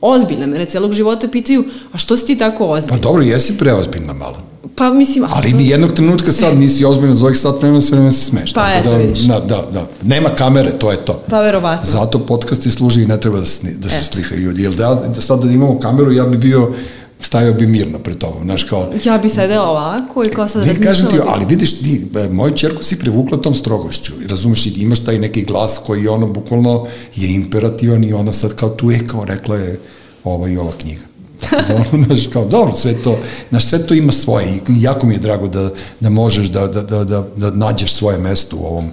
ozbiljna. 0.02 0.46
Mene 0.46 0.66
celog 0.66 0.94
života 0.94 1.28
pitaju, 1.28 1.64
a 1.94 1.98
što 1.98 2.18
si 2.18 2.26
ti 2.26 2.38
tako 2.38 2.68
ozbiljna? 2.68 2.98
Pa 2.98 3.04
dobro, 3.04 3.24
jesi 3.24 3.58
preozbiljna 3.58 4.14
malo. 4.14 4.38
Pa 4.76 4.90
mislim... 4.90 5.26
Ali 5.30 5.54
ni 5.54 5.68
jednog 5.68 5.92
trenutka 5.92 6.32
sad 6.32 6.58
nisi 6.58 6.86
ozbiljna 6.86 7.16
za 7.16 7.26
ovih 7.26 7.38
sat 7.38 7.60
vremena, 7.60 7.82
sve 7.82 7.96
vremena 7.96 8.12
se 8.12 8.26
smeš. 8.26 8.54
Pa 8.54 8.68
eto, 8.80 8.90
da, 8.90 8.98
vidiš. 8.98 9.20
Da, 9.20 9.40
da, 9.40 9.66
da. 9.74 9.88
Nema 10.04 10.30
kamere, 10.30 10.72
to 10.80 10.92
je 10.92 10.98
to. 10.98 11.24
Pa 11.30 11.40
verovatno. 11.40 11.92
Zato 11.92 12.20
podcasti 12.20 12.72
služi 12.72 13.04
i 13.04 13.06
ne 13.06 13.20
treba 13.20 13.40
da, 13.40 13.46
sni, 13.46 13.78
da 13.78 13.90
se 13.90 13.96
eto. 13.96 14.06
slikaju 14.06 14.42
ljudi. 14.42 14.68
Da, 14.78 14.96
da 15.16 15.22
sad 15.22 15.44
da 15.44 15.52
imamo 15.52 15.80
kameru, 15.80 16.12
ja 16.12 16.26
bi 16.26 16.38
bio 16.38 16.74
stajao 17.26 17.54
bi 17.54 17.68
mirno 17.68 18.00
pred 18.00 18.18
tobom, 18.18 18.44
znaš 18.44 18.64
kao... 18.64 18.92
Ja 19.04 19.18
bi 19.18 19.30
sedela 19.30 19.70
ovako 19.70 20.24
i 20.24 20.30
kao 20.30 20.48
sad 20.48 20.62
razmišljala... 20.62 20.80
Ne 20.80 20.86
kažem 20.86 21.08
ti, 21.08 21.18
ali 21.28 21.46
vidiš, 21.46 21.80
ti, 21.80 22.08
moju 22.32 22.54
čerku 22.54 22.84
si 22.84 23.00
privukla 23.00 23.38
tom 23.38 23.56
strogošću, 23.56 24.14
razumeš, 24.30 24.66
i 24.66 24.70
imaš 24.70 25.00
taj 25.00 25.20
neki 25.20 25.44
glas 25.44 25.80
koji 25.86 26.08
ono 26.08 26.28
bukvalno 26.28 26.88
je 27.16 27.34
imperativan 27.34 28.04
i 28.04 28.14
ona 28.14 28.34
sad 28.34 28.56
kao 28.56 28.70
tu 28.70 28.92
je, 28.92 29.08
kao 29.08 29.26
rekla 29.26 29.58
je 29.58 29.80
ova 30.24 30.50
i 30.50 30.58
ova 30.58 30.72
knjiga. 30.72 31.02
da, 31.52 31.86
znaš, 32.06 32.28
kao, 32.34 32.46
dobro, 32.46 32.74
sve 32.74 33.02
to, 33.02 33.20
znaš, 33.50 33.66
sve 33.66 33.88
to 33.88 33.94
ima 33.94 34.12
svoje 34.12 34.48
i 34.48 34.82
jako 34.82 35.08
mi 35.08 35.14
je 35.14 35.20
drago 35.20 35.48
da, 35.48 35.70
da 36.00 36.10
možeš 36.10 36.48
da, 36.48 36.68
da, 36.68 36.82
da, 36.82 37.04
da, 37.04 37.28
da 37.36 37.52
nađeš 37.52 37.94
svoje 37.94 38.18
mesto 38.18 38.58
u 38.58 38.66
ovom, 38.66 38.92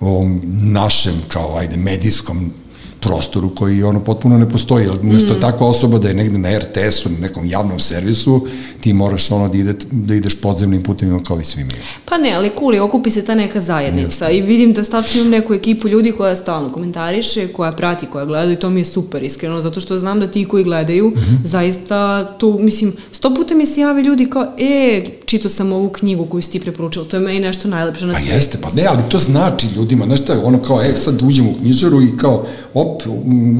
u 0.00 0.06
ovom 0.06 0.40
našem, 0.62 1.14
kao, 1.28 1.56
ajde, 1.56 1.76
medijskom 1.76 2.52
prostoru 3.00 3.54
koji 3.54 3.82
ono 3.82 4.00
potpuno 4.00 4.38
ne 4.38 4.50
postoji. 4.50 4.84
Jer 4.84 4.92
umesto 5.02 5.34
mm. 5.34 5.40
takva 5.40 5.66
osoba 5.66 5.98
da 5.98 6.08
je 6.08 6.14
negde 6.14 6.38
na 6.38 6.58
RTS-u, 6.58 7.08
na 7.08 7.18
nekom 7.18 7.44
javnom 7.46 7.80
servisu, 7.80 8.46
ti 8.80 8.92
moraš 8.92 9.30
ono 9.30 9.48
da, 9.48 9.58
ide, 9.58 9.74
da 9.90 10.14
ideš 10.14 10.40
podzemnim 10.40 10.82
putem 10.82 11.24
kao 11.24 11.40
i 11.40 11.44
svi 11.44 11.64
mi. 11.64 11.72
Pa 12.04 12.18
ne, 12.18 12.32
ali 12.32 12.50
cool, 12.58 12.82
okupi 12.82 13.10
se 13.10 13.24
ta 13.24 13.34
neka 13.34 13.60
zajednica 13.60 14.24
Jeste. 14.24 14.38
i 14.38 14.42
vidim 14.42 14.72
da 14.72 14.84
stačno 14.84 15.20
imam 15.20 15.30
neku 15.30 15.54
ekipu 15.54 15.88
ljudi 15.88 16.12
koja 16.12 16.36
stalno 16.36 16.72
komentariše, 16.72 17.48
koja 17.48 17.72
prati, 17.72 18.06
koja 18.06 18.24
gleda 18.24 18.52
i 18.52 18.56
to 18.56 18.70
mi 18.70 18.80
je 18.80 18.84
super 18.84 19.22
iskreno, 19.22 19.60
zato 19.60 19.80
što 19.80 19.98
znam 19.98 20.20
da 20.20 20.26
ti 20.26 20.44
koji 20.44 20.64
gledaju, 20.64 21.08
mm 21.08 21.14
-hmm. 21.14 21.44
zaista 21.44 22.24
to, 22.24 22.58
mislim, 22.58 22.92
sto 23.12 23.34
puta 23.34 23.54
mi 23.54 23.66
se 23.66 23.80
jave 23.80 24.02
ljudi 24.02 24.30
kao, 24.30 24.46
e, 24.58 25.04
čito 25.24 25.48
sam 25.48 25.72
ovu 25.72 25.88
knjigu 25.88 26.26
koju 26.26 26.42
si 26.42 26.50
ti 26.50 26.60
preporučila, 26.60 27.04
to 27.04 27.16
je 27.16 27.20
meni 27.20 27.40
nešto 27.40 27.68
najlepše 27.68 28.06
na 28.06 28.14
svijetu. 28.14 28.30
Pa 28.30 28.36
jeste, 28.36 28.58
pa 28.62 28.68
ne, 28.74 28.86
ali 28.88 29.02
to 29.08 29.18
znači 29.18 29.66
ljudima, 29.76 30.04
znaš 30.04 30.22
šta, 30.22 30.40
ono 30.44 30.62
kao, 30.62 30.82
e, 30.82 30.96
sad 30.96 31.22
uđem 31.22 31.46
u 31.46 31.54
knjižaru 31.54 32.02
i 32.02 32.16
kao, 32.16 32.46
op, 32.92 33.02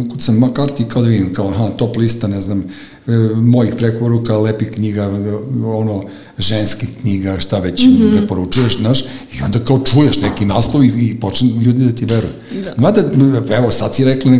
ukucam 0.07 0.39
makarti 0.39 0.85
kao 0.85 1.03
da 1.03 1.09
vidim, 1.09 1.33
kao, 1.33 1.49
aha, 1.49 1.69
top 1.69 1.97
lista, 1.97 2.29
ne 2.29 2.43
znam, 2.43 2.65
e, 3.07 3.13
mojih 3.35 3.75
preporuka, 3.77 4.39
lepih 4.39 4.71
knjiga, 4.71 5.11
ono, 5.65 6.05
ženskih 6.39 6.89
knjiga, 7.01 7.41
šta 7.41 7.59
već 7.59 7.85
mm 7.85 7.89
-hmm. 7.89 8.17
preporučuješ, 8.17 8.79
znaš, 8.79 9.01
i 9.03 9.43
onda 9.45 9.59
kao 9.59 9.79
čuješ 9.79 10.21
neki 10.21 10.45
naslov 10.45 10.85
i, 10.85 10.89
i 10.89 11.21
počne 11.21 11.49
ljudi 11.49 11.85
da 11.85 11.93
ti 11.93 12.05
veruju. 12.05 12.33
Da. 12.65 12.75
Mada, 12.77 13.03
evo, 13.59 13.71
sad 13.71 13.95
si 13.95 14.05
rekla, 14.05 14.33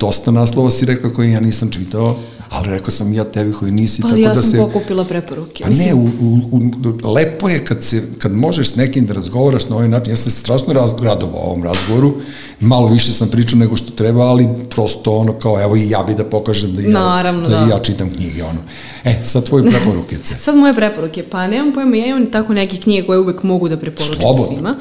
dosta 0.00 0.30
naslova 0.30 0.70
si 0.70 0.86
rekla 0.86 1.10
koje 1.10 1.30
ja 1.30 1.40
nisam 1.40 1.70
čitao, 1.70 2.18
ali 2.54 2.70
rekao 2.70 2.90
sam 2.90 3.12
ja 3.12 3.24
tebi 3.24 3.52
koji 3.52 3.72
nisi, 3.72 4.02
pa, 4.02 4.08
tako 4.08 4.20
ja 4.20 4.34
da 4.34 4.42
se... 4.42 4.50
Pa 4.50 4.56
ja 4.56 4.64
sam 4.64 4.72
pokupila 4.72 5.04
preporuke. 5.04 5.64
Pa 5.64 5.70
ne, 5.70 5.94
u, 5.94 6.04
u, 6.20 6.40
u, 6.50 7.10
lepo 7.12 7.48
je 7.48 7.64
kad, 7.64 7.82
se, 7.82 8.02
kad 8.18 8.32
možeš 8.32 8.70
s 8.70 8.76
nekim 8.76 9.06
da 9.06 9.14
razgovaraš 9.14 9.68
na 9.68 9.76
ovaj 9.76 9.88
način, 9.88 10.12
ja 10.12 10.16
sam 10.16 10.32
se 10.32 10.38
strašno 10.38 10.72
radovao 11.02 11.40
ovom 11.40 11.64
razgovoru, 11.64 12.14
malo 12.60 12.88
više 12.88 13.12
sam 13.12 13.28
pričao 13.28 13.58
nego 13.58 13.76
što 13.76 13.90
treba, 13.90 14.22
ali 14.22 14.48
prosto 14.70 15.16
ono 15.16 15.32
kao, 15.32 15.62
evo 15.62 15.76
i 15.76 15.90
ja 15.90 16.04
bi 16.06 16.14
da 16.14 16.24
pokažem 16.24 16.74
da 16.74 16.82
ja, 16.82 16.88
Naravno, 16.88 17.48
da, 17.48 17.58
da. 17.58 17.66
ja 17.74 17.78
čitam 17.82 18.10
knjige, 18.10 18.44
ono. 18.44 18.60
E, 19.04 19.14
sad 19.24 19.44
tvoje 19.44 19.64
preporuke. 19.70 20.16
sad 20.38 20.56
moje 20.56 20.74
preporuke, 20.74 21.24
pa 21.30 21.46
nemam 21.46 21.72
pojma, 21.74 21.96
ja 21.96 22.06
imam 22.06 22.30
tako 22.30 22.54
neke 22.54 22.76
knjige 22.76 23.06
koje 23.06 23.18
uvek 23.18 23.42
mogu 23.42 23.68
da 23.68 23.76
preporučim 23.76 24.20
Slobodno. 24.20 24.46
svima. 24.46 24.76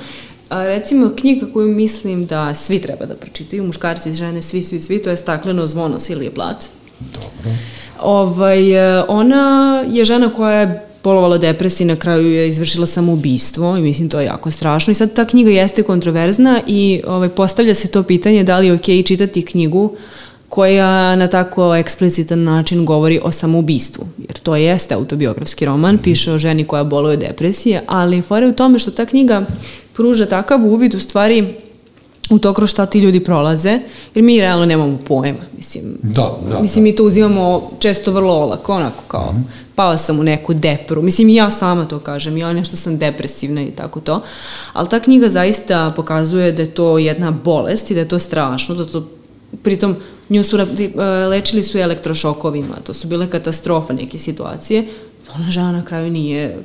A, 0.49 0.63
recimo, 0.63 1.11
knjiga 1.15 1.45
koju 1.53 1.67
mislim 1.67 2.25
da 2.25 2.53
svi 2.53 2.81
treba 2.81 3.05
da 3.05 3.15
pročitaju, 3.15 3.63
muškarci 3.63 4.09
i 4.09 4.13
žene, 4.13 4.41
svi, 4.41 4.63
svi, 4.63 4.81
svi, 4.81 5.01
to 5.01 5.09
je 5.09 5.17
Stakleno 5.17 5.67
zvono 5.67 5.99
Silije 5.99 6.31
Blat. 6.31 6.65
Dobro. 6.99 7.56
Ovaj, 8.02 8.61
ona 9.07 9.84
je 9.91 10.06
žena 10.06 10.30
koja 10.30 10.60
je 10.60 10.88
polovala 11.02 11.38
depresiji, 11.38 11.88
na 11.88 11.95
kraju 11.95 12.32
je 12.32 12.49
izvršila 12.49 12.88
samoubistvo 12.88 13.78
i 13.78 13.82
mislim 13.82 14.10
to 14.10 14.20
je 14.20 14.26
jako 14.26 14.52
strašno. 14.52 14.91
I 14.91 14.95
sad 14.95 15.14
ta 15.14 15.26
knjiga 15.26 15.49
jeste 15.49 15.84
kontroverzna 15.84 16.61
i 16.68 17.02
ovaj, 17.07 17.30
postavlja 17.30 17.76
se 17.76 17.88
to 17.88 18.03
pitanje 18.03 18.44
da 18.44 18.60
li 18.60 18.68
je 18.68 18.74
okej 18.74 18.95
okay 18.95 19.07
čitati 19.07 19.45
knjigu 19.45 19.95
koja 20.49 21.15
na 21.15 21.28
tako 21.28 21.76
eksplicitan 21.76 22.44
način 22.44 22.86
govori 22.86 23.20
o 23.24 23.32
samoubistvu. 23.32 24.06
Jer 24.18 24.40
to 24.40 24.56
jeste 24.56 24.95
autobiografski 24.95 25.65
roman, 25.65 25.98
piše 25.98 26.32
o 26.32 26.40
ženi 26.40 26.64
koja 26.64 26.84
boluje 26.84 27.18
depresije, 27.18 27.82
ali 27.88 28.22
fora 28.22 28.45
je 28.45 28.52
u 28.52 28.56
tome 28.56 28.80
što 28.80 28.91
ta 28.91 29.06
knjiga 29.06 29.45
pruža 29.94 30.26
takav 30.26 30.65
uvid 30.65 30.95
u 30.95 30.99
stvari 30.99 31.53
u 32.29 32.39
to 32.39 32.53
kroz 32.53 32.69
šta 32.69 32.85
ti 32.85 32.99
ljudi 32.99 33.19
prolaze, 33.19 33.79
jer 34.15 34.23
mi 34.23 34.41
realno 34.41 34.65
nemamo 34.65 34.97
pojma. 35.07 35.39
Mislim, 35.57 35.97
da, 36.01 36.37
da, 36.51 36.59
mislim 36.61 36.83
da. 36.83 36.89
mi 36.89 36.95
to 36.95 37.03
uzimamo 37.03 37.71
često 37.79 38.11
vrlo 38.11 38.33
olako, 38.33 38.73
onako 38.73 39.03
kao, 39.07 39.31
mm 39.31 39.35
-hmm. 39.35 39.75
pala 39.75 39.97
sam 39.97 40.19
u 40.19 40.23
neku 40.23 40.53
depru. 40.53 41.01
Mislim, 41.01 41.29
i 41.29 41.35
ja 41.35 41.51
sama 41.51 41.85
to 41.85 41.99
kažem, 41.99 42.37
ja 42.37 42.53
nešto 42.53 42.75
sam 42.75 42.97
depresivna 42.97 43.61
i 43.61 43.71
tako 43.71 43.99
to. 43.99 44.21
Ali 44.73 44.89
ta 44.89 44.99
knjiga 44.99 45.29
zaista 45.29 45.93
pokazuje 45.95 46.51
da 46.51 46.61
je 46.61 46.71
to 46.71 46.97
jedna 46.97 47.31
bolest 47.31 47.91
i 47.91 47.93
da 47.93 47.99
je 47.99 48.07
to 48.07 48.19
strašno, 48.19 48.75
da 48.75 48.85
to, 48.85 49.07
pritom, 49.63 49.95
nju 50.29 50.43
su, 50.43 50.57
lečili 51.29 51.63
su 51.63 51.77
elektrošokovima, 51.77 52.75
to 52.83 52.93
su 52.93 53.07
bile 53.07 53.29
katastrofa 53.29 53.93
neke 53.93 54.17
situacije. 54.17 54.85
Ona 55.35 55.51
žena 55.51 55.71
na 55.71 55.85
kraju 55.85 56.11
nije 56.11 56.57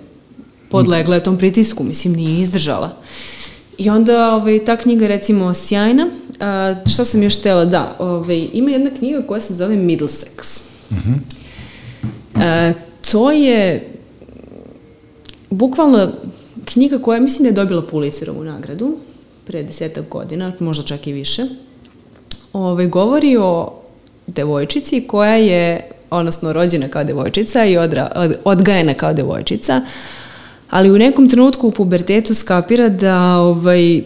podlegla 0.70 1.20
tom 1.20 1.38
pritisku, 1.38 1.84
mislim, 1.84 2.14
nije 2.14 2.40
izdržala. 2.40 2.86
Uh, 2.86 3.37
I 3.78 3.90
onda 3.90 4.34
ovaj, 4.34 4.64
ta 4.64 4.76
knjiga 4.76 5.06
recimo 5.06 5.54
sjajna. 5.54 6.06
A, 6.40 6.74
šta 6.86 7.04
sam 7.04 7.22
još 7.22 7.38
htela? 7.38 7.64
Da, 7.64 7.96
ovaj, 7.98 8.48
ima 8.52 8.70
jedna 8.70 8.90
knjiga 8.98 9.22
koja 9.26 9.40
se 9.40 9.54
zove 9.54 9.76
Middlesex. 9.76 10.62
Mm 10.90 10.94
-hmm. 10.94 11.18
a, 12.34 12.72
to 13.10 13.30
je 13.30 13.90
bukvalno 15.50 16.08
knjiga 16.64 16.98
koja 16.98 17.20
mislim 17.20 17.42
da 17.42 17.48
je 17.48 17.64
dobila 17.64 17.82
Pulitzerovu 17.82 18.44
nagradu 18.44 18.96
pre 19.44 19.62
desetak 19.62 20.08
godina, 20.08 20.52
možda 20.60 20.84
čak 20.84 21.06
i 21.06 21.12
više. 21.12 21.42
Ovaj, 22.52 22.86
govori 22.86 23.36
o 23.36 23.72
devojčici 24.26 25.04
koja 25.06 25.36
je, 25.36 25.90
odnosno 26.10 26.52
rođena 26.52 26.88
kao 26.88 27.04
devojčica 27.04 27.64
i 27.64 27.76
odra, 27.76 28.12
od, 28.14 28.36
odgajena 28.44 28.94
kao 28.94 29.12
devojčica, 29.12 29.82
ali 30.70 30.90
u 30.90 30.98
nekom 30.98 31.28
trenutku 31.28 31.68
u 31.68 31.72
pubertetu 31.72 32.34
skapira 32.34 32.88
da 32.88 33.36
ovaj, 33.36 34.02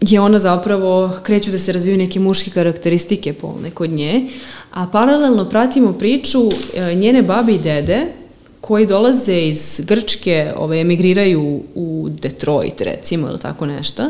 je 0.00 0.20
ona 0.20 0.38
zapravo, 0.38 1.10
kreću 1.22 1.50
da 1.50 1.58
se 1.58 1.72
razviju 1.72 1.96
neke 1.96 2.20
muške 2.20 2.50
karakteristike 2.50 3.32
polne 3.32 3.70
kod 3.70 3.90
nje, 3.90 4.28
a 4.72 4.86
paralelno 4.86 5.48
pratimo 5.48 5.92
priču 5.92 6.38
e, 6.74 6.94
njene 6.94 7.22
babe 7.22 7.52
i 7.52 7.58
dede 7.58 8.06
koji 8.60 8.86
dolaze 8.86 9.40
iz 9.40 9.80
Grčke, 9.88 10.52
ovaj, 10.56 10.80
emigriraju 10.80 11.62
u 11.74 12.08
Detroit 12.22 12.80
recimo 12.80 13.28
ili 13.28 13.38
tako 13.38 13.66
nešto. 13.66 14.02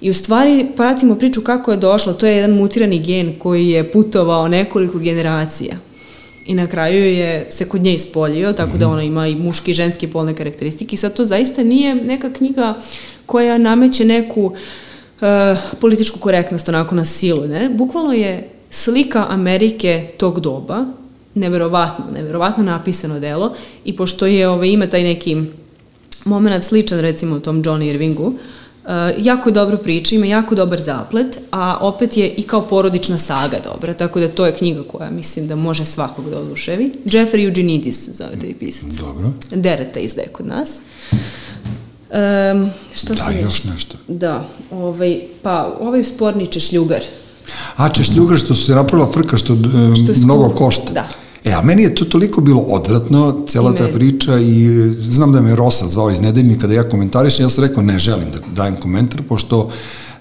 I 0.00 0.10
u 0.10 0.14
stvari 0.14 0.66
pratimo 0.76 1.14
priču 1.14 1.40
kako 1.40 1.70
je 1.70 1.76
došlo, 1.76 2.12
to 2.12 2.26
je 2.26 2.36
jedan 2.36 2.56
mutirani 2.56 2.98
gen 2.98 3.34
koji 3.38 3.68
je 3.68 3.92
putovao 3.92 4.48
nekoliko 4.48 4.98
generacija 4.98 5.76
i 6.46 6.54
na 6.54 6.66
kraju 6.66 7.04
je 7.04 7.46
se 7.50 7.68
kod 7.68 7.82
nje 7.82 7.94
ispoljio, 7.94 8.52
tako 8.52 8.78
da 8.78 8.86
mhm. 8.86 8.92
ona 8.92 9.02
ima 9.02 9.28
i 9.28 9.34
muški 9.34 9.70
i 9.70 9.74
ženski 9.74 10.06
polne 10.06 10.34
karakteristike 10.34 10.94
i 10.94 10.96
sad 10.96 11.14
to 11.14 11.24
zaista 11.24 11.62
nije 11.62 11.94
neka 11.94 12.32
knjiga 12.32 12.74
koja 13.26 13.58
nameće 13.58 14.04
neku 14.04 14.44
uh, 14.44 15.58
političku 15.80 16.18
korektnost 16.18 16.68
onako 16.68 16.94
na 16.94 17.04
silu, 17.04 17.48
ne? 17.48 17.68
Bukvalno 17.68 18.12
je 18.12 18.48
slika 18.70 19.26
Amerike 19.28 20.06
tog 20.16 20.40
doba, 20.40 20.86
neverovatno, 21.34 22.04
neverovatno 22.14 22.64
napisano 22.64 23.20
delo 23.20 23.54
i 23.84 23.96
pošto 23.96 24.26
je 24.26 24.48
ove, 24.48 24.56
ovaj, 24.56 24.68
ima 24.68 24.86
taj 24.86 25.02
neki 25.02 25.36
moment 26.24 26.64
sličan 26.64 27.00
recimo 27.00 27.40
tom 27.40 27.62
Johnny 27.62 27.90
Irvingu, 27.90 28.26
uh, 28.26 28.34
Uh, 28.84 28.90
jako 29.18 29.50
dobro 29.50 29.76
priča, 29.76 30.14
ima 30.14 30.26
jako 30.26 30.54
dobar 30.54 30.82
zaplet, 30.82 31.38
a 31.50 31.78
opet 31.80 32.16
je 32.16 32.28
i 32.28 32.42
kao 32.42 32.62
porodična 32.62 33.18
saga 33.18 33.56
dobra, 33.64 33.94
tako 33.94 34.20
da 34.20 34.28
to 34.28 34.46
je 34.46 34.54
knjiga 34.54 34.82
koja 34.82 35.10
mislim 35.10 35.48
da 35.48 35.56
može 35.56 35.84
svakog 35.84 36.30
da 36.30 36.38
oduševi. 36.38 36.92
Jeffrey 37.04 37.44
Eugenides 37.44 38.08
zove 38.08 38.38
taj 38.40 38.54
pisac. 38.58 38.94
Dobro. 38.94 39.32
Dereta 39.50 40.00
izdaje 40.00 40.28
kod 40.28 40.46
nas. 40.46 40.70
Um, 41.12 42.70
šta 42.94 43.14
da, 43.14 43.38
još 43.42 43.64
nešto. 43.64 43.96
Da, 44.08 44.48
ovaj, 44.70 45.20
pa 45.42 45.76
ovaj 45.80 46.04
sporni 46.04 46.46
češljugar. 46.46 47.00
A, 47.76 47.88
češljugar 47.88 48.38
što 48.38 48.54
se 48.54 48.72
napravila 48.72 49.12
frka, 49.12 49.36
što, 49.36 49.56
što 49.96 50.24
mnogo 50.24 50.48
košta. 50.48 50.92
Da. 50.92 51.08
E, 51.44 51.52
a 51.52 51.62
meni 51.62 51.82
je 51.82 51.94
to 51.94 52.04
toliko 52.04 52.40
bilo 52.40 52.60
odvratno, 52.60 53.44
cela 53.48 53.74
ta 53.74 53.88
priča 53.88 54.38
i 54.38 54.68
znam 55.04 55.32
da 55.32 55.40
me 55.40 55.56
Rosa 55.56 55.88
zvao 55.88 56.10
iz 56.10 56.20
nedeljnika 56.20 56.66
da 56.66 56.74
ja 56.74 56.88
komentarišem, 56.88 57.44
ja 57.44 57.50
sam 57.50 57.64
rekao 57.64 57.82
ne 57.82 57.98
želim 57.98 58.30
da 58.32 58.38
dajem 58.54 58.76
komentar, 58.76 59.22
pošto 59.28 59.70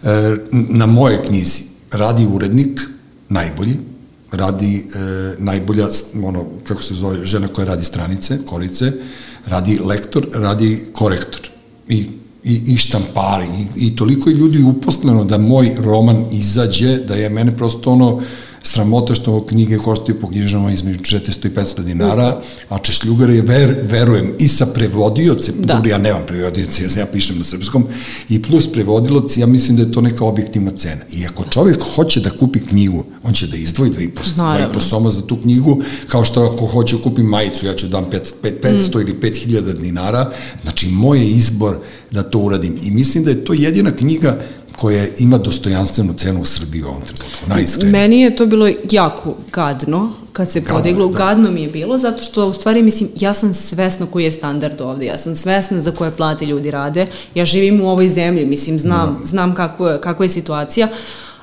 e, 0.04 0.38
na 0.52 0.86
moje 0.86 1.22
knjizi 1.28 1.62
radi 1.92 2.28
urednik, 2.34 2.82
najbolji, 3.30 3.78
radi 4.32 4.76
e, 4.76 5.00
najbolja, 5.40 5.88
ono, 6.24 6.46
kako 6.64 6.84
se 6.84 6.94
zove, 6.94 7.26
žena 7.26 7.48
koja 7.48 7.66
radi 7.66 7.86
stranice, 7.86 8.38
korice, 8.46 8.92
radi 9.46 9.80
lektor, 9.86 10.28
radi 10.34 10.80
korektor. 10.94 11.50
I 11.88 12.08
i, 12.44 12.74
i 12.74 12.78
štampari 12.78 13.46
i, 13.46 13.88
i 13.88 13.96
toliko 13.96 14.30
je 14.30 14.36
ljudi 14.36 14.64
uposleno 14.64 15.24
da 15.24 15.38
moj 15.38 15.72
roman 15.80 16.26
izađe, 16.32 16.98
da 16.98 17.16
je 17.16 17.30
mene 17.30 17.58
prosto 17.58 17.92
ono 17.92 18.22
sramota 18.64 19.16
što 19.16 19.46
knjige 19.46 19.78
koštaju 19.78 20.20
po 20.22 20.28
knjižama 20.28 20.72
između 20.72 21.00
400 21.00 21.48
i 21.48 21.50
500 21.50 21.84
dinara, 21.84 22.42
a 22.70 22.78
Češljugare 22.78 23.36
je, 23.36 23.42
ver, 23.42 23.76
verujem, 23.84 24.34
i 24.40 24.48
sa 24.48 24.66
prevodiocem, 24.66 25.56
da. 25.58 25.82
ja 25.86 25.98
nemam 25.98 26.22
prevodioce, 26.28 27.00
ja 27.00 27.06
pišem 27.06 27.38
na 27.38 27.44
srpskom, 27.44 27.88
i 28.30 28.42
plus 28.42 28.72
prevodilac, 28.72 29.38
ja 29.38 29.48
mislim 29.48 29.78
da 29.78 29.84
je 29.84 29.92
to 29.92 30.02
neka 30.02 30.26
objektivna 30.26 30.72
cena. 30.72 31.02
I 31.12 31.26
ako 31.26 31.44
čovjek 31.50 31.78
hoće 31.96 32.20
da 32.20 32.30
kupi 32.30 32.60
knjigu, 32.60 33.04
on 33.24 33.34
će 33.34 33.48
da 33.48 33.58
izdvoji 33.58 33.92
2,5 33.92 34.80
soma 34.80 35.12
za 35.12 35.22
tu 35.22 35.38
knjigu, 35.42 35.82
kao 36.08 36.26
što 36.26 36.44
ako 36.44 36.66
hoće 36.66 36.98
kupi 37.04 37.24
majicu, 37.24 37.66
ja 37.66 37.76
ću 37.76 37.88
dam 37.88 38.06
5, 38.06 38.20
500 38.64 38.96
mm. 38.96 39.00
ili 39.00 39.20
5000 39.22 39.82
dinara, 39.82 40.32
znači 40.64 40.88
moj 40.88 41.20
je 41.20 41.28
izbor 41.28 41.78
da 42.12 42.24
to 42.24 42.40
uradim. 42.40 42.80
I 42.84 42.92
mislim 42.92 43.24
da 43.24 43.32
je 43.32 43.46
to 43.46 43.54
jedina 43.54 43.92
knjiga 43.92 44.40
koja 44.78 45.06
ima 45.20 45.38
dostojanstvenu 45.38 46.14
cenu 46.14 46.42
u 46.42 46.46
Srbiji 46.46 46.84
u 46.84 46.88
ovom 46.88 47.02
trenutku, 47.02 47.48
najiskrenije. 47.48 47.92
Meni 47.92 48.22
je 48.22 48.36
to 48.36 48.46
bilo 48.46 48.70
jako 48.92 49.36
gadno, 49.52 50.14
kad 50.34 50.52
se 50.52 50.60
gadno, 50.60 50.76
podiglo, 50.76 51.08
da. 51.08 51.18
gadno 51.18 51.52
mi 51.52 51.62
je 51.62 51.68
bilo, 51.68 51.98
zato 51.98 52.24
što 52.24 52.48
u 52.48 52.54
stvari, 52.54 52.82
mislim, 52.82 53.10
ja 53.20 53.34
sam 53.34 53.54
svesna 53.54 54.06
koji 54.06 54.24
je 54.24 54.32
standard 54.32 54.82
ovde, 54.82 55.06
ja 55.06 55.18
sam 55.18 55.36
svesna 55.36 55.82
za 55.82 55.92
koje 55.92 56.12
plate 56.12 56.46
ljudi 56.46 56.72
rade, 56.72 57.08
ja 57.36 57.46
živim 57.46 57.82
u 57.82 57.90
ovoj 57.90 58.10
zemlji, 58.10 58.46
mislim, 58.46 58.80
znam, 58.80 59.14
no. 59.14 59.20
Da. 59.20 59.26
znam 59.26 59.56
kako 59.56 59.90
je, 59.90 60.02
kako 60.02 60.24
je 60.24 60.30
situacija, 60.30 60.88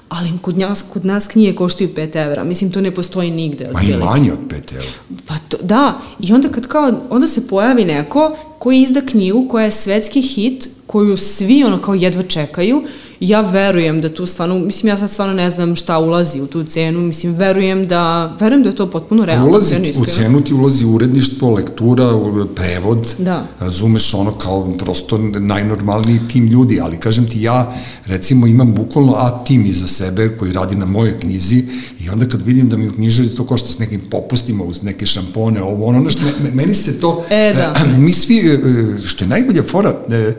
ali 0.09 0.31
kod 0.43 0.59
nas, 0.59 0.85
kod 0.93 1.05
nas 1.05 1.27
knjige 1.27 1.55
koštaju 1.55 1.91
5 1.95 2.17
evra. 2.17 2.45
Mislim, 2.45 2.73
to 2.73 2.81
ne 2.81 2.91
postoji 2.91 3.31
nigde. 3.31 3.71
Ma 3.73 3.83
i 3.83 3.97
manje 3.97 4.33
od 4.33 4.39
5 4.49 4.55
evra. 4.73 4.89
Pa 5.27 5.35
to, 5.49 5.57
da, 5.63 6.01
i 6.21 6.33
onda 6.33 6.49
kad 6.49 6.67
kao, 6.67 6.93
onda 7.11 7.27
se 7.27 7.49
pojavi 7.49 7.85
neko 7.85 8.37
koji 8.59 8.81
izda 8.81 9.01
knjigu 9.01 9.49
koja 9.49 9.65
je 9.65 9.71
svetski 9.71 10.23
hit, 10.23 10.69
koju 10.87 11.17
svi 11.17 11.65
ono 11.65 11.83
kao 11.83 11.95
jedva 11.95 12.23
čekaju 12.23 12.83
ja 13.21 13.41
verujem 13.41 14.01
da 14.01 14.15
tu 14.15 14.27
stvarno, 14.27 14.59
mislim 14.59 14.89
ja 14.89 14.97
sad 14.97 15.11
stvarno 15.11 15.35
ne 15.35 15.51
znam 15.51 15.77
šta 15.77 15.99
ulazi 15.99 16.41
u 16.41 16.47
tu 16.47 16.65
cenu, 16.65 17.01
mislim 17.01 17.35
verujem 17.35 17.89
da, 17.89 18.37
verujem 18.41 18.63
da 18.63 18.69
je 18.69 18.75
to 18.75 18.91
potpuno 18.91 19.25
realno. 19.25 19.49
Ulazi, 19.49 19.75
u 19.99 20.05
cenu 20.05 20.45
ti 20.45 20.55
ulazi 20.55 20.85
uredništvo, 20.85 21.51
lektura, 21.51 22.09
prevod, 22.57 23.15
da. 23.19 23.47
razumeš 23.59 24.15
ono 24.15 24.33
kao 24.33 24.73
prosto 24.79 25.19
najnormalniji 25.19 26.21
tim 26.33 26.47
ljudi, 26.47 26.81
ali 26.81 26.97
kažem 26.97 27.29
ti 27.29 27.43
ja 27.43 27.75
recimo 28.07 28.47
imam 28.47 28.75
bukvalno 28.75 29.13
A 29.17 29.45
tim 29.45 29.67
iza 29.67 29.89
sebe 29.89 30.29
koji 30.39 30.53
radi 30.53 30.77
na 30.77 30.87
mojoj 30.87 31.21
knjizi 31.21 31.65
i 32.01 32.09
onda 32.09 32.29
kad 32.29 32.43
vidim 32.43 32.69
da 32.69 32.77
mi 32.77 32.89
u 32.89 32.93
knjižari 32.93 33.29
to 33.29 33.47
košta 33.47 33.73
s 33.73 33.79
nekim 33.79 34.01
popustima 34.11 34.65
uz 34.65 34.83
neke 34.83 35.07
šampone, 35.07 35.63
ovo 35.63 35.87
ono, 35.87 36.01
nešto, 36.01 36.23
meni 36.55 36.75
se 36.75 37.01
to, 37.01 37.25
e, 37.31 37.55
da. 37.57 37.75
mi 38.05 38.13
svi, 38.13 38.39
e, 38.39 38.59
što 39.07 39.25
je 39.25 39.29
najbolja 39.29 39.63
fora, 39.63 39.95
e, 40.11 40.35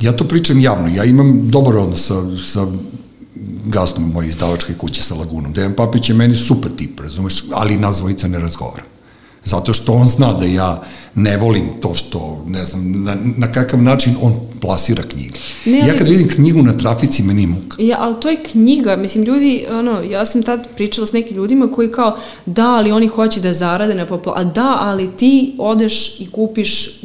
ja 0.00 0.12
to 0.12 0.28
pričam 0.28 0.60
javno, 0.60 0.88
ja 0.88 1.04
imam 1.04 1.50
dobar 1.50 1.76
odnos 1.76 2.06
sa, 2.06 2.14
sa 2.52 2.66
gasnom 3.66 4.10
moje 4.12 4.28
izdavačke 4.28 4.74
kuće 4.74 5.02
sa 5.02 5.14
Lagunom. 5.14 5.52
Dejan 5.52 5.74
Papić 5.76 6.08
je 6.08 6.14
meni 6.14 6.36
super 6.36 6.70
tip, 6.76 7.00
razumeš, 7.00 7.44
ali 7.52 7.78
nas 7.78 7.96
dvojica 7.96 8.28
ne 8.28 8.38
razgovara. 8.38 8.82
Zato 9.44 9.72
što 9.74 9.92
on 9.92 10.06
zna 10.08 10.32
da 10.32 10.46
ja 10.46 10.82
ne 11.14 11.36
volim 11.36 11.64
to 11.80 11.94
što, 11.94 12.44
ne 12.46 12.64
znam, 12.64 13.04
na, 13.04 13.16
na 13.36 13.52
kakav 13.52 13.82
način 13.82 14.16
on 14.20 14.40
plasira 14.64 15.02
knjige. 15.02 15.38
Ne, 15.64 15.80
ali, 15.80 15.90
ja 15.90 15.96
kad 15.98 16.08
vidim 16.08 16.28
knjigu 16.28 16.62
na 16.62 16.78
trafici, 16.78 17.22
meni 17.22 17.42
je 17.42 17.46
muka. 17.46 17.76
Ja, 17.78 17.96
ali 18.00 18.14
to 18.20 18.30
je 18.30 18.42
knjiga, 18.42 18.96
mislim, 18.96 19.24
ljudi, 19.24 19.66
ono, 19.70 20.02
ja 20.02 20.26
sam 20.26 20.42
tad 20.42 20.68
pričala 20.76 21.06
s 21.06 21.12
nekim 21.12 21.36
ljudima 21.36 21.68
koji 21.74 21.92
kao, 21.92 22.16
da, 22.46 22.68
ali 22.68 22.92
oni 22.92 23.06
hoće 23.06 23.40
da 23.40 23.52
zarade 23.52 23.94
na 23.94 24.06
popla, 24.06 24.32
a 24.36 24.44
da, 24.44 24.76
ali 24.80 25.10
ti 25.16 25.54
odeš 25.58 26.20
i 26.20 26.30
kupiš 26.30 27.00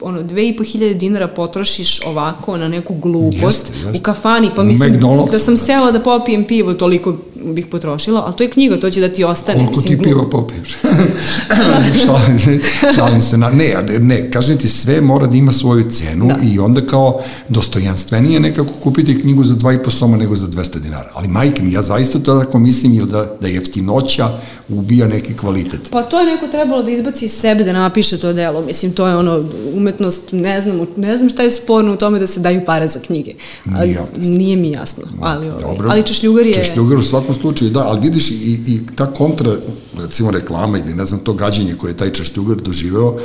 ono, 0.00 0.22
dve 0.22 0.48
i 0.48 0.56
po 0.56 0.64
hiljade 0.64 0.94
dinara 0.94 1.28
potrošiš 1.28 2.00
ovako 2.06 2.56
na 2.56 2.68
neku 2.68 2.94
glupost 2.94 3.42
jeste, 3.42 3.72
jeste. 3.84 3.98
u 3.98 4.02
kafani, 4.02 4.50
pa 4.56 4.62
mislim, 4.62 5.00
da 5.30 5.38
sam 5.38 5.56
sela 5.56 5.92
da 5.92 6.00
popijem 6.00 6.44
pivo, 6.44 6.74
toliko 6.74 7.16
bih 7.44 7.66
potrošila, 7.66 8.22
ali 8.26 8.34
to 8.36 8.42
je 8.42 8.50
knjiga, 8.50 8.80
to 8.80 8.90
će 8.90 9.00
da 9.00 9.08
ti 9.08 9.24
ostane. 9.24 9.58
Koliko 9.58 9.80
mislim, 9.80 9.98
ti 9.98 10.04
piva 10.04 10.30
popiješ? 10.30 10.68
šalim, 12.04 12.38
se, 12.38 12.58
šalim 12.94 13.22
se. 13.22 13.38
Na, 13.38 13.50
ne, 13.50 13.74
ne, 14.00 14.30
kažem 14.30 14.58
ti, 14.58 14.68
sve 14.68 15.00
mora 15.00 15.26
da 15.26 15.36
ima 15.36 15.52
svoju 15.52 15.90
cenu 15.90 16.26
da. 16.26 16.36
i 16.42 16.58
onda 16.58 16.80
kao 16.80 17.20
dostojanstvenije 17.48 18.40
nekako 18.40 18.72
kupiti 18.82 19.20
knjigu 19.20 19.44
za 19.44 19.54
dva 19.54 19.72
i 19.72 19.82
po 19.82 19.90
soma 19.90 20.16
nego 20.16 20.36
za 20.36 20.46
200 20.46 20.78
dinara. 20.78 21.10
Ali 21.14 21.28
majke 21.28 21.62
mi, 21.62 21.72
ja 21.72 21.82
zaista 21.82 22.18
to 22.18 22.40
tako 22.40 22.58
mislim, 22.58 22.94
ili 22.94 23.08
da, 23.08 23.36
da 23.40 23.48
jeftinoća 23.48 24.28
ubija 24.68 25.06
neki 25.06 25.36
kvalitet. 25.36 25.80
Pa 25.90 26.02
to 26.02 26.20
je 26.20 26.26
neko 26.26 26.46
trebalo 26.48 26.82
da 26.82 26.90
izbaci 26.90 27.24
iz 27.24 27.32
sebe 27.32 27.64
da 27.64 27.72
napiše 27.72 28.18
to 28.18 28.32
delo. 28.32 28.62
Mislim, 28.62 28.92
to 28.92 29.06
je 29.06 29.16
ono, 29.16 29.44
umetnost, 29.74 30.22
ne 30.32 30.60
znam, 30.60 30.86
ne 30.96 31.16
znam 31.16 31.30
šta 31.30 31.42
je 31.42 31.50
sporno 31.50 31.92
u 31.92 31.96
tome 31.96 32.18
da 32.18 32.26
se 32.26 32.40
daju 32.40 32.64
pare 32.64 32.88
za 32.88 33.00
knjige. 33.00 33.34
Ali, 33.78 33.88
nije, 33.88 34.36
nije 34.38 34.56
mi 34.56 34.70
jasno. 34.70 35.04
Ali, 35.20 35.48
ovaj, 35.48 35.62
Dobro. 35.62 35.88
ali 35.90 36.02
Češljugar 36.02 36.46
je... 36.46 36.54
Češljugar 36.54 36.98
u 36.98 37.02
svakom 37.02 37.34
slučaju, 37.34 37.70
da, 37.70 37.80
ali 37.86 38.00
vidiš 38.00 38.30
i, 38.30 38.34
i 38.66 38.80
ta 38.96 39.12
kontra, 39.12 39.56
recimo 39.98 40.30
reklama 40.30 40.78
ili 40.86 40.94
ne 40.94 41.06
znam 41.06 41.20
to 41.20 41.32
gađenje 41.32 41.74
koje 41.74 41.90
je 41.90 41.96
taj 41.96 42.12
Češljugar 42.12 42.56
doživeo, 42.56 43.18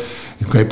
koja 0.49 0.61
je 0.61 0.69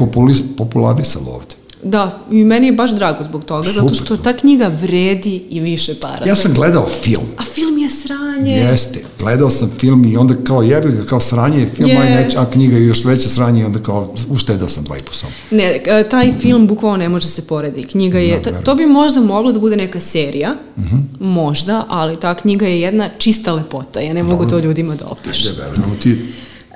popularisalo 0.57 1.31
ovde. 1.31 1.59
Da, 1.83 2.19
i 2.31 2.43
meni 2.43 2.67
je 2.67 2.71
baš 2.71 2.91
drago 2.91 3.23
zbog 3.23 3.45
toga, 3.45 3.69
Super. 3.69 3.83
zato 3.83 3.95
što 3.95 4.17
ta 4.17 4.33
knjiga 4.33 4.67
vredi 4.67 5.43
i 5.49 5.59
više 5.59 5.95
para. 5.99 6.25
Ja 6.27 6.35
sam 6.35 6.53
gledao 6.53 6.89
film. 7.03 7.25
A 7.37 7.43
film 7.43 7.77
je 7.77 7.89
sranje. 7.89 8.51
Jeste, 8.51 9.03
gledao 9.19 9.49
sam 9.49 9.71
film 9.79 10.05
i 10.05 10.17
onda 10.17 10.33
kao 10.43 10.61
jebi 10.61 10.91
ga, 10.91 11.03
kao 11.03 11.19
sranje 11.19 11.59
je 11.59 11.69
film, 11.75 11.89
yes. 11.89 12.01
aj 12.01 12.09
neć, 12.09 12.35
a 12.35 12.45
knjiga 12.45 12.77
je 12.77 12.85
još 12.85 13.05
veće 13.05 13.29
sranje 13.29 13.61
i 13.61 13.65
onda 13.65 13.79
kao 13.79 14.13
uštedao 14.29 14.69
sam 14.69 14.83
dva 14.83 14.97
i 14.97 15.01
po 15.01 15.13
som. 15.13 15.29
Ne, 15.51 15.81
e, 15.85 16.09
taj 16.09 16.33
film 16.39 16.67
bukvalno 16.67 16.97
ne 16.97 17.09
može 17.09 17.27
se 17.27 17.47
poredi. 17.47 17.83
Knjiga 17.83 18.19
je, 18.19 18.41
no, 18.45 18.61
to 18.63 18.75
bi 18.75 18.85
možda 18.85 19.21
moglo 19.21 19.51
da 19.51 19.59
bude 19.59 19.75
neka 19.75 19.99
serija, 19.99 20.55
uh 20.75 20.83
mhm. 20.83 20.95
-huh. 20.95 21.01
možda, 21.19 21.85
ali 21.89 22.19
ta 22.19 22.35
knjiga 22.35 22.67
je 22.67 22.81
jedna 22.81 23.09
čista 23.17 23.53
lepota, 23.53 23.99
ja 23.99 24.13
ne 24.13 24.23
mogu 24.23 24.43
Dobro. 24.43 24.59
to 24.59 24.65
ljudima 24.65 24.95
da 24.95 25.05
opišem. 25.05 25.51
Ajde, 25.51 25.61
verujemo 25.61 25.95
ti. 26.03 26.17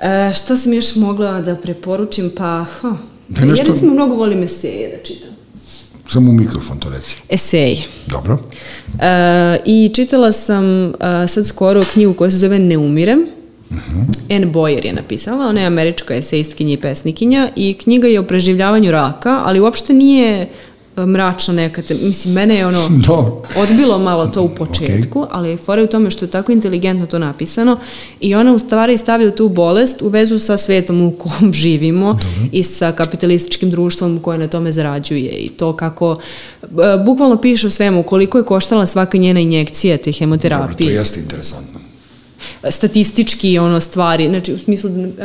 E, 0.02 0.32
šta 0.34 0.56
sam 0.56 0.72
još 0.72 0.96
mogla 0.96 1.40
da 1.40 1.56
preporučim, 1.56 2.30
pa... 2.36 2.66
Huh, 2.80 2.96
Da 3.28 3.44
nešto... 3.44 3.66
Ja 3.66 3.72
recimo 3.72 3.94
mnogo 3.94 4.14
volim 4.14 4.42
eseje 4.42 4.96
da 4.96 5.02
čitam. 5.02 5.30
Samo 6.08 6.30
u 6.30 6.34
mikrofon 6.34 6.78
to 6.78 6.90
reći. 6.90 7.16
Esej. 7.28 7.82
Dobro. 8.06 8.38
E, 9.00 9.58
I 9.64 9.90
čitala 9.94 10.32
sam 10.32 10.64
e, 10.88 10.92
sad 11.28 11.46
skoro 11.46 11.84
knjigu 11.92 12.14
koja 12.14 12.30
se 12.30 12.38
zove 12.38 12.58
Ne 12.58 12.78
umirem. 12.78 13.26
Uh 13.70 13.76
mhm. 13.76 14.00
-huh. 14.00 14.36
Anne 14.36 14.46
Boyer 14.46 14.86
je 14.86 14.92
napisala, 14.92 15.46
ona 15.46 15.60
je 15.60 15.66
američka 15.66 16.14
esejstkinja 16.14 16.72
i 16.72 16.76
pesnikinja 16.76 17.48
i 17.56 17.74
knjiga 17.74 18.08
je 18.08 18.20
o 18.20 18.22
preživljavanju 18.22 18.90
raka, 18.90 19.42
ali 19.44 19.60
uopšte 19.60 19.92
nije 19.92 20.48
mračna 20.96 21.54
neka, 21.54 21.82
mislim, 22.02 22.34
mene 22.34 22.56
je 22.56 22.66
ono 22.66 22.88
Do. 23.06 23.42
odbilo 23.56 23.98
malo 23.98 24.26
to 24.26 24.42
u 24.42 24.48
početku, 24.48 25.20
okay. 25.20 25.26
ali 25.30 25.56
fora 25.56 25.80
je 25.80 25.84
u 25.84 25.90
tome 25.90 26.10
što 26.10 26.24
je 26.24 26.30
tako 26.30 26.52
inteligentno 26.52 27.06
to 27.06 27.18
napisano 27.18 27.78
i 28.20 28.34
ona 28.34 28.54
u 28.54 28.58
stvari 28.58 28.98
stavlja 28.98 29.30
tu 29.30 29.48
bolest 29.48 30.02
u 30.02 30.08
vezu 30.08 30.38
sa 30.38 30.56
svetom 30.56 31.02
u 31.02 31.10
kom 31.10 31.52
živimo 31.62 32.06
Dobro. 32.06 32.48
i 32.52 32.62
sa 32.62 32.92
kapitalističkim 32.92 33.70
društvom 33.70 34.20
koje 34.20 34.38
na 34.38 34.48
tome 34.48 34.72
zarađuje 34.72 35.30
i 35.30 35.48
to 35.48 35.76
kako, 35.76 36.16
e, 36.62 36.66
bukvalno 37.04 37.40
piše 37.40 37.66
o 37.66 37.70
svemu, 37.70 38.02
koliko 38.02 38.38
je 38.38 38.44
koštala 38.44 38.86
svaka 38.86 39.18
njena 39.18 39.40
injekcija 39.40 39.96
te 39.96 40.12
hemoterapije. 40.12 40.66
Dobro, 40.66 40.94
to 40.94 41.00
jeste 41.00 41.20
interesantno. 41.20 41.80
Statistički 42.70 43.58
ono 43.58 43.80
stvari, 43.80 44.28
znači 44.28 44.52
u 44.52 44.58
smislu 44.58 44.90
uh, 44.90 45.16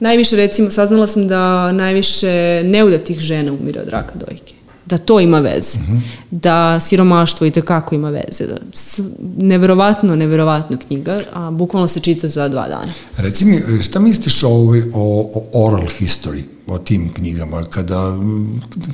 najviše 0.00 0.36
recimo 0.36 0.70
saznala 0.70 1.06
sam 1.06 1.28
da 1.28 1.72
najviše 1.72 2.62
neudatih 2.64 3.18
žena 3.18 3.52
umire 3.52 3.80
od 3.80 3.88
raka 3.88 4.14
dojke 4.14 4.59
da 4.90 4.98
to 4.98 5.20
ima 5.20 5.40
veze, 5.40 5.78
mhm. 5.78 5.92
-huh. 5.92 6.00
da 6.30 6.80
siromaštvo 6.80 7.46
i 7.46 7.50
tekako 7.50 7.94
ima 7.94 8.10
veze. 8.10 8.46
Da, 8.46 8.56
neverovatno, 9.36 10.16
neverovatno 10.16 10.78
knjiga, 10.86 11.20
a 11.32 11.50
bukvalno 11.50 11.88
se 11.88 12.00
čita 12.00 12.28
za 12.28 12.48
dva 12.48 12.68
dana. 12.68 12.92
Reci 13.16 13.44
mi, 13.44 13.82
šta 13.82 14.00
misliš 14.00 14.42
o, 14.42 14.48
o, 14.48 15.30
o 15.34 15.66
oral 15.66 15.86
history? 16.00 16.42
O 16.70 16.78
tim 16.78 17.12
knjigama. 17.12 17.64
Kada 17.64 18.18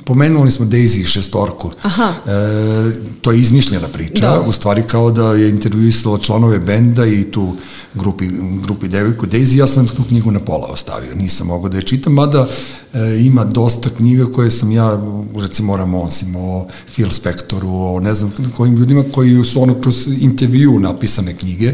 pomenuli 0.05 0.51
smo 0.51 0.65
Daisy 0.65 1.05
šestorku, 1.05 1.71
Aha. 1.81 2.13
E, 2.27 2.31
to 3.21 3.31
je 3.31 3.39
izmišljena 3.39 3.87
priča, 3.87 4.21
da. 4.21 4.41
u 4.41 4.51
stvari 4.51 4.83
kao 4.87 5.11
da 5.11 5.33
je 5.33 5.49
intervjuisala 5.49 6.17
članove 6.17 6.59
benda 6.59 7.05
i 7.05 7.23
tu 7.23 7.55
grupi, 7.93 8.27
grupi 8.63 8.87
devojku 8.87 9.25
Daisy, 9.25 9.57
ja 9.57 9.67
sam 9.67 9.87
tu 9.87 10.03
knjigu 10.07 10.31
na 10.31 10.39
pola 10.39 10.67
ostavio, 10.67 11.15
nisam 11.15 11.47
mogao 11.47 11.69
da 11.69 11.77
je 11.77 11.83
čitam, 11.83 12.13
mada 12.13 12.47
e, 12.93 13.19
ima 13.25 13.45
dosta 13.45 13.89
knjiga 13.89 14.25
koje 14.25 14.51
sam 14.51 14.71
ja, 14.71 14.99
recimo 15.35 15.73
o 15.73 15.77
Ramonsima, 15.77 16.39
o 16.39 16.67
Phil 16.93 17.09
Spectoru, 17.11 17.69
o 17.69 17.99
ne 17.99 18.13
znam 18.13 18.33
kojim 18.57 18.75
ljudima 18.75 19.03
koji 19.13 19.43
su 19.43 19.61
ono 19.61 19.81
kroz 19.81 20.07
intervju 20.21 20.79
napisane 20.79 21.33
knjige, 21.33 21.73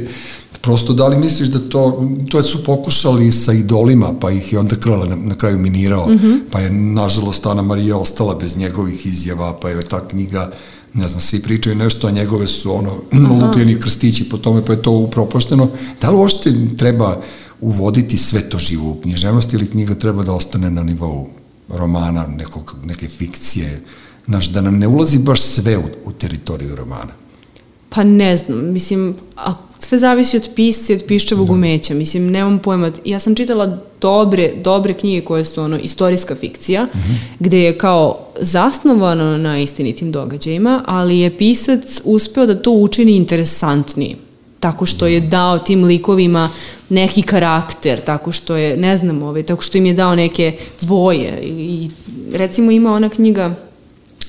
Prosto 0.63 0.93
da 0.93 1.07
li 1.07 1.17
misliš 1.17 1.49
da 1.49 1.59
to, 1.59 2.07
to 2.29 2.43
su 2.43 2.63
pokušali 2.63 3.31
sa 3.31 3.53
idolima, 3.53 4.13
pa 4.19 4.31
ih 4.31 4.53
je 4.53 4.59
onda 4.59 4.75
Krle 4.75 5.07
na, 5.07 5.15
na 5.15 5.35
kraju 5.35 5.57
minirao, 5.59 6.09
mm 6.09 6.19
-hmm. 6.19 6.39
pa 6.51 6.59
je 6.59 6.69
nažalost 6.71 7.45
Ana 7.45 7.61
Marija 7.61 7.97
ostala 7.97 8.35
bez 8.35 8.57
njegovih 8.57 9.05
izjava, 9.05 9.57
pa 9.61 9.69
je 9.69 9.87
ta 9.87 10.07
knjiga 10.07 10.51
ne 10.93 11.07
znam, 11.07 11.21
svi 11.21 11.41
pričaju 11.41 11.75
nešto, 11.75 12.07
a 12.07 12.11
njegove 12.11 12.47
su 12.47 12.75
ono, 12.75 12.91
lupljeni 13.41 13.79
krstići 13.79 14.29
po 14.29 14.37
tome, 14.37 14.61
pa 14.65 14.73
je 14.73 14.81
to 14.81 14.91
upropošteno. 14.91 15.69
Da 16.01 16.09
li 16.09 16.17
uopšte 16.17 16.53
treba 16.77 17.21
uvoditi 17.61 18.17
sve 18.17 18.49
to 18.49 18.59
živo 18.59 18.91
u 18.91 19.01
književnost 19.01 19.53
ili 19.53 19.69
knjiga 19.69 19.95
treba 19.95 20.23
da 20.23 20.33
ostane 20.33 20.71
na 20.71 20.83
nivou 20.83 21.29
romana, 21.69 22.27
nekog, 22.27 22.75
neke 22.85 23.07
fikcije, 23.07 23.81
znaš, 24.27 24.49
da 24.49 24.61
nam 24.61 24.77
ne 24.77 24.87
ulazi 24.87 25.19
baš 25.19 25.41
sve 25.41 25.77
u, 25.77 25.83
u 26.05 26.11
teritoriju 26.11 26.75
romana? 26.75 27.11
Pa 27.89 28.03
ne 28.03 28.37
znam, 28.37 28.71
mislim, 28.73 29.15
a 29.35 29.53
sve 29.85 29.97
zavisi 29.97 30.37
od 30.37 30.49
pisca 30.55 30.93
i 30.93 30.95
od 30.95 31.03
piščevog 31.07 31.47
da. 31.47 31.53
umeća. 31.53 31.93
Mislim, 31.93 32.31
nemam 32.31 32.59
pojma. 32.59 32.91
Ja 33.05 33.19
sam 33.19 33.35
čitala 33.35 33.77
dobre, 34.01 34.51
dobre 34.63 34.93
knjige 34.93 35.25
koje 35.25 35.45
su 35.45 35.61
ono 35.61 35.77
istorijska 35.77 36.35
fikcija, 36.35 36.83
mm 36.83 36.87
-hmm. 36.97 37.15
gde 37.39 37.59
je 37.59 37.77
kao 37.77 38.19
zasnovano 38.39 39.37
na 39.37 39.59
istinitim 39.59 40.11
događajima, 40.11 40.83
ali 40.85 41.19
je 41.19 41.37
pisac 41.37 42.01
uspeo 42.03 42.45
da 42.45 42.61
to 42.61 42.71
učini 42.71 43.15
interesantnijim 43.15 44.17
tako 44.63 44.85
što 44.85 45.07
je 45.07 45.19
dao 45.19 45.59
tim 45.59 45.83
likovima 45.83 46.49
neki 46.89 47.21
karakter, 47.21 48.01
tako 48.01 48.31
što 48.31 48.55
je, 48.55 48.77
ne 48.77 48.97
znam, 48.97 49.23
ovaj, 49.23 49.43
tako 49.43 49.61
što 49.61 49.77
im 49.77 49.85
je 49.85 49.93
dao 49.93 50.15
neke 50.15 50.53
boje 50.81 51.39
i 51.41 51.89
recimo 52.33 52.71
ima 52.71 52.93
ona 52.93 53.09
knjiga 53.09 53.55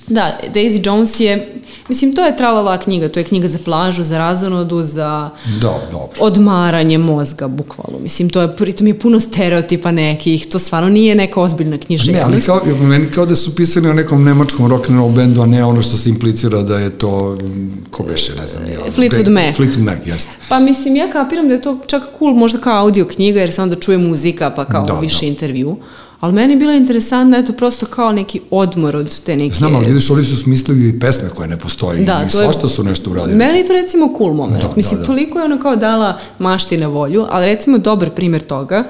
Da, 0.09 0.39
Daisy 0.55 0.87
Jones 0.87 1.21
je, 1.21 1.49
mislim, 1.89 2.15
to 2.15 2.25
je 2.25 2.37
tralala 2.37 2.79
knjiga, 2.79 3.09
to 3.09 3.21
je 3.21 3.25
knjiga 3.25 3.49
za 3.49 3.59
plažu, 3.65 4.05
za 4.05 4.19
razonodu, 4.19 4.83
za 4.83 5.31
Da, 5.61 5.81
dobro. 5.93 6.09
odmaranje 6.21 6.99
mozga, 6.99 7.49
bukvalno. 7.49 7.99
Mislim, 7.99 8.31
to 8.31 8.43
je, 8.43 8.57
pritom 8.57 8.87
je 8.87 8.99
puno 8.99 9.21
stereotipa 9.21 9.91
nekih, 9.93 10.47
to 10.47 10.59
stvarno 10.59 10.89
nije 10.89 11.15
neka 11.15 11.41
ozbiljna 11.41 11.79
književnost. 11.79 12.27
Ne, 12.27 12.33
ali 12.35 12.43
kao, 12.43 12.77
meni 12.87 13.11
kao 13.11 13.27
da 13.27 13.37
su 13.37 13.57
pisali 13.57 13.89
o 13.89 13.93
nekom 13.95 14.25
nemačkom 14.25 14.67
rock 14.71 14.91
and 14.91 14.99
roll 14.99 15.11
bendu, 15.13 15.41
a 15.43 15.47
ne 15.47 15.65
ono 15.65 15.83
što 15.83 15.97
se 15.97 16.09
implicira 16.09 16.63
da 16.63 16.79
je 16.79 16.91
to, 16.91 17.39
mm, 17.43 17.85
ko 17.91 18.03
beše, 18.03 18.33
ne 18.43 18.49
znam, 18.49 18.63
nije. 18.65 18.79
Fleetwood 18.97 19.31
Mac. 19.31 19.57
Fleetwood 19.57 19.85
Mac, 19.85 19.99
jeste. 20.07 20.31
Pa 20.49 20.59
mislim, 20.61 20.97
ja 20.97 21.11
kapiram 21.11 21.49
da 21.49 21.55
je 21.55 21.63
to 21.63 21.79
čak 21.87 22.03
cool, 22.19 22.35
možda 22.35 22.59
kao 22.59 22.79
audio 22.79 23.05
knjiga, 23.05 23.41
jer 23.41 23.53
se 23.53 23.63
onda 23.63 23.77
čuje 23.77 23.99
muzika, 23.99 24.51
pa 24.51 24.65
kao 24.65 24.85
Da, 24.85 25.01
više 25.01 25.21
da. 25.21 25.27
intervju. 25.27 25.77
Ali 26.25 26.33
meni 26.33 26.53
je 26.53 26.57
bila 26.57 26.75
interesantna, 26.75 27.39
eto, 27.39 27.53
prosto 27.53 27.87
kao 27.87 28.13
neki 28.13 28.41
odmor 28.51 28.97
od 28.97 29.21
te 29.21 29.37
neke... 29.37 29.55
Znam, 29.55 29.75
ali 29.75 29.87
vidiš, 29.87 30.11
oni 30.11 30.25
su 30.25 30.37
smislili 30.37 31.01
pesme 31.01 31.29
koje 31.29 31.49
ne 31.49 31.59
postoji 31.59 32.05
Da, 32.05 32.25
i 32.27 32.31
svašta 32.31 32.69
su 32.69 32.85
nešto 32.85 33.11
uradili. 33.11 33.37
Meni 33.37 33.59
je 33.59 33.67
to 33.67 33.73
recimo 33.73 34.15
cool 34.19 34.35
moment. 34.35 34.63
Da, 34.63 34.71
Mislim, 34.77 34.97
da, 34.97 35.01
da. 35.01 35.07
toliko 35.07 35.39
je 35.39 35.45
ono 35.45 35.59
kao 35.59 35.77
dala 35.77 36.19
mašti 36.39 36.77
na 36.77 36.87
volju, 36.87 37.27
ali 37.31 37.47
recimo 37.47 37.79
dobar 37.79 38.11
primjer 38.11 38.43
toga 38.43 38.85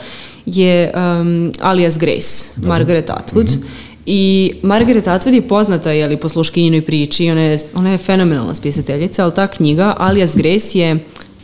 je 0.47 0.93
um, 0.95 1.53
Alias 1.61 1.99
Grace, 1.99 2.49
Margaret 2.57 3.11
Atwood. 3.11 3.57
Mhm. 3.57 3.67
I 4.07 4.53
Margaret 4.63 5.07
Atwood 5.07 5.35
je 5.35 5.49
poznata 5.49 5.91
je 5.91 6.07
li, 6.07 6.17
po 6.17 6.29
sluškinjinoj 6.29 6.83
priči, 6.83 7.31
ona 7.31 7.41
je, 7.41 7.59
ona 7.75 7.91
je 7.91 7.99
fenomenalna 7.99 8.55
spisateljica, 8.55 9.25
ali 9.25 9.35
ta 9.35 9.47
knjiga 9.47 9.95
Alias 9.99 10.37
Grace 10.37 10.79
je 10.79 10.99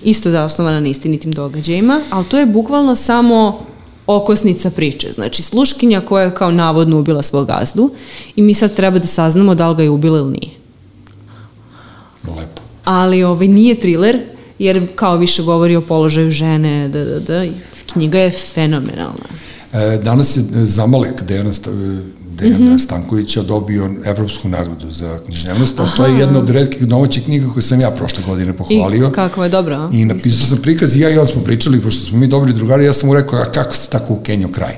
isto 0.05 0.31
zasnovana 0.31 0.81
na 0.81 0.89
istinitim 0.89 1.33
događajima, 1.33 2.01
ali 2.11 2.25
to 2.25 2.39
je 2.39 2.47
bukvalno 2.47 2.97
samo 2.97 3.70
okosnica 4.17 4.71
priče. 4.71 5.13
Znači, 5.13 5.43
sluškinja 5.43 6.01
koja 6.01 6.25
je 6.25 6.35
kao 6.35 6.51
navodno 6.51 6.99
ubila 6.99 7.23
svog 7.23 7.47
gazdu 7.47 7.91
i 8.37 8.43
mi 8.43 8.55
sad 8.55 8.75
treba 8.75 8.99
da 8.99 9.07
saznamo 9.07 9.55
da 9.55 9.69
li 9.69 9.77
ga 9.77 9.83
je 9.83 9.91
ubila 9.91 10.19
ili 10.19 10.31
nije 10.31 10.53
Lepo. 12.25 12.63
ali 12.85 13.23
ovaj, 13.23 13.49
nije 13.49 13.81
thriller, 13.81 14.19
jer 14.59 14.87
kao 14.95 15.17
više 15.17 15.43
govori 15.43 15.77
o 15.77 15.81
položaju 15.81 16.31
žene, 16.31 16.89
da, 16.89 17.05
da, 17.05 17.19
da, 17.19 17.45
knjiga 17.93 18.19
je 18.19 18.31
fenomenalna. 18.31 19.29
E, 19.73 19.99
danas 20.05 20.37
je 20.37 20.43
Zamalek 20.67 21.23
Dejana, 21.23 21.51
Dejana 22.31 22.67
Mhm. 22.67 22.79
Stankovića 22.79 23.43
dobio 23.43 23.91
Evropsku 24.05 24.49
nagradu 24.49 24.93
za 24.93 25.19
književnost, 25.27 25.81
a 25.81 25.87
to 25.97 26.07
je 26.07 26.19
jedna 26.19 26.39
od 26.39 26.51
redkih 26.51 26.87
domaćih 26.87 27.25
knjiga 27.25 27.47
koje 27.53 27.63
sam 27.63 27.81
ja 27.81 27.91
prošle 27.91 28.23
godine 28.27 28.53
pohvalio. 28.53 29.09
I 29.09 29.13
kako 29.13 29.43
je 29.45 29.49
dobro, 29.51 29.75
a? 29.75 29.89
I 29.93 30.05
napisao 30.05 30.47
sam 30.47 30.59
prikaz 30.59 30.97
i 30.97 31.01
ja 31.01 31.11
i 31.11 31.19
on 31.19 31.27
smo 31.27 31.43
pričali, 31.43 31.81
pošto 31.81 32.05
smo 32.07 32.19
mi 32.19 32.27
dobri 32.27 32.53
drugari, 32.53 32.85
ja 32.85 32.93
sam 32.93 33.09
mu 33.09 33.15
rekao, 33.15 33.39
a 33.39 33.45
kako 33.45 33.77
se 33.77 33.89
tako 33.91 34.13
u 34.13 34.21
Kenju 34.21 34.49
kraj? 34.49 34.75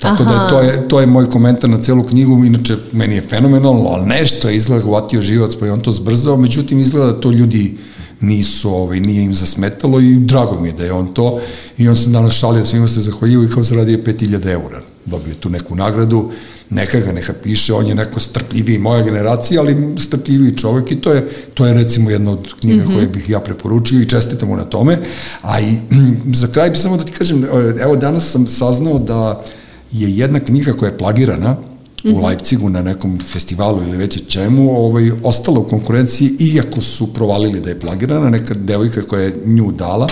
Tako 0.00 0.24
da 0.24 0.30
Aha. 0.30 0.48
to 0.48 0.60
je, 0.60 0.88
to 0.88 1.00
je 1.00 1.06
moj 1.06 1.30
komentar 1.30 1.70
na 1.70 1.78
celu 1.82 2.02
knjigu, 2.02 2.44
inače 2.44 2.76
meni 2.92 3.14
je 3.14 3.22
fenomenalno, 3.22 3.88
ali 3.88 4.06
nešto 4.06 4.48
je 4.48 4.56
izgleda 4.56 4.86
uvatio 4.86 5.22
živac 5.22 5.54
pa 5.60 5.66
je 5.66 5.72
on 5.72 5.80
to 5.80 5.92
zbrzao, 5.92 6.36
međutim 6.36 6.78
izgleda 6.78 7.06
da 7.12 7.20
to 7.20 7.30
ljudi 7.30 7.76
nisu, 8.20 8.70
ovaj, 8.70 9.00
nije 9.00 9.24
im 9.24 9.34
zasmetalo 9.34 10.00
i 10.00 10.16
drago 10.16 10.60
mi 10.60 10.68
je 10.68 10.72
da 10.72 10.84
je 10.84 10.92
on 10.92 11.14
to 11.14 11.40
i 11.78 11.88
on 11.88 11.96
se 11.96 12.10
danas 12.10 12.34
šalio, 12.34 12.66
svima 12.66 12.88
se 12.88 13.00
zahvaljivo 13.00 13.44
i 13.44 13.48
kao 13.48 13.62
zaradio 13.62 13.98
5000 13.98 14.50
eura, 14.52 14.80
dobio 15.06 15.34
tu 15.34 15.48
neku 15.50 15.76
nagradu, 15.76 16.30
neka 16.70 17.00
ga 17.00 17.12
neka 17.12 17.32
piše, 17.42 17.74
on 17.74 17.86
je 17.86 17.94
neko 17.94 18.20
strpljiviji 18.20 18.78
moja 18.78 19.02
generacija, 19.02 19.60
ali 19.60 19.94
strpljiviji 19.98 20.56
čovek 20.56 20.92
i 20.92 21.00
to 21.00 21.12
je, 21.12 21.28
to 21.54 21.66
je 21.66 21.74
recimo 21.74 22.10
jedna 22.10 22.30
od 22.30 22.54
knjiga 22.60 22.84
mm 22.84 22.86
-hmm. 22.86 22.94
koje 22.94 23.06
bih 23.06 23.30
ja 23.30 23.40
preporučio 23.40 24.00
i 24.00 24.08
čestitam 24.08 24.48
mu 24.48 24.56
na 24.56 24.64
tome. 24.64 24.98
A 25.42 25.60
i 25.60 25.78
za 26.40 26.46
kraj 26.46 26.70
bi 26.70 26.76
samo 26.76 26.96
da 26.96 27.04
ti 27.04 27.12
kažem, 27.12 27.44
evo 27.82 27.96
danas 27.96 28.30
sam 28.30 28.46
saznao 28.46 28.98
da 28.98 29.44
je 29.92 30.16
jedna 30.16 30.40
knjiga 30.40 30.72
koja 30.72 30.90
je 30.90 30.98
plagirana 30.98 31.52
mm 31.52 32.10
-hmm. 32.10 32.14
u 32.14 32.26
Leipzigu 32.26 32.70
na 32.70 32.82
nekom 32.82 33.18
festivalu 33.32 33.82
ili 33.82 33.96
već 33.96 34.18
čemu, 34.28 34.76
ovaj, 34.76 35.10
ostala 35.22 35.58
u 35.58 35.68
konkurenciji 35.68 36.36
iako 36.38 36.80
su 36.80 37.14
provalili 37.14 37.60
da 37.60 37.70
je 37.70 37.80
plagirana, 37.80 38.30
neka 38.30 38.54
devojka 38.54 39.02
koja 39.02 39.22
je 39.22 39.36
nju 39.44 39.72
dala, 39.72 40.08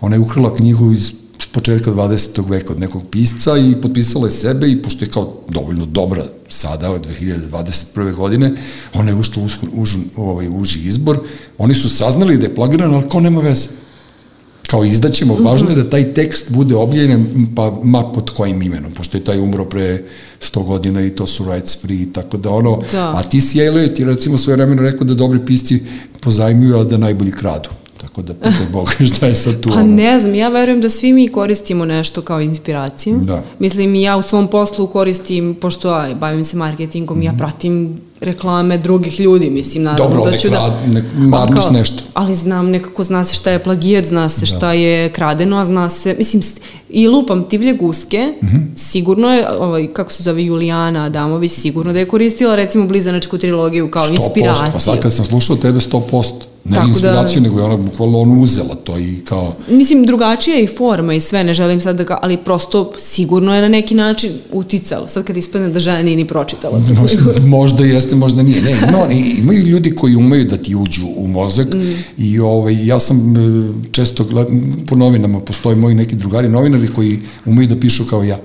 ona 0.00 0.16
je 0.16 0.20
ukrala 0.20 0.54
knjigu 0.54 0.92
iz 0.92 1.12
početka 1.52 1.90
20. 1.90 2.50
veka 2.50 2.72
od 2.72 2.80
nekog 2.80 3.02
pisca 3.10 3.58
i 3.58 3.74
potpisala 3.82 4.26
je 4.26 4.32
sebe 4.32 4.68
i 4.68 4.82
pošto 4.82 5.04
je 5.04 5.10
kao 5.10 5.34
dovoljno 5.48 5.86
dobra 5.86 6.24
sada 6.48 6.90
od 6.90 7.06
2021. 7.20 8.14
godine, 8.14 8.52
ona 8.94 9.10
je 9.10 9.16
ušla 9.16 9.42
u 9.42 9.46
usko- 9.46 9.66
užu, 9.72 9.98
ovaj, 10.16 10.48
uži 10.50 10.78
izbor, 10.78 11.18
oni 11.58 11.74
su 11.74 11.88
saznali 11.88 12.36
da 12.38 12.44
je 12.44 12.54
plagirana, 12.54 12.94
ali 12.94 13.08
kao 13.08 13.20
nema 13.20 13.40
veze 13.40 13.66
kao 14.66 14.84
izdaćemo, 14.84 15.34
mm 15.34 15.36
-hmm. 15.36 15.44
važno 15.44 15.70
je 15.70 15.76
da 15.76 15.90
taj 15.90 16.14
tekst 16.14 16.50
bude 16.50 16.74
objavljen, 16.74 17.46
pa 17.56 17.80
ma 17.84 18.12
pod 18.12 18.30
kojim 18.30 18.62
imenom, 18.62 18.92
pošto 18.92 19.16
je 19.16 19.24
taj 19.24 19.38
umro 19.40 19.64
pre 19.64 20.02
100 20.40 20.64
godina 20.64 21.02
i 21.02 21.10
to 21.10 21.26
su 21.26 21.44
rights 21.44 21.80
free, 21.82 22.06
tako 22.12 22.36
da 22.36 22.50
ono, 22.50 22.82
Da. 22.92 23.12
a 23.16 23.22
ti 23.22 23.40
si 23.40 23.60
Elliot, 23.60 23.94
ti 23.94 24.04
recimo 24.04 24.38
svoje 24.38 24.56
vremeno 24.56 24.82
rekao 24.82 25.06
da 25.06 25.14
dobri 25.14 25.46
pisci 25.46 25.82
pozajmljuju, 26.20 26.78
a 26.78 26.84
da 26.84 26.98
najbolji 26.98 27.32
kradu. 27.32 27.68
Tako 28.06 28.22
da 28.22 28.34
pitaj 28.34 28.66
Boga 28.72 28.90
šta 29.08 29.26
je 29.26 29.34
sad 29.34 29.60
tu. 29.60 29.68
Pa 29.68 29.74
ono. 29.74 29.86
ne 29.86 30.20
znam, 30.20 30.34
ja 30.34 30.48
verujem 30.50 30.80
da 30.80 30.88
svi 30.90 31.12
mi 31.12 31.28
koristimo 31.28 31.84
nešto 31.86 32.22
kao 32.22 32.40
inspiraciju. 32.40 33.16
Da. 33.16 33.42
Mislim, 33.58 33.94
ja 33.94 34.16
u 34.16 34.22
svom 34.22 34.48
poslu 34.48 34.86
koristim, 34.86 35.56
pošto 35.56 35.90
aj, 35.90 36.14
bavim 36.14 36.44
se 36.44 36.56
marketingom, 36.56 37.22
ja 37.22 37.32
pratim 37.34 37.90
reklame 38.20 38.78
drugih 38.78 39.20
ljudi, 39.20 39.50
mislim, 39.50 39.82
naravno 39.82 40.04
Mhm. 40.06 40.14
Dobro, 40.14 40.30
da 40.30 40.38
ću 40.38 40.48
da... 40.48 40.56
kla- 40.56 40.72
ne- 40.88 41.04
marniš 41.18 41.60
Kao- 41.60 41.72
nešto. 41.72 42.02
Ali 42.14 42.34
znam, 42.34 42.66
nekako 42.68 43.04
zna 43.04 43.24
se 43.24 43.34
šta 43.34 43.50
je 43.50 43.58
plagijat, 43.58 44.04
zna 44.04 44.28
se 44.28 44.40
Da. 44.40 44.46
šta 44.46 44.72
je 44.72 45.08
kradeno, 45.10 45.56
a 45.56 45.64
zna 45.64 45.88
se, 45.88 46.14
mislim, 46.14 46.42
i 46.90 47.08
lupam 47.08 47.44
tivlje 47.44 47.72
guske, 47.74 48.32
Mhm. 48.42 48.56
sigurno 48.76 49.28
je, 49.28 49.48
ovaj, 49.50 49.86
kako 49.88 50.12
se 50.12 50.22
zove, 50.22 50.44
Julijana 50.44 51.04
Adamović, 51.04 51.52
sigurno 51.52 51.92
da 51.92 51.98
je 51.98 52.04
koristila, 52.06 52.56
recimo, 52.56 52.86
blizanačku 52.86 53.38
trilogiju 53.38 53.90
kao 53.90 54.04
100%, 54.04 54.12
inspiraciju. 54.14 54.66
pa 54.72 54.78
sad 54.80 55.00
kad 55.00 55.12
sam 55.12 55.24
slušao 55.24 55.56
tebe 55.56 55.80
100%, 55.80 56.32
ne 56.68 56.74
Tako 56.74 56.86
da- 56.86 56.90
inspiraciju, 56.90 57.42
nego 57.42 57.58
je 57.58 57.64
ona 57.64 57.76
bukvalno 57.76 58.18
ono 58.18 58.40
uzela 58.40 58.74
to 58.74 58.98
i 58.98 59.16
kao, 59.24 59.52
Mislim, 59.68 60.06
drugačija 60.06 60.56
je 60.56 60.64
i 60.64 60.66
forma 60.68 61.14
i 61.14 61.20
sve, 61.20 61.44
ne 61.44 61.54
želim 61.54 61.80
sad 61.80 61.96
da 61.96 62.04
ga, 62.04 62.18
ali 62.22 62.36
prosto 62.36 62.92
sigurno 62.98 63.54
je 63.54 63.62
na 63.62 63.68
neki 63.68 63.94
način 63.94 64.30
uticalo. 64.52 65.08
Sad 65.08 65.24
kad 65.24 65.36
ispadne 65.36 65.68
da 65.68 65.80
žena 65.80 66.02
nije 66.02 66.16
ni 66.16 66.24
pročitala 66.24 66.78
to. 66.78 66.94
možda 67.48 67.84
jeste, 67.84 68.16
možda 68.16 68.42
nije. 68.42 68.62
Ne, 68.62 68.96
oni- 68.96 69.36
imaju 69.38 69.62
ljudi 69.62 69.94
koji 69.94 70.16
umeju 70.16 70.44
da 70.44 70.56
ti 70.56 70.74
uđu 70.74 71.06
u 71.16 71.28
mozak 71.28 71.74
mm. 71.74 71.94
i 72.18 72.38
ovaj, 72.40 72.86
ja 72.86 73.00
sam 73.00 73.36
e, 73.36 73.72
često, 73.92 74.24
gled, 74.24 74.46
po 74.86 74.96
novinama 74.96 75.40
postoji 75.40 75.76
moji 75.76 75.94
neki 75.94 76.14
drugari 76.16 76.48
novinari 76.48 76.88
koji 76.88 77.18
umeju 77.44 77.68
da 77.68 77.76
pišu 77.76 78.04
kao 78.04 78.22
ja. 78.22 78.38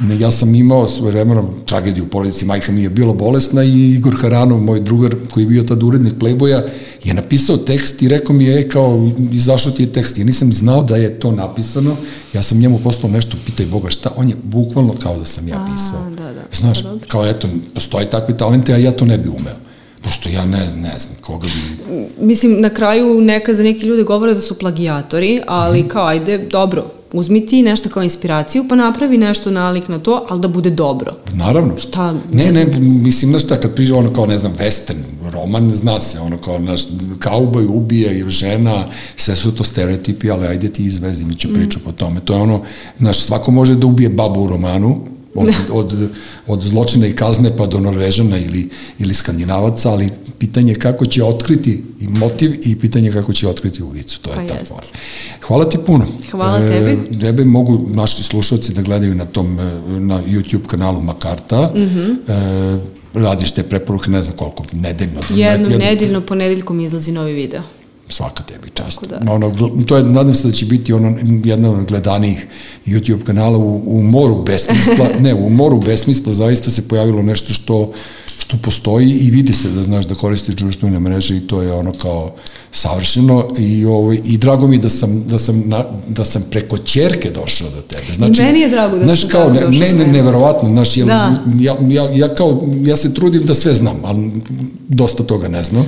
Ne, 0.00 0.18
ja 0.18 0.30
sam 0.30 0.54
imao 0.54 0.88
svoje 0.88 1.12
vremena 1.12 1.42
tragediju 1.66 2.04
u 2.04 2.08
porodici, 2.08 2.44
majka 2.44 2.72
mi 2.72 2.82
je 2.82 2.88
bila 2.88 3.12
bolesna 3.12 3.64
i 3.64 3.90
Igor 3.90 4.16
Haranov, 4.20 4.60
moj 4.60 4.80
drugar 4.80 5.14
koji 5.30 5.44
je 5.44 5.48
bio 5.48 5.62
tad 5.62 5.82
urednik 5.82 6.14
Playboya, 6.18 6.62
je 7.04 7.14
napisao 7.14 7.56
tekst 7.56 8.02
i 8.02 8.08
rekao 8.08 8.36
mi 8.36 8.44
je, 8.44 8.60
e, 8.60 8.68
kao, 8.68 9.10
izašao 9.32 9.72
ti 9.72 9.82
je 9.82 9.92
tekst. 9.92 10.18
Ja 10.18 10.24
nisam 10.24 10.52
znao 10.52 10.82
da 10.82 10.96
je 10.96 11.20
to 11.20 11.32
napisano, 11.32 11.96
ja 12.32 12.42
sam 12.42 12.58
njemu 12.58 12.78
poslao 12.78 13.12
nešto, 13.12 13.36
pitaj 13.46 13.66
Boga 13.66 13.90
šta, 13.90 14.10
on 14.16 14.28
je 14.28 14.34
bukvalno 14.42 14.94
kao 15.02 15.18
da 15.18 15.24
sam 15.24 15.48
ja 15.48 15.66
pisao. 15.72 16.10
da, 16.10 16.32
da. 16.32 16.42
Znaš, 16.52 16.82
Pa 16.82 16.88
dobro. 16.88 17.06
kao 17.08 17.26
eto, 17.26 17.48
postoje 17.74 18.10
takvi 18.10 18.36
talenti, 18.36 18.72
a 18.72 18.76
ja 18.76 18.92
to 18.92 19.04
ne 19.04 19.18
bi 19.18 19.28
umeo. 19.28 19.56
Pošto 20.02 20.28
ja 20.28 20.44
ne, 20.44 20.58
ne 20.58 20.98
znam 20.98 21.16
koga 21.20 21.46
bi... 21.46 21.96
Mislim, 22.26 22.60
na 22.60 22.70
kraju 22.70 23.20
neka 23.20 23.54
za 23.54 23.62
neki 23.62 23.86
ljude 23.86 24.02
govore 24.02 24.34
da 24.34 24.40
su 24.40 24.58
plagijatori, 24.58 25.40
ali 25.46 25.88
kao, 25.88 26.06
ajde, 26.06 26.38
dobro, 26.38 26.99
uzmi 27.12 27.46
ti 27.46 27.62
nešto 27.62 27.88
kao 27.88 28.02
inspiraciju, 28.02 28.64
pa 28.68 28.76
napravi 28.76 29.18
nešto 29.18 29.50
nalik 29.50 29.88
na 29.88 29.98
to, 29.98 30.26
ali 30.28 30.40
da 30.40 30.48
bude 30.48 30.70
dobro. 30.70 31.12
Naravno. 31.32 31.78
Šta? 31.78 32.14
Ne, 32.32 32.52
ne, 32.52 32.66
mislim, 32.80 33.30
znaš 33.30 33.44
šta, 33.44 33.56
kad 33.56 33.74
priđe 33.74 33.94
ono 33.94 34.12
kao, 34.12 34.26
ne 34.26 34.38
znam, 34.38 34.52
western, 34.54 34.98
roman, 35.30 35.70
zna 35.70 36.00
se, 36.00 36.20
ono 36.20 36.38
kao, 36.38 36.58
znaš, 36.60 36.82
kauboj 37.18 37.64
ubije 37.66 38.18
ili 38.18 38.30
žena, 38.30 38.84
sve 39.16 39.36
su 39.36 39.54
to 39.54 39.64
stereotipi, 39.64 40.30
ali 40.30 40.46
ajde 40.46 40.68
ti 40.72 40.84
izvezi, 40.84 41.24
mi 41.24 41.36
ću 41.36 41.48
Mm. 41.48 41.54
priču 41.54 41.78
po 41.84 41.92
tome. 41.92 42.20
To 42.20 42.34
je 42.34 42.40
ono, 42.42 42.60
znaš, 42.98 43.18
svako 43.20 43.50
može 43.50 43.74
da 43.74 43.86
ubije 43.86 44.08
babu 44.08 44.40
u 44.40 44.46
romanu, 44.48 45.00
od, 45.34 45.54
od, 45.70 46.10
od 46.46 46.60
zločina 46.62 47.06
i 47.06 47.12
kazne 47.12 47.56
pa 47.56 47.66
do 47.66 47.80
Norvežana 47.80 48.38
ili, 48.38 48.68
ili 48.98 49.14
Skandinavaca, 49.14 49.90
ali 49.90 50.10
pitanje 50.38 50.72
je 50.72 50.78
kako 50.78 51.06
će 51.06 51.24
otkriti 51.24 51.84
i 52.00 52.08
motiv 52.08 52.52
i 52.64 52.76
pitanje 52.76 53.08
je 53.08 53.12
kako 53.12 53.32
će 53.32 53.48
otkriti 53.48 53.82
ulicu. 53.82 54.20
To 54.22 54.30
je 54.30 54.36
Pa 54.36 54.54
ta. 54.54 54.80
Hvala 55.46 55.68
ti 55.68 55.78
puno. 55.86 56.06
Hvala 56.30 56.68
tebi. 56.68 57.18
Tebe 57.20 57.44
mogu 57.44 57.86
naši 57.88 58.22
slušalci 58.22 58.74
da 58.74 58.82
gledaju 58.82 59.14
na 59.14 59.24
tom, 59.24 59.58
e, 59.58 59.62
na 60.00 60.22
YouTube 60.22 60.66
kanalu 60.66 61.00
Makarta. 61.00 61.72
Mm 61.74 61.78
-hmm. 61.78 62.16
e, 62.28 63.00
radiš 63.14 63.50
te 63.50 63.62
preporuke, 63.62 64.10
ne 64.10 64.22
znam 64.22 64.36
koliko, 64.36 64.64
nedeljno. 64.72 65.20
Jednom 65.30 65.70
Jedno- 65.72 65.86
nedeljno, 65.86 66.20
ponedeljkom 66.20 66.80
izlazi 66.80 67.12
novi 67.12 67.32
video. 67.32 67.62
Svaka 68.10 68.42
tebi 68.42 68.70
čast. 68.74 69.04
da. 69.08 69.32
Ono, 69.32 69.52
to 69.86 69.96
je, 69.96 70.02
nadam 70.04 70.34
se 70.34 70.48
da 70.48 70.54
će 70.54 70.66
biti 70.66 70.92
ono, 70.92 71.18
jedna 71.44 71.70
od 71.70 71.84
gledanijih 71.84 72.46
YouTube 72.86 73.24
kanala 73.24 73.58
u, 73.58 73.82
u 73.86 74.02
moru 74.02 74.42
besmisla, 74.42 75.06
ne, 75.24 75.34
u 75.34 75.50
moru 75.50 75.80
besmisla 75.80 76.34
zaista 76.34 76.70
se 76.70 76.88
pojavilo 76.88 77.22
nešto 77.22 77.52
što 77.52 77.92
što 78.40 78.56
postoji 78.56 79.10
i 79.10 79.30
vidi 79.30 79.52
se 79.52 79.68
da 79.68 79.82
znaš 79.82 80.06
da 80.06 80.14
koristiš 80.14 80.54
društvene 80.54 81.00
mreže 81.00 81.36
i 81.36 81.40
to 81.40 81.62
je 81.62 81.72
ono 81.72 81.92
kao 81.92 82.32
savršeno 82.72 83.48
i 83.58 83.84
ovaj 83.84 84.18
i 84.24 84.38
drago 84.38 84.66
mi 84.66 84.78
da 84.78 84.88
sam 84.88 85.24
da 85.26 85.38
sam 85.38 85.62
na, 85.66 85.84
da 86.08 86.24
sam 86.24 86.42
preko 86.50 86.78
ćerke 86.78 87.30
došao 87.30 87.68
do 87.70 87.80
tebe. 87.80 88.14
Znači 88.14 88.42
meni 88.42 88.60
je 88.60 88.68
drago 88.68 88.98
da 88.98 89.04
znaš, 89.04 89.24
kao 89.24 89.52
ne 89.52 89.60
ne, 89.60 89.92
ne 89.92 90.06
neverovatno, 90.06 90.68
znaš 90.68 90.96
ja, 90.96 91.04
da. 91.04 91.42
ja, 91.60 91.76
ja, 91.88 92.08
ja 92.14 92.34
kao 92.34 92.68
ja 92.84 92.96
se 92.96 93.14
trudim 93.14 93.44
da 93.44 93.54
sve 93.54 93.74
znam, 93.74 94.00
ali 94.04 94.30
dosta 94.88 95.22
toga 95.22 95.48
ne 95.48 95.64
znam. 95.64 95.86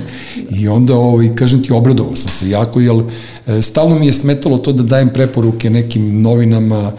I 0.49 0.67
onda 0.67 0.95
ovaj 0.95 1.35
kažem 1.35 1.63
ti 1.63 1.73
obradovao 1.73 2.15
sam 2.15 2.31
se 2.31 2.49
jako 2.49 2.79
jel 2.79 3.01
e, 3.47 3.61
stalno 3.61 3.99
mi 3.99 4.07
je 4.07 4.13
smetalo 4.13 4.57
to 4.57 4.71
da 4.71 4.83
dajem 4.83 5.09
preporuke 5.09 5.69
nekim 5.69 6.21
novinama 6.21 6.91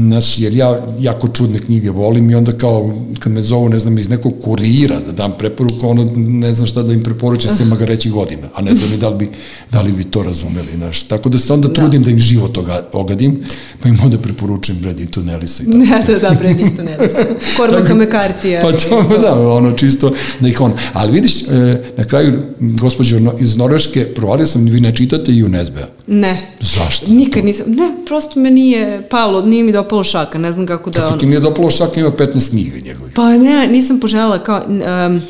Znaš, 0.00 0.38
jer 0.38 0.54
ja 0.54 0.80
jako 1.00 1.28
čudne 1.28 1.58
knjige 1.58 1.90
volim 1.90 2.30
i 2.30 2.34
onda 2.34 2.52
kao, 2.52 2.94
kad 3.18 3.32
me 3.32 3.40
zovu, 3.40 3.68
ne 3.68 3.78
znam, 3.78 3.98
iz 3.98 4.08
nekog 4.08 4.32
kurira 4.42 5.00
da 5.06 5.12
dam 5.12 5.32
preporuku, 5.38 5.88
ono, 5.88 6.10
ne 6.16 6.54
znam 6.54 6.66
šta 6.66 6.82
da 6.82 6.92
im 6.92 7.02
preporuče, 7.02 7.48
ima 7.62 7.76
ga 7.76 7.84
reći 7.84 8.10
godina, 8.10 8.48
a 8.54 8.62
ne 8.62 8.74
znam 8.74 8.90
ni 8.90 8.96
da 8.96 9.08
li 9.08 9.16
bi, 9.16 9.28
da 9.72 9.80
li 9.80 9.92
bi 9.92 10.04
to 10.04 10.22
razumeli, 10.22 10.68
znaš. 10.74 11.02
Tako 11.02 11.28
da 11.28 11.38
se 11.38 11.52
onda 11.52 11.68
da. 11.68 11.74
trudim 11.74 12.02
da 12.02 12.10
im 12.10 12.18
život 12.18 12.58
ogadim, 12.92 13.44
pa 13.82 13.88
im 13.88 13.98
onda 14.04 14.18
preporučujem 14.18 14.82
Brad 14.82 15.00
Easton 15.00 15.30
Ellisa 15.30 15.62
i 15.62 15.66
tako. 15.66 15.78
Ne, 15.78 16.02
da, 16.06 16.18
da, 16.18 16.36
Brad 16.40 16.60
Easton 16.60 16.88
Ellisa. 16.88 17.26
Cormaca 17.56 17.94
McCarthy. 17.94 18.62
Pa 18.62 18.72
to, 18.72 19.18
da, 19.22 19.48
ono, 19.48 19.72
čisto 19.72 20.14
da 20.40 20.48
ih 20.48 20.60
on. 20.60 20.72
Ali 20.92 21.12
vidiš, 21.12 21.42
e, 21.42 21.82
na 21.96 22.04
kraju, 22.04 22.42
gospođo 22.60 23.20
iz 23.40 23.56
Norveške, 23.56 24.04
provalio 24.04 24.46
sam, 24.46 24.64
vi 24.64 24.80
ne 24.80 24.94
čitate 24.96 25.32
i 25.32 25.44
UNSB-a. 25.44 25.99
Ne. 26.12 26.52
Zašto? 26.60 27.06
Nikad 27.08 27.44
nisam, 27.44 27.66
ne, 27.68 27.90
prosto 28.06 28.40
me 28.40 28.50
nije 28.50 29.08
palo, 29.10 29.42
nije 29.42 29.64
mi 29.64 29.72
dopalo 29.72 30.04
šaka, 30.04 30.38
ne 30.38 30.52
znam 30.52 30.66
kako 30.66 30.90
da... 30.90 31.00
Kako 31.00 31.16
ti 31.16 31.26
nije 31.26 31.40
dopalo 31.40 31.70
šaka, 31.70 32.00
ima 32.00 32.10
15 32.10 32.50
knjiga 32.50 32.76
njegovih. 32.84 33.12
Pa 33.14 33.36
ne, 33.36 33.66
nisam 33.66 34.00
poželjala 34.00 34.38
kao... 34.38 34.62
Um, 34.66 35.22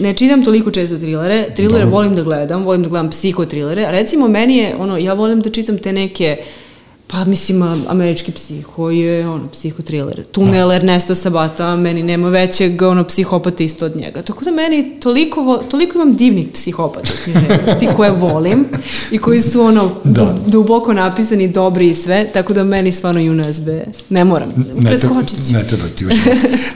ne 0.00 0.14
čitam 0.16 0.44
toliko 0.44 0.70
često 0.70 0.98
trilere, 0.98 1.46
trilere 1.56 1.84
volim 1.84 2.14
da 2.14 2.22
gledam, 2.22 2.64
volim 2.64 2.82
da 2.82 2.88
gledam 2.88 3.10
psihotrilere, 3.10 3.86
recimo 3.90 4.28
meni 4.28 4.56
je, 4.56 4.74
ono, 4.78 4.98
ja 4.98 5.12
volim 5.12 5.40
da 5.40 5.50
čitam 5.50 5.78
te 5.78 5.92
neke 5.92 6.36
uh, 6.40 6.67
Pa 7.10 7.24
mislim, 7.24 7.62
američki 7.88 8.32
psiho 8.32 8.90
je 8.90 9.28
ono, 9.28 9.48
psihotriler. 9.48 10.24
Tunel 10.32 10.68
da. 10.68 10.74
Ernesta 10.74 11.14
Sabata, 11.14 11.76
meni 11.76 12.02
nema 12.02 12.28
većeg 12.28 12.82
ono, 12.82 13.04
psihopata 13.04 13.64
isto 13.64 13.86
od 13.86 13.96
njega. 13.96 14.22
Tako 14.22 14.44
da 14.44 14.50
meni 14.50 15.00
toliko, 15.00 15.62
toliko 15.70 15.98
imam 15.98 16.16
divnih 16.16 16.48
psihopata 16.54 17.10
književnosti 17.24 17.88
koje 17.96 18.10
volim 18.10 18.64
i 19.10 19.18
koji 19.18 19.40
su 19.40 19.62
ono 19.62 19.90
da. 20.04 20.36
duboko 20.46 20.92
napisani, 20.92 21.48
dobri 21.48 21.90
i 21.90 21.94
sve, 21.94 22.30
tako 22.32 22.52
da 22.52 22.64
meni 22.64 22.92
stvarno 22.92 23.20
UNSB 23.20 23.68
ne 24.08 24.24
moram. 24.24 24.48
Ne, 24.78 24.90
Preskočit 24.90 25.46
ću. 25.46 25.52
Ne 25.52 25.66
treba 25.66 25.84
ti 25.96 26.04
još. 26.04 26.14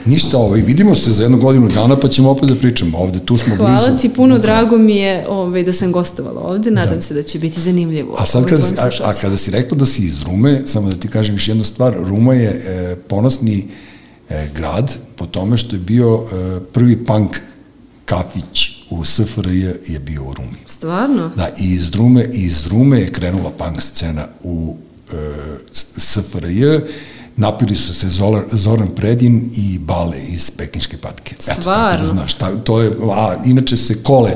Ništa 0.05 0.37
ovo, 0.37 0.45
ovaj, 0.45 0.61
vidimo 0.61 0.95
se 0.95 1.11
za 1.11 1.23
jednu 1.23 1.37
godinu 1.37 1.69
dana 1.69 1.99
pa 1.99 2.07
ćemo 2.07 2.29
opet 2.29 2.49
da 2.49 2.55
pričamo 2.55 2.97
ovde, 2.97 3.19
tu 3.19 3.37
smo 3.37 3.55
Hvala 3.55 3.71
blizu. 3.71 3.85
Hvala 3.85 3.99
ti 3.99 4.09
puno, 4.09 4.37
drago 4.37 4.77
mi 4.77 4.95
je 4.95 5.25
ovaj, 5.29 5.63
da 5.63 5.73
sam 5.73 5.91
gostovala 5.91 6.41
ovde, 6.41 6.71
nadam 6.71 6.95
da. 6.95 7.01
se 7.01 7.13
da 7.13 7.23
će 7.23 7.39
biti 7.39 7.61
zanimljivo. 7.61 8.15
A 8.19 8.25
sad 8.25 8.45
kada 8.45 8.61
si, 8.61 8.75
a, 8.77 9.09
a 9.09 9.13
kada 9.21 9.37
si 9.37 9.51
rekla 9.51 9.77
da 9.77 9.85
si 9.85 10.03
iz 10.03 10.22
Rume, 10.23 10.61
samo 10.65 10.89
da 10.89 10.95
ti 10.95 11.07
kažem 11.07 11.35
još 11.35 11.47
jednu 11.47 11.63
stvar, 11.63 11.95
Ruma 11.97 12.33
je 12.33 12.49
e, 12.49 12.95
ponosni 12.95 13.67
e, 14.29 14.49
grad 14.55 14.95
po 15.15 15.25
tome 15.25 15.57
što 15.57 15.75
je 15.75 15.79
bio 15.79 16.15
e, 16.15 16.59
prvi 16.73 17.05
punk 17.05 17.37
kafić 18.05 18.71
u 18.89 19.05
SFRJ 19.05 19.63
je 19.87 19.99
bio 19.99 20.23
u 20.23 20.33
Rumi. 20.33 20.57
Stvarno? 20.65 21.31
Da, 21.35 21.49
i 21.59 21.69
iz 21.69 21.89
Rume, 21.95 22.29
iz 22.31 22.67
Rume 22.67 22.99
je 22.99 23.11
krenula 23.11 23.51
punk 23.51 23.81
scena 23.81 24.27
u 24.43 24.77
e, 25.11 25.15
SFRJ, 25.97 26.63
napili 27.35 27.75
su 27.75 27.93
se 27.93 28.07
Zoran, 28.07 28.43
Zoran 28.51 28.89
Predin 28.95 29.51
i 29.55 29.79
Bale 29.79 30.17
iz 30.27 30.51
Pekinške 30.51 30.97
patke. 30.97 31.35
Stvarno? 31.39 31.61
Eto, 31.61 31.73
tako 31.73 32.01
da 32.01 32.05
znaš, 32.05 32.33
ta, 32.33 32.55
to 32.55 32.81
je, 32.81 32.91
a 33.11 33.35
inače 33.45 33.77
se 33.77 34.03
Kole, 34.03 34.31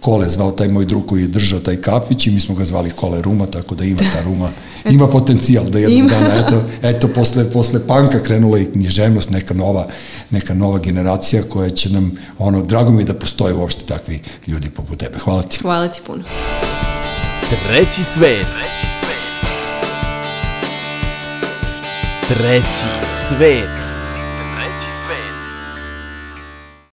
Kole 0.00 0.26
zvao 0.30 0.50
taj 0.50 0.68
moj 0.68 0.84
drug 0.84 1.06
koji 1.06 1.20
je 1.20 1.28
držao 1.28 1.60
taj 1.60 1.76
kafić 1.76 2.26
i 2.26 2.30
mi 2.30 2.40
smo 2.40 2.54
ga 2.54 2.64
zvali 2.64 2.90
Kole 2.90 3.22
Ruma, 3.22 3.46
tako 3.46 3.74
da 3.74 3.84
ima 3.84 3.98
ta 3.98 4.22
Ruma 4.24 4.50
Eto. 4.84 4.94
Ima 4.94 5.06
potencijal 5.06 5.64
da 5.64 5.78
jednog 5.78 5.98
Ima. 5.98 6.08
dana, 6.08 6.34
eto, 6.34 6.62
eto 6.82 7.08
posle, 7.08 7.50
posle 7.52 7.86
panka 7.86 8.20
krenula 8.20 8.58
i 8.58 8.64
književnost, 8.64 9.30
neka 9.30 9.54
nova, 9.54 9.86
neka 10.30 10.54
nova 10.54 10.78
generacija 10.78 11.42
koja 11.42 11.70
će 11.70 11.90
nam, 11.90 12.12
ono, 12.38 12.62
drago 12.62 12.92
mi 12.92 13.04
da 13.04 13.14
postoje 13.14 13.54
uopšte 13.54 13.84
takvi 13.84 14.20
ljudi 14.46 14.70
poput 14.70 14.98
tebe. 14.98 15.18
Hvala 15.18 15.42
ti. 15.42 15.58
Hvala 15.62 15.88
ti 15.88 16.00
puno. 16.06 16.24
Treći 17.66 18.04
svet. 18.04 18.46
Treći 18.46 18.86
svet. 19.00 19.48
Treći 22.28 22.86
svet. 23.10 24.07